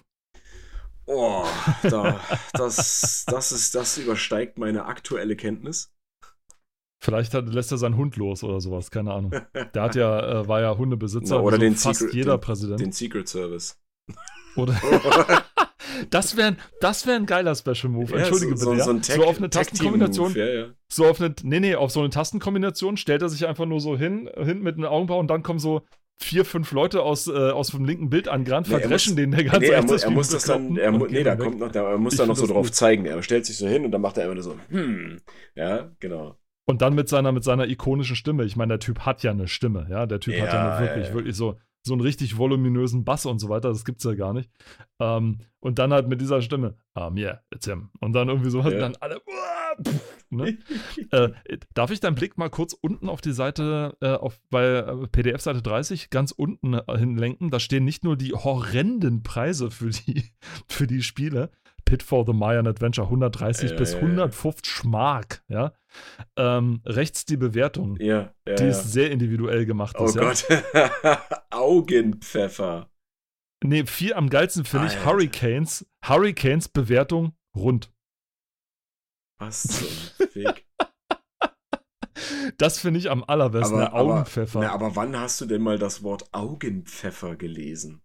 Oh, 1.05 1.45
da, 1.83 2.19
das, 2.53 3.25
das, 3.27 3.51
ist, 3.51 3.75
das 3.75 3.97
übersteigt 3.97 4.57
meine 4.57 4.85
aktuelle 4.85 5.35
Kenntnis. 5.35 5.92
Vielleicht 7.03 7.33
hat, 7.33 7.53
lässt 7.53 7.69
er 7.69 7.77
seinen 7.77 7.97
Hund 7.97 8.15
los 8.15 8.45
oder 8.45 8.61
sowas, 8.61 8.89
keine 8.89 9.11
Ahnung. 9.11 9.33
Der 9.73 9.81
hat 9.81 9.93
ja, 9.95 10.39
äh, 10.41 10.47
war 10.47 10.61
ja 10.61 10.77
Hundebesitzer. 10.77 11.35
Na, 11.35 11.41
oder 11.41 11.57
den 11.57 11.75
fast 11.75 11.99
Secret, 11.99 12.15
jeder 12.15 12.37
den, 12.37 12.41
Präsident. 12.41 12.79
Den 12.79 12.91
Secret 12.93 13.27
Service. 13.27 13.77
Oder. 14.55 14.79
das 16.09 16.37
wäre 16.37 16.55
das 16.79 17.05
wär 17.05 17.15
ein 17.15 17.25
geiler 17.25 17.55
Special 17.55 17.89
Move. 17.89 18.17
Entschuldige 18.17 18.55
so, 18.55 18.71
bitte. 18.71 18.83
So, 18.83 18.93
ja. 18.93 19.03
so, 19.03 19.13
so 19.15 19.23
auf 19.25 19.37
eine 19.37 19.49
Tastenkombination. 19.49 20.33
Ja, 20.33 20.45
ja. 20.45 20.65
So 20.87 21.05
auf 21.05 21.19
eine, 21.19 21.35
nee, 21.43 21.59
nee, 21.59 21.75
auf 21.75 21.91
so 21.91 21.99
eine 21.99 22.09
Tastenkombination 22.09 22.95
stellt 22.95 23.21
er 23.21 23.27
sich 23.27 23.45
einfach 23.47 23.65
nur 23.65 23.81
so 23.81 23.97
hin, 23.97 24.29
hin 24.37 24.61
mit 24.61 24.77
einem 24.77 24.85
Augenbrauen 24.85 25.21
und 25.21 25.27
dann 25.27 25.43
kommen 25.43 25.59
so 25.59 25.81
vier, 26.15 26.45
fünf 26.45 26.71
Leute 26.71 27.01
aus, 27.01 27.27
äh, 27.27 27.31
aus 27.31 27.71
dem 27.71 27.83
linken 27.83 28.09
Bild 28.11 28.29
angerannt, 28.29 28.67
nee, 28.69 28.77
verdreschen 28.77 29.17
den 29.17 29.31
der 29.31 29.43
ganze 29.43 29.59
nee, 29.59 29.73
er, 29.73 29.83
mu 29.83 29.93
er 29.93 30.11
muss 30.11 30.29
das 30.29 30.45
dann, 30.45 30.77
er 30.77 30.91
mu 30.93 31.05
nee, 31.07 31.23
da 31.23 31.35
kommt 31.35 31.59
noch, 31.59 31.75
er 31.75 31.97
muss 31.97 32.15
dann 32.15 32.29
noch 32.29 32.37
so 32.37 32.47
drauf 32.47 32.71
zeigen. 32.71 33.05
Er 33.05 33.21
stellt 33.23 33.45
sich 33.45 33.57
so 33.57 33.67
hin 33.67 33.83
und 33.83 33.91
dann 33.91 33.99
macht 33.99 34.17
er 34.17 34.31
immer 34.31 34.41
so, 34.41 34.55
hm, 34.69 35.19
ja, 35.55 35.91
genau. 35.99 36.37
Und 36.65 36.81
dann 36.81 36.95
mit 36.95 37.09
seiner, 37.09 37.31
mit 37.31 37.43
seiner 37.43 37.67
ikonischen 37.67 38.15
Stimme. 38.15 38.45
Ich 38.45 38.55
meine, 38.55 38.73
der 38.73 38.79
Typ 38.79 39.01
hat 39.01 39.23
ja 39.23 39.31
eine 39.31 39.47
Stimme, 39.47 39.87
ja. 39.89 40.05
Der 40.05 40.19
Typ 40.19 40.35
ja, 40.35 40.43
hat 40.43 40.53
ja 40.53 40.79
wirklich, 40.79 41.07
ja, 41.09 41.13
wirklich 41.13 41.35
so, 41.35 41.57
so 41.85 41.93
einen 41.93 42.01
richtig 42.01 42.37
voluminösen 42.37 43.03
Bass 43.03 43.25
und 43.25 43.39
so 43.39 43.49
weiter, 43.49 43.69
das 43.69 43.83
gibt's 43.83 44.03
ja 44.05 44.13
gar 44.13 44.33
nicht. 44.33 44.49
Ähm, 44.99 45.39
und 45.59 45.79
dann 45.79 45.91
halt 45.91 46.07
mit 46.07 46.21
dieser 46.21 46.41
Stimme, 46.41 46.75
um, 46.93 47.17
yeah, 47.17 47.41
it's 47.53 47.65
him. 47.65 47.89
Und 47.99 48.13
dann 48.13 48.29
irgendwie 48.29 48.49
sowas, 48.49 48.71
ja. 48.71 48.79
dann 48.79 48.95
alle, 49.01 49.19
pff, 49.85 50.19
ne? 50.29 50.57
äh, 51.11 51.29
darf 51.73 51.91
ich 51.91 51.99
deinen 51.99 52.15
Blick 52.15 52.37
mal 52.37 52.49
kurz 52.49 52.73
unten 52.73 53.09
auf 53.09 53.19
die 53.19 53.33
Seite, 53.33 53.97
äh, 54.01 54.13
auf, 54.13 54.39
bei 54.49 54.65
äh, 54.65 55.07
PDF-Seite 55.07 55.61
30, 55.61 56.09
ganz 56.09 56.31
unten 56.31 56.73
äh, 56.73 56.97
hinlenken? 56.97 57.49
Da 57.49 57.59
stehen 57.59 57.83
nicht 57.83 58.05
nur 58.05 58.15
die 58.15 58.31
horrenden 58.31 59.23
Preise 59.23 59.69
für 59.69 59.89
die, 59.89 60.31
für 60.69 60.87
die 60.87 61.03
Spiele, 61.03 61.51
Pitfall 61.85 62.25
the 62.25 62.33
Mayan 62.33 62.67
Adventure 62.67 63.07
130 63.07 63.71
ja, 63.71 63.77
bis 63.77 63.93
ja, 63.93 63.99
150 63.99 64.65
Schmark, 64.71 65.43
ja. 65.47 65.73
Ähm, 66.37 66.81
rechts 66.85 67.25
die 67.25 67.37
Bewertung. 67.37 67.97
Ja, 67.99 68.33
Die 68.47 68.65
ist 68.65 68.91
sehr 68.91 69.11
individuell 69.11 69.65
gemacht. 69.65 69.95
Oh 69.99 70.11
Gott. 70.11 70.45
Augenpfeffer. 71.51 72.89
Nee, 73.63 73.85
viel 73.85 74.13
am 74.13 74.29
geilsten 74.29 74.65
finde 74.65 74.87
ich 74.87 75.05
Hurricanes. 75.05 75.85
Hurricanes 76.03 76.67
Bewertung 76.67 77.33
rund. 77.55 77.93
Was 79.37 79.63
zum 79.63 80.27
Fick? 80.27 80.65
Das 82.57 82.79
finde 82.79 82.99
ich 82.99 83.09
am 83.09 83.23
allerbesten, 83.23 83.79
aber, 83.79 83.93
Augenpfeffer. 83.93 84.59
Aber, 84.59 84.67
na, 84.67 84.73
aber 84.73 84.95
wann 84.95 85.17
hast 85.17 85.41
du 85.41 85.45
denn 85.45 85.61
mal 85.61 85.79
das 85.79 86.03
Wort 86.03 86.29
Augenpfeffer 86.31 87.35
gelesen? 87.35 88.02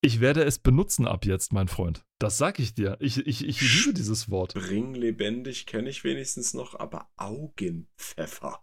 Ich 0.00 0.20
werde 0.20 0.44
es 0.44 0.60
benutzen 0.60 1.08
ab 1.08 1.26
jetzt, 1.26 1.52
mein 1.52 1.66
Freund. 1.66 2.04
Das 2.20 2.38
sag 2.38 2.60
ich 2.60 2.74
dir. 2.74 2.96
Ich, 3.00 3.26
ich, 3.26 3.46
ich 3.46 3.60
liebe 3.60 3.94
dieses 3.94 4.30
Wort. 4.30 4.54
Bring 4.54 4.94
lebendig 4.94 5.66
kenne 5.66 5.88
ich 5.88 6.04
wenigstens 6.04 6.54
noch, 6.54 6.78
aber 6.78 7.08
Augenpfeffer. 7.16 8.60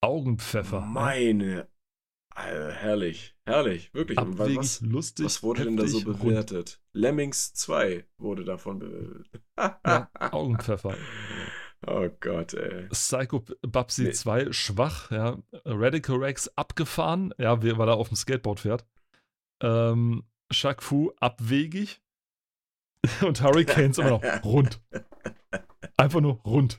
Augenpfeffer. 0.00 0.80
Meine. 0.80 1.68
Also, 2.34 2.68
herrlich, 2.68 3.34
herrlich, 3.46 3.94
wirklich. 3.94 4.18
Abwegig, 4.18 4.58
was, 4.58 4.80
lustig. 4.82 5.24
Was 5.24 5.42
wurde 5.42 5.60
heftig, 5.60 5.76
denn 5.76 5.86
da 5.86 5.90
so 5.90 6.04
bewertet? 6.04 6.68
Rund. 6.68 6.80
Lemmings 6.92 7.54
2 7.54 8.04
wurde 8.18 8.44
davon 8.44 8.78
bewertet. 8.80 9.42
ja, 9.56 10.10
Augenpfeffer. 10.32 10.96
Oh 11.86 12.08
Gott, 12.20 12.54
ey. 12.54 12.88
Psycho 12.88 13.42
Babsy 13.62 14.04
nee. 14.04 14.12
2 14.12 14.52
schwach, 14.52 15.10
ja. 15.10 15.38
Radical 15.64 16.16
Rex 16.16 16.48
abgefahren, 16.56 17.32
ja, 17.38 17.62
weil 17.62 17.88
er 17.88 17.96
auf 17.96 18.08
dem 18.08 18.16
Skateboard 18.16 18.60
fährt. 18.60 18.84
Ähm, 19.62 20.24
Shaq 20.50 20.82
Fu 20.82 21.12
abwegig 21.20 22.00
und 23.26 23.42
Hurricanes 23.42 23.98
immer 23.98 24.10
noch 24.10 24.44
rund. 24.44 24.80
Einfach 25.96 26.20
nur 26.20 26.40
rund. 26.44 26.78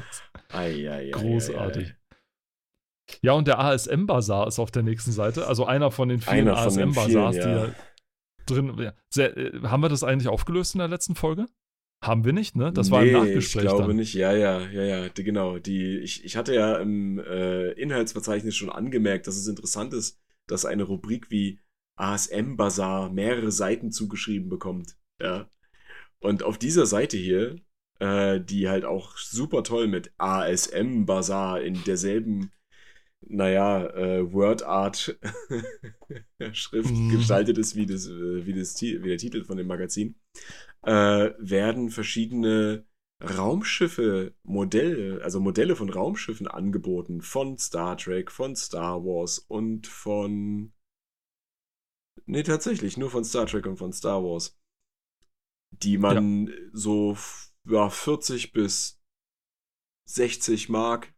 ei, 0.52 0.90
ei, 0.90 1.10
Großartig. 1.10 1.88
Ei, 1.88 1.96
ja, 3.22 3.32
und 3.32 3.48
der 3.48 3.58
ASM-Bazar 3.58 4.46
ist 4.48 4.58
auf 4.58 4.70
der 4.70 4.82
nächsten 4.82 5.12
Seite. 5.12 5.46
Also 5.46 5.64
einer 5.64 5.90
von 5.90 6.10
den 6.10 6.20
vielen 6.20 6.48
ASM-Bazars, 6.48 7.36
ja. 7.36 7.46
die 7.46 7.72
da 7.72 7.74
drin. 8.46 8.76
Ja. 8.78 8.92
Sehr, 9.08 9.36
äh, 9.36 9.60
haben 9.62 9.82
wir 9.82 9.88
das 9.88 10.04
eigentlich 10.04 10.28
aufgelöst 10.28 10.74
in 10.74 10.80
der 10.80 10.88
letzten 10.88 11.14
Folge? 11.14 11.46
Haben 12.04 12.24
wir 12.24 12.32
nicht, 12.32 12.54
ne? 12.54 12.72
Das 12.72 12.88
nee, 12.88 12.92
war 12.92 13.00
ein 13.00 13.12
Nachgespräch. 13.12 13.64
Ich 13.64 13.68
glaube 13.68 13.88
dann. 13.88 13.96
nicht, 13.96 14.14
ja, 14.14 14.32
ja, 14.32 14.60
ja, 14.60 14.82
ja, 14.82 15.08
die, 15.08 15.24
genau. 15.24 15.58
Die, 15.58 15.98
ich, 15.98 16.24
ich 16.24 16.36
hatte 16.36 16.54
ja 16.54 16.76
im 16.76 17.18
äh, 17.18 17.72
Inhaltsverzeichnis 17.72 18.54
schon 18.54 18.70
angemerkt, 18.70 19.26
dass 19.26 19.36
es 19.36 19.48
interessant 19.48 19.94
ist, 19.94 20.20
dass 20.46 20.64
eine 20.64 20.84
Rubrik 20.84 21.30
wie 21.30 21.58
ASM-Bazar 21.98 23.10
mehrere 23.10 23.50
Seiten 23.50 23.90
zugeschrieben 23.90 24.48
bekommt. 24.48 24.96
Ja. 25.20 25.48
Und 26.20 26.42
auf 26.42 26.58
dieser 26.58 26.86
Seite 26.86 27.16
hier, 27.16 27.56
äh, 28.00 28.40
die 28.40 28.68
halt 28.68 28.84
auch 28.84 29.16
super 29.16 29.62
toll 29.62 29.88
mit 29.88 30.12
ASM-Bazar 30.18 31.60
in 31.62 31.82
derselben, 31.84 32.52
naja, 33.20 33.86
äh, 33.94 34.32
Word-Art 34.32 35.18
Schrift 36.52 36.94
mhm. 36.94 37.10
gestaltet 37.10 37.58
ist 37.58 37.76
wie, 37.76 37.86
das, 37.86 38.06
äh, 38.06 38.46
wie, 38.46 38.54
das, 38.54 38.80
wie 38.80 39.00
der 39.00 39.18
Titel 39.18 39.44
von 39.44 39.56
dem 39.56 39.66
Magazin, 39.66 40.14
äh, 40.82 41.30
werden 41.38 41.90
verschiedene 41.90 42.86
Raumschiffe, 43.20 44.34
Modelle, 44.44 45.20
also 45.24 45.40
Modelle 45.40 45.74
von 45.74 45.90
Raumschiffen 45.90 46.46
angeboten 46.46 47.20
von 47.20 47.58
Star 47.58 47.96
Trek, 47.96 48.30
von 48.30 48.54
Star 48.54 49.04
Wars 49.04 49.40
und 49.40 49.88
von 49.88 50.72
Nee, 52.28 52.42
tatsächlich, 52.42 52.98
nur 52.98 53.10
von 53.10 53.24
Star 53.24 53.46
Trek 53.46 53.66
und 53.66 53.78
von 53.78 53.92
Star 53.94 54.22
Wars. 54.22 54.54
Die 55.70 55.96
man 55.96 56.46
ja. 56.46 56.54
so 56.72 57.16
ja, 57.64 57.88
40 57.88 58.52
bis 58.52 59.00
60 60.10 60.68
Mark 60.68 61.14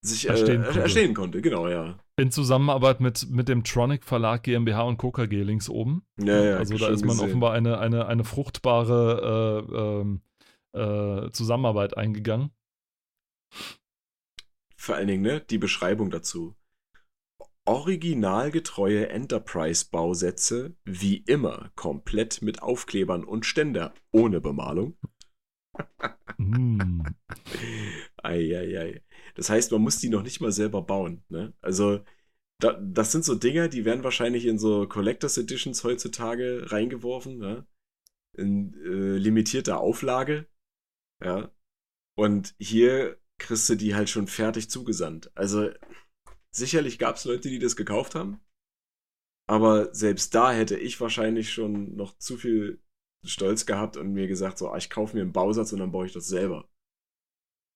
sich 0.00 0.28
erstehen, 0.28 0.62
äh, 0.62 0.64
konnte. 0.64 0.80
erstehen 0.80 1.14
konnte. 1.14 1.42
Genau, 1.42 1.68
ja. 1.68 1.98
In 2.16 2.30
Zusammenarbeit 2.30 3.00
mit, 3.00 3.28
mit 3.28 3.48
dem 3.48 3.64
Tronic 3.64 4.04
Verlag 4.04 4.44
GmbH 4.44 4.82
und 4.82 4.96
Coca 4.96 5.26
G 5.26 5.42
links 5.42 5.68
oben. 5.68 6.06
Ja, 6.18 6.42
ja, 6.42 6.56
also 6.56 6.78
da 6.78 6.88
ist 6.88 7.04
man 7.04 7.10
gesehen. 7.10 7.28
offenbar 7.28 7.52
eine, 7.52 7.78
eine, 7.78 8.06
eine 8.06 8.24
fruchtbare 8.24 9.66
äh, 9.70 10.00
ähm, 10.00 10.22
äh, 10.72 11.30
Zusammenarbeit 11.32 11.98
eingegangen. 11.98 12.50
Vor 14.74 14.94
allen 14.94 15.08
Dingen, 15.08 15.22
ne, 15.22 15.40
die 15.40 15.58
Beschreibung 15.58 16.10
dazu 16.10 16.56
originalgetreue 17.64 19.08
Enterprise-Bausätze, 19.08 20.74
wie 20.84 21.18
immer 21.18 21.70
komplett 21.76 22.42
mit 22.42 22.62
Aufklebern 22.62 23.24
und 23.24 23.46
Ständer 23.46 23.94
ohne 24.10 24.40
Bemalung. 24.40 24.96
mm. 26.38 27.02
Das 29.34 29.48
heißt, 29.48 29.72
man 29.72 29.82
muss 29.82 29.98
die 29.98 30.08
noch 30.08 30.22
nicht 30.22 30.40
mal 30.40 30.52
selber 30.52 30.82
bauen. 30.82 31.24
Ne? 31.28 31.54
Also, 31.60 32.04
da, 32.58 32.72
das 32.74 33.12
sind 33.12 33.24
so 33.24 33.34
Dinger, 33.34 33.68
die 33.68 33.84
werden 33.84 34.04
wahrscheinlich 34.04 34.46
in 34.46 34.58
so 34.58 34.86
Collectors 34.86 35.38
Editions 35.38 35.84
heutzutage 35.84 36.70
reingeworfen. 36.70 37.38
Ne? 37.38 37.66
In 38.36 38.74
äh, 38.84 39.16
limitierter 39.16 39.80
Auflage. 39.80 40.46
Ja. 41.22 41.52
Und 42.16 42.54
hier 42.58 43.18
kriegst 43.38 43.68
du 43.68 43.76
die 43.76 43.94
halt 43.94 44.10
schon 44.10 44.26
fertig 44.26 44.68
zugesandt. 44.68 45.30
Also, 45.36 45.70
Sicherlich 46.54 46.98
gab 46.98 47.16
es 47.16 47.24
Leute, 47.24 47.48
die 47.48 47.58
das 47.58 47.76
gekauft 47.76 48.14
haben. 48.14 48.40
Aber 49.48 49.94
selbst 49.94 50.34
da 50.34 50.52
hätte 50.52 50.78
ich 50.78 51.00
wahrscheinlich 51.00 51.52
schon 51.52 51.96
noch 51.96 52.16
zu 52.18 52.36
viel 52.36 52.80
Stolz 53.24 53.66
gehabt 53.66 53.96
und 53.96 54.12
mir 54.12 54.26
gesagt, 54.26 54.58
so, 54.58 54.70
ah, 54.70 54.76
ich 54.76 54.90
kaufe 54.90 55.16
mir 55.16 55.22
einen 55.22 55.32
Bausatz 55.32 55.72
und 55.72 55.80
dann 55.80 55.92
baue 55.92 56.06
ich 56.06 56.12
das 56.12 56.26
selber. 56.26 56.68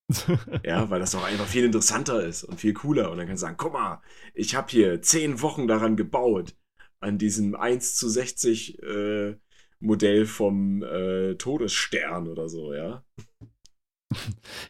ja, 0.65 0.89
weil 0.91 1.01
das 1.01 1.13
doch 1.13 1.25
einfach 1.25 1.47
viel 1.47 1.65
interessanter 1.65 2.25
ist 2.25 2.45
und 2.45 2.61
viel 2.61 2.75
cooler. 2.75 3.11
Und 3.11 3.19
dann 3.19 3.27
kannst 3.27 3.43
du 3.43 3.47
sagen, 3.47 3.57
guck 3.57 3.73
mal, 3.73 4.03
ich 4.35 4.55
habe 4.55 4.71
hier 4.71 5.03
zehn 5.03 5.41
Wochen 5.43 5.67
daran 5.67 5.97
gebaut, 5.97 6.57
an 7.01 7.19
diesem 7.19 7.55
1 7.55 7.97
zu 7.97 8.09
60 8.09 8.83
äh, 8.83 9.37
Modell 9.81 10.27
vom 10.27 10.83
äh, 10.83 11.35
Todesstern 11.35 12.29
oder 12.29 12.49
so, 12.49 12.73
ja. 12.73 13.05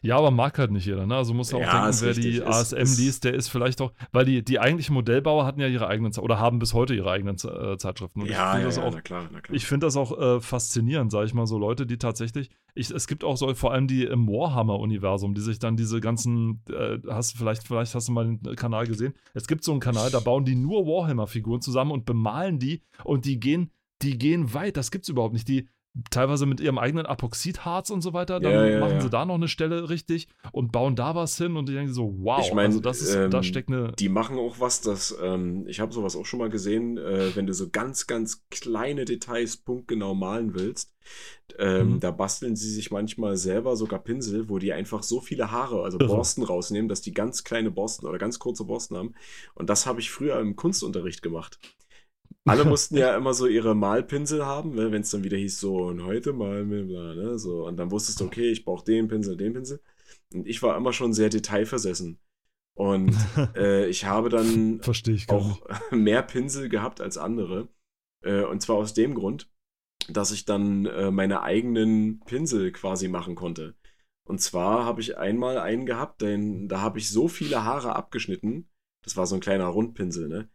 Ja, 0.01 0.17
aber 0.17 0.31
mag 0.31 0.57
halt 0.57 0.71
nicht 0.71 0.85
jeder, 0.85 1.05
ne? 1.05 1.15
Also 1.15 1.33
muss 1.33 1.51
man 1.51 1.61
ja, 1.61 1.67
auch 1.67 1.85
denken, 1.85 2.01
wer 2.01 2.09
richtig. 2.09 2.35
die 2.35 2.43
ASM 2.43 2.77
ist, 2.77 2.97
liest, 2.99 3.23
der 3.23 3.33
ist 3.33 3.49
vielleicht 3.49 3.81
auch, 3.81 3.91
weil 4.11 4.25
die, 4.25 4.43
die 4.43 4.59
eigentlichen 4.59 4.93
Modellbauer 4.93 5.45
hatten 5.45 5.59
ja 5.59 5.67
ihre 5.67 5.87
eigenen 5.87 6.15
oder 6.17 6.39
haben 6.39 6.59
bis 6.59 6.73
heute 6.73 6.95
ihre 6.95 7.11
eigenen 7.11 7.35
äh, 7.35 7.77
Zeitschriften. 7.77 8.21
Und 8.21 8.29
ja, 8.29 8.53
ich 8.53 8.59
ja, 8.59 8.65
das 8.65 8.77
ja, 8.77 8.83
auch, 8.83 8.93
na 8.93 9.01
klar, 9.01 9.29
na 9.31 9.41
klar. 9.41 9.55
Ich 9.55 9.65
finde 9.65 9.87
das 9.87 9.97
auch 9.97 10.17
äh, 10.17 10.39
faszinierend, 10.39 11.11
sage 11.11 11.25
ich 11.25 11.33
mal, 11.33 11.47
so 11.47 11.57
Leute, 11.57 11.85
die 11.85 11.97
tatsächlich, 11.97 12.49
ich, 12.73 12.91
es 12.91 13.07
gibt 13.07 13.23
auch 13.23 13.37
so 13.37 13.53
vor 13.55 13.73
allem 13.73 13.87
die 13.87 14.03
im 14.03 14.27
Warhammer-Universum, 14.27 15.33
die 15.33 15.41
sich 15.41 15.59
dann 15.59 15.77
diese 15.77 15.99
ganzen, 15.99 16.61
äh, 16.69 16.99
hast 17.09 17.37
vielleicht, 17.37 17.63
vielleicht 17.67 17.95
hast 17.95 18.07
du 18.07 18.11
mal 18.11 18.25
den 18.25 18.55
Kanal 18.55 18.87
gesehen. 18.87 19.13
Es 19.33 19.47
gibt 19.47 19.63
so 19.63 19.71
einen 19.71 19.81
Kanal, 19.81 20.09
da 20.11 20.19
bauen 20.19 20.45
die 20.45 20.55
nur 20.55 20.85
Warhammer-Figuren 20.85 21.61
zusammen 21.61 21.91
und 21.91 22.05
bemalen 22.05 22.59
die 22.59 22.83
und 23.03 23.25
die 23.25 23.39
gehen, 23.39 23.71
die 24.01 24.17
gehen 24.17 24.53
weit. 24.53 24.77
Das 24.77 24.91
gibt's 24.91 25.09
überhaupt 25.09 25.33
nicht. 25.33 25.47
Die, 25.47 25.67
teilweise 26.09 26.45
mit 26.45 26.59
ihrem 26.59 26.77
eigenen 26.77 27.05
Apoxidharz 27.05 27.89
und 27.89 28.01
so 28.01 28.13
weiter. 28.13 28.39
Dann 28.39 28.51
ja, 28.51 28.65
ja, 28.65 28.79
machen 28.79 28.95
ja. 28.95 29.01
sie 29.01 29.09
da 29.09 29.25
noch 29.25 29.35
eine 29.35 29.47
Stelle 29.47 29.89
richtig 29.89 30.27
und 30.51 30.71
bauen 30.71 30.95
da 30.95 31.15
was 31.15 31.37
hin 31.37 31.55
und 31.55 31.69
ich 31.69 31.75
denke 31.75 31.93
so, 31.93 32.13
wow, 32.19 32.39
ich 32.45 32.53
mein, 32.53 32.67
also 32.67 32.79
das 32.79 33.01
ist, 33.01 33.15
ähm, 33.15 33.31
da 33.31 33.43
steckt 33.43 33.69
eine. 33.69 33.93
Die 33.93 34.09
machen 34.09 34.37
auch 34.37 34.59
was, 34.59 34.81
das, 34.81 35.17
ähm, 35.21 35.65
ich 35.67 35.79
habe 35.79 35.93
sowas 35.93 36.15
auch 36.15 36.25
schon 36.25 36.39
mal 36.39 36.49
gesehen, 36.49 36.97
äh, 36.97 37.35
wenn 37.35 37.47
du 37.47 37.53
so 37.53 37.69
ganz, 37.69 38.07
ganz 38.07 38.45
kleine 38.49 39.05
Details 39.05 39.57
punktgenau 39.57 40.13
malen 40.13 40.53
willst, 40.53 40.93
ähm, 41.57 41.93
mhm. 41.93 41.99
da 41.99 42.11
basteln 42.11 42.55
sie 42.55 42.69
sich 42.69 42.91
manchmal 42.91 43.37
selber 43.37 43.75
sogar 43.75 43.99
Pinsel, 43.99 44.49
wo 44.49 44.59
die 44.59 44.73
einfach 44.73 45.03
so 45.03 45.21
viele 45.21 45.51
Haare, 45.51 45.81
also 45.81 45.97
Borsten 45.97 46.43
rausnehmen, 46.43 46.89
dass 46.89 47.01
die 47.01 47.13
ganz 47.13 47.43
kleine 47.43 47.71
Borsten 47.71 48.07
oder 48.07 48.17
ganz 48.17 48.39
kurze 48.39 48.65
Borsten 48.65 48.97
haben. 48.97 49.15
Und 49.55 49.69
das 49.69 49.85
habe 49.85 49.99
ich 49.99 50.11
früher 50.11 50.39
im 50.39 50.55
Kunstunterricht 50.55 51.21
gemacht. 51.21 51.59
Alle 52.47 52.65
mussten 52.65 52.97
ja 52.97 53.15
immer 53.15 53.33
so 53.33 53.47
ihre 53.47 53.75
Malpinsel 53.75 54.45
haben, 54.45 54.75
ne, 54.75 54.91
wenn 54.91 55.01
es 55.01 55.11
dann 55.11 55.23
wieder 55.23 55.37
hieß, 55.37 55.59
so, 55.59 55.87
und 55.87 56.03
heute 56.03 56.33
malen 56.33 56.71
wir, 56.71 56.83
bla, 56.83 57.15
ne, 57.15 57.37
so. 57.39 57.65
Und 57.65 57.77
dann 57.77 57.91
wusstest 57.91 58.19
du, 58.19 58.25
okay, 58.25 58.51
ich 58.51 58.65
brauche 58.65 58.85
den 58.85 59.07
Pinsel, 59.07 59.37
den 59.37 59.53
Pinsel. 59.53 59.81
Und 60.33 60.47
ich 60.47 60.61
war 60.63 60.75
immer 60.77 60.93
schon 60.93 61.13
sehr 61.13 61.29
detailversessen. 61.29 62.19
Und 62.77 63.15
äh, 63.55 63.87
ich 63.87 64.05
habe 64.05 64.29
dann 64.29 64.79
ich 65.07 65.29
auch 65.29 65.61
mehr 65.91 66.21
Pinsel 66.21 66.69
gehabt 66.69 67.01
als 67.01 67.17
andere. 67.17 67.69
Äh, 68.23 68.43
und 68.43 68.61
zwar 68.61 68.77
aus 68.77 68.93
dem 68.93 69.15
Grund, 69.15 69.49
dass 70.09 70.31
ich 70.31 70.45
dann 70.45 70.85
äh, 70.85 71.11
meine 71.11 71.41
eigenen 71.41 72.19
Pinsel 72.21 72.71
quasi 72.71 73.07
machen 73.07 73.35
konnte. 73.35 73.75
Und 74.27 74.41
zwar 74.41 74.85
habe 74.85 75.01
ich 75.01 75.17
einmal 75.17 75.57
einen 75.57 75.85
gehabt, 75.85 76.21
denn 76.21 76.67
da 76.67 76.81
habe 76.81 76.99
ich 76.99 77.09
so 77.09 77.27
viele 77.27 77.63
Haare 77.63 77.95
abgeschnitten. 77.95 78.69
Das 79.03 79.15
war 79.15 79.25
so 79.25 79.35
ein 79.35 79.41
kleiner 79.41 79.67
Rundpinsel, 79.67 80.27
ne? 80.27 80.49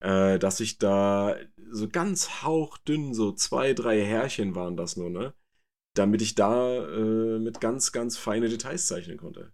Äh, 0.00 0.38
dass 0.38 0.60
ich 0.60 0.78
da 0.78 1.36
so 1.70 1.88
ganz 1.88 2.42
hauchdünn, 2.42 3.14
so 3.14 3.32
zwei, 3.32 3.74
drei 3.74 4.04
Härchen 4.04 4.54
waren 4.54 4.76
das 4.76 4.96
nur, 4.96 5.10
ne? 5.10 5.34
Damit 5.94 6.22
ich 6.22 6.34
da 6.36 6.86
äh, 6.88 7.38
mit 7.40 7.60
ganz, 7.60 7.92
ganz 7.92 8.18
feine 8.18 8.48
Details 8.50 8.86
zeichnen 8.88 9.18
konnte. 9.18 9.52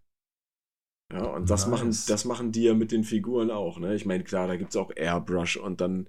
Ja, 1.12 1.24
und 1.24 1.50
das, 1.50 1.66
nice. 1.66 1.70
machen, 1.70 1.90
das 2.06 2.24
machen 2.24 2.52
die 2.52 2.62
ja 2.64 2.74
mit 2.74 2.90
den 2.90 3.04
Figuren 3.04 3.50
auch, 3.50 3.78
ne? 3.78 3.94
Ich 3.94 4.06
meine, 4.06 4.24
klar, 4.24 4.46
da 4.48 4.56
gibt 4.56 4.70
es 4.70 4.76
auch 4.76 4.90
Airbrush 4.96 5.56
und 5.58 5.80
dann 5.80 6.08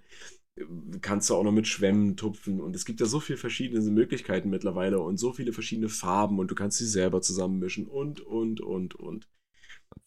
äh, 0.58 0.66
kannst 1.02 1.30
du 1.30 1.36
auch 1.36 1.44
noch 1.44 1.52
mit 1.52 1.68
Schwämmen 1.68 2.18
tupfen 2.18 2.62
und 2.62 2.76
es 2.76 2.86
gibt 2.86 3.00
ja 3.02 3.06
so 3.08 3.20
viele 3.20 3.38
verschiedene 3.38 3.82
Möglichkeiten 3.92 4.50
mittlerweile 4.50 5.00
und 5.02 5.18
so 5.18 5.34
viele 5.34 5.54
verschiedene 5.54 5.90
Farben 5.90 6.40
und 6.40 6.52
du 6.52 6.56
kannst 6.56 6.78
sie 6.80 6.88
selber 6.88 7.22
zusammenmischen 7.22 7.88
und, 7.88 8.22
und, 8.22 8.62
und, 8.62 8.96
und. 8.96 9.28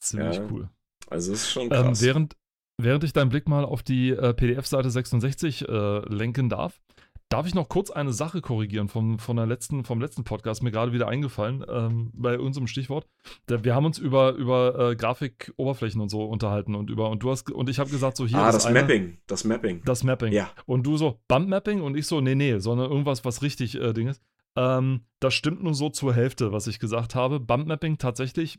Ziemlich 0.01 0.39
ja, 0.39 0.51
cool. 0.51 0.71
Also 1.09 1.33
es 1.33 1.43
ist 1.43 1.53
schon 1.53 1.71
Ähm, 1.71 1.77
krass. 1.87 2.01
während, 2.01 2.37
während 2.79 3.05
ich 3.05 3.13
deinen 3.13 3.31
Blick 3.31 3.49
mal 3.49 3.65
auf 3.65 3.83
die 3.83 4.11
äh, 4.11 4.35
PDF-Seite 4.35 4.91
66 4.91 5.69
äh, 5.69 5.99
lenken 6.09 6.49
darf, 6.49 6.81
darf 7.29 7.47
ich 7.47 7.55
noch 7.55 7.69
kurz 7.69 7.91
eine 7.91 8.13
Sache 8.13 8.41
korrigieren 8.41 8.89
vom, 8.89 9.19
von 9.19 9.37
der 9.37 9.47
letzten, 9.47 9.85
vom 9.85 10.01
letzten 10.01 10.25
Podcast, 10.25 10.63
mir 10.63 10.71
gerade 10.71 10.93
wieder 10.93 11.09
eingefallen, 11.09 11.65
ähm, 11.69 12.11
bei 12.15 12.39
unserem 12.39 12.67
Stichwort. 12.67 13.07
Wir 13.49 13.75
haben 13.75 13.85
uns 13.85 13.99
über, 13.99 14.33
über 14.35 14.91
äh, 14.91 14.97
Grafikoberflächen 14.97 16.01
und 16.01 16.09
so 16.09 16.25
unterhalten 16.25 16.75
und 16.75 16.91
über, 16.91 17.11
und 17.11 17.23
du 17.23 17.31
hast, 17.31 17.51
und 17.51 17.69
ich 17.69 17.79
habe 17.79 17.91
gesagt, 17.91 18.17
so 18.17 18.27
hier. 18.27 18.39
ah, 18.39 18.53
das 18.53 18.67
eine- 18.67 18.81
Mapping. 18.81 19.19
Das 19.27 19.45
Mapping. 19.45 19.83
Das 19.85 20.05
Mapping. 20.05 20.33
Ja. 20.33 20.51
Und 20.67 20.85
du 20.87 20.97
so, 20.97 21.21
Bump-Mapping? 21.29 21.81
Und 21.81 21.97
ich 21.97 22.07
so, 22.07 22.21
nee, 22.21 22.35
nee, 22.35 22.59
sondern 22.59 22.91
irgendwas, 22.91 23.25
was 23.25 23.43
richtig 23.43 23.75
äh, 23.81 23.93
Ding 23.93 24.09
ist. 24.09 24.23
Ähm, 24.57 25.03
das 25.21 25.35
stimmt 25.35 25.63
nur 25.63 25.75
so 25.75 25.91
zur 25.91 26.15
Hälfte, 26.15 26.53
was 26.53 26.67
ich 26.67 26.79
gesagt 26.79 27.15
habe. 27.15 27.41
Bump-Mapping 27.41 27.99
tatsächlich, 27.99 28.59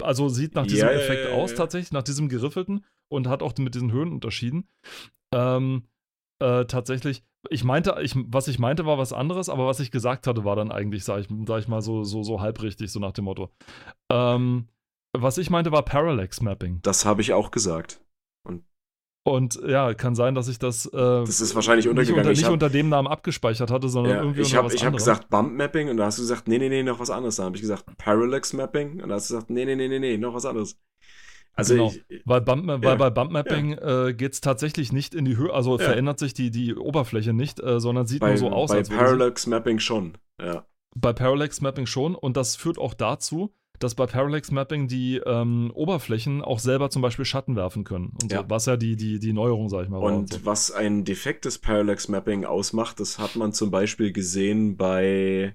also 0.00 0.28
sieht 0.28 0.54
nach 0.54 0.66
diesem 0.66 0.88
ja, 0.88 0.94
Effekt 0.94 1.28
ja, 1.28 1.36
aus, 1.36 1.50
ja. 1.50 1.56
tatsächlich, 1.58 1.92
nach 1.92 2.02
diesem 2.02 2.28
geriffelten 2.28 2.84
und 3.08 3.28
hat 3.28 3.42
auch 3.42 3.54
mit 3.58 3.74
diesen 3.74 3.92
Höhenunterschieden. 3.92 4.68
Ähm, 5.34 5.84
äh, 6.42 6.64
tatsächlich, 6.66 7.24
ich 7.50 7.64
meinte, 7.64 7.96
ich, 8.02 8.14
was 8.28 8.48
ich 8.48 8.58
meinte, 8.58 8.86
war 8.86 8.98
was 8.98 9.12
anderes, 9.12 9.48
aber 9.48 9.66
was 9.66 9.80
ich 9.80 9.90
gesagt 9.90 10.26
hatte, 10.26 10.44
war 10.44 10.56
dann 10.56 10.72
eigentlich, 10.72 11.04
sag 11.04 11.20
ich, 11.20 11.28
sag 11.46 11.60
ich 11.60 11.68
mal, 11.68 11.80
so, 11.82 12.04
so, 12.04 12.22
so 12.22 12.40
halbrichtig, 12.40 12.90
so 12.90 13.00
nach 13.00 13.12
dem 13.12 13.24
Motto. 13.26 13.50
Ähm, 14.10 14.68
was 15.16 15.38
ich 15.38 15.48
meinte, 15.50 15.72
war 15.72 15.82
Parallax 15.82 16.42
Mapping. 16.42 16.80
Das 16.82 17.04
habe 17.04 17.22
ich 17.22 17.32
auch 17.32 17.50
gesagt. 17.50 18.00
Und 19.24 19.60
ja, 19.66 19.92
kann 19.94 20.14
sein, 20.14 20.36
dass 20.36 20.46
ich 20.46 20.60
das, 20.60 20.86
äh, 20.86 20.90
Das 20.92 21.40
ist 21.40 21.52
wahrscheinlich 21.56 21.84
nicht, 21.86 21.90
untergegangen. 21.90 22.20
unter, 22.20 22.30
Ich 22.30 22.38
nicht 22.38 22.46
hab- 22.46 22.52
unter 22.52 22.70
dem 22.70 22.88
Namen 22.88 23.08
abgespeichert 23.08 23.72
hatte, 23.72 23.88
sondern 23.88 24.12
Ja, 24.14 24.22
irgendwie 24.22 24.42
ich 24.42 24.46
unter 24.56 24.68
habe 24.72 24.76
hab 24.76 24.92
gesagt 24.92 25.28
Bump 25.30 25.52
Mapping 25.52 25.88
und 25.88 25.96
da 25.96 26.04
hast 26.06 26.18
du 26.18 26.22
gesagt, 26.22 26.46
nee, 26.46 26.58
nee, 26.58 26.68
nee, 26.68 26.84
noch 26.84 27.00
was 27.00 27.10
anderes. 27.10 27.34
Dann 27.34 27.46
habe 27.46 27.56
ich 27.56 27.62
gesagt 27.62 27.86
Parallax 27.98 28.52
Mapping 28.52 29.02
und 29.02 29.08
da 29.08 29.16
hast 29.16 29.28
du 29.28 29.34
gesagt, 29.34 29.50
nee, 29.50 29.64
nee, 29.64 29.74
nee, 29.74 29.88
nee, 29.88 29.98
nee, 29.98 30.16
noch 30.16 30.32
was 30.32 30.44
anderes. 30.46 30.78
Also 31.56 31.74
Genau. 31.74 31.92
ich, 32.08 32.22
Weil, 32.26 32.42
Bump, 32.42 32.68
Ja. 32.68 32.82
weil 32.82 32.96
bei 32.96 33.10
Bumpmapping 33.10 33.72
äh, 33.72 34.14
geht 34.16 34.34
es 34.34 34.40
tatsächlich 34.40 34.92
nicht 34.92 35.14
in 35.14 35.24
die 35.24 35.36
Höhe, 35.36 35.52
also 35.52 35.78
Ja. 35.78 35.84
verändert 35.86 36.18
sich 36.18 36.34
die, 36.34 36.50
die 36.50 36.74
Oberfläche 36.74 37.32
nicht, 37.32 37.60
äh, 37.60 37.80
sondern 37.80 38.06
sieht 38.06 38.20
bei, 38.20 38.28
nur 38.28 38.36
so 38.38 38.48
aus, 38.50 38.70
bei 38.70 38.76
als 38.78 38.88
Parallax 38.90 39.46
Mapping 39.46 39.78
schon. 39.78 40.18
Ja. 40.40 40.66
bei 40.94 41.12
Parallax 41.12 41.60
Mapping 41.60 41.86
schon. 41.86 42.14
Und 42.14 42.36
das 42.36 42.56
führt 42.56 42.78
auch 42.78 42.94
dazu, 42.94 43.52
dass 43.78 43.94
bei 43.94 44.06
Parallax 44.06 44.50
Mapping 44.50 44.88
die 44.88 45.16
ähm, 45.26 45.70
Oberflächen 45.74 46.40
auch 46.42 46.58
selber 46.58 46.88
zum 46.88 47.02
Beispiel 47.02 47.26
Schatten 47.26 47.56
werfen 47.56 47.84
können. 47.84 48.14
Und 48.22 48.30
so, 48.30 48.36
Ja. 48.36 48.44
was 48.48 48.64
ja 48.66 48.76
die, 48.78 48.96
die, 48.96 49.18
die 49.18 49.32
Neuerung, 49.34 49.68
sag 49.68 49.82
ich 49.84 49.88
mal. 49.90 49.98
Und 49.98 50.32
so. 50.32 50.44
was 50.44 50.70
ein 50.72 51.04
defektes 51.04 51.58
Parallax 51.58 52.08
Mapping 52.08 52.44
ausmacht, 52.46 53.00
das 53.00 53.18
hat 53.18 53.36
man 53.36 53.52
zum 53.52 53.70
Beispiel 53.70 54.12
gesehen 54.12 54.76
bei. 54.78 55.54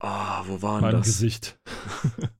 Ah, 0.00 0.44
wo 0.46 0.60
war 0.60 0.74
denn 0.74 0.82
Mein 0.82 0.96
das? 0.96 1.06
Gesicht. 1.06 1.58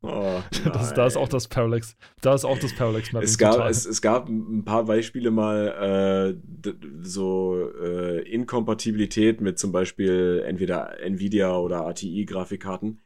Oh, 0.02 0.42
Das, 0.64 0.92
da 0.92 1.06
ist 1.06 1.16
auch 1.16 1.28
das 1.28 1.48
Parallax, 1.48 1.96
da 2.20 2.34
ist 2.34 2.44
auch 2.44 2.58
das 2.58 2.74
Parallax 2.74 3.12
Mapping. 3.12 3.26
Es 3.26 3.38
gab, 3.38 3.68
es, 3.68 3.86
es 3.86 4.02
gab 4.02 4.28
ein 4.28 4.64
paar 4.64 4.84
Beispiele 4.84 5.30
mal, 5.30 6.36
äh, 6.38 6.72
so 7.00 7.70
äh, 7.80 8.20
Inkompatibilität 8.30 9.40
mit 9.40 9.58
zum 9.58 9.72
Beispiel 9.72 10.42
entweder 10.46 11.00
Nvidia 11.00 11.56
oder 11.56 11.86
ATI-Grafikkarten, 11.86 13.00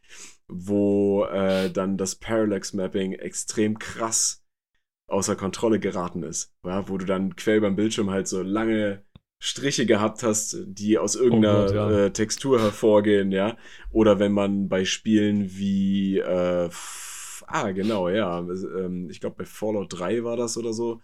wo 0.49 1.25
äh, 1.25 1.71
dann 1.71 1.97
das 1.97 2.17
Parallax 2.17 2.73
Mapping 2.73 3.13
extrem 3.13 3.79
krass 3.79 4.45
außer 5.09 5.37
Kontrolle 5.37 5.81
geraten 5.81 6.23
ist. 6.23 6.55
Ja? 6.65 6.89
Wo 6.89 6.99
du 6.99 7.07
dann 7.07 7.37
quer 7.37 7.57
über 7.57 7.69
dem 7.69 7.77
Bildschirm 7.77 8.11
halt 8.11 8.29
so 8.29 8.43
lange 8.43 9.05
Striche 9.41 9.87
gehabt 9.87 10.23
hast, 10.23 10.57
die 10.67 10.99
aus 10.99 11.15
irgendeiner 11.15 11.59
Oh 11.59 11.67
Gott, 11.67 11.75
ja. 11.75 11.91
äh, 12.07 12.13
Textur 12.13 12.61
hervorgehen, 12.61 13.31
ja. 13.31 13.57
Oder 13.91 14.19
wenn 14.19 14.33
man 14.33 14.69
bei 14.69 14.85
Spielen 14.85 15.57
wie 15.57 16.19
äh, 16.19 16.69
ah, 17.49 17.71
genau, 17.73 18.09
ja. 18.09 18.41
Ähm, 18.41 19.09
ich 19.11 19.21
glaube 19.21 19.37
bei 19.39 19.45
Fallout 19.45 19.99
3 19.99 20.25
war 20.25 20.37
das 20.37 20.57
oder 20.57 20.73
so. 20.73 21.01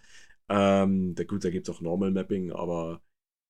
Ähm, 0.48 1.14
da, 1.14 1.24
gut, 1.24 1.44
da 1.44 1.50
gibt 1.50 1.68
es 1.68 1.74
auch 1.74 1.80
Normal 1.80 2.10
Mapping, 2.10 2.52
aber 2.52 3.02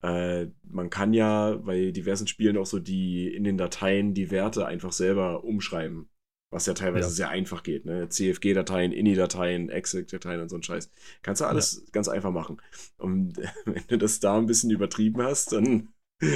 äh, 0.03 0.47
man 0.63 0.91
kann 0.91 1.13
ja 1.15 1.57
bei 1.57 1.91
diversen 1.91 2.27
Spielen 2.27 2.57
auch 2.57 2.67
so 2.67 2.79
die 2.79 3.35
in 3.35 3.45
den 3.45 3.59
Dateien 3.59 4.15
die 4.15 4.31
Werte 4.31 4.67
einfach 4.67 4.93
selber 4.93 5.45
umschreiben. 5.45 6.09
Was 6.55 6.67
ja 6.67 6.75
teilweise 6.75 7.09
Ja. 7.09 7.13
sehr 7.13 7.29
einfach 7.31 7.65
geht, 7.65 7.85
ne? 7.85 8.09
CFG-Dateien, 8.09 8.93
INI-Dateien, 8.93 9.71
Exec-Dateien 9.71 10.41
und 10.41 10.49
so 10.49 10.55
ein 10.55 10.63
Scheiß. 10.63 10.89
Kannst 11.23 11.41
du 11.41 11.47
alles 11.47 11.85
ganz 11.91 12.07
einfach 12.07 12.31
machen. 12.31 12.63
Und 12.97 13.39
wenn 13.65 13.83
du 13.89 13.99
das 13.99 14.21
da 14.21 14.39
ein 14.39 14.47
bisschen 14.47 14.71
übertrieben 14.71 15.21
hast, 15.21 15.51
dann, 15.51 15.89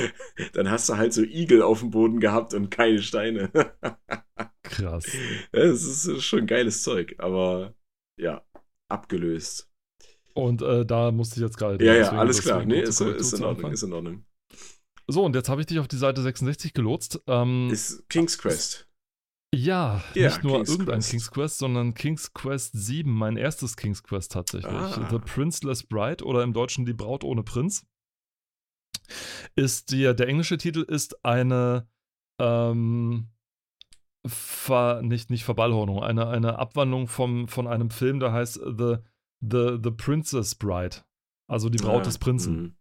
dann 0.55 0.69
hast 0.69 0.89
du 0.89 0.97
halt 0.97 1.13
so 1.13 1.23
Igel 1.23 1.63
auf 1.63 1.79
dem 1.79 1.91
Boden 1.91 2.19
gehabt 2.19 2.53
und 2.53 2.69
keine 2.69 3.01
Steine. 3.01 3.53
Krass. 4.65 5.07
Das 5.53 5.85
ist 5.85 6.25
schon 6.25 6.49
geiles 6.49 6.83
Zeug, 6.83 7.15
aber 7.19 7.77
ja, 8.19 8.43
abgelöst. 8.89 9.71
Und 10.35 10.63
äh, 10.63 10.85
da 10.85 11.13
musste 11.13 11.37
ich 11.37 11.43
jetzt 11.43 11.59
gerade. 11.59 11.85
Ja, 11.85 11.95
ja, 11.95 12.11
alles 12.11 12.43
klar. 12.43 12.65
Nee, 12.65 12.81
ist, 12.81 13.01
ist 13.01 13.35
in 13.35 13.45
Ordnung, 13.45 13.71
ist 13.71 13.85
in 13.85 13.93
Ordnung. 13.93 14.25
So, 15.07 15.25
und 15.25 15.37
jetzt 15.37 15.49
habe 15.49 15.61
ich 15.61 15.69
dich 15.69 15.79
auf 15.79 15.87
die 15.87 15.97
Seite 15.97 16.23
66 16.23 16.75
gelotst. 16.75 17.21
Ähm, 17.29 17.71
Ist 17.71 18.09
King's 18.09 18.37
Quest. 18.37 18.88
Ja, 19.55 20.03
Ja, 20.15 20.29
nicht 20.29 20.43
nur 20.45 20.57
King's 20.57 20.69
irgendein 20.71 20.97
Quest. 20.99 21.11
King's 21.11 21.31
Quest, 21.31 21.59
sondern 21.59 21.95
King's 21.95 22.33
Quest 22.35 22.73
7, 22.75 23.11
mein 23.11 23.37
erstes 23.37 23.77
King's 23.77 24.03
Quest 24.03 24.33
tatsächlich. 24.33 24.71
Ah. 24.73 25.09
The 25.11 25.19
Princeless 25.19 25.85
Bride 25.85 26.25
oder 26.25 26.43
im 26.43 26.53
Deutschen 26.53 26.85
Die 26.85 26.93
Braut 26.93 27.25
ohne 27.25 27.43
Prinz. 27.43 27.87
Ist 29.57 29.91
die, 29.91 30.03
der 30.15 30.29
englische 30.29 30.59
Titel 30.59 30.83
ist 30.83 31.25
eine 31.25 31.89
ähm, 32.39 33.29
Ver, 34.27 35.01
nicht, 35.03 35.31
nicht 35.31 35.45
Verballhornung, 35.45 36.03
eine, 36.03 36.29
eine 36.29 36.59
Abwandlung 36.59 37.09
vom, 37.09 37.49
von 37.49 37.67
einem 37.67 37.89
Film, 37.91 38.21
der 38.21 38.33
heißt 38.33 38.55
The, 38.77 38.97
The, 39.41 39.79
The 39.83 39.91
Princess 39.93 40.55
Bride. 40.57 40.97
Also 41.51 41.71
die 41.71 41.79
Braut 41.79 42.03
Ah, 42.03 42.05
des 42.05 42.19
Prinzen. 42.19 42.57
mhm. 42.61 42.75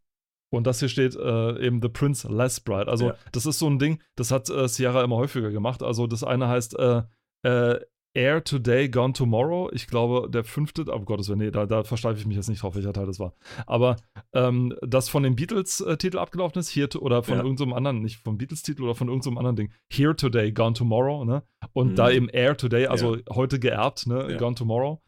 Und 0.50 0.66
das 0.66 0.80
hier 0.80 0.90
steht 0.90 1.16
äh, 1.16 1.66
eben 1.66 1.82
The 1.82 1.90
Prince 1.90 2.28
Less 2.32 2.60
Bride. 2.60 2.88
Also 2.88 3.08
Ja. 3.08 3.16
das 3.32 3.46
ist 3.46 3.60
so 3.60 3.68
ein 3.70 3.80
Ding, 3.80 4.02
das 4.16 4.32
hat 4.32 4.50
äh, 4.50 4.68
Sierra 4.68 5.04
immer 5.04 5.18
häufiger 5.18 5.52
gemacht. 5.52 5.84
Also 5.84 6.08
das 6.08 6.24
eine 6.24 6.48
heißt 6.48 6.78
äh, 6.80 7.02
äh, 7.44 7.80
Air 8.14 8.44
Today, 8.44 8.90
Gone 8.90 9.14
Tomorrow. 9.14 9.70
Ich 9.74 9.86
glaube, 9.86 10.28
der 10.32 10.44
fünfte, 10.44 10.86
oh 10.92 11.00
Gottes 11.02 11.28
Willen, 11.30 11.38
nee, 11.40 11.52
da, 11.52 11.68
da 11.68 11.84
versteife 11.84 12.20
ich 12.20 12.26
mich 12.26 12.36
jetzt 12.36 12.50
nicht 12.50 12.64
drauf, 12.64 12.74
welcher 12.76 12.92
Teil 12.94 13.06
das 13.06 13.20
war. 13.20 13.34
Aber 13.68 13.98
ähm, 14.34 14.74
das 14.82 15.08
von 15.08 15.22
dem 15.22 15.36
Beatles-Titel 15.36 16.18
abgelaufen 16.18 16.58
ist, 16.60 16.70
hier, 16.70 16.90
oder 17.00 17.22
von 17.22 17.38
Ja. 17.38 17.44
irgendeinem 17.44 17.74
anderen, 17.74 18.02
nicht 18.02 18.18
vom 18.24 18.40
Beatles-Titel 18.40 18.82
oder 18.84 18.96
von 18.96 19.10
irgendeinem 19.10 19.38
anderen 19.38 19.56
Ding. 19.58 19.72
Here 19.92 20.16
Today, 20.16 20.52
Gone 20.52 20.74
Tomorrow, 20.74 21.26
ne? 21.26 21.44
Und 21.74 21.92
Mhm. 21.92 21.96
da 21.96 22.10
eben 22.10 22.30
Air 22.30 22.58
Today, 22.58 22.88
also 22.88 23.18
heute 23.30 23.60
geerbt, 23.60 24.08
ne? 24.08 24.32
Ja. 24.32 24.38
Gone 24.38 24.56
Tomorrow. 24.56 25.00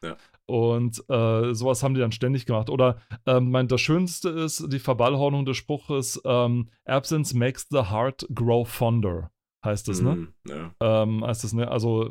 Und 0.50 1.04
äh, 1.10 1.54
sowas 1.54 1.84
haben 1.84 1.94
die 1.94 2.00
dann 2.00 2.12
ständig 2.12 2.48
gemacht. 2.48 2.72
Oder 2.72 2.98
ähm, 3.28 3.52
mein, 3.52 3.68
das 3.68 3.82
Schönste 3.82 4.30
ist 4.30 4.66
die 4.74 4.80
Verballhornung 4.80 5.46
des 5.46 5.58
Spruches: 5.58 6.20
ähm, 6.26 6.70
Absence 6.86 7.36
makes 7.36 7.68
the 7.70 7.84
heart 7.92 8.28
grow 8.34 8.68
fonder. 8.68 9.30
Heißt 9.64 9.88
das, 9.90 10.02
ne? 10.02 10.16
Mhm, 10.16 10.34
Ja. 10.48 10.72
Ähm, 10.80 11.24
heißt 11.24 11.44
das, 11.44 11.54
ne? 11.54 11.70
Also 11.70 12.10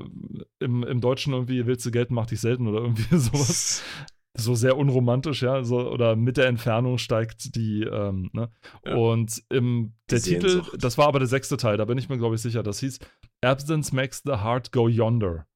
im, 0.61 0.85
im 0.85 1.01
Deutschen 1.01 1.33
irgendwie 1.33 1.67
willst 1.67 1.85
du 1.85 1.91
gelten, 1.91 2.15
macht 2.15 2.31
dich 2.31 2.41
selten 2.41 2.69
oder 2.69 2.81
irgendwie 2.81 3.17
sowas. 3.17 3.83
So 4.41 4.55
sehr 4.55 4.77
unromantisch, 4.77 5.43
ja. 5.43 5.65
So, 5.65 5.91
oder 5.91 6.15
mit 6.15 6.37
der 6.37 6.47
Entfernung 6.47 6.99
steigt 6.99 7.57
die, 7.57 7.83
ähm, 7.83 8.31
ne? 8.33 8.51
Ja. 8.87 8.95
Und 8.95 9.43
im, 9.49 9.95
der 10.11 10.21
Titel, 10.21 10.63
das 10.79 10.97
war 10.97 11.09
aber 11.09 11.19
der 11.19 11.27
sechste 11.27 11.57
Teil, 11.57 11.77
da 11.77 11.87
bin 11.87 11.99
ich 11.99 12.09
mir, 12.09 12.19
glaube 12.19 12.37
ich, 12.37 12.43
sicher. 12.43 12.63
Das 12.63 12.79
hieß 12.79 13.01
Absence 13.41 13.91
makes 13.91 14.23
the 14.25 14.35
heart 14.35 14.71
go 14.71 14.87
yonder. 14.87 15.47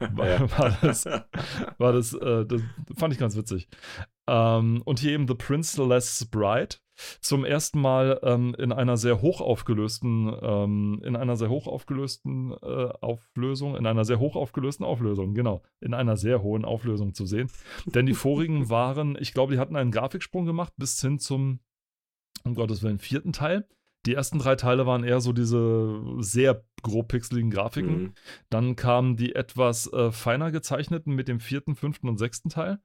War, 0.14 0.28
Ja. 0.28 0.58
war 0.58 0.78
das, 0.82 1.04
war 1.78 1.92
das, 1.92 2.14
äh, 2.14 2.46
das 2.46 2.62
fand 2.96 3.12
ich 3.12 3.18
ganz 3.18 3.36
witzig. 3.36 3.68
Ähm, 4.26 4.82
und 4.84 4.98
hier 5.00 5.12
eben 5.12 5.28
The 5.28 5.34
Princeless 5.34 6.26
Bride. 6.30 6.76
Zum 7.22 7.46
ersten 7.46 7.80
Mal 7.80 8.20
ähm, 8.22 8.54
in 8.58 8.72
einer 8.72 8.98
sehr 8.98 9.22
hoch 9.22 9.40
aufgelösten, 9.40 10.30
ähm, 10.42 11.00
in 11.02 11.16
einer 11.16 11.34
sehr 11.36 11.48
hoch 11.48 11.66
aufgelösten 11.66 12.52
äh, 12.62 12.88
Auflösung, 13.00 13.74
in 13.74 13.86
einer 13.86 14.04
sehr 14.04 14.18
hoch 14.18 14.36
aufgelösten 14.36 14.84
Auflösung, 14.84 15.32
genau, 15.32 15.62
in 15.80 15.94
einer 15.94 16.18
sehr 16.18 16.42
hohen 16.42 16.66
Auflösung 16.66 17.14
zu 17.14 17.24
sehen. 17.24 17.50
Denn 17.86 18.04
die 18.04 18.12
vorigen 18.12 18.68
waren, 18.68 19.16
ich 19.18 19.32
glaube, 19.32 19.54
die 19.54 19.58
hatten 19.58 19.76
einen 19.76 19.92
Grafiksprung 19.92 20.44
gemacht 20.44 20.74
bis 20.76 21.00
hin 21.00 21.18
zum, 21.18 21.60
um 22.44 22.54
Gottes 22.54 22.82
Willen, 22.82 22.98
vierten 22.98 23.32
Teil. 23.32 23.66
Die 24.06 24.14
ersten 24.14 24.38
drei 24.38 24.56
Teile 24.56 24.86
waren 24.86 25.04
eher 25.04 25.20
so 25.20 25.32
diese 25.32 26.02
sehr 26.18 26.64
grob 26.82 27.08
pixeligen 27.08 27.50
Grafiken. 27.50 28.02
Mhm. 28.02 28.14
Dann 28.48 28.76
kamen 28.76 29.16
die 29.16 29.34
etwas 29.34 29.92
äh, 29.92 30.10
feiner 30.10 30.50
gezeichneten 30.50 31.14
mit 31.14 31.28
dem 31.28 31.40
vierten, 31.40 31.74
fünften 31.74 32.08
und 32.08 32.18
sechsten 32.18 32.48
Teil. 32.48 32.78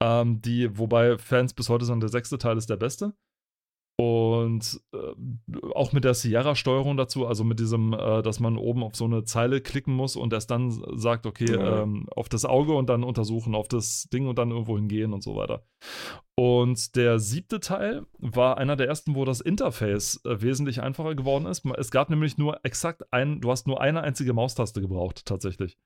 Ähm, 0.00 0.40
die, 0.40 0.78
wobei 0.78 1.18
Fans 1.18 1.54
bis 1.54 1.68
heute 1.68 1.84
sagen, 1.84 2.00
der 2.00 2.08
sechste 2.08 2.38
Teil 2.38 2.56
ist 2.56 2.70
der 2.70 2.76
beste. 2.76 3.14
Und 3.96 4.80
äh, 4.92 5.66
auch 5.72 5.92
mit 5.92 6.02
der 6.02 6.14
Sierra-Steuerung 6.14 6.96
dazu, 6.96 7.28
also 7.28 7.44
mit 7.44 7.60
diesem, 7.60 7.92
äh, 7.92 8.22
dass 8.22 8.40
man 8.40 8.56
oben 8.56 8.82
auf 8.82 8.96
so 8.96 9.04
eine 9.04 9.22
Zeile 9.22 9.60
klicken 9.60 9.94
muss 9.94 10.16
und 10.16 10.32
erst 10.32 10.50
dann 10.50 10.82
sagt, 10.98 11.26
okay, 11.26 11.52
ja. 11.52 11.82
ähm, 11.82 12.08
auf 12.16 12.28
das 12.28 12.44
Auge 12.44 12.74
und 12.74 12.88
dann 12.88 13.04
untersuchen, 13.04 13.54
auf 13.54 13.68
das 13.68 14.08
Ding 14.12 14.26
und 14.26 14.36
dann 14.36 14.50
irgendwo 14.50 14.76
hingehen 14.76 15.12
und 15.12 15.22
so 15.22 15.36
weiter. 15.36 15.64
Und 16.34 16.96
der 16.96 17.20
siebte 17.20 17.60
Teil 17.60 18.04
war 18.18 18.58
einer 18.58 18.74
der 18.74 18.88
ersten, 18.88 19.14
wo 19.14 19.24
das 19.24 19.40
Interface 19.40 20.20
äh, 20.24 20.42
wesentlich 20.42 20.82
einfacher 20.82 21.14
geworden 21.14 21.46
ist. 21.46 21.64
Es 21.78 21.92
gab 21.92 22.10
nämlich 22.10 22.36
nur 22.36 22.58
exakt 22.64 23.04
ein, 23.12 23.40
du 23.40 23.52
hast 23.52 23.68
nur 23.68 23.80
eine 23.80 24.02
einzige 24.02 24.32
Maustaste 24.32 24.80
gebraucht, 24.80 25.24
tatsächlich. 25.24 25.78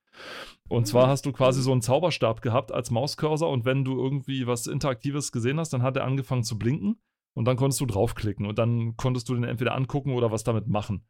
Und 0.71 0.87
zwar 0.87 1.05
hm. 1.05 1.11
hast 1.11 1.27
du 1.27 1.33
quasi 1.33 1.61
so 1.61 1.73
einen 1.73 1.83
Zauberstab 1.83 2.41
gehabt 2.41 2.73
als 2.73 2.91
Mauscursor 2.91 3.51
und 3.51 3.67
wenn 3.67 3.85
du 3.85 4.03
irgendwie 4.03 4.47
was 4.47 4.67
Interaktives 4.67 5.31
gesehen 5.31 5.61
hast, 5.61 5.75
dann 5.75 5.83
hat 5.83 5.97
er 5.97 6.05
angefangen 6.05 6.45
zu 6.45 6.59
blinken 6.59 6.99
und 7.35 7.45
dann 7.45 7.57
konntest 7.57 7.81
du 7.81 7.87
draufklicken 7.87 8.47
und 8.47 8.59
dann 8.59 8.97
konntest 8.97 9.29
du 9.29 9.35
den 9.35 9.45
entweder 9.45 9.75
angucken 9.75 10.13
oder 10.13 10.31
was 10.33 10.45
damit 10.45 10.69
machen. 10.69 11.07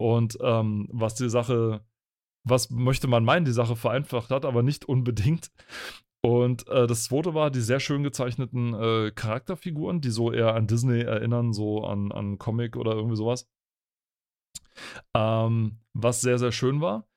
Und 0.00 0.38
ähm, 0.40 0.88
was 0.92 1.14
die 1.14 1.28
Sache, 1.28 1.84
was 2.44 2.70
möchte 2.70 3.08
man 3.08 3.24
meinen, 3.24 3.44
die 3.44 3.52
Sache 3.52 3.76
vereinfacht 3.76 4.30
hat, 4.30 4.44
aber 4.44 4.62
nicht 4.62 4.84
unbedingt. 4.86 5.50
Und 6.20 6.66
äh, 6.68 6.86
das 6.86 7.04
zweite 7.04 7.34
war 7.34 7.50
die 7.50 7.60
sehr 7.60 7.80
schön 7.80 8.02
gezeichneten 8.02 8.74
äh, 8.74 9.12
Charakterfiguren, 9.12 10.00
die 10.00 10.10
so 10.10 10.32
eher 10.32 10.54
an 10.54 10.66
Disney 10.66 11.00
erinnern, 11.00 11.52
so 11.52 11.84
an, 11.84 12.12
an 12.12 12.38
Comic 12.38 12.76
oder 12.76 12.92
irgendwie 12.92 13.16
sowas. 13.16 13.48
Ähm, 15.14 15.80
was 15.94 16.20
sehr, 16.20 16.38
sehr 16.38 16.52
schön 16.52 16.80
war. 16.80 17.08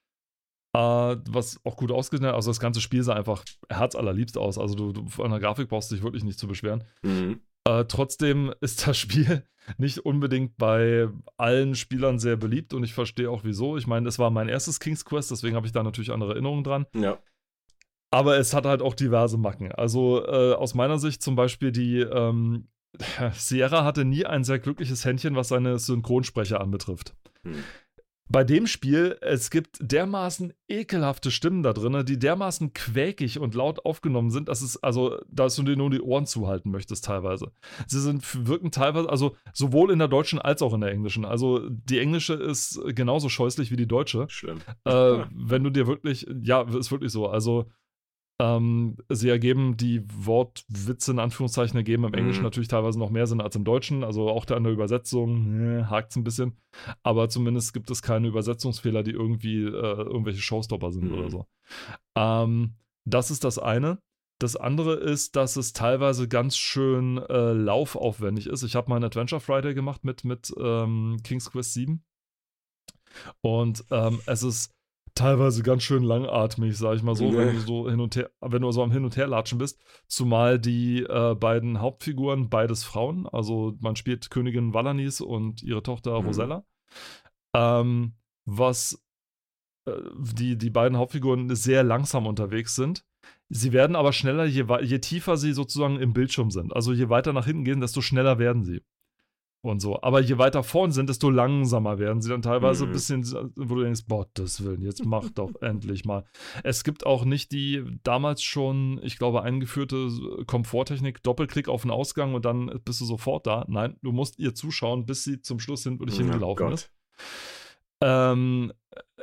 Uh, 0.74 1.20
was 1.28 1.60
auch 1.66 1.76
gut 1.76 1.92
ausgesehen 1.92 2.30
hat, 2.30 2.34
also 2.34 2.50
das 2.50 2.62
ganze 2.62 2.80
Spiel 2.80 3.04
sah 3.04 3.14
einfach 3.14 3.44
herzallerliebst 3.68 4.38
aus. 4.38 4.58
Also 4.58 4.74
du, 4.76 4.94
du 4.94 5.08
von 5.10 5.30
der 5.30 5.42
Grafik 5.42 5.68
brauchst 5.68 5.92
dich 5.92 6.02
wirklich 6.02 6.24
nicht 6.24 6.40
zu 6.40 6.48
beschweren. 6.48 6.86
Mhm. 7.02 7.42
Uh, 7.68 7.84
trotzdem 7.84 8.54
ist 8.60 8.88
das 8.88 8.98
Spiel 8.98 9.46
nicht 9.78 10.00
unbedingt 10.00 10.58
bei 10.58 11.10
allen 11.38 11.76
Spielern 11.76 12.18
sehr 12.18 12.36
beliebt 12.36 12.74
und 12.74 12.84
ich 12.84 12.94
verstehe 12.94 13.30
auch 13.30 13.44
wieso. 13.44 13.78
Ich 13.78 13.88
meine, 13.88 14.08
es 14.08 14.18
war 14.18 14.32
mein 14.32 14.50
erstes 14.50 14.80
King's 14.80 15.06
Quest, 15.06 15.32
deswegen 15.32 15.56
habe 15.56 15.68
ich 15.68 15.72
da 15.72 15.84
natürlich 15.84 16.12
andere 16.12 16.32
Erinnerungen 16.32 16.64
dran. 16.64 16.86
Ja. 16.96 17.20
Aber 18.10 18.38
es 18.38 18.54
hat 18.54 18.66
halt 18.66 18.82
auch 18.82 18.96
diverse 18.96 19.38
Macken. 19.38 19.72
Also 19.72 20.26
äh, 20.26 20.54
aus 20.54 20.74
meiner 20.74 21.00
Sicht 21.00 21.22
zum 21.22 21.36
Beispiel 21.36 21.72
die 21.72 22.00
ähm, 22.00 22.68
Sierra 23.34 23.86
hatte 23.86 24.06
nie 24.06 24.26
ein 24.26 24.44
sehr 24.44 24.60
glückliches 24.60 25.06
Händchen, 25.06 25.36
was 25.36 25.50
seine 25.50 25.78
Synchronsprecher 25.80 26.60
anbetrifft. 26.60 27.16
Hm 27.44 27.64
bei 28.32 28.44
dem 28.44 28.66
Spiel, 28.66 29.18
es 29.22 29.50
gibt 29.50 29.78
dermaßen 29.82 30.54
ekelhafte 30.70 31.32
Stimmen 31.32 31.64
da 31.64 31.74
drin, 31.74 32.06
die 32.06 32.18
dermaßen 32.18 32.74
quäkig 32.74 33.40
und 33.40 33.56
laut 33.56 33.86
aufgenommen 33.86 34.32
sind, 34.32 34.48
dass 34.48 34.62
es, 34.62 34.82
also, 34.82 35.20
dass 35.28 35.56
du 35.56 35.64
dir 35.64 35.76
nur 35.76 35.90
die 35.90 36.02
Ohren 36.02 36.26
zuhalten 36.26 36.72
möchtest, 36.72 37.06
teilweise. 37.06 37.52
Sie 37.88 38.00
sind, 38.00 38.48
wirken 38.48 38.72
teilweise, 38.72 39.10
also 39.10 39.36
sowohl 39.54 39.92
in 39.92 40.00
der 40.00 40.08
deutschen 40.08 40.40
als 40.40 40.62
auch 40.62 40.74
in 40.74 40.82
der 40.82 40.92
englischen. 40.92 41.26
Also 41.26 41.68
die 41.70 42.00
englische 42.00 42.34
ist 42.34 42.80
genauso 42.96 43.28
scheußlich 43.28 43.70
wie 43.72 43.78
die 43.78 43.88
deutsche. 43.88 44.28
Schlimm. 44.30 44.60
Äh, 44.86 45.26
wenn 45.34 45.64
du 45.64 45.70
dir 45.70 45.88
wirklich, 45.88 46.26
ja, 46.42 46.62
ist 46.62 46.92
wirklich 46.92 47.12
so. 47.12 47.28
Also 47.28 47.70
ähm, 48.42 48.98
sie 49.08 49.30
ergeben 49.30 49.78
die 49.78 50.04
Wortwitze 50.26 51.12
in 51.12 51.20
Anführungszeichen 51.20 51.78
ergeben 51.78 52.06
im 52.06 52.16
Englischen 52.16 52.40
mhm. 52.40 52.46
natürlich 52.46 52.70
teilweise 52.70 52.98
noch 52.98 53.12
mehr 53.12 53.28
Sinn 53.28 53.40
als 53.40 53.56
im 53.56 53.64
Deutschen. 53.64 54.04
Also 54.04 54.30
auch 54.30 54.46
da 54.46 54.58
in 54.58 54.64
der 54.64 54.74
Übersetzung 54.74 55.80
äh, 55.80 55.84
hakt 55.84 56.10
es 56.12 56.16
ein 56.16 56.24
bisschen. 56.24 56.58
Aber 57.04 57.30
zumindest 57.30 57.74
gibt 57.74 57.92
es 57.92 58.02
keine 58.02 58.28
Übersetzungsfehler, 58.28 59.04
die 59.04 59.12
irgendwie 59.12 59.64
äh, 59.64 59.70
irgendwelche 59.70 60.42
Showstopper 60.42 60.92
sind 60.92 61.12
mhm. 61.12 61.14
oder 61.14 61.30
so. 61.30 61.46
Ähm, 62.16 62.74
das 63.06 63.30
ist 63.30 63.44
das 63.44 63.60
eine. 63.60 64.00
Das 64.40 64.56
andere 64.56 64.96
ist, 64.96 65.36
dass 65.36 65.56
es 65.56 65.72
teilweise 65.72 66.28
ganz 66.28 66.58
schön 66.58 67.20
äh, 67.20 67.54
laufaufwendig 67.54 68.48
ist. 68.48 68.64
Ich 68.64 68.76
habe 68.76 68.90
mal 68.90 68.96
einen 68.96 69.06
Adventure 69.06 69.40
Friday 69.40 69.76
gemacht 69.76 70.04
mit, 70.04 70.24
mit 70.24 70.52
ähm, 70.58 71.20
King's 71.24 71.52
Quest 71.52 71.74
7. 71.74 72.04
Und 73.42 73.86
ähm, 73.92 74.20
es 74.26 74.42
ist 74.42 74.74
teilweise 75.16 75.64
ganz 75.64 75.84
schön 75.84 76.04
langatmig, 76.04 76.78
sag 76.78 76.96
ich 76.96 77.04
mal 77.04 77.16
so, 77.16 77.30
nee. 77.30 77.38
wenn 77.38 77.56
du 77.56 77.60
so 77.60 77.90
hin 77.90 78.00
und 78.00 78.16
her, 78.16 78.30
wenn 78.42 78.62
du 78.62 78.72
so 78.72 78.84
am 78.84 78.92
Hin 78.92 79.04
und 79.04 79.18
Her 79.18 79.28
latschen 79.28 79.58
bist. 79.58 79.80
Zumal 80.08 80.60
die 80.60 81.04
äh, 81.04 81.36
beiden 81.36 81.80
Hauptfiguren, 81.80 82.50
beides 82.50 82.84
Frauen, 82.84 83.28
also 83.28 83.76
man 83.80 83.96
spielt 83.96 84.30
Königin 84.30 84.74
Valanis 84.74 85.22
und 85.22 85.64
ihre 85.64 85.84
Tochter 85.84 86.20
mhm. 86.20 86.28
Rosella. 86.28 86.66
Ähm, 87.54 88.14
was 88.46 89.04
äh, 89.86 89.94
die, 90.18 90.58
die 90.58 90.70
beiden 90.70 90.98
Hauptfiguren 90.98 91.54
sehr 91.56 91.84
langsam 91.84 92.28
unterwegs 92.28 92.76
sind. 92.76 93.06
Sie 93.50 93.74
werden 93.74 93.96
aber 93.96 94.14
schneller, 94.14 94.46
je, 94.46 94.66
je 94.82 95.00
tiefer 95.00 95.38
sie 95.38 95.54
sozusagen 95.54 96.00
im 96.00 96.14
Bildschirm 96.14 96.52
sind. 96.52 96.74
Also 96.74 96.94
je 96.94 97.10
weiter 97.10 97.34
nach 97.34 97.46
hinten 97.46 97.66
gehen, 97.66 97.82
desto 97.82 98.02
schneller 98.02 98.40
werden 98.40 98.64
sie 98.64 98.82
und 99.62 99.80
so. 99.80 100.02
Aber 100.02 100.22
je 100.22 100.38
weiter 100.38 100.64
vorn 100.64 100.92
sind, 100.92 101.10
desto 101.10 101.30
langsamer 101.30 102.00
werden 102.00 102.22
sie 102.22 102.30
dann 102.30 102.42
teilweise 102.42 102.86
mhm. 102.86 102.92
ein 102.92 102.94
bisschen, 102.94 103.52
wo 103.56 103.76
du 103.76 103.84
denkst, 103.84 104.06
Gottes 104.32 104.64
Willen, 104.64 104.82
jetzt 104.82 105.06
mach 105.06 105.30
doch 105.30 105.52
endlich 105.62 106.06
mal. 106.06 106.26
Es 106.64 106.84
gibt 106.84 107.06
auch 107.06 107.26
nicht 107.26 107.52
die 107.52 107.84
damals 108.04 108.44
schon, 108.44 109.00
ich 109.04 109.18
glaube, 109.18 109.42
eingeführte 109.42 110.10
Komforttechnik, 110.46 111.22
Doppelklick 111.24 111.68
auf 111.68 111.82
den 111.82 111.92
Ausgang 111.92 112.34
und 112.34 112.46
dann 112.46 112.80
bist 112.86 113.02
du 113.02 113.06
sofort 113.06 113.48
da. 113.48 113.66
Nein, 113.68 113.98
du 114.02 114.12
musst 114.12 114.40
ihr 114.40 114.56
zuschauen, 114.56 115.06
bis 115.06 115.24
sie 115.24 115.42
zum 115.42 115.60
Schluss 115.60 115.84
hin, 115.84 116.00
wo 116.00 116.06
dich 116.06 116.18
hingelaufen 116.18 116.68
Gott. 116.68 116.74
ist. 116.74 116.92
Ähm, 118.02 118.72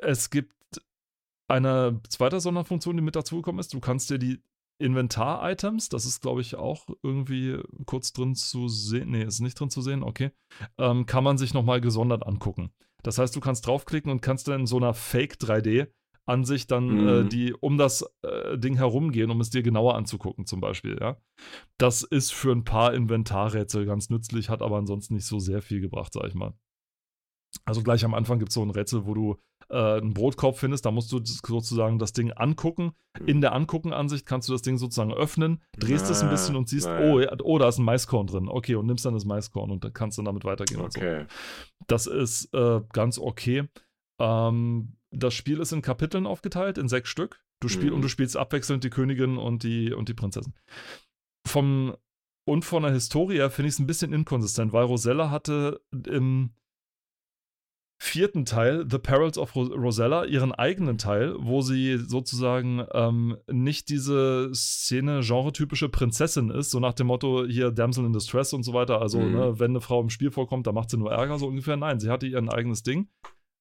es 0.02 0.30
gibt 0.30 0.52
eine 1.48 2.00
zweite 2.08 2.40
Sonderfunktion, 2.40 2.96
die 2.96 3.02
mit 3.02 3.16
dazugekommen 3.16 3.60
ist. 3.60 3.72
Du 3.72 3.80
kannst 3.80 4.10
dir 4.10 4.18
die 4.18 4.42
Inventar-Items, 4.78 5.88
das 5.88 6.06
ist, 6.06 6.20
glaube 6.20 6.40
ich, 6.40 6.56
auch 6.56 6.86
irgendwie 7.02 7.58
kurz 7.86 8.12
drin 8.12 8.34
zu 8.34 8.68
sehen. 8.68 9.10
Nee, 9.10 9.24
ist 9.24 9.40
nicht 9.40 9.58
drin 9.58 9.70
zu 9.70 9.82
sehen, 9.82 10.02
okay. 10.02 10.30
Ähm, 10.78 11.06
kann 11.06 11.24
man 11.24 11.38
sich 11.38 11.54
nochmal 11.54 11.80
gesondert 11.80 12.26
angucken. 12.26 12.70
Das 13.02 13.18
heißt, 13.18 13.34
du 13.34 13.40
kannst 13.40 13.66
draufklicken 13.66 14.10
und 14.10 14.22
kannst 14.22 14.48
dann 14.48 14.60
in 14.60 14.66
so 14.66 14.76
einer 14.76 14.94
Fake 14.94 15.34
3D 15.34 15.88
Ansicht 16.28 16.70
dann 16.70 16.88
äh, 16.90 16.92
mhm. 16.92 17.08
äh, 17.08 17.28
die 17.28 17.54
um 17.54 17.78
das 17.78 18.04
äh, 18.22 18.58
Ding 18.58 18.76
herumgehen, 18.76 19.30
um 19.30 19.40
es 19.40 19.50
dir 19.50 19.62
genauer 19.62 19.94
anzugucken, 19.94 20.46
zum 20.46 20.60
Beispiel, 20.60 20.98
ja. 21.00 21.16
Das 21.78 22.02
ist 22.02 22.32
für 22.32 22.52
ein 22.52 22.64
paar 22.64 22.92
Inventarrätsel 22.92 23.86
ganz 23.86 24.10
nützlich, 24.10 24.50
hat 24.50 24.62
aber 24.62 24.76
ansonsten 24.76 25.14
nicht 25.14 25.26
so 25.26 25.38
sehr 25.38 25.62
viel 25.62 25.80
gebracht, 25.80 26.12
sag 26.12 26.26
ich 26.26 26.34
mal. 26.34 26.52
Also 27.64 27.82
gleich 27.82 28.04
am 28.04 28.14
Anfang 28.14 28.38
gibt 28.38 28.50
es 28.50 28.54
so 28.54 28.62
ein 28.62 28.70
Rätsel, 28.70 29.06
wo 29.06 29.14
du 29.14 29.36
äh, 29.70 29.98
einen 29.98 30.14
Brotkorb 30.14 30.56
findest, 30.56 30.86
da 30.86 30.90
musst 30.90 31.12
du 31.12 31.20
sozusagen 31.22 31.98
das 31.98 32.12
Ding 32.12 32.32
angucken. 32.32 32.92
In 33.20 33.34
hm. 33.34 33.40
der 33.40 33.54
Angucken-Ansicht 33.54 34.26
kannst 34.26 34.48
du 34.48 34.52
das 34.52 34.62
Ding 34.62 34.78
sozusagen 34.78 35.12
öffnen, 35.12 35.62
drehst 35.76 36.06
na, 36.06 36.12
es 36.12 36.22
ein 36.22 36.30
bisschen 36.30 36.56
und 36.56 36.68
siehst, 36.68 36.88
oh, 36.88 37.20
oh, 37.42 37.58
da 37.58 37.68
ist 37.68 37.78
ein 37.78 37.84
Maiskorn 37.84 38.26
drin. 38.26 38.48
Okay, 38.48 38.76
und 38.76 38.86
nimmst 38.86 39.04
dann 39.04 39.14
das 39.14 39.24
Maiskorn 39.24 39.70
und 39.70 39.84
dann 39.84 39.92
kannst 39.92 40.18
du 40.18 40.22
damit 40.22 40.44
weitergehen 40.44 40.80
okay. 40.80 41.20
so. 41.20 41.26
Das 41.86 42.06
ist 42.06 42.52
äh, 42.54 42.80
ganz 42.92 43.18
okay. 43.18 43.68
Ähm, 44.20 44.96
das 45.10 45.34
Spiel 45.34 45.60
ist 45.60 45.72
in 45.72 45.82
Kapiteln 45.82 46.26
aufgeteilt, 46.26 46.78
in 46.78 46.88
sechs 46.88 47.08
Stück. 47.08 47.42
Du 47.60 47.68
spielst 47.68 47.90
mhm. 47.90 47.96
und 47.96 48.02
du 48.02 48.08
spielst 48.08 48.36
abwechselnd 48.36 48.84
die 48.84 48.90
Königin 48.90 49.36
und 49.36 49.62
die, 49.62 49.92
und 49.92 50.08
die 50.08 50.14
Prinzessin. 50.14 50.54
Vom 51.46 51.96
und 52.46 52.64
von 52.64 52.82
der 52.82 52.92
Historie 52.92 53.46
finde 53.50 53.68
ich 53.68 53.74
es 53.74 53.78
ein 53.78 53.86
bisschen 53.86 54.14
inkonsistent, 54.14 54.72
weil 54.72 54.84
Rosella 54.84 55.30
hatte 55.30 55.82
im 56.06 56.54
vierten 58.00 58.44
Teil, 58.44 58.86
The 58.88 58.98
Perils 58.98 59.38
of 59.38 59.56
Rosella, 59.56 60.24
ihren 60.24 60.52
eigenen 60.52 60.98
Teil, 60.98 61.34
wo 61.38 61.62
sie 61.62 61.98
sozusagen 61.98 62.86
ähm, 62.92 63.36
nicht 63.50 63.88
diese 63.88 64.50
Szene 64.54 65.20
genretypische 65.20 65.88
Prinzessin 65.88 66.50
ist, 66.50 66.70
so 66.70 66.78
nach 66.78 66.94
dem 66.94 67.08
Motto 67.08 67.44
hier 67.44 67.72
Damsel 67.72 68.06
in 68.06 68.12
Distress 68.12 68.52
und 68.52 68.62
so 68.62 68.72
weiter. 68.72 69.02
Also, 69.02 69.18
mhm. 69.18 69.32
ne, 69.32 69.58
wenn 69.58 69.72
eine 69.72 69.80
Frau 69.80 70.00
im 70.00 70.10
Spiel 70.10 70.30
vorkommt, 70.30 70.66
dann 70.68 70.74
macht 70.74 70.90
sie 70.90 70.96
nur 70.96 71.10
Ärger, 71.10 71.38
so 71.38 71.48
ungefähr. 71.48 71.76
Nein, 71.76 71.98
sie 71.98 72.08
hatte 72.08 72.26
ihr 72.26 72.38
eigenes 72.38 72.84
Ding. 72.84 73.08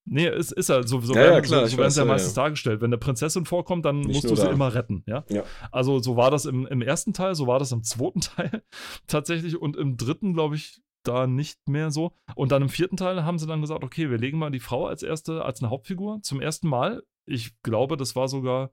Nee, 0.10 0.30
ist, 0.30 0.54
ist 0.54 0.70
ja 0.70 0.84
so, 0.84 1.02
so, 1.02 1.14
ja, 1.14 1.20
werden, 1.20 1.34
ja, 1.34 1.42
klar, 1.42 1.62
so, 1.66 1.72
so 1.72 1.78
werden 1.80 1.92
sie 1.92 2.00
ja 2.00 2.06
meistens 2.06 2.36
ja. 2.36 2.44
dargestellt. 2.44 2.80
Wenn 2.80 2.90
eine 2.90 2.98
Prinzessin 2.98 3.46
vorkommt, 3.46 3.84
dann 3.84 4.00
Nicht 4.00 4.24
musst 4.24 4.30
du 4.30 4.36
sie 4.36 4.48
immer 4.48 4.74
retten, 4.74 5.04
ja? 5.06 5.26
ja. 5.28 5.44
Also 5.72 6.00
so 6.00 6.16
war 6.16 6.32
das 6.32 6.46
im, 6.46 6.66
im 6.66 6.82
ersten 6.82 7.12
Teil, 7.12 7.36
so 7.36 7.46
war 7.46 7.60
das 7.60 7.74
im 7.74 7.84
zweiten 7.84 8.22
Teil 8.22 8.64
tatsächlich 9.08 9.60
und 9.60 9.76
im 9.76 9.98
dritten, 9.98 10.34
glaube 10.34 10.56
ich, 10.56 10.82
da 11.04 11.28
nicht 11.28 11.68
mehr 11.68 11.92
so. 11.92 12.14
Und 12.36 12.52
dann 12.52 12.62
im 12.62 12.70
vierten 12.70 12.98
Teil 12.98 13.24
haben 13.24 13.40
sie 13.40 13.48
dann 13.48 13.62
gesagt, 13.62 13.84
okay, 13.84 14.10
wir 14.10 14.18
legen 14.18 14.38
mal 14.38 14.52
die 14.52 14.60
Frau 14.60 14.88
als 14.88 15.04
erste, 15.04 15.46
als 15.46 15.62
eine 15.62 15.70
Hauptfigur 15.70 16.22
zum 16.22 16.42
ersten 16.42 16.68
Mal. 16.68 17.04
Ich 17.26 17.62
glaube, 17.62 17.98
das 17.98 18.16
war 18.16 18.28
sogar, 18.28 18.72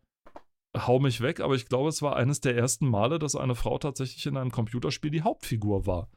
hau 0.77 0.99
mich 0.99 1.21
weg, 1.21 1.41
aber 1.41 1.55
ich 1.55 1.67
glaube, 1.67 1.89
es 1.89 2.03
war 2.03 2.17
eines 2.17 2.41
der 2.41 2.57
ersten 2.57 2.89
Male, 2.89 3.19
dass 3.19 3.37
eine 3.37 3.55
Frau 3.55 3.79
tatsächlich 3.79 4.27
in 4.27 4.37
einem 4.37 4.51
Computerspiel 4.51 5.11
die 5.11 5.23
Hauptfigur 5.23 5.87
war. 5.87 6.09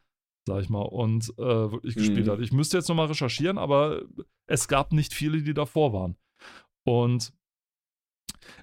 Sag 0.47 0.61
ich 0.61 0.69
mal, 0.69 0.83
und 0.83 1.33
äh, 1.37 1.71
wirklich 1.71 1.95
mhm. 1.95 1.99
gespielt 1.99 2.29
hat. 2.29 2.39
Ich 2.39 2.53
müsste 2.53 2.77
jetzt 2.77 2.87
nochmal 2.87 3.07
recherchieren, 3.07 3.57
aber 3.57 4.03
es 4.47 4.67
gab 4.67 4.93
nicht 4.93 5.13
viele, 5.13 5.41
die 5.41 5.53
davor 5.53 5.93
waren. 5.93 6.15
Und 6.85 7.33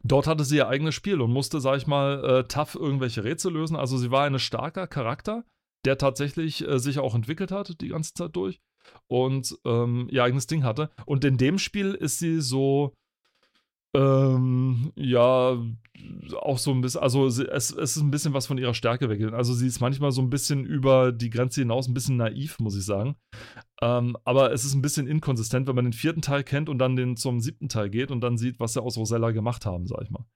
Dort 0.03 0.27
hatte 0.27 0.45
sie 0.45 0.57
ihr 0.57 0.69
eigenes 0.69 0.95
Spiel 0.95 1.21
und 1.21 1.33
musste, 1.33 1.61
sag 1.61 1.77
ich 1.77 1.87
mal, 1.87 2.25
äh, 2.25 2.45
tough 2.45 2.75
irgendwelche 2.75 3.25
Rätsel 3.25 3.53
lösen. 3.53 3.77
Also 3.77 3.99
sie 3.99 4.11
war 4.11 4.25
ein 4.25 4.39
starker 4.39 4.87
Charakter, 4.87 5.45
der 5.85 5.99
tatsächlich 5.99 6.67
äh, 6.67 6.79
sich 6.79 6.99
auch 6.99 7.15
entwickelt 7.15 7.51
hat, 7.53 7.81
die 7.81 7.89
ganze 7.89 8.15
Zeit 8.15 8.35
durch. 8.37 8.61
Und 9.07 9.57
ähm, 9.65 10.09
ihr 10.11 10.25
eigenes 10.25 10.47
Ding 10.47 10.65
hatte. 10.65 10.91
Und 11.07 11.25
in 11.25 11.39
dem 11.39 11.59
Spiel 11.59 11.95
ist 11.95 12.19
sie 12.19 12.41
so 12.41 12.95
Ähm, 13.97 14.91
ja, 14.97 15.57
auch 16.41 16.59
so 16.59 16.73
ein 16.73 16.81
bisschen, 16.81 17.01
also 17.01 17.27
es, 17.29 17.39
es 17.39 17.71
ist 17.71 17.97
ein 17.99 18.11
bisschen 18.11 18.35
was 18.35 18.47
von 18.49 18.59
ihrer 18.59 18.75
Stärke 18.75 19.09
weg. 19.09 19.33
Also 19.33 19.55
sie 19.55 19.69
ist 19.69 19.81
manchmal 19.81 20.11
so 20.11 20.21
ein 20.21 20.31
bisschen 20.31 20.65
über 20.65 21.13
die 21.13 21.31
Grenze 21.31 21.61
hinaus, 21.61 21.87
ein 21.87 21.95
bisschen 21.95 22.17
naiv, 22.17 22.59
muss 22.59 22.77
ich 22.77 22.85
sagen. 22.85 23.15
Ähm, 23.81 24.17
aber 24.25 24.53
es 24.53 24.65
ist 24.65 24.75
ein 24.75 24.83
bisschen 24.83 25.07
inkonsistent, 25.07 25.69
wenn 25.69 25.77
man 25.77 25.85
den 25.85 25.93
vierten 25.93 26.23
Teil 26.23 26.43
kennt 26.43 26.69
und 26.69 26.79
dann 26.79 26.97
den 26.97 27.17
zum 27.17 27.39
siebten 27.41 27.69
Teil 27.69 27.89
geht 27.89 28.11
und 28.11 28.21
dann 28.21 28.37
sieht, 28.37 28.59
was 28.59 28.73
sie 28.73 28.83
aus 28.83 28.97
Rosella 28.97 29.31
gemacht 29.31 29.65
haben, 29.65 29.87
sag 29.87 30.03
ich 30.03 30.11
mal. 30.11 30.27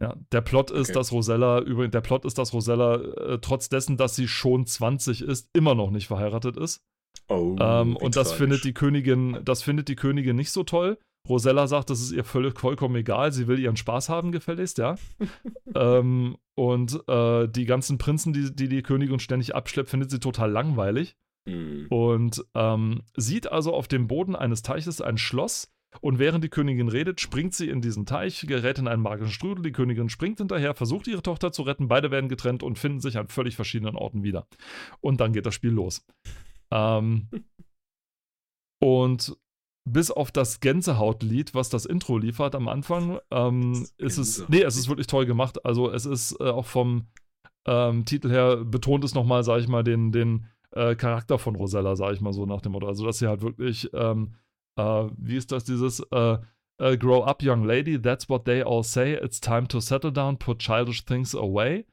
Ja, 0.00 0.14
der 0.30 0.40
Plot 0.42 0.70
ist, 0.70 0.90
okay. 0.90 0.98
dass 0.98 1.12
Rosella, 1.12 1.60
übrigens, 1.60 1.92
der 1.92 2.00
Plot 2.00 2.24
ist, 2.24 2.38
dass 2.38 2.52
Rosella, 2.52 2.96
äh, 2.96 3.38
trotz 3.40 3.68
dessen, 3.68 3.96
dass 3.96 4.14
sie 4.14 4.28
schon 4.28 4.64
20 4.64 5.22
ist, 5.22 5.50
immer 5.52 5.74
noch 5.74 5.90
nicht 5.90 6.06
verheiratet 6.06 6.56
ist. 6.56 6.84
Oh, 7.28 7.56
ähm, 7.58 7.96
und 7.96 8.16
das 8.16 8.32
findet 8.32 8.64
die 8.64 8.72
Königin, 8.72 9.40
das 9.44 9.62
findet 9.62 9.88
die 9.88 9.96
Königin 9.96 10.36
nicht 10.36 10.52
so 10.52 10.62
toll. 10.62 10.98
Rosella 11.28 11.66
sagt, 11.66 11.90
das 11.90 12.00
ist 12.00 12.12
ihr 12.12 12.24
völlig 12.24 12.58
vollkommen 12.58 12.94
egal, 12.96 13.32
sie 13.32 13.48
will 13.48 13.58
ihren 13.58 13.76
Spaß 13.76 14.08
haben, 14.08 14.32
gefälligst, 14.32 14.78
ja. 14.78 14.96
ähm, 15.74 16.36
und 16.54 17.00
äh, 17.08 17.48
die 17.48 17.66
ganzen 17.66 17.98
Prinzen, 17.98 18.32
die, 18.32 18.54
die 18.54 18.68
die 18.68 18.82
Königin 18.82 19.18
ständig 19.18 19.54
abschleppt, 19.54 19.90
findet 19.90 20.10
sie 20.10 20.20
total 20.20 20.50
langweilig. 20.50 21.16
Mhm. 21.46 21.86
Und 21.88 22.44
ähm, 22.54 23.02
sieht 23.16 23.50
also 23.50 23.74
auf 23.74 23.88
dem 23.88 24.06
Boden 24.06 24.36
eines 24.36 24.62
Teiches 24.62 25.00
ein 25.00 25.18
Schloss. 25.18 25.72
Und 26.00 26.18
während 26.18 26.44
die 26.44 26.48
Königin 26.48 26.88
redet, 26.88 27.20
springt 27.20 27.54
sie 27.54 27.68
in 27.68 27.80
diesen 27.80 28.06
Teich, 28.06 28.46
gerät 28.46 28.78
in 28.78 28.88
einen 28.88 29.02
magischen 29.02 29.32
Strudel. 29.32 29.62
Die 29.62 29.72
Königin 29.72 30.08
springt 30.08 30.38
hinterher, 30.38 30.74
versucht 30.74 31.06
ihre 31.08 31.22
Tochter 31.22 31.50
zu 31.50 31.62
retten. 31.62 31.88
Beide 31.88 32.10
werden 32.10 32.28
getrennt 32.28 32.62
und 32.62 32.78
finden 32.78 33.00
sich 33.00 33.16
an 33.18 33.28
völlig 33.28 33.56
verschiedenen 33.56 33.96
Orten 33.96 34.22
wieder. 34.22 34.46
Und 35.00 35.20
dann 35.20 35.32
geht 35.32 35.46
das 35.46 35.54
Spiel 35.54 35.70
los. 35.70 36.06
Ähm, 36.70 37.28
und 38.80 39.36
bis 39.84 40.10
auf 40.10 40.30
das 40.30 40.60
Gänsehautlied, 40.60 41.54
was 41.54 41.70
das 41.70 41.86
Intro 41.86 42.18
liefert 42.18 42.54
am 42.54 42.68
Anfang, 42.68 43.18
ähm, 43.30 43.86
ist 43.96 44.18
es, 44.18 44.48
nee, 44.48 44.62
es 44.62 44.76
ist 44.76 44.88
wirklich 44.88 45.06
toll 45.06 45.26
gemacht. 45.26 45.64
Also 45.64 45.90
es 45.90 46.04
ist 46.04 46.38
äh, 46.40 46.44
auch 46.44 46.66
vom 46.66 47.06
ähm, 47.66 48.04
Titel 48.04 48.30
her 48.30 48.64
betont 48.64 49.04
es 49.04 49.14
nochmal, 49.14 49.42
sag 49.44 49.60
ich 49.60 49.68
mal, 49.68 49.82
den, 49.82 50.12
den 50.12 50.46
äh, 50.72 50.94
Charakter 50.94 51.38
von 51.38 51.56
Rosella, 51.56 51.96
sag 51.96 52.12
ich 52.12 52.20
mal 52.20 52.32
so 52.32 52.46
nach 52.46 52.60
dem 52.60 52.72
Motto. 52.72 52.86
Also 52.86 53.04
dass 53.04 53.18
sie 53.18 53.26
halt 53.26 53.42
wirklich, 53.42 53.90
ähm, 53.94 54.34
äh, 54.78 55.10
wie 55.16 55.36
ist 55.36 55.52
das, 55.52 55.64
dieses 55.64 56.00
uh, 56.12 56.38
Grow 56.78 57.24
up, 57.24 57.42
young 57.42 57.64
lady, 57.64 58.00
that's 58.00 58.28
what 58.28 58.44
they 58.44 58.62
all 58.62 58.84
say, 58.84 59.14
it's 59.14 59.40
time 59.40 59.66
to 59.66 59.80
settle 59.80 60.12
down, 60.12 60.36
put 60.36 60.60
childish 60.60 61.04
things 61.04 61.34
away. 61.34 61.86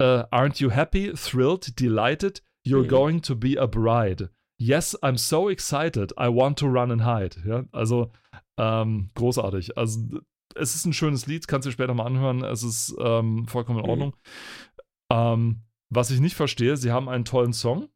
Uh, 0.00 0.24
aren't 0.32 0.60
you 0.60 0.70
happy, 0.70 1.12
thrilled, 1.14 1.74
delighted? 1.76 2.40
You're 2.64 2.84
mhm. 2.84 2.88
going 2.88 3.20
to 3.22 3.34
be 3.34 3.56
a 3.56 3.66
bride. 3.66 4.28
Yes, 4.58 4.96
I'm 5.02 5.16
so 5.16 5.48
excited. 5.48 6.12
I 6.18 6.28
want 6.28 6.58
to 6.58 6.68
run 6.68 6.90
and 6.90 7.02
hide. 7.02 7.36
Ja, 7.46 7.62
also 7.72 8.10
ähm, 8.58 9.10
großartig. 9.14 9.78
Also 9.78 10.20
es 10.56 10.74
ist 10.74 10.84
ein 10.84 10.92
schönes 10.92 11.26
Lied, 11.26 11.46
kannst 11.46 11.66
du 11.66 11.70
später 11.70 11.94
mal 11.94 12.06
anhören. 12.06 12.42
Es 12.42 12.64
ist 12.64 12.94
ähm, 12.98 13.46
vollkommen 13.46 13.78
in 13.78 13.84
mhm. 13.84 13.90
Ordnung. 13.90 14.08
Mhm. 14.10 15.16
Ähm, 15.16 15.62
was 15.90 16.10
ich 16.10 16.20
nicht 16.20 16.34
verstehe, 16.34 16.76
sie 16.76 16.90
haben 16.90 17.08
einen 17.08 17.24
tollen 17.24 17.52
Song. 17.52 17.88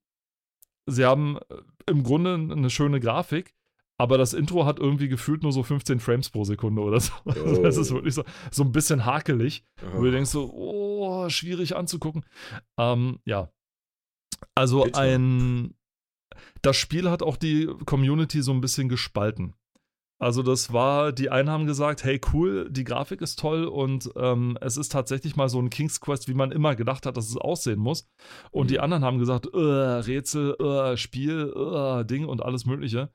Sie 0.87 1.05
haben 1.05 1.39
im 1.87 2.03
Grunde 2.03 2.35
eine 2.35 2.71
schöne 2.71 3.01
Grafik, 3.01 3.55
aber 4.03 4.19
das 4.19 4.35
Intro 4.35 4.67
hat 4.67 4.81
irgendwie 4.81 5.07
gefühlt 5.07 5.45
nur 5.45 5.53
so 5.53 5.63
15 5.63 6.01
Frames 6.01 6.29
pro 6.29 6.43
Sekunde 6.43 6.83
oder 6.83 6.99
so. 6.99 7.13
Oh. 7.25 7.65
Es 7.65 7.77
ist 7.77 7.93
wirklich 7.93 8.15
so, 8.15 8.25
so 8.51 8.65
ein 8.65 8.73
bisschen 8.73 9.05
hakelig, 9.05 9.65
oh. 9.81 9.99
wo 9.99 10.03
du 10.03 10.11
denkst 10.11 10.31
so, 10.31 10.53
oh, 10.53 11.29
schwierig 11.29 11.77
anzugucken. 11.77 12.25
Ähm, 12.79 13.21
ja. 13.25 13.49
Also 14.57 14.83
Bitte. 14.83 14.99
ein 14.99 15.75
das 16.63 16.77
Spiel 16.77 17.09
hat 17.11 17.23
auch 17.23 17.37
die 17.37 17.69
Community 17.87 18.43
so 18.43 18.53
ein 18.53 18.61
bisschen 18.61 18.89
gespalten. 18.89 19.55
Also 20.21 20.43
das 20.43 20.73
war, 20.73 21.13
die 21.13 21.31
einen 21.31 21.51
haben 21.51 21.67
gesagt, 21.67 22.03
hey 22.03 22.21
cool, 22.33 22.69
die 22.71 22.85
Grafik 22.85 23.21
ist 23.21 23.39
toll 23.39 23.67
und 23.67 24.11
ähm, 24.17 24.59
es 24.61 24.77
ist 24.77 24.91
tatsächlich 24.91 25.37
mal 25.37 25.49
so 25.49 25.61
ein 25.61 25.71
King's 25.71 26.01
Quest, 26.01 26.29
wie 26.29 26.35
man 26.35 26.51
immer 26.51 26.75
gedacht 26.75 27.07
hat, 27.07 27.17
dass 27.17 27.29
es 27.29 27.37
aussehen 27.37 27.79
muss. 27.79 28.09
Und 28.51 28.65
mhm. 28.65 28.69
die 28.69 28.81
anderen 28.81 29.05
haben 29.05 29.19
gesagt, 29.19 29.47
Rätsel, 29.53 30.57
uh, 30.61 30.97
Spiel, 30.97 31.53
uh, 31.57 32.03
Ding 32.03 32.27
und 32.27 32.43
alles 32.43 32.67
mögliche. 32.67 33.13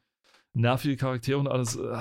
Nervige 0.57 0.97
Charaktere 0.97 1.37
und 1.37 1.47
alles. 1.47 1.77
Uh. 1.77 1.97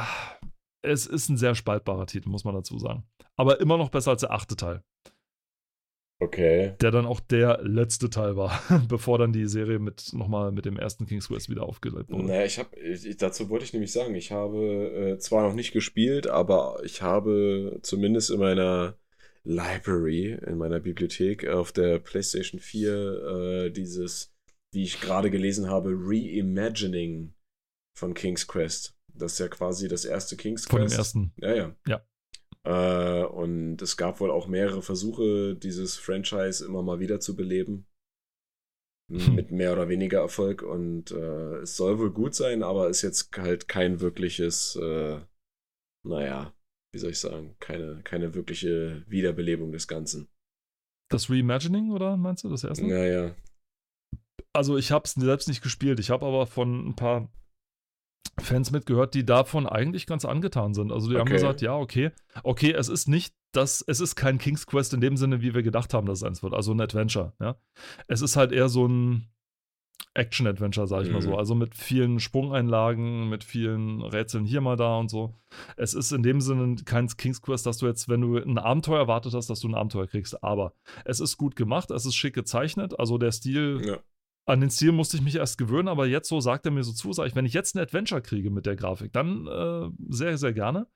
Es 0.82 1.06
ist 1.06 1.28
ein 1.28 1.36
sehr 1.36 1.54
spaltbarer 1.54 2.06
Titel, 2.06 2.28
muss 2.28 2.44
man 2.44 2.54
dazu 2.54 2.78
sagen. 2.78 3.04
Aber 3.36 3.60
immer 3.60 3.76
noch 3.76 3.90
besser 3.90 4.12
als 4.12 4.20
der 4.20 4.30
achte 4.30 4.56
Teil. 4.56 4.82
Okay. 6.18 6.74
Der 6.80 6.90
dann 6.90 7.04
auch 7.04 7.20
der 7.20 7.60
letzte 7.62 8.08
Teil 8.08 8.36
war, 8.36 8.62
bevor 8.88 9.18
dann 9.18 9.32
die 9.32 9.46
Serie 9.46 9.78
mit 9.78 10.12
nochmal 10.14 10.52
mit 10.52 10.64
dem 10.64 10.78
ersten 10.78 11.06
King's 11.06 11.28
Quest 11.28 11.50
wieder 11.50 11.64
aufgelebt 11.64 12.10
wurde. 12.10 12.28
Naja, 12.28 12.46
ich 12.46 12.58
habe, 12.58 12.70
dazu 13.18 13.50
wollte 13.50 13.66
ich 13.66 13.74
nämlich 13.74 13.92
sagen, 13.92 14.14
ich 14.14 14.32
habe 14.32 15.16
äh, 15.16 15.18
zwar 15.18 15.46
noch 15.46 15.54
nicht 15.54 15.72
gespielt, 15.72 16.26
aber 16.26 16.80
ich 16.84 17.02
habe 17.02 17.78
zumindest 17.82 18.30
in 18.30 18.38
meiner 18.38 18.96
Library, 19.44 20.38
in 20.46 20.56
meiner 20.56 20.80
Bibliothek 20.80 21.46
auf 21.46 21.72
der 21.72 21.98
PlayStation 21.98 22.60
4 22.60 23.66
äh, 23.66 23.70
dieses, 23.70 24.34
wie 24.72 24.84
ich 24.84 25.00
gerade 25.00 25.30
gelesen 25.30 25.68
habe, 25.68 25.90
Reimagining 25.92 27.34
von 27.97 28.14
King's 28.14 28.47
Quest. 28.47 28.94
Das 29.12 29.32
ist 29.32 29.39
ja 29.39 29.48
quasi 29.48 29.89
das 29.89 30.05
erste 30.05 30.36
King's 30.36 30.68
Quest. 30.68 30.70
Von 30.70 30.89
dem 30.89 30.98
ersten. 30.98 31.32
Ja, 31.36 31.55
ja. 31.55 31.77
Ja. 31.86 32.06
Äh, 32.64 33.24
und 33.24 33.81
es 33.81 33.97
gab 33.97 34.20
wohl 34.20 34.31
auch 34.31 34.47
mehrere 34.47 34.82
Versuche, 34.82 35.55
dieses 35.56 35.97
Franchise 35.97 36.64
immer 36.64 36.82
mal 36.82 37.01
wieder 37.01 37.20
zu 37.20 37.35
beleben. 37.35 37.86
Hm. 39.10 39.36
Mit 39.36 39.52
mehr 39.52 39.73
oder 39.73 39.89
weniger 39.89 40.18
Erfolg. 40.18 40.62
Und 40.62 41.12
äh, 41.12 41.59
es 41.59 41.77
soll 41.77 41.98
wohl 41.98 42.10
gut 42.10 42.35
sein, 42.35 42.62
aber 42.62 42.89
ist 42.89 43.02
jetzt 43.02 43.31
halt 43.36 43.68
kein 43.68 44.01
wirkliches, 44.01 44.77
äh, 44.77 45.20
naja, 46.05 46.52
wie 46.93 46.98
soll 46.98 47.10
ich 47.10 47.20
sagen, 47.20 47.56
keine, 47.60 48.02
keine 48.02 48.35
wirkliche 48.35 49.05
Wiederbelebung 49.06 49.70
des 49.70 49.86
Ganzen. 49.86 50.28
Das 51.09 51.31
Reimagining, 51.31 51.93
oder 51.93 52.16
meinst 52.16 52.43
du 52.43 52.48
das 52.48 52.64
erste? 52.64 52.85
Naja. 52.85 53.36
Also 54.52 54.77
ich 54.77 54.90
habe 54.90 55.05
es 55.05 55.12
selbst 55.12 55.47
nicht 55.47 55.62
gespielt. 55.62 56.01
Ich 56.01 56.10
habe 56.10 56.27
aber 56.27 56.48
von 56.48 56.89
ein 56.89 56.97
paar 56.97 57.31
Fans 58.40 58.70
mitgehört, 58.70 59.14
die 59.14 59.24
davon 59.24 59.66
eigentlich 59.66 60.06
ganz 60.06 60.24
angetan 60.24 60.74
sind. 60.74 60.92
Also 60.92 61.08
die 61.08 61.14
okay. 61.14 61.20
haben 61.20 61.32
gesagt, 61.32 61.60
ja, 61.60 61.76
okay, 61.76 62.10
okay, 62.42 62.72
es 62.72 62.88
ist 62.88 63.08
nicht 63.08 63.34
das, 63.52 63.82
es 63.86 64.00
ist 64.00 64.16
kein 64.16 64.38
King's 64.38 64.66
Quest 64.66 64.92
in 64.94 65.00
dem 65.00 65.16
Sinne, 65.16 65.40
wie 65.40 65.54
wir 65.54 65.62
gedacht 65.62 65.94
haben, 65.94 66.06
dass 66.06 66.18
es 66.18 66.24
eins 66.24 66.42
wird. 66.42 66.54
Also 66.54 66.72
ein 66.72 66.80
Adventure, 66.80 67.32
ja. 67.40 67.56
Es 68.06 68.20
ist 68.20 68.36
halt 68.36 68.52
eher 68.52 68.68
so 68.68 68.86
ein 68.86 69.28
Action-Adventure, 70.14 70.86
sag 70.86 71.02
ich 71.02 71.08
mhm. 71.08 71.14
mal 71.14 71.22
so. 71.22 71.30
Mhm. 71.30 71.36
Also 71.36 71.54
mit 71.54 71.74
vielen 71.74 72.20
Sprungeinlagen, 72.20 73.28
mit 73.28 73.44
vielen 73.44 74.02
Rätseln 74.02 74.44
hier 74.44 74.60
mal 74.60 74.76
da 74.76 74.98
und 74.98 75.10
so. 75.10 75.34
Es 75.76 75.94
ist 75.94 76.12
in 76.12 76.22
dem 76.22 76.40
Sinne 76.40 76.76
kein 76.84 77.08
King's 77.08 77.42
Quest, 77.42 77.66
dass 77.66 77.78
du 77.78 77.86
jetzt, 77.86 78.08
wenn 78.08 78.20
du 78.20 78.36
ein 78.36 78.58
Abenteuer 78.58 78.98
erwartet 78.98 79.34
hast, 79.34 79.48
dass 79.48 79.60
du 79.60 79.68
ein 79.68 79.74
Abenteuer 79.74 80.06
kriegst. 80.06 80.42
Aber 80.42 80.72
es 81.04 81.20
ist 81.20 81.36
gut 81.36 81.56
gemacht, 81.56 81.90
es 81.90 82.06
ist 82.06 82.14
schick 82.14 82.34
gezeichnet. 82.34 82.98
Also 82.98 83.18
der 83.18 83.32
Stil 83.32 83.80
ja 83.86 83.98
an 84.47 84.60
den 84.60 84.70
Stil 84.70 84.93
musste 84.93 85.16
ich 85.16 85.23
mich 85.23 85.36
erst 85.36 85.59
gewöhnen, 85.59 85.89
aber 85.89 86.06
jetzt 86.06 86.28
so 86.28 86.40
sagt 86.40 86.66
er 86.66 86.73
mir 86.73 86.85
so 86.85 86.93
zu, 86.93 87.12
sage 87.12 87.28
ich, 87.28 87.36
wenn 87.36 87.44
ich 87.44 87.52
jetzt 87.52 87.74
ein 87.74 87.81
Adventure 87.81 88.23
kriege 88.23 88.51
mit 88.51 88.64
der 88.64 88.77
Grafik, 88.77 89.12
dann 89.12 89.47
äh, 89.47 89.90
sehr, 90.09 90.39
sehr 90.39 90.52
gerne. 90.52 90.86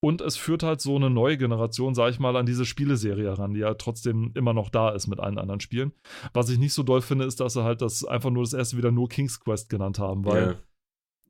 Und 0.00 0.20
es 0.20 0.36
führt 0.36 0.62
halt 0.62 0.82
so 0.82 0.96
eine 0.96 1.08
neue 1.08 1.38
Generation, 1.38 1.94
sage 1.94 2.10
ich 2.10 2.20
mal, 2.20 2.36
an 2.36 2.44
diese 2.44 2.66
Spieleserie 2.66 3.24
heran, 3.24 3.54
die 3.54 3.60
ja 3.60 3.72
trotzdem 3.74 4.32
immer 4.34 4.52
noch 4.52 4.68
da 4.68 4.90
ist 4.90 5.06
mit 5.06 5.18
allen 5.18 5.38
anderen 5.38 5.60
Spielen. 5.60 5.92
Was 6.34 6.50
ich 6.50 6.58
nicht 6.58 6.74
so 6.74 6.82
doll 6.82 7.00
finde, 7.00 7.24
ist, 7.24 7.40
dass 7.40 7.54
sie 7.54 7.64
halt 7.64 7.80
das 7.80 8.04
einfach 8.04 8.30
nur 8.30 8.44
das 8.44 8.52
erste 8.52 8.76
wieder 8.76 8.92
nur 8.92 9.08
King's 9.08 9.40
Quest 9.40 9.70
genannt 9.70 9.98
haben, 9.98 10.26
weil 10.26 10.42
yeah. 10.42 10.56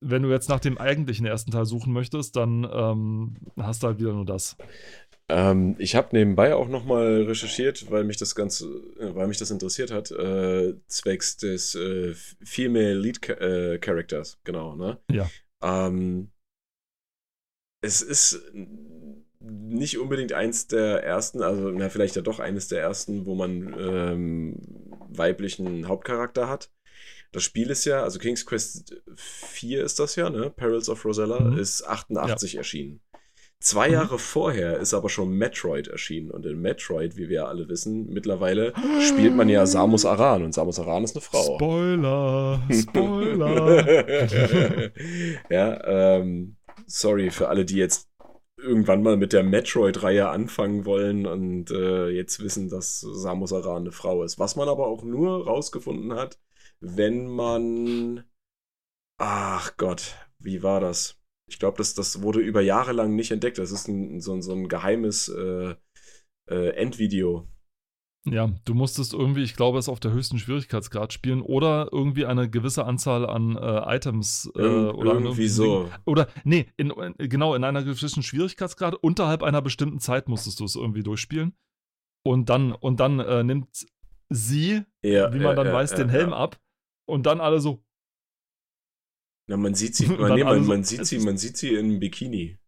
wenn 0.01 0.23
du 0.23 0.31
jetzt 0.31 0.49
nach 0.49 0.59
dem 0.59 0.77
eigentlichen 0.77 1.25
ersten 1.25 1.53
Teil 1.53 1.67
suchen 1.67 1.93
möchtest, 1.93 2.35
dann 2.35 2.69
ähm, 2.71 3.37
hast 3.57 3.85
du 3.85 3.87
halt 3.87 4.01
wieder 4.01 4.13
nur 4.13 4.27
das. 4.27 4.57
Ähm, 5.31 5.77
ich 5.79 5.95
habe 5.95 6.09
nebenbei 6.13 6.55
auch 6.55 6.69
nochmal 6.69 7.23
recherchiert, 7.23 7.91
weil 7.91 8.05
mich 8.05 8.19
das 8.19 8.35
Ganze, 8.35 8.67
äh, 8.99 9.15
weil 9.15 9.27
mich 9.27 9.39
das 9.39 9.51
interessiert 9.51 9.91
hat, 9.91 10.11
äh, 10.11 10.75
zwecks 10.87 11.39
des 11.39 11.75
äh, 11.75 12.15
Female 12.43 12.95
Lead 12.95 13.27
äh, 13.29 13.79
Characters, 13.79 14.39
genau, 14.45 14.77
ne? 14.77 14.99
Ja. 15.11 15.31
Ähm, 15.63 16.31
es 17.81 18.03
ist 18.03 18.43
nicht 19.41 19.99
unbedingt 19.99 20.33
eins 20.33 20.67
der 20.67 21.03
ersten, 21.03 21.43
also 21.43 21.71
na, 21.71 21.89
vielleicht 21.89 22.17
ja 22.17 22.23
doch 22.23 22.39
eines 22.39 22.69
der 22.69 22.81
ersten, 22.81 23.27
wo 23.27 23.35
man 23.35 23.75
ähm, 23.79 24.57
weiblichen 25.09 25.89
Hauptcharakter 25.89 26.49
hat. 26.49 26.71
Das 27.33 27.43
Spiel 27.43 27.71
ist 27.71 27.85
ja, 27.85 28.03
also 28.03 28.19
King's 28.19 28.47
Quest 28.47 29.03
4 29.17 29.85
ist 29.85 29.99
das 29.99 30.17
ja, 30.17 30.31
ne? 30.31 30.51
Perils 30.51 30.89
of 30.89 31.05
Rosella, 31.05 31.41
mhm. 31.41 31.59
ist 31.59 31.83
88 31.83 32.53
ja. 32.53 32.59
erschienen. 32.59 33.01
Zwei 33.65 33.89
mhm. 33.89 33.95
Jahre 33.95 34.19
vorher 34.19 34.79
ist 34.79 34.93
aber 34.93 35.09
schon 35.09 35.39
Metroid 35.39 35.89
erschienen. 35.89 36.31
Und 36.31 36.45
in 36.45 36.61
Metroid, 36.61 37.17
wie 37.17 37.31
wir 37.31 37.37
ja 37.37 37.47
alle 37.47 37.67
wissen, 37.67 38.13
mittlerweile 38.13 38.75
spielt 39.01 39.35
man 39.35 39.49
ja 39.49 39.65
Samus 39.65 40.05
Aran. 40.05 40.45
Und 40.45 40.53
Samus 40.53 40.79
Aran 40.79 41.03
ist 41.03 41.17
eine 41.17 41.23
Frau. 41.23 41.57
Spoiler! 41.57 42.61
Spoiler! 42.71 43.87
ja, 45.51 45.83
ähm, 46.19 46.57
sorry 46.87 47.31
für 47.31 47.49
alle, 47.49 47.65
die 47.65 47.77
jetzt 47.77 48.11
irgendwann 48.59 49.03
mal 49.03 49.17
mit 49.17 49.33
der 49.33 49.43
Metroid-Reihe 49.43 50.29
anfangen 50.29 50.85
wollen 50.85 51.25
und 51.27 51.71
äh, 51.71 52.11
jetzt 52.11 52.43
wissen, 52.43 52.69
dass 52.69 53.01
Samus 53.01 53.55
Aran 53.55 53.85
eine 53.85 53.93
Frau 53.93 54.25
ist. 54.25 54.39
Was 54.39 54.57
man 54.57 54.69
aber 54.69 54.89
auch 54.89 55.05
nur 55.05 55.47
rausgefunden 55.47 56.13
hat, 56.13 56.39
wenn 56.81 57.29
man. 57.29 58.25
Ach 59.17 59.79
Gott, 59.79 60.17
wie 60.39 60.63
war 60.63 60.81
das? 60.81 61.17
Ich 61.49 61.59
glaube, 61.59 61.77
das, 61.79 61.95
das 61.95 62.23
wurde 62.23 62.41
über 62.41 62.61
Jahre 62.61 62.93
lang 62.93 63.15
nicht 63.15 63.31
entdeckt. 63.31 63.59
Das 63.59 63.71
ist 63.71 63.89
ein, 63.89 64.21
so, 64.21 64.41
so 64.41 64.53
ein 64.53 64.69
geheimes 64.69 65.29
äh, 65.29 65.75
äh, 66.51 66.69
Endvideo. 66.71 67.47
Ja, 68.27 68.51
du 68.65 68.73
musstest 68.73 69.13
irgendwie, 69.13 69.43
ich 69.43 69.55
glaube, 69.55 69.79
es 69.79 69.89
auf 69.91 70.01
der 70.01 70.13
höchsten 70.13 70.39
Schwierigkeitsgrad 70.39 71.13
spielen 71.13 71.43
oder 71.43 71.91
irgendwie 71.93 72.25
eine 72.25 72.49
gewisse 72.49 72.87
Anzahl 72.87 73.27
an 73.27 73.57
äh, 73.57 73.97
Items 73.97 74.51
äh, 74.57 74.63
Irg 74.63 74.95
oder 74.97 75.13
irgendwie 75.13 75.49
so. 75.49 75.91
Oder, 76.07 76.29
nee, 76.43 76.67
in, 76.79 76.91
in, 76.91 77.29
genau, 77.29 77.55
in 77.55 77.65
einer 77.65 77.83
gewissen 77.83 78.23
Schwierigkeitsgrad, 78.23 78.95
unterhalb 78.95 79.43
einer 79.43 79.61
bestimmten 79.61 80.01
Zeit 80.01 80.29
musstest 80.29 80.61
du 80.61 80.65
es 80.65 80.75
irgendwie 80.75 81.03
durchspielen. 81.03 81.55
Und 82.27 82.49
dann, 82.49 82.73
und 82.73 82.99
dann 83.01 83.21
äh, 83.21 83.45
nimmt 83.45 83.69
sie, 84.31 84.83
Ja, 85.03 85.31
wie 85.35 85.39
man 85.39 85.49
ja, 85.49 85.55
dann 85.55 85.67
ja, 85.67 85.73
weiß, 85.75 85.95
den 85.95 86.09
Helm 86.09 86.33
ab. 86.33 86.59
Und 87.07 87.27
dann 87.27 87.43
alle 87.43 87.61
so, 87.61 87.85
Na, 89.49 89.57
man 89.57 89.75
sieht 89.75 89.95
sie, 89.95 90.07
man, 90.19 90.35
nee, 90.35 90.45
man, 90.45 90.67
man 90.67 90.85
sieht 90.85 91.07
sie, 91.07 91.19
man 91.19 91.37
sieht 91.37 91.57
sie 91.57 91.75
in 91.75 92.01
Bikini 92.01 92.59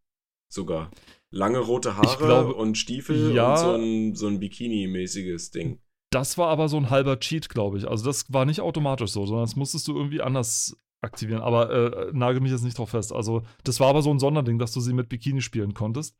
sogar. 0.52 0.90
Lange 1.30 1.58
rote 1.58 1.96
Haare 1.96 2.16
glaube- 2.24 2.54
und 2.54 2.78
Stiefel 2.78 3.34
Ja. 3.34 3.52
und 3.52 3.58
so 3.58 3.72
ein, 3.74 4.14
so 4.14 4.26
ein 4.28 4.40
Bikini-mäßiges 4.40 5.50
Ding. 5.52 5.80
das 6.10 6.38
war 6.38 6.48
aber 6.48 6.68
so 6.68 6.76
ein 6.76 6.88
halber 6.90 7.18
Cheat, 7.18 7.48
glaube 7.48 7.78
ich. 7.78 7.88
Also 7.88 8.04
das 8.04 8.32
war 8.32 8.44
nicht 8.44 8.60
automatisch 8.60 9.10
so, 9.10 9.26
sondern 9.26 9.44
das 9.44 9.56
musstest 9.56 9.88
du 9.88 9.96
irgendwie 9.96 10.20
anders 10.22 10.76
aktivieren. 11.02 11.42
Aber 11.42 11.70
äh, 11.70 12.10
nagel 12.12 12.40
mich 12.40 12.52
jetzt 12.52 12.62
nicht 12.64 12.78
drauf 12.78 12.90
fest. 12.90 13.12
Also 13.12 13.42
das 13.64 13.80
war 13.80 13.88
aber 13.88 14.02
so 14.02 14.10
ein 14.10 14.18
Sonderding, 14.18 14.58
dass 14.58 14.72
du 14.72 14.80
sie 14.80 14.92
mit 14.92 15.08
Bikini 15.08 15.40
spielen 15.42 15.74
konntest. 15.74 16.16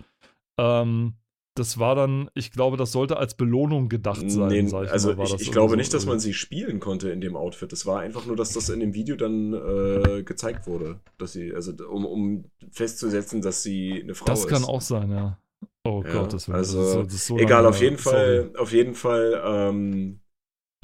Ähm, 0.59 1.15
das 1.57 1.79
war 1.79 1.95
dann, 1.95 2.31
ich 2.35 2.53
glaube, 2.53 2.77
das 2.77 2.93
sollte 2.93 3.17
als 3.17 3.35
Belohnung 3.35 3.89
gedacht 3.89 4.31
sein. 4.31 4.49
Nee, 4.49 4.61
ich 4.61 4.75
also 4.75 5.15
mal, 5.15 5.25
ich, 5.25 5.33
das 5.33 5.41
ich 5.41 5.51
glaube 5.51 5.71
so 5.71 5.77
nicht, 5.77 5.93
dass 5.95 6.07
man 6.07 6.21
sie 6.21 6.35
spielen 6.35 6.81
konnte 6.81 7.11
in 7.11 7.21
dem 7.21 7.35
Outfit. 7.35 7.73
Es 7.73 7.87
war 7.87 8.01
einfach 8.01 8.27
nur, 8.27 8.37
dass 8.37 8.53
das 8.53 8.69
in 8.69 8.81
dem 8.81 8.95
Video 8.95 9.17
dann 9.17 9.55
äh, 9.55 10.23
gezeigt 10.23 10.67
wurde. 10.67 11.01
Dass 11.19 11.33
sie, 11.33 11.53
also 11.55 11.73
um, 11.89 12.05
um 12.05 12.45
festzusetzen, 12.71 13.41
dass 13.41 13.63
sie 13.63 14.01
eine 14.03 14.15
Frau 14.15 14.27
Das 14.27 14.41
ist. 14.41 14.49
kann 14.49 14.65
auch 14.65 14.83
sein, 14.83 15.11
ja. 15.11 15.39
Oh 15.85 16.03
Ja, 16.05 16.13
Gott, 16.13 16.33
das, 16.35 16.49
also, 16.51 16.79
das, 16.81 16.89
ist, 16.89 17.07
das 17.07 17.15
ist 17.15 17.27
so 17.27 17.39
Egal, 17.39 17.63
lange 17.63 17.69
auf 17.69 17.81
jeden. 17.81 17.99
Fall, 17.99 18.53
auf 18.59 18.73
jeden 18.73 18.95
Fall, 18.95 19.43
ähm, 19.45 20.21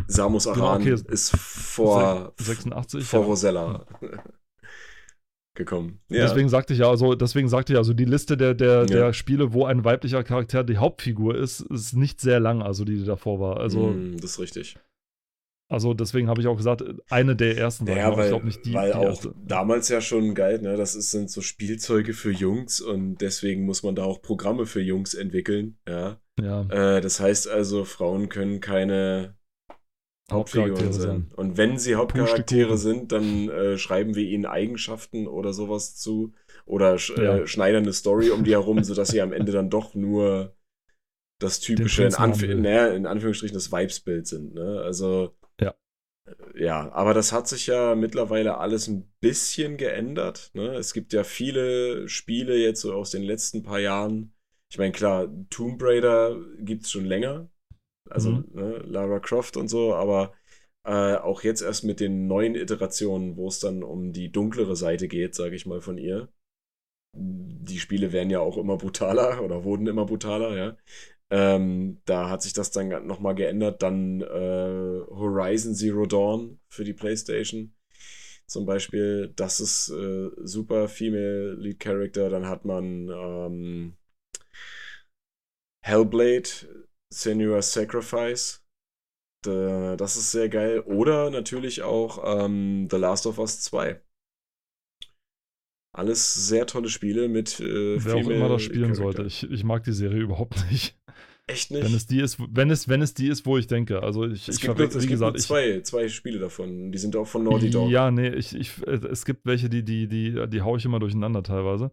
Samus 0.06 0.44
Genau, 0.44 0.66
Aran 0.66 0.82
okay. 0.82 0.96
ist 1.08 1.36
vor, 1.36 2.00
Sorry. 2.00 2.32
86. 2.38 3.04
vor 3.04 3.20
ja. 3.20 3.26
Rosella 3.26 3.86
gekommen. 5.54 6.00
Ja. 6.08 6.26
Deswegen 6.26 6.48
sagte 6.48 6.72
ich 6.72 6.78
ja, 6.80 6.88
also, 6.88 7.14
deswegen 7.14 7.48
sagte 7.48 7.72
ich 7.74 7.78
also, 7.78 7.92
die 7.92 8.04
Liste 8.04 8.36
der, 8.36 8.54
der, 8.54 8.80
Ja. 8.80 8.84
der 8.86 9.12
Spiele, 9.12 9.52
wo 9.52 9.64
ein 9.66 9.84
weiblicher 9.84 10.22
Charakter 10.24 10.64
die 10.64 10.78
Hauptfigur 10.78 11.36
ist, 11.36 11.60
ist 11.60 11.94
nicht 11.94 12.20
sehr 12.20 12.40
lang, 12.40 12.62
also 12.62 12.84
die, 12.84 12.96
die 12.96 13.04
davor 13.04 13.38
war. 13.40 13.58
Also, 13.60 13.88
Mm, 13.88 14.16
das 14.16 14.32
ist 14.32 14.38
richtig. 14.40 14.76
also 15.68 15.94
deswegen 15.94 16.28
habe 16.28 16.40
ich 16.40 16.46
auch 16.46 16.56
gesagt, 16.56 16.84
eine 17.10 17.34
der 17.36 17.56
ersten. 17.56 17.86
sag 17.86 17.92
ich 17.94 17.98
Ja, 18.02 18.10
mal. 18.10 18.16
weil, 18.18 18.24
ich 18.24 18.30
glaube 18.30 18.46
nicht 18.46 18.64
die, 18.66 18.74
weil 18.74 18.92
die 18.92 18.96
auch 18.98 19.04
erste. 19.04 19.34
damals 19.46 19.88
ja 19.88 20.00
schon 20.00 20.34
galt, 20.34 20.62
ne, 20.62 20.76
das 20.76 20.94
ist, 20.94 21.10
sind 21.10 21.30
so 21.30 21.40
Spielzeuge 21.40 22.12
für 22.12 22.30
Jungs 22.30 22.80
und 22.80 23.16
deswegen 23.22 23.64
muss 23.64 23.82
man 23.82 23.94
da 23.94 24.04
auch 24.04 24.20
Programme 24.22 24.66
für 24.66 24.80
Jungs 24.80 25.14
entwickeln. 25.14 25.78
Ja. 25.88 26.18
Ja, 26.40 26.62
Äh, 26.70 27.00
das 27.02 27.20
heißt 27.20 27.46
also, 27.48 27.84
Frauen 27.84 28.28
können 28.30 28.60
keine 28.60 29.36
Hauptfiguren 30.32 30.70
Hauptcharaktere 30.72 31.00
sein. 31.00 31.30
Und 31.36 31.56
wenn 31.56 31.78
sie 31.78 31.94
Hauptcharaktere 31.94 32.76
sind, 32.76 33.12
dann 33.12 33.48
äh, 33.48 33.78
schreiben 33.78 34.14
wir 34.14 34.24
ihnen 34.24 34.46
Eigenschaften 34.46 35.26
oder 35.26 35.52
sowas 35.52 35.96
zu 35.96 36.32
oder 36.66 36.98
sch 36.98 37.10
Ja. 37.16 37.38
äh, 37.38 37.46
schneidern 37.46 37.84
eine 37.84 37.92
Story 37.92 38.30
um 38.30 38.44
die 38.44 38.52
herum, 38.52 38.82
sodass 38.82 39.09
sie 39.09 39.20
am 39.20 39.32
Ende 39.32 39.52
dann 39.52 39.70
doch 39.70 39.94
nur 39.94 40.54
das 41.40 41.59
typische, 41.60 42.04
in, 42.04 42.14
Anf 42.14 42.40
will. 42.40 42.54
naja, 42.56 42.88
in 42.88 43.04
Anführungsstrichen, 43.06 43.54
das 43.54 43.72
Vibesbild 43.72 44.26
sind. 44.28 44.54
Ne? 44.54 44.80
Also, 44.84 45.34
Ja. 45.60 45.74
äh, 46.26 46.64
ja, 46.64 46.92
aber 46.92 47.14
das 47.14 47.32
hat 47.32 47.48
sich 47.48 47.66
ja 47.66 47.94
mittlerweile 47.96 48.59
alles 48.59 48.86
ein 48.88 49.10
bisschen 49.20 49.76
geändert. 49.76 50.50
Ne? 50.54 50.74
Es 50.76 50.92
gibt 50.92 51.12
ja 51.12 51.24
viele 51.24 52.09
Spiele 52.09 52.56
jetzt 52.56 52.80
so 52.82 52.92
aus 52.94 53.10
den 53.10 53.22
letzten 53.24 53.62
paar 53.64 53.80
Jahren. 53.80 54.32
Ich 54.70 54.78
meine, 54.78 54.92
klar, 54.92 55.28
Tomb 55.50 55.82
Raider 55.82 56.36
gibt 56.60 56.84
es 56.84 56.90
schon 56.92 57.04
länger. 57.04 57.50
Also 58.12 58.30
Mhm. 58.30 58.44
ne, 58.52 58.78
Lara 58.86 59.20
Croft 59.20 59.56
und 59.56 59.68
so, 59.68 59.94
aber 59.94 60.32
äh, 60.84 61.16
auch 61.16 61.43
jetzt 61.43 61.62
erst 61.62 61.84
mit 61.84 62.01
den 62.01 62.26
neuen 62.26 62.55
Iterationen, 62.56 63.36
wo 63.36 63.48
es 63.48 63.60
dann 63.60 63.82
um 63.82 64.12
die 64.12 64.30
dunklere 64.32 64.76
Seite 64.76 65.09
geht, 65.09 65.34
sage 65.34 65.55
ich 65.56 65.66
mal 65.66 65.80
von 65.80 65.98
ihr. 65.98 66.28
Die 67.14 67.78
Spiele 67.78 68.12
werden 68.12 68.30
ja 68.30 68.40
auch 68.40 68.56
immer 68.59 68.76
brutaler 68.78 69.43
oder 69.44 69.64
wurden 69.64 69.86
immer 69.86 70.06
brutaler, 70.06 70.56
ja. 70.56 70.76
Ähm, 71.30 72.01
da 72.05 72.28
hat 72.30 72.43
sich 72.43 72.52
das 72.52 72.70
dann 72.70 73.06
nochmal 73.06 73.34
geändert. 73.34 73.82
Dann 73.82 74.20
äh, 74.22 74.26
Horizon 75.10 75.74
Zero 75.74 76.06
Dawn 76.06 76.60
für 76.68 76.84
die 76.84 76.93
PlayStation 76.94 77.74
zum 78.47 78.66
Beispiel. 78.66 79.32
Das 79.36 79.60
ist 79.60 79.90
äh, 79.90 80.30
super 80.44 80.89
Female 80.89 81.55
Lead 81.55 81.80
Character. 81.80 82.30
Dann 82.30 82.47
hat 82.48 82.64
man 82.66 83.09
ähm, 83.10 83.97
Hellblade, 85.84 86.86
Senua's 87.12 87.72
Sacrifice. 87.72 88.60
Da- 89.44 89.97
Das 89.97 90.16
ist 90.16 90.30
sehr 90.32 90.48
geil. 90.48 90.80
Oder 90.80 91.30
natürlich 91.30 91.82
auch 91.82 92.22
ähm, 92.44 92.89
The 92.90 92.97
Last 92.97 93.26
of 93.26 93.39
Us 93.39 93.60
2. 93.62 94.01
Alles 95.94 96.32
sehr 96.48 96.66
tolle 96.66 96.89
Spiele 96.89 97.28
mit 97.28 97.60
äh, 97.60 98.02
wer 98.02 98.14
auch 98.14 98.28
immer 98.30 98.48
das 98.48 98.62
spielen 98.62 98.94
Character. 98.94 99.02
sollte. 99.02 99.22
Ich, 99.24 99.43
ich 99.51 99.62
mag 99.62 99.84
die 99.84 99.93
Serie 99.93 100.20
überhaupt 100.22 100.56
nicht. 100.70 100.97
Echt 101.47 101.70
nicht? 101.70 101.82
Wenn 101.84 101.93
es 101.94 102.06
die 102.06 102.20
ist, 102.20 102.39
wenn 102.51 102.70
es, 102.70 102.89
wenn 102.89 103.02
es 103.02 103.12
die 103.14 103.26
ist, 103.28 103.44
wo 103.44 103.59
ich 103.59 103.66
denke. 103.66 104.02
Also 104.02 104.24
ich, 104.24 104.48
es 104.48 104.56
ich 104.56 104.62
gibt, 104.62 104.76
verwechsel, 104.76 104.98
es 104.98 105.05
wie 105.05 105.09
gibt 105.09 105.20
gesagt, 105.20 105.39
ich, 105.39 105.44
zwei, 105.44 105.80
zwei 105.82 106.09
Spiele 106.09 106.39
davon. 106.39 106.93
Die 106.93 106.98
sind 106.98 107.14
auch 107.16 107.26
von 107.26 107.44
Naughty 107.44 107.68
Dog. 107.68 107.90
Ja, 107.90 108.10
nee, 108.10 108.28
ich, 108.30 108.55
ich, 108.55 108.70
es 108.86 109.24
gibt 109.26 109.44
welche, 109.44 109.68
die, 109.68 109.84
die, 109.84 110.09
die, 110.09 110.47
die 110.48 110.62
haue 110.62 110.78
ich 110.78 110.84
immer 110.86 110.98
durcheinander 111.01 111.43
teilweise. 111.43 111.90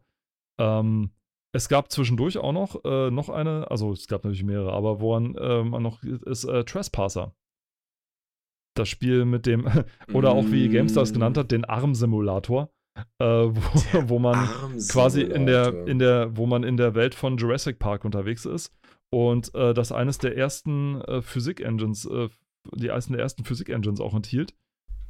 Ähm, 0.59 1.09
es 1.51 1.69
gab 1.69 1.91
zwischendurch 1.91 2.37
auch 2.37 2.51
noch, 2.51 2.83
äh, 2.85 3.11
noch 3.11 3.29
eine, 3.29 3.69
also 3.71 3.91
es 3.91 4.07
gab 4.07 4.23
natürlich 4.23 4.43
mehrere, 4.43 4.73
aber 4.73 5.01
woran 5.01 5.35
äh, 5.35 5.63
man 5.63 5.83
noch 5.83 6.03
ist 6.03 6.43
äh, 6.45 6.63
Trespasser. 6.63 7.33
Das 8.75 8.87
Spiel 8.87 9.25
mit 9.25 9.45
dem, 9.45 9.67
oder 10.13 10.31
auch 10.31 10.45
wie 10.51 10.69
GameStar 10.69 11.03
es 11.03 11.13
genannt 11.13 11.37
hat, 11.37 11.51
den 11.51 11.65
Arm-Simulator, 11.65 12.71
äh, 13.19 13.25
wo, 13.25 14.09
wo 14.09 14.19
man 14.19 14.47
quasi 14.89 15.21
in 15.21 15.45
der, 15.45 15.87
in 15.87 15.99
der, 15.99 16.37
wo 16.37 16.45
man 16.45 16.63
in 16.63 16.77
der 16.77 16.95
Welt 16.95 17.15
von 17.15 17.37
Jurassic 17.37 17.79
Park 17.79 18.05
unterwegs 18.05 18.45
ist 18.45 18.71
und 19.11 19.53
äh, 19.55 19.73
das 19.73 19.91
eines 19.91 20.19
der 20.19 20.37
ersten 20.37 21.01
äh, 21.01 21.21
Physik-Engines, 21.21 22.05
äh, 22.05 22.29
die 22.75 22.91
eines 22.91 23.07
der 23.07 23.19
ersten 23.19 23.43
Physik-Engines 23.43 24.01
auch 24.01 24.13
enthielt, 24.13 24.53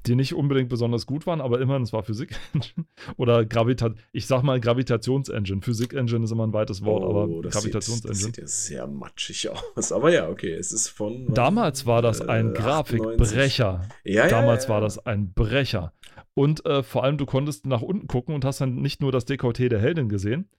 die 0.06 0.16
nicht 0.16 0.34
unbedingt 0.34 0.70
besonders 0.70 1.06
gut 1.06 1.28
waren, 1.28 1.42
aber 1.42 1.60
immerhin, 1.60 1.84
es 1.84 1.92
war 1.94 2.04
Physik-Engine 2.04 2.86
oder 3.18 3.46
Gravitat, 3.46 3.94
ich 4.12 4.26
sag 4.28 4.44
mal 4.44 4.60
Gravitations-Engine. 4.60 5.62
Physik-Engine 5.62 6.24
ist 6.24 6.32
immer 6.32 6.48
ein 6.48 6.54
weites 6.54 6.84
Wort, 6.86 7.04
aber 7.04 7.28
Oh, 7.28 7.42
das 7.42 7.62
sieht, 7.62 7.76
das 7.76 7.86
Gravitations-Engine. 7.88 8.26
sieht 8.26 8.38
ja 8.38 8.48
sehr 8.48 8.88
matschig 8.88 9.50
aus. 9.50 9.92
Aber 9.92 10.12
ja, 10.12 10.30
okay, 10.30 10.54
es 10.54 10.72
ist 10.72 10.88
von. 10.90 11.34
Damals 11.34 11.86
war 11.86 12.02
das 12.02 12.22
ein 12.22 12.52
Äh, 12.52 12.54
Grafikbrecher. 12.54 13.88
Ja, 14.04 14.28
Damals 14.28 14.64
ja, 14.66 14.70
war 14.70 14.78
ja. 14.78 14.82
das 14.86 15.06
ein 15.06 15.34
Brecher. 15.34 15.94
Und 16.34 16.66
äh, 16.66 16.84
vor 16.84 17.04
allem, 17.04 17.18
du 17.18 17.26
konntest 17.26 17.66
nach 17.66 17.82
unten 17.82 18.08
gucken 18.08 18.34
und 18.34 18.46
hast 18.46 18.62
dann 18.62 18.76
nicht 18.76 19.02
nur 19.02 19.12
das 19.12 19.28
Dekolleté 19.28 19.68
der 19.68 19.80
Heldin 19.80 20.08
gesehen, 20.08 20.50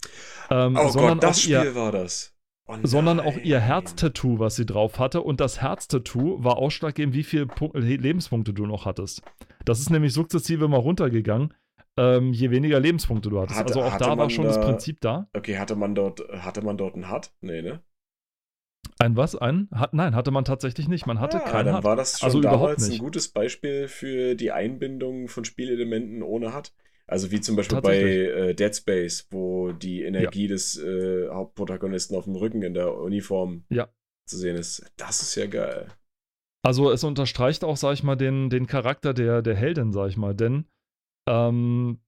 ähm, 0.51 0.77
Oh 0.79 0.89
sondern, 0.91 1.15
Gott, 1.21 1.23
das 1.31 1.41
Spiel 1.41 1.53
ihr, 1.55 1.75
war 1.75 1.93
das. 1.93 2.35
Oh 2.71 2.77
sondern 2.83 3.21
auch 3.21 3.37
ihr 3.37 3.59
nein. 3.59 3.67
Herztattoo, 3.67 4.39
was 4.39 4.57
sie 4.57 4.67
drauf 4.67 4.99
hatte. 4.99 5.23
Und 5.23 5.41
das 5.41 5.61
Herztattoo 5.61 6.43
war 6.43 6.57
ausschlaggebend, 6.59 7.15
wie 7.15 7.23
viele 7.25 7.47
Pu 7.47 7.71
Le- 7.75 7.97
Lebenspunkte 7.97 8.53
du 8.53 8.67
noch 8.67 8.85
hattest. 8.87 9.23
Das 9.65 9.81
ist 9.81 9.91
nämlich 9.91 10.13
sukzessive 10.13 10.69
mal 10.69 10.77
runtergegangen, 10.79 11.53
ähm, 11.97 12.33
je 12.33 12.51
weniger 12.51 12.81
Lebenspunkte 12.81 13.29
du 13.31 13.41
hattest. 13.41 13.59
Hatte- 13.59 13.69
also 13.75 13.83
auch 13.83 13.93
hatte 13.93 14.05
da 14.05 14.17
war 14.17 14.31
schon 14.31 14.45
das 14.45 14.57
da- 14.61 14.65
Prinzip 14.67 15.01
da. 15.01 15.29
Okay, 15.37 15.59
hatte 15.59 15.77
man 15.77 15.95
dort, 15.95 16.21
hatte 16.31 16.63
man 16.63 16.77
dort 16.79 16.95
einen 16.95 17.11
Hut? 17.11 17.31
Nee, 17.41 17.63
ne? 17.63 17.81
Ein 18.99 19.17
was? 19.17 19.35
Ein? 19.35 19.69
Hat, 19.73 19.95
nein, 19.95 20.15
hatte 20.15 20.31
man 20.31 20.45
tatsächlich 20.45 20.87
nicht. 20.89 21.07
Man 21.07 21.21
hatte 21.21 21.39
ja, 21.39 21.43
keinen 21.45 21.67
dann 21.67 21.77
Hut. 21.79 21.85
war 21.85 21.97
das 21.97 22.19
schon 22.21 22.27
Also 22.27 22.39
überhaupt 22.39 22.63
damals 22.63 22.91
ein 22.91 22.99
gutes 22.99 23.29
Beispiel 23.29 23.89
für 23.89 24.35
die 24.35 24.53
Einbindung 24.53 25.29
von 25.29 25.45
Spielelementen 25.45 26.23
ohne 26.23 26.55
Hut. 26.55 26.73
Also 27.11 27.31
wie 27.33 27.41
zum 27.41 27.57
Beispiel 27.57 27.81
bei 27.81 27.99
äh, 27.99 28.55
Dead 28.55 28.75
Space, 28.75 29.27
wo 29.31 29.73
die 29.73 30.03
Energie 30.05 30.47
des 30.47 30.79
äh, 30.79 31.29
Hauptprotagonisten 31.29 32.17
auf 32.17 32.25
dem 32.25 32.37
Rücken 32.37 32.63
in 32.63 32.73
der 32.73 32.95
Uniform 32.95 33.65
Ja. 33.69 33.89
zu 34.29 34.39
sehen 34.39 34.57
ist. 34.57 34.89
Das 34.97 35.21
ist 35.21 35.35
ja 35.35 35.47
geil. 35.47 35.89
Also 36.65 36.91
es 36.93 37.03
unterstreicht 37.03 37.65
auch, 37.65 37.77
sag 37.77 37.95
ich 37.95 38.03
mal, 38.05 38.17
den, 38.17 38.49
den 38.49 38.67
Charakter 38.67 39.13
der, 39.13 39.43
der 39.43 39.57
Heldin, 39.57 39.93
sag 39.93 40.09
ich 40.11 40.17
mal, 40.17 40.35
denn 40.35 40.67
ähm, 41.29 41.99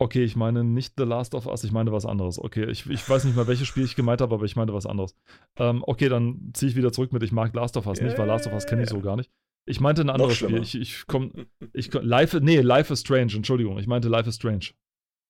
okay, 0.00 0.24
ich 0.24 0.34
meine 0.34 0.64
nicht 0.64 0.94
The 0.96 1.04
Last 1.04 1.34
of 1.34 1.46
Us, 1.46 1.62
ich 1.62 1.70
meine 1.70 1.92
was 1.92 2.04
anderes. 2.04 2.40
Okay, 2.40 2.68
ich, 2.68 2.88
ich 2.90 3.08
weiß 3.08 3.24
nicht 3.24 3.36
mal, 3.36 3.46
welches 3.46 3.68
Spiel 3.68 3.84
ich 3.84 3.94
gemeint 3.94 4.20
habe, 4.20 4.34
aber 4.34 4.44
ich 4.44 4.56
meine 4.56 4.74
was 4.74 4.86
anderes. 4.86 5.14
Ähm, 5.58 5.84
okay, 5.86 6.08
dann 6.08 6.50
ziehe 6.54 6.70
ich 6.70 6.76
wieder 6.76 6.92
zurück 6.92 7.12
mit, 7.12 7.22
ich 7.22 7.30
mag 7.30 7.54
Last 7.54 7.76
of 7.76 7.86
Us 7.86 8.00
nicht, 8.00 8.18
weil 8.18 8.26
Last 8.26 8.46
of 8.48 8.52
Us 8.52 8.66
kenne 8.66 8.82
ich 8.82 8.88
so 8.88 9.00
gar 9.00 9.16
nicht. 9.16 9.30
Ich 9.64 9.80
meinte 9.80 10.02
ein 10.02 10.10
anderes 10.10 10.36
Spiel. 10.38 10.62
Ich, 10.62 10.74
ich 10.74 11.06
komm, 11.06 11.46
ich 11.72 11.90
komm, 11.90 12.04
Life, 12.04 12.38
nee, 12.40 12.60
Life 12.60 12.92
is 12.92 13.00
Strange, 13.00 13.32
Entschuldigung, 13.34 13.78
ich 13.78 13.86
meinte 13.86 14.08
Life 14.08 14.28
is 14.28 14.36
Strange. 14.36 14.70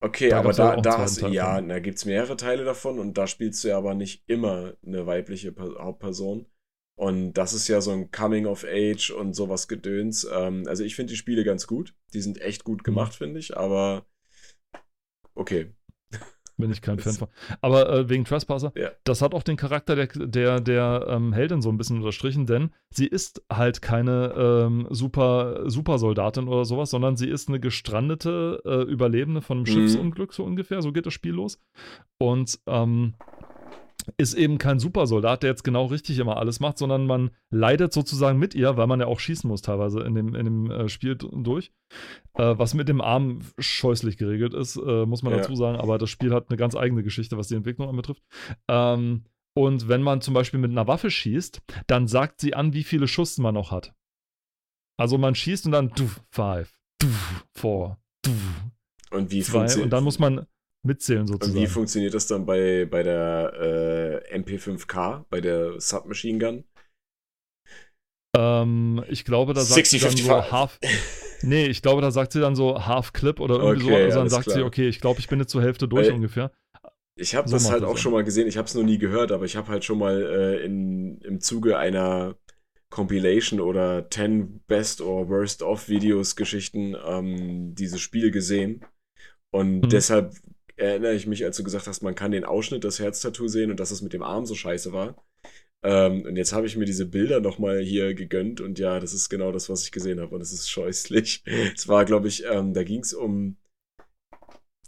Okay, 0.00 0.30
Da 0.30 0.38
aber 0.38 0.52
da, 0.52 0.76
da 0.76 0.98
hast 0.98 1.22
du, 1.22 1.26
ja, 1.28 1.60
da 1.60 1.78
gibt 1.78 1.98
es 1.98 2.04
mehrere 2.06 2.36
Teile 2.36 2.64
davon 2.64 2.98
und 2.98 3.16
da 3.18 3.28
spielst 3.28 3.62
du 3.62 3.68
ja 3.68 3.78
aber 3.78 3.94
nicht 3.94 4.24
immer 4.26 4.74
eine 4.84 5.06
weibliche 5.06 5.52
Per- 5.52 5.76
Hauptperson. 5.78 6.46
Und 6.96 7.34
das 7.34 7.52
ist 7.54 7.68
ja 7.68 7.80
so 7.80 7.92
ein 7.92 8.10
Coming 8.10 8.46
of 8.46 8.64
Age 8.64 9.10
und 9.10 9.34
sowas 9.34 9.68
Gedöns. 9.68 10.26
Ähm, 10.30 10.64
also 10.66 10.82
ich 10.84 10.96
finde 10.96 11.12
die 11.12 11.16
Spiele 11.16 11.44
ganz 11.44 11.66
gut. 11.68 11.94
Die 12.14 12.20
sind 12.20 12.40
echt 12.40 12.64
Mhm. 12.64 12.64
gut 12.64 12.82
gemacht, 12.84 13.14
finde 13.14 13.38
ich, 13.40 13.56
aber 13.56 14.04
okay. 15.36 15.72
Bin 16.62 16.70
ich 16.70 16.80
kein 16.80 16.98
Fan 17.00 17.14
von. 17.14 17.28
Aber 17.60 17.90
äh, 17.92 18.08
wegen 18.08 18.24
Trespasser, 18.24 18.72
Ja. 18.76 18.90
das 19.02 19.20
hat 19.20 19.34
auch 19.34 19.42
den 19.42 19.56
Charakter 19.56 19.96
der, 19.96 20.06
der, 20.06 20.60
der 20.60 21.06
ähm, 21.08 21.32
Heldin 21.32 21.60
so 21.60 21.68
ein 21.70 21.76
bisschen 21.76 21.96
unterstrichen, 21.98 22.46
denn 22.46 22.70
sie 22.88 23.06
ist 23.08 23.42
halt 23.52 23.82
keine 23.82 24.32
ähm, 24.36 24.86
super 24.90 25.68
Supersoldatin 25.68 26.46
oder 26.46 26.64
sowas, 26.64 26.90
sondern 26.90 27.16
sie 27.16 27.28
ist 27.28 27.48
eine 27.48 27.58
gestrandete 27.58 28.62
äh, 28.64 28.82
Überlebende 28.90 29.42
von 29.42 29.58
einem 29.58 29.62
Mhm. 29.64 29.66
Schiffsunglück, 29.66 30.32
so 30.32 30.44
ungefähr. 30.44 30.82
So 30.82 30.92
geht 30.92 31.04
das 31.06 31.12
Spiel 31.14 31.32
los. 31.32 31.58
Und 32.18 32.60
ähm, 32.66 33.14
ist 34.16 34.34
eben 34.34 34.58
kein 34.58 34.78
Supersoldat, 34.78 35.42
der 35.42 35.50
jetzt 35.50 35.64
genau 35.64 35.86
richtig 35.86 36.18
immer 36.18 36.36
alles 36.36 36.60
macht, 36.60 36.78
sondern 36.78 37.06
man 37.06 37.30
leidet 37.50 37.92
sozusagen 37.92 38.38
mit 38.38 38.54
ihr, 38.54 38.76
weil 38.76 38.86
man 38.86 39.00
ja 39.00 39.06
auch 39.06 39.20
schießen 39.20 39.48
muss 39.48 39.62
teilweise 39.62 40.00
in 40.00 40.14
dem, 40.14 40.34
in 40.34 40.44
dem 40.44 40.70
äh, 40.70 40.88
Spiel 40.88 41.16
durch. 41.16 41.72
Äh, 42.34 42.54
was 42.58 42.74
mit 42.74 42.88
dem 42.88 43.00
Arm 43.00 43.40
scheußlich 43.58 44.16
geregelt 44.16 44.54
ist, 44.54 44.76
äh, 44.76 45.06
muss 45.06 45.22
man 45.22 45.32
Ja. 45.32 45.40
dazu 45.40 45.54
sagen, 45.54 45.78
aber 45.78 45.98
das 45.98 46.10
Spiel 46.10 46.32
hat 46.32 46.50
eine 46.50 46.56
ganz 46.56 46.74
eigene 46.74 47.02
Geschichte, 47.02 47.36
was 47.36 47.48
die 47.48 47.54
Entwicklung 47.54 47.88
anbetrifft. 47.88 48.22
Ähm, 48.68 49.24
und 49.54 49.88
wenn 49.88 50.02
man 50.02 50.20
zum 50.22 50.32
Beispiel 50.34 50.58
mit 50.60 50.70
einer 50.70 50.86
Waffe 50.88 51.10
schießt, 51.10 51.60
dann 51.86 52.08
sagt 52.08 52.40
sie 52.40 52.54
an, 52.54 52.72
wie 52.72 52.84
viele 52.84 53.06
Schuss 53.06 53.36
man 53.38 53.54
noch 53.54 53.70
hat. 53.70 53.94
Also 54.98 55.18
man 55.18 55.34
schießt 55.34 55.66
und 55.66 55.72
dann 55.72 55.90
du, 55.90 56.08
five, 56.30 56.72
du, 56.98 57.08
four, 57.54 57.98
du, 58.22 58.32
Und 59.10 59.30
wie, 59.30 59.42
zwei 59.42 59.82
und 59.82 59.90
dann 59.90 60.04
muss 60.04 60.18
man 60.18 60.46
mitzählen 60.84 61.22
und 61.22 61.28
sozusagen. 61.28 61.58
wie 61.60 61.66
funktioniert 61.66 62.14
das 62.14 62.26
dann 62.26 62.44
bei, 62.46 62.86
bei 62.90 63.02
der 63.02 64.22
äh, 64.30 64.38
MP5K, 64.38 65.24
bei 65.30 65.40
der 65.40 65.80
Submachine 65.80 66.38
Gun? 66.38 66.64
Ähm, 68.36 69.04
ich 69.08 69.24
glaube, 69.24 69.52
da 69.54 69.60
sagt 69.60 69.86
60, 69.86 70.00
sie 70.00 70.06
dann 70.06 70.16
55. 70.16 70.26
so 70.48 70.52
half. 70.52 70.78
Nee, 71.44 71.66
ich 71.66 71.82
glaube, 71.82 72.00
da 72.02 72.12
sagt 72.12 72.32
sie 72.32 72.38
dann 72.40 72.54
so 72.54 72.86
half 72.86 73.12
clip 73.12 73.40
oder 73.40 73.56
irgendwie 73.56 73.86
Okay, 73.86 73.96
so. 73.98 74.04
Also 74.04 74.18
dann 74.20 74.28
sagt 74.28 74.44
sie, 74.44 74.52
klar. 74.52 74.64
okay, 74.66 74.86
ich 74.88 75.00
glaube, 75.00 75.18
ich 75.18 75.26
bin 75.26 75.40
jetzt 75.40 75.50
zur 75.50 75.60
Hälfte 75.60 75.88
durch 75.88 76.06
Weil- 76.06 76.14
ungefähr. 76.14 76.52
Ich 77.18 77.34
habe 77.34 77.48
So 77.48 77.56
das 77.56 77.68
halt 77.70 77.82
das 77.82 77.90
auch 77.90 77.98
schon 77.98 78.12
mal 78.12 78.22
gesehen. 78.22 78.46
Ich 78.46 78.56
habe 78.56 78.66
es 78.66 78.74
noch 78.76 78.84
nie 78.84 78.96
gehört, 78.96 79.32
aber 79.32 79.44
ich 79.44 79.56
habe 79.56 79.66
halt 79.68 79.84
schon 79.84 79.98
mal 79.98 80.22
äh, 80.22 80.64
in, 80.64 81.18
im 81.22 81.40
Zuge 81.40 81.76
einer 81.78 82.36
Compilation 82.90 83.58
oder 83.60 84.08
10 84.08 84.60
Best 84.68 85.00
or 85.00 85.28
Worst 85.28 85.62
of 85.62 85.88
Videos 85.88 86.36
Geschichten 86.36 86.94
ähm, 87.04 87.74
dieses 87.74 88.00
Spiel 88.00 88.30
gesehen. 88.30 88.84
Und 89.52 89.80
Mhm. 89.80 89.88
deshalb 89.90 90.32
erinnere 90.82 91.14
ich 91.14 91.26
mich, 91.26 91.44
als 91.44 91.56
du 91.56 91.64
gesagt 91.64 91.86
hast, 91.86 92.02
man 92.02 92.14
kann 92.14 92.32
den 92.32 92.44
Ausschnitt 92.44 92.84
des 92.84 92.98
Herztattoo 92.98 93.48
sehen 93.48 93.70
und 93.70 93.80
dass 93.80 93.90
es 93.90 94.02
mit 94.02 94.12
dem 94.12 94.22
Arm 94.22 94.46
so 94.46 94.54
scheiße 94.54 94.92
war. 94.92 95.16
Ähm, 95.84 96.22
und 96.22 96.36
jetzt 96.36 96.52
habe 96.52 96.66
ich 96.66 96.76
mir 96.76 96.84
diese 96.84 97.06
Bilder 97.06 97.40
nochmal 97.40 97.80
hier 97.80 98.14
gegönnt 98.14 98.60
und 98.60 98.78
ja, 98.78 99.00
das 99.00 99.12
ist 99.14 99.28
genau 99.28 99.50
das, 99.52 99.68
was 99.68 99.84
ich 99.84 99.92
gesehen 99.92 100.20
habe 100.20 100.34
und 100.34 100.40
es 100.40 100.52
ist 100.52 100.68
scheußlich. 100.70 101.42
Es 101.74 101.88
war, 101.88 102.04
glaube 102.04 102.28
ich, 102.28 102.44
ähm, 102.44 102.72
da 102.74 102.84
ging 102.84 103.00
es 103.00 103.14
um 103.14 103.56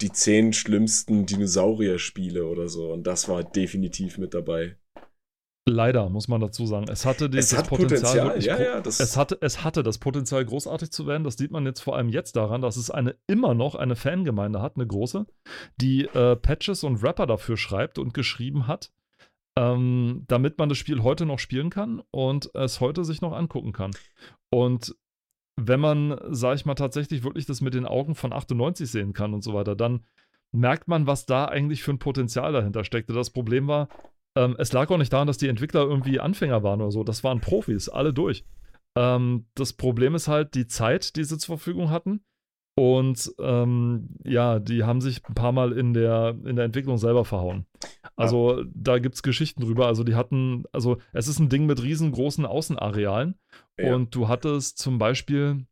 die 0.01 0.13
zehn 0.13 0.53
schlimmsten 0.53 1.27
Dinosaurier-Spiele 1.27 2.47
oder 2.47 2.69
so 2.69 2.93
und 2.93 3.07
das 3.07 3.29
war 3.29 3.43
definitiv 3.45 4.19
mit 4.19 4.35
dabei. 4.35 4.77
Leider, 5.67 6.11
muss 6.11 6.29
man 6.29 6.43
dazu 6.43 6.67
sagen. 6.67 6.87
Es 6.91 7.07
hatte 7.07 7.25
Es 7.27 7.49
das 7.49 7.59
hat 7.59 7.69
Potenzial, 7.69 8.29
Potenzial, 8.29 8.61
ja, 8.61 8.77
ja, 8.77 8.83
es, 8.85 9.17
hatte, 9.17 9.39
es 9.41 9.65
hatte 9.65 9.83
das 9.83 9.97
Potenzial, 9.97 10.45
großartig 10.45 10.91
zu 10.91 11.07
werden. 11.07 11.25
Das 11.25 11.37
sieht 11.37 11.51
man 11.51 11.65
jetzt 11.65 11.81
vor 11.81 11.97
allem 11.97 12.11
jetzt 12.11 12.37
daran, 12.37 12.61
dass 12.61 12.77
es 12.77 12.91
eine 12.91 13.17
immer 13.27 13.55
noch 13.55 13.75
eine 13.75 13.97
Fangemeinde 13.97 14.61
hat, 14.61 14.77
eine 14.77 14.87
große, 14.87 15.27
die 15.81 16.05
äh, 16.05 16.37
Patches 16.37 16.85
und 16.85 17.03
Rapper 17.03 17.27
dafür 17.27 17.57
schreibt 17.57 17.99
und 17.99 18.13
geschrieben 18.13 18.67
hat, 18.67 18.93
ähm, 19.59 20.25
damit 20.29 20.59
man 20.59 20.69
das 20.69 20.77
Spiel 20.77 21.03
heute 21.03 21.25
noch 21.25 21.39
spielen 21.39 21.71
kann 21.71 22.03
und 22.11 22.55
es 22.55 22.81
heute 22.81 23.03
sich 23.03 23.23
noch 23.23 23.33
angucken 23.33 23.73
kann. 23.73 23.93
Und 24.53 24.95
wenn 25.57 25.81
man, 25.81 26.21
sag 26.29 26.57
ich 26.57 26.67
mal, 26.67 26.75
tatsächlich 26.75 27.25
wirklich 27.25 27.47
das 27.47 27.63
mit 27.63 27.73
den 27.73 27.87
Augen 27.87 28.15
von 28.15 28.35
98 28.35 28.91
sehen 28.91 29.15
kann 29.15 29.33
und 29.33 29.43
so 29.43 29.55
weiter, 29.55 29.75
dann 29.75 30.05
merkt 30.53 30.89
man, 30.89 31.07
was 31.07 31.25
da 31.25 31.47
eigentlich 31.47 31.83
für 31.83 31.93
ein 31.93 31.99
Potenzial 31.99 32.53
dahinter 32.53 32.85
steckte. 32.85 33.13
Das 33.15 33.31
Problem 33.31 33.67
war, 33.67 33.89
ähm, 34.37 34.57
es 34.59 34.73
lag 34.73 34.91
auch 34.91 34.99
nicht 34.99 35.13
daran, 35.13 35.27
dass 35.27 35.39
die 35.39 35.49
Entwickler 35.49 35.83
irgendwie 35.83 36.21
Anfänger 36.21 36.63
waren 36.63 36.81
oder 36.81 36.91
so. 36.91 37.05
Das 37.05 37.25
waren 37.25 37.41
Profis, 37.41 37.89
alle 37.89 38.13
durch. 38.13 38.45
Ähm, 38.97 39.47
das 39.55 39.73
Problem 39.73 40.15
ist 40.15 40.29
halt 40.29 40.55
die 40.55 40.67
Zeit, 40.67 41.17
die 41.17 41.25
sie 41.25 41.39
zur 41.39 41.59
Verfügung 41.59 41.91
hatten. 41.91 42.25
Und 42.77 43.33
ähm, 43.39 44.17
ja, 44.25 44.59
die 44.59 44.83
haben 44.83 45.01
sich 45.01 45.25
ein 45.29 45.35
paar 45.35 45.53
Mal 45.53 45.73
in 45.73 45.95
der, 45.95 46.37
in 46.45 46.57
der 46.57 46.65
Entwicklung 46.65 46.99
selber 46.99 47.25
verhauen. 47.25 47.67
Also 48.17 48.65
da 48.75 48.99
gibt 48.99 49.15
es 49.15 49.23
Geschichten 49.23 49.63
drüber. 49.63 49.87
Also 49.87 50.03
die 50.03 50.17
hatten, 50.17 50.65
also 50.73 50.99
es 51.13 51.29
ist 51.29 51.39
ein 51.39 51.49
Ding 51.49 51.67
mit 51.67 51.83
riesengroßen 51.83 52.45
Außenarealen. 52.45 53.37
Ja. 53.79 53.95
Und 53.95 54.15
du 54.15 54.27
hattest 54.27 54.79
zum 54.79 54.99
Beispiel, 54.99 55.67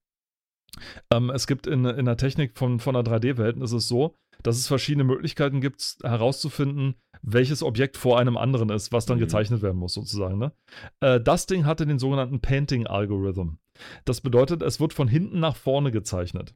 ähm, 1.13 1.31
es 1.31 1.49
gibt 1.49 1.67
in, 1.67 1.85
in 1.85 2.05
der 2.05 2.17
Technik 2.17 2.57
von, 2.57 2.79
von 2.79 2.95
der 2.95 3.03
3D-Welt, 3.03 3.57
ist 3.57 3.73
es 3.73 3.89
so, 3.89 4.15
dass 4.43 4.57
es 4.59 4.67
verschiedene 4.67 5.05
Möglichkeiten 5.05 5.61
gibt, 5.61 5.99
herauszufinden, 6.03 6.95
welches 7.23 7.63
Objekt 7.63 7.97
vor 7.97 8.19
einem 8.19 8.37
anderen 8.37 8.71
ist, 8.71 8.93
was 8.93 9.07
dann 9.07 9.19
Mhm. 9.19 9.23
gezeichnet 9.23 9.63
werden 9.63 9.79
muss, 9.79 9.95
sozusagen. 9.95 10.39
Ne? 10.39 10.53
Äh, 11.01 11.21
das 11.21 11.47
Ding 11.47 11.65
hatte 11.67 11.87
den 11.87 11.99
sogenannten 11.99 12.41
Painting-Algorithm. 12.41 13.59
Das 14.05 14.21
bedeutet, 14.21 14.63
es 14.63 14.81
wird 14.81 14.93
von 14.93 15.09
hinten 15.09 15.41
nach 15.41 15.57
vorne 15.57 15.91
gezeichnet. 15.93 16.55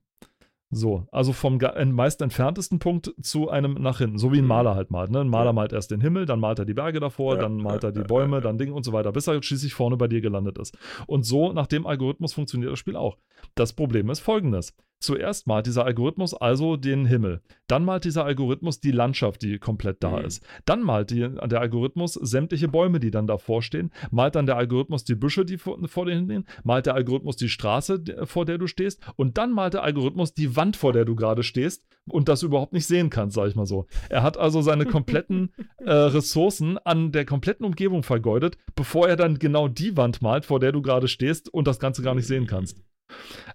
So, 0.70 1.06
also 1.12 1.32
vom 1.32 1.60
meist 1.92 2.20
entferntesten 2.22 2.80
Punkt 2.80 3.14
zu 3.22 3.48
einem 3.48 3.74
nach 3.74 3.98
hinten, 3.98 4.18
so 4.18 4.32
wie 4.32 4.38
ein 4.38 4.42
Mhm. 4.42 4.48
Maler 4.48 4.74
halt 4.74 4.90
malt. 4.90 5.12
Ne? 5.12 5.20
Ein 5.20 5.28
Maler 5.28 5.50
Ja. 5.50 5.52
malt 5.52 5.72
erst 5.72 5.92
den 5.92 6.00
Himmel, 6.00 6.26
dann 6.26 6.40
malt 6.40 6.58
er 6.58 6.64
die 6.64 6.74
Berge 6.74 6.98
davor, 6.98 7.34
Ja, 7.36 7.42
dann 7.42 7.58
malt 7.58 7.84
ja, 7.84 7.90
er 7.90 7.92
die 7.92 8.02
Bäume, 8.02 8.40
dann 8.40 8.58
Ding 8.58 8.72
und 8.72 8.84
so 8.84 8.92
weiter, 8.92 9.12
bis 9.12 9.28
er 9.28 9.40
schließlich 9.40 9.74
vorne 9.74 9.96
bei 9.96 10.08
dir 10.08 10.20
gelandet 10.20 10.58
ist. 10.58 10.76
Und 11.06 11.22
so, 11.24 11.52
nach 11.52 11.68
dem 11.68 11.86
Algorithmus 11.86 12.32
funktioniert 12.32 12.72
das 12.72 12.80
Spiel 12.80 12.96
auch. 12.96 13.16
Das 13.54 13.74
Problem 13.74 14.10
ist 14.10 14.18
folgendes. 14.18 14.74
Zuerst 14.98 15.46
malt 15.46 15.66
dieser 15.66 15.84
Algorithmus 15.84 16.32
also 16.32 16.76
den 16.76 17.04
Himmel. 17.04 17.42
Dann 17.66 17.84
malt 17.84 18.04
dieser 18.04 18.24
Algorithmus 18.24 18.80
die 18.80 18.92
Landschaft, 18.92 19.42
die 19.42 19.58
komplett 19.58 20.02
da 20.02 20.18
Mhm. 20.18 20.24
ist. 20.24 20.46
Dann 20.64 20.82
malt 20.82 21.10
die, 21.10 21.28
der 21.46 21.60
Algorithmus 21.60 22.14
sämtliche 22.14 22.68
Bäume, 22.68 22.98
die 22.98 23.10
dann 23.10 23.26
davor 23.26 23.62
stehen. 23.62 23.92
Malt 24.10 24.34
dann 24.34 24.46
der 24.46 24.56
Algorithmus 24.56 25.04
die 25.04 25.14
Büsche, 25.14 25.44
die 25.44 25.58
vor, 25.58 25.78
vor 25.86 26.06
dir 26.06 26.16
stehen. 26.24 26.46
Malt 26.64 26.86
der 26.86 26.94
Algorithmus 26.94 27.36
die 27.36 27.48
Straße, 27.50 28.02
vor 28.24 28.46
der 28.46 28.58
du 28.58 28.66
stehst. 28.66 29.02
Und 29.16 29.36
dann 29.36 29.52
malt 29.52 29.74
der 29.74 29.82
Algorithmus 29.82 30.32
die 30.34 30.56
Wand, 30.56 30.76
vor 30.76 30.92
der 30.92 31.04
du 31.04 31.14
gerade 31.14 31.42
stehst 31.42 31.84
und 32.08 32.28
das 32.28 32.42
überhaupt 32.42 32.72
nicht 32.72 32.86
sehen 32.86 33.10
kannst, 33.10 33.36
sag 33.36 33.48
ich 33.48 33.54
mal 33.56 33.66
so. 33.66 33.86
Er 34.08 34.22
hat 34.22 34.38
also 34.38 34.62
seine 34.62 34.86
kompletten 34.86 35.52
äh, 35.78 35.90
Ressourcen 35.92 36.78
an 36.78 37.12
der 37.12 37.24
kompletten 37.26 37.66
Umgebung 37.66 38.02
vergeudet, 38.02 38.56
bevor 38.74 39.08
er 39.08 39.16
dann 39.16 39.38
genau 39.38 39.68
die 39.68 39.96
Wand 39.96 40.22
malt, 40.22 40.46
vor 40.46 40.58
der 40.60 40.72
du 40.72 40.80
gerade 40.82 41.08
stehst 41.08 41.52
und 41.52 41.66
das 41.66 41.78
Ganze 41.78 42.02
gar 42.02 42.14
nicht 42.14 42.26
sehen 42.26 42.46
kannst. 42.46 42.82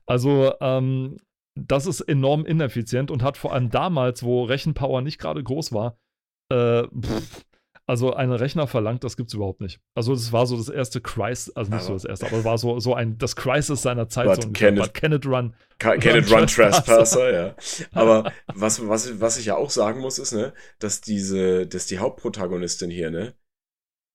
Also, 0.05 0.53
ähm, 0.61 1.17
das 1.55 1.85
ist 1.85 2.01
enorm 2.01 2.45
ineffizient 2.45 3.11
und 3.11 3.23
hat 3.23 3.37
vor 3.37 3.53
allem 3.53 3.69
damals, 3.69 4.23
wo 4.23 4.43
Rechenpower 4.43 5.01
nicht 5.01 5.19
gerade 5.19 5.43
groß 5.43 5.71
war, 5.73 5.97
äh, 6.51 6.83
pff, 6.87 7.43
also 7.87 8.13
einen 8.13 8.31
Rechner 8.31 8.67
verlangt, 8.67 9.03
das 9.03 9.17
gibt's 9.17 9.33
überhaupt 9.33 9.59
nicht. 9.59 9.81
Also 9.95 10.13
das 10.13 10.31
war 10.31 10.45
so 10.45 10.55
das 10.55 10.69
erste 10.69 11.01
Crisis, 11.01 11.53
also 11.55 11.71
nicht 11.71 11.81
so 11.81 11.87
Aber- 11.89 11.95
das 11.95 12.05
erste, 12.05 12.27
aber 12.27 12.43
war 12.45 12.57
so, 12.57 12.79
so 12.79 12.93
ein, 12.93 13.17
das 13.17 13.35
Crisis 13.35 13.81
seiner 13.81 14.07
Zeit. 14.07 14.27
But 14.27 14.43
so 14.43 14.51
can 14.51 14.77
it- 14.77 14.93
can 14.93 15.11
it 15.11 15.25
run? 15.25 15.53
Can, 15.77 15.99
can 15.99 16.13
Run 16.13 16.23
it 16.23 16.31
run 16.31 16.47
Trespasser. 16.47 16.83
Trespasser, 16.83 17.33
ja. 17.33 17.55
Aber 17.91 18.31
was, 18.53 18.87
was, 18.87 19.19
was 19.19 19.37
ich 19.37 19.47
ja 19.47 19.55
auch 19.57 19.71
sagen 19.71 19.99
muss, 19.99 20.19
ist, 20.19 20.31
ne, 20.31 20.53
dass 20.79 21.01
diese, 21.01 21.67
dass 21.67 21.85
die 21.87 21.99
Hauptprotagonistin 21.99 22.89
hier, 22.91 23.11
ne, 23.11 23.33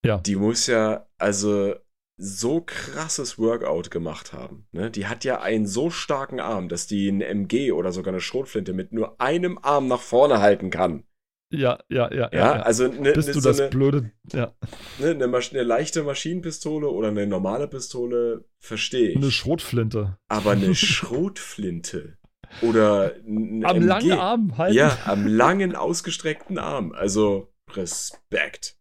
Ja. 0.04 0.18
die 0.18 0.36
muss 0.36 0.68
ja, 0.68 1.06
also 1.18 1.74
so 2.18 2.62
krasses 2.64 3.38
Workout 3.38 3.90
gemacht 3.90 4.32
haben. 4.32 4.66
Ne? 4.72 4.90
Die 4.90 5.06
hat 5.06 5.24
ja 5.24 5.40
einen 5.40 5.66
so 5.66 5.90
starken 5.90 6.40
Arm, 6.40 6.68
dass 6.68 6.86
die 6.86 7.09
ein 7.09 7.20
MG 7.20 7.72
oder 7.72 7.93
sogar 7.93 8.12
eine 8.14 8.20
Schrotflinte 8.20 8.72
mit 8.72 8.93
nur 8.93 9.20
einem 9.20 9.59
Arm 9.60 9.86
nach 9.88 10.01
vorne 10.01 10.40
halten 10.40 10.70
kann. 10.70 11.05
Ja, 11.52 11.78
ja, 11.88 12.12
ja. 12.12 12.28
Ja, 12.32 12.52
also 12.62 12.88
ne, 12.88 13.12
Bist 13.12 13.28
ne, 13.28 13.34
du 13.34 13.40
so 13.40 13.48
das 13.51 13.60
eine, 13.60 13.70
blöde, 13.70 14.10
ja, 14.32 14.52
ne, 14.98 15.10
eine, 15.10 15.28
Masch 15.28 15.52
eine 15.52 15.62
leichte 15.62 16.02
Maschinenpistole 16.02 16.88
oder 16.88 17.09
eine 17.09 17.26
normale 17.26 17.68
Pistole, 17.68 18.47
verstehe 18.59 19.10
ich. 19.10 19.16
eine 19.16 19.30
Schrotflinte. 19.30 20.18
Aber 20.28 20.52
eine 20.52 20.74
Schrotflinte 21.30 22.16
oder 22.62 23.14
ein 23.26 23.64
Am 23.64 23.76
MG, 23.76 23.86
langen 23.86 24.12
Arm 24.12 24.59
halten. 24.59 24.76
Ja, 24.76 24.98
am 25.05 25.26
langen, 25.26 25.76
ausgestreckten 25.76 26.59
Arm. 26.59 26.93
Also 26.93 27.52
Respekt. 27.70 28.76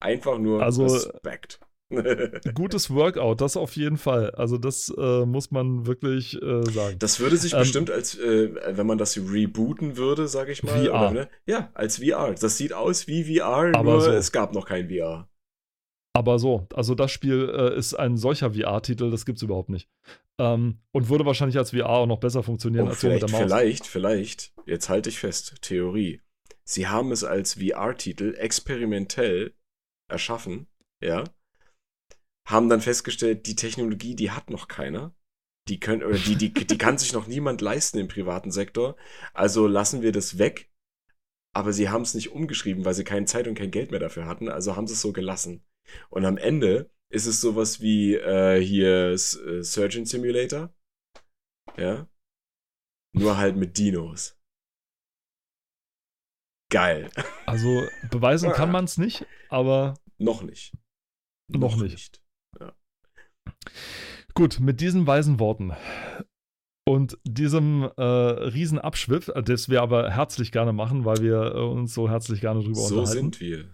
Einfach 0.00 0.38
nur 0.38 0.62
Also- 0.62 0.84
Respekt. 0.84 1.58
Gutes 2.54 2.90
Workout, 2.90 3.40
das 3.40 3.56
auf 3.56 3.76
jeden 3.76 3.96
Fall. 3.96 4.30
Also 4.32 4.58
das 4.58 4.92
äh, 4.96 5.24
muss 5.24 5.50
man 5.50 5.86
wirklich 5.86 6.40
äh, 6.42 6.62
sagen. 6.70 6.98
Das 6.98 7.20
würde 7.20 7.36
sich 7.36 7.52
Ähm, 7.52 7.60
bestimmt 7.60 7.90
als, 7.90 8.18
äh, 8.18 8.54
wenn 8.76 8.86
man 8.86 8.98
das 8.98 9.16
rebooten 9.16 9.96
würde, 9.96 10.26
sag 10.26 10.48
ich 10.48 10.62
mal. 10.62 10.70
VR. 10.84 10.90
Oder, 10.90 11.10
ne? 11.12 11.28
Ja, 11.46 11.70
als 11.74 11.98
VR. 11.98 12.34
Das 12.34 12.56
sieht 12.58 12.72
aus 12.72 13.06
wie 13.06 13.24
VR, 13.38 13.72
Aber 13.74 13.92
nur 13.92 14.00
so. 14.00 14.10
es 14.10 14.32
gab 14.32 14.52
noch 14.52 14.66
kein 14.66 14.88
VR. 14.88 15.28
Aber 16.14 16.38
so, 16.38 16.66
also 16.74 16.94
das 16.94 17.10
Spiel 17.12 17.52
äh, 17.54 17.76
ist 17.76 17.94
ein 17.94 18.16
solcher 18.16 18.52
VR-Titel, 18.54 19.10
das 19.10 19.26
gibt's 19.26 19.42
überhaupt 19.42 19.68
nicht. 19.68 19.88
Ähm, 20.38 20.80
und 20.92 21.08
würde 21.10 21.26
wahrscheinlich 21.26 21.58
als 21.58 21.70
VR 21.72 21.90
auch 21.90 22.06
noch 22.06 22.20
besser 22.20 22.42
funktionieren 22.42 22.86
Oh, 22.86 22.90
als 22.90 23.00
so 23.02 23.08
mit 23.08 23.20
der 23.22 23.30
Maus. 23.30 23.42
vielleicht, 23.42 23.86
vielleicht, 23.86 24.54
jetzt 24.64 24.88
halte 24.88 25.10
ich 25.10 25.18
fest, 25.18 25.56
Theorie. 25.60 26.20
Sie 26.64 26.88
haben 26.88 27.12
es 27.12 27.22
als 27.22 27.54
VR-Titel 27.62 28.34
experimentell 28.38 29.54
erschaffen, 30.10 30.66
ja, 31.02 31.24
haben 32.46 32.68
dann 32.68 32.80
festgestellt, 32.80 33.46
die 33.46 33.56
Technologie, 33.56 34.14
die 34.16 34.30
hat 34.30 34.50
noch 34.50 34.68
keiner. 34.68 35.14
Die 35.68 35.80
können, 35.80 36.02
oder 36.04 36.16
die, 36.18 36.36
die, 36.36 36.52
die 36.52 36.78
kann 36.78 36.96
sich 36.96 37.12
noch 37.12 37.26
niemand 37.26 37.60
leisten 37.60 37.98
im 37.98 38.08
privaten 38.08 38.50
Sektor. 38.52 38.96
Also 39.34 39.66
lassen 39.66 40.00
wir 40.02 40.12
das 40.12 40.38
weg. 40.38 40.70
aber 41.56 41.72
sie 41.72 41.88
haben 41.88 42.02
es 42.02 42.12
nicht 42.12 42.32
umgeschrieben, 42.32 42.84
weil 42.84 42.92
sie 42.92 43.04
keine 43.04 43.24
Zeit 43.24 43.48
und 43.48 43.54
kein 43.54 43.70
Geld 43.70 43.90
mehr 43.90 43.98
dafür 43.98 44.26
hatten, 44.26 44.50
also 44.50 44.76
haben 44.76 44.86
sie 44.86 44.92
es 44.92 45.00
so 45.00 45.14
gelassen. 45.14 45.64
Und 46.10 46.26
am 46.26 46.36
Ende 46.36 46.90
ist 47.08 47.24
es 47.24 47.40
sowas 47.40 47.80
wie 47.80 48.14
äh, 48.14 48.60
hier 48.60 49.12
äh, 49.12 49.16
Surgeon 49.16 50.04
Simulator. 50.04 50.74
Ja. 51.78 52.08
Nur 53.14 53.38
halt 53.38 53.56
mit 53.56 53.78
Dinos. 53.78 54.38
Geil. 56.70 57.10
Also 57.46 57.88
beweisen 58.10 58.52
kann 58.52 58.70
man 58.70 58.84
es 58.84 58.98
nicht, 58.98 59.24
aber. 59.48 59.94
Noch 60.18 60.42
nicht. 60.42 60.74
Noch, 61.48 61.60
noch 61.60 61.76
nicht. 61.76 61.92
nicht. 61.92 62.25
Gut, 64.34 64.60
mit 64.60 64.80
diesen 64.80 65.06
weisen 65.06 65.40
Worten 65.40 65.72
und 66.88 67.18
diesem 67.24 67.90
äh, 67.96 68.02
Riesenabschwiff, 68.02 69.30
das 69.44 69.68
wir 69.68 69.82
aber 69.82 70.10
herzlich 70.10 70.52
gerne 70.52 70.72
machen, 70.72 71.04
weil 71.04 71.18
wir 71.18 71.54
äh, 71.54 71.58
uns 71.58 71.92
so 71.92 72.08
herzlich 72.08 72.40
gerne 72.40 72.62
drüber 72.62 72.76
so 72.76 73.00
unterhalten. 73.00 73.06
So 73.06 73.12
sind 73.12 73.40
wir. 73.40 73.64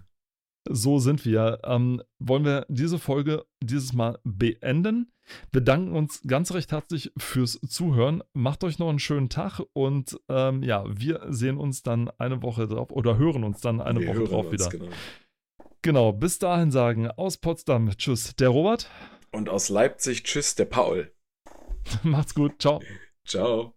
So 0.71 0.99
sind 0.99 1.25
wir. 1.27 1.61
Ähm, 1.65 2.03
wollen 2.19 2.45
wir 2.45 2.65
diese 2.69 2.99
Folge 2.99 3.45
dieses 3.63 3.93
Mal 3.93 4.19
beenden? 4.25 5.13
Bedanken 5.51 5.93
uns 5.93 6.23
ganz 6.27 6.53
recht 6.55 6.73
herzlich 6.73 7.13
fürs 7.17 7.61
Zuhören. 7.69 8.23
Macht 8.33 8.65
euch 8.65 8.79
noch 8.79 8.89
einen 8.89 8.99
schönen 8.99 9.29
Tag 9.29 9.61
und 9.73 10.19
ähm, 10.29 10.63
ja, 10.63 10.85
wir 10.89 11.27
sehen 11.29 11.59
uns 11.59 11.83
dann 11.83 12.11
eine 12.19 12.43
Woche 12.43 12.67
drauf 12.67 12.91
oder 12.91 13.19
hören 13.19 13.45
uns 13.45 13.61
dann 13.61 13.81
eine 13.81 14.01
wir 14.01 14.09
Woche 14.09 14.25
drauf 14.25 14.53
wieder. 14.53 14.69
Genau. 14.69 14.89
genau, 15.83 16.13
bis 16.13 16.39
dahin 16.39 16.71
sagen 16.71 17.11
aus 17.11 17.39
Potsdam 17.39 17.91
Tschüss, 17.97 18.35
der 18.37 18.49
Robert. 18.49 18.89
Und 19.33 19.49
aus 19.49 19.69
Leipzig 19.69 20.25
Tschüss, 20.25 20.55
der 20.55 20.67
Paul. 20.67 21.13
Macht's 22.03 22.35
gut. 22.35 22.61
Ciao. 22.61 22.81
Ciao. 23.25 23.75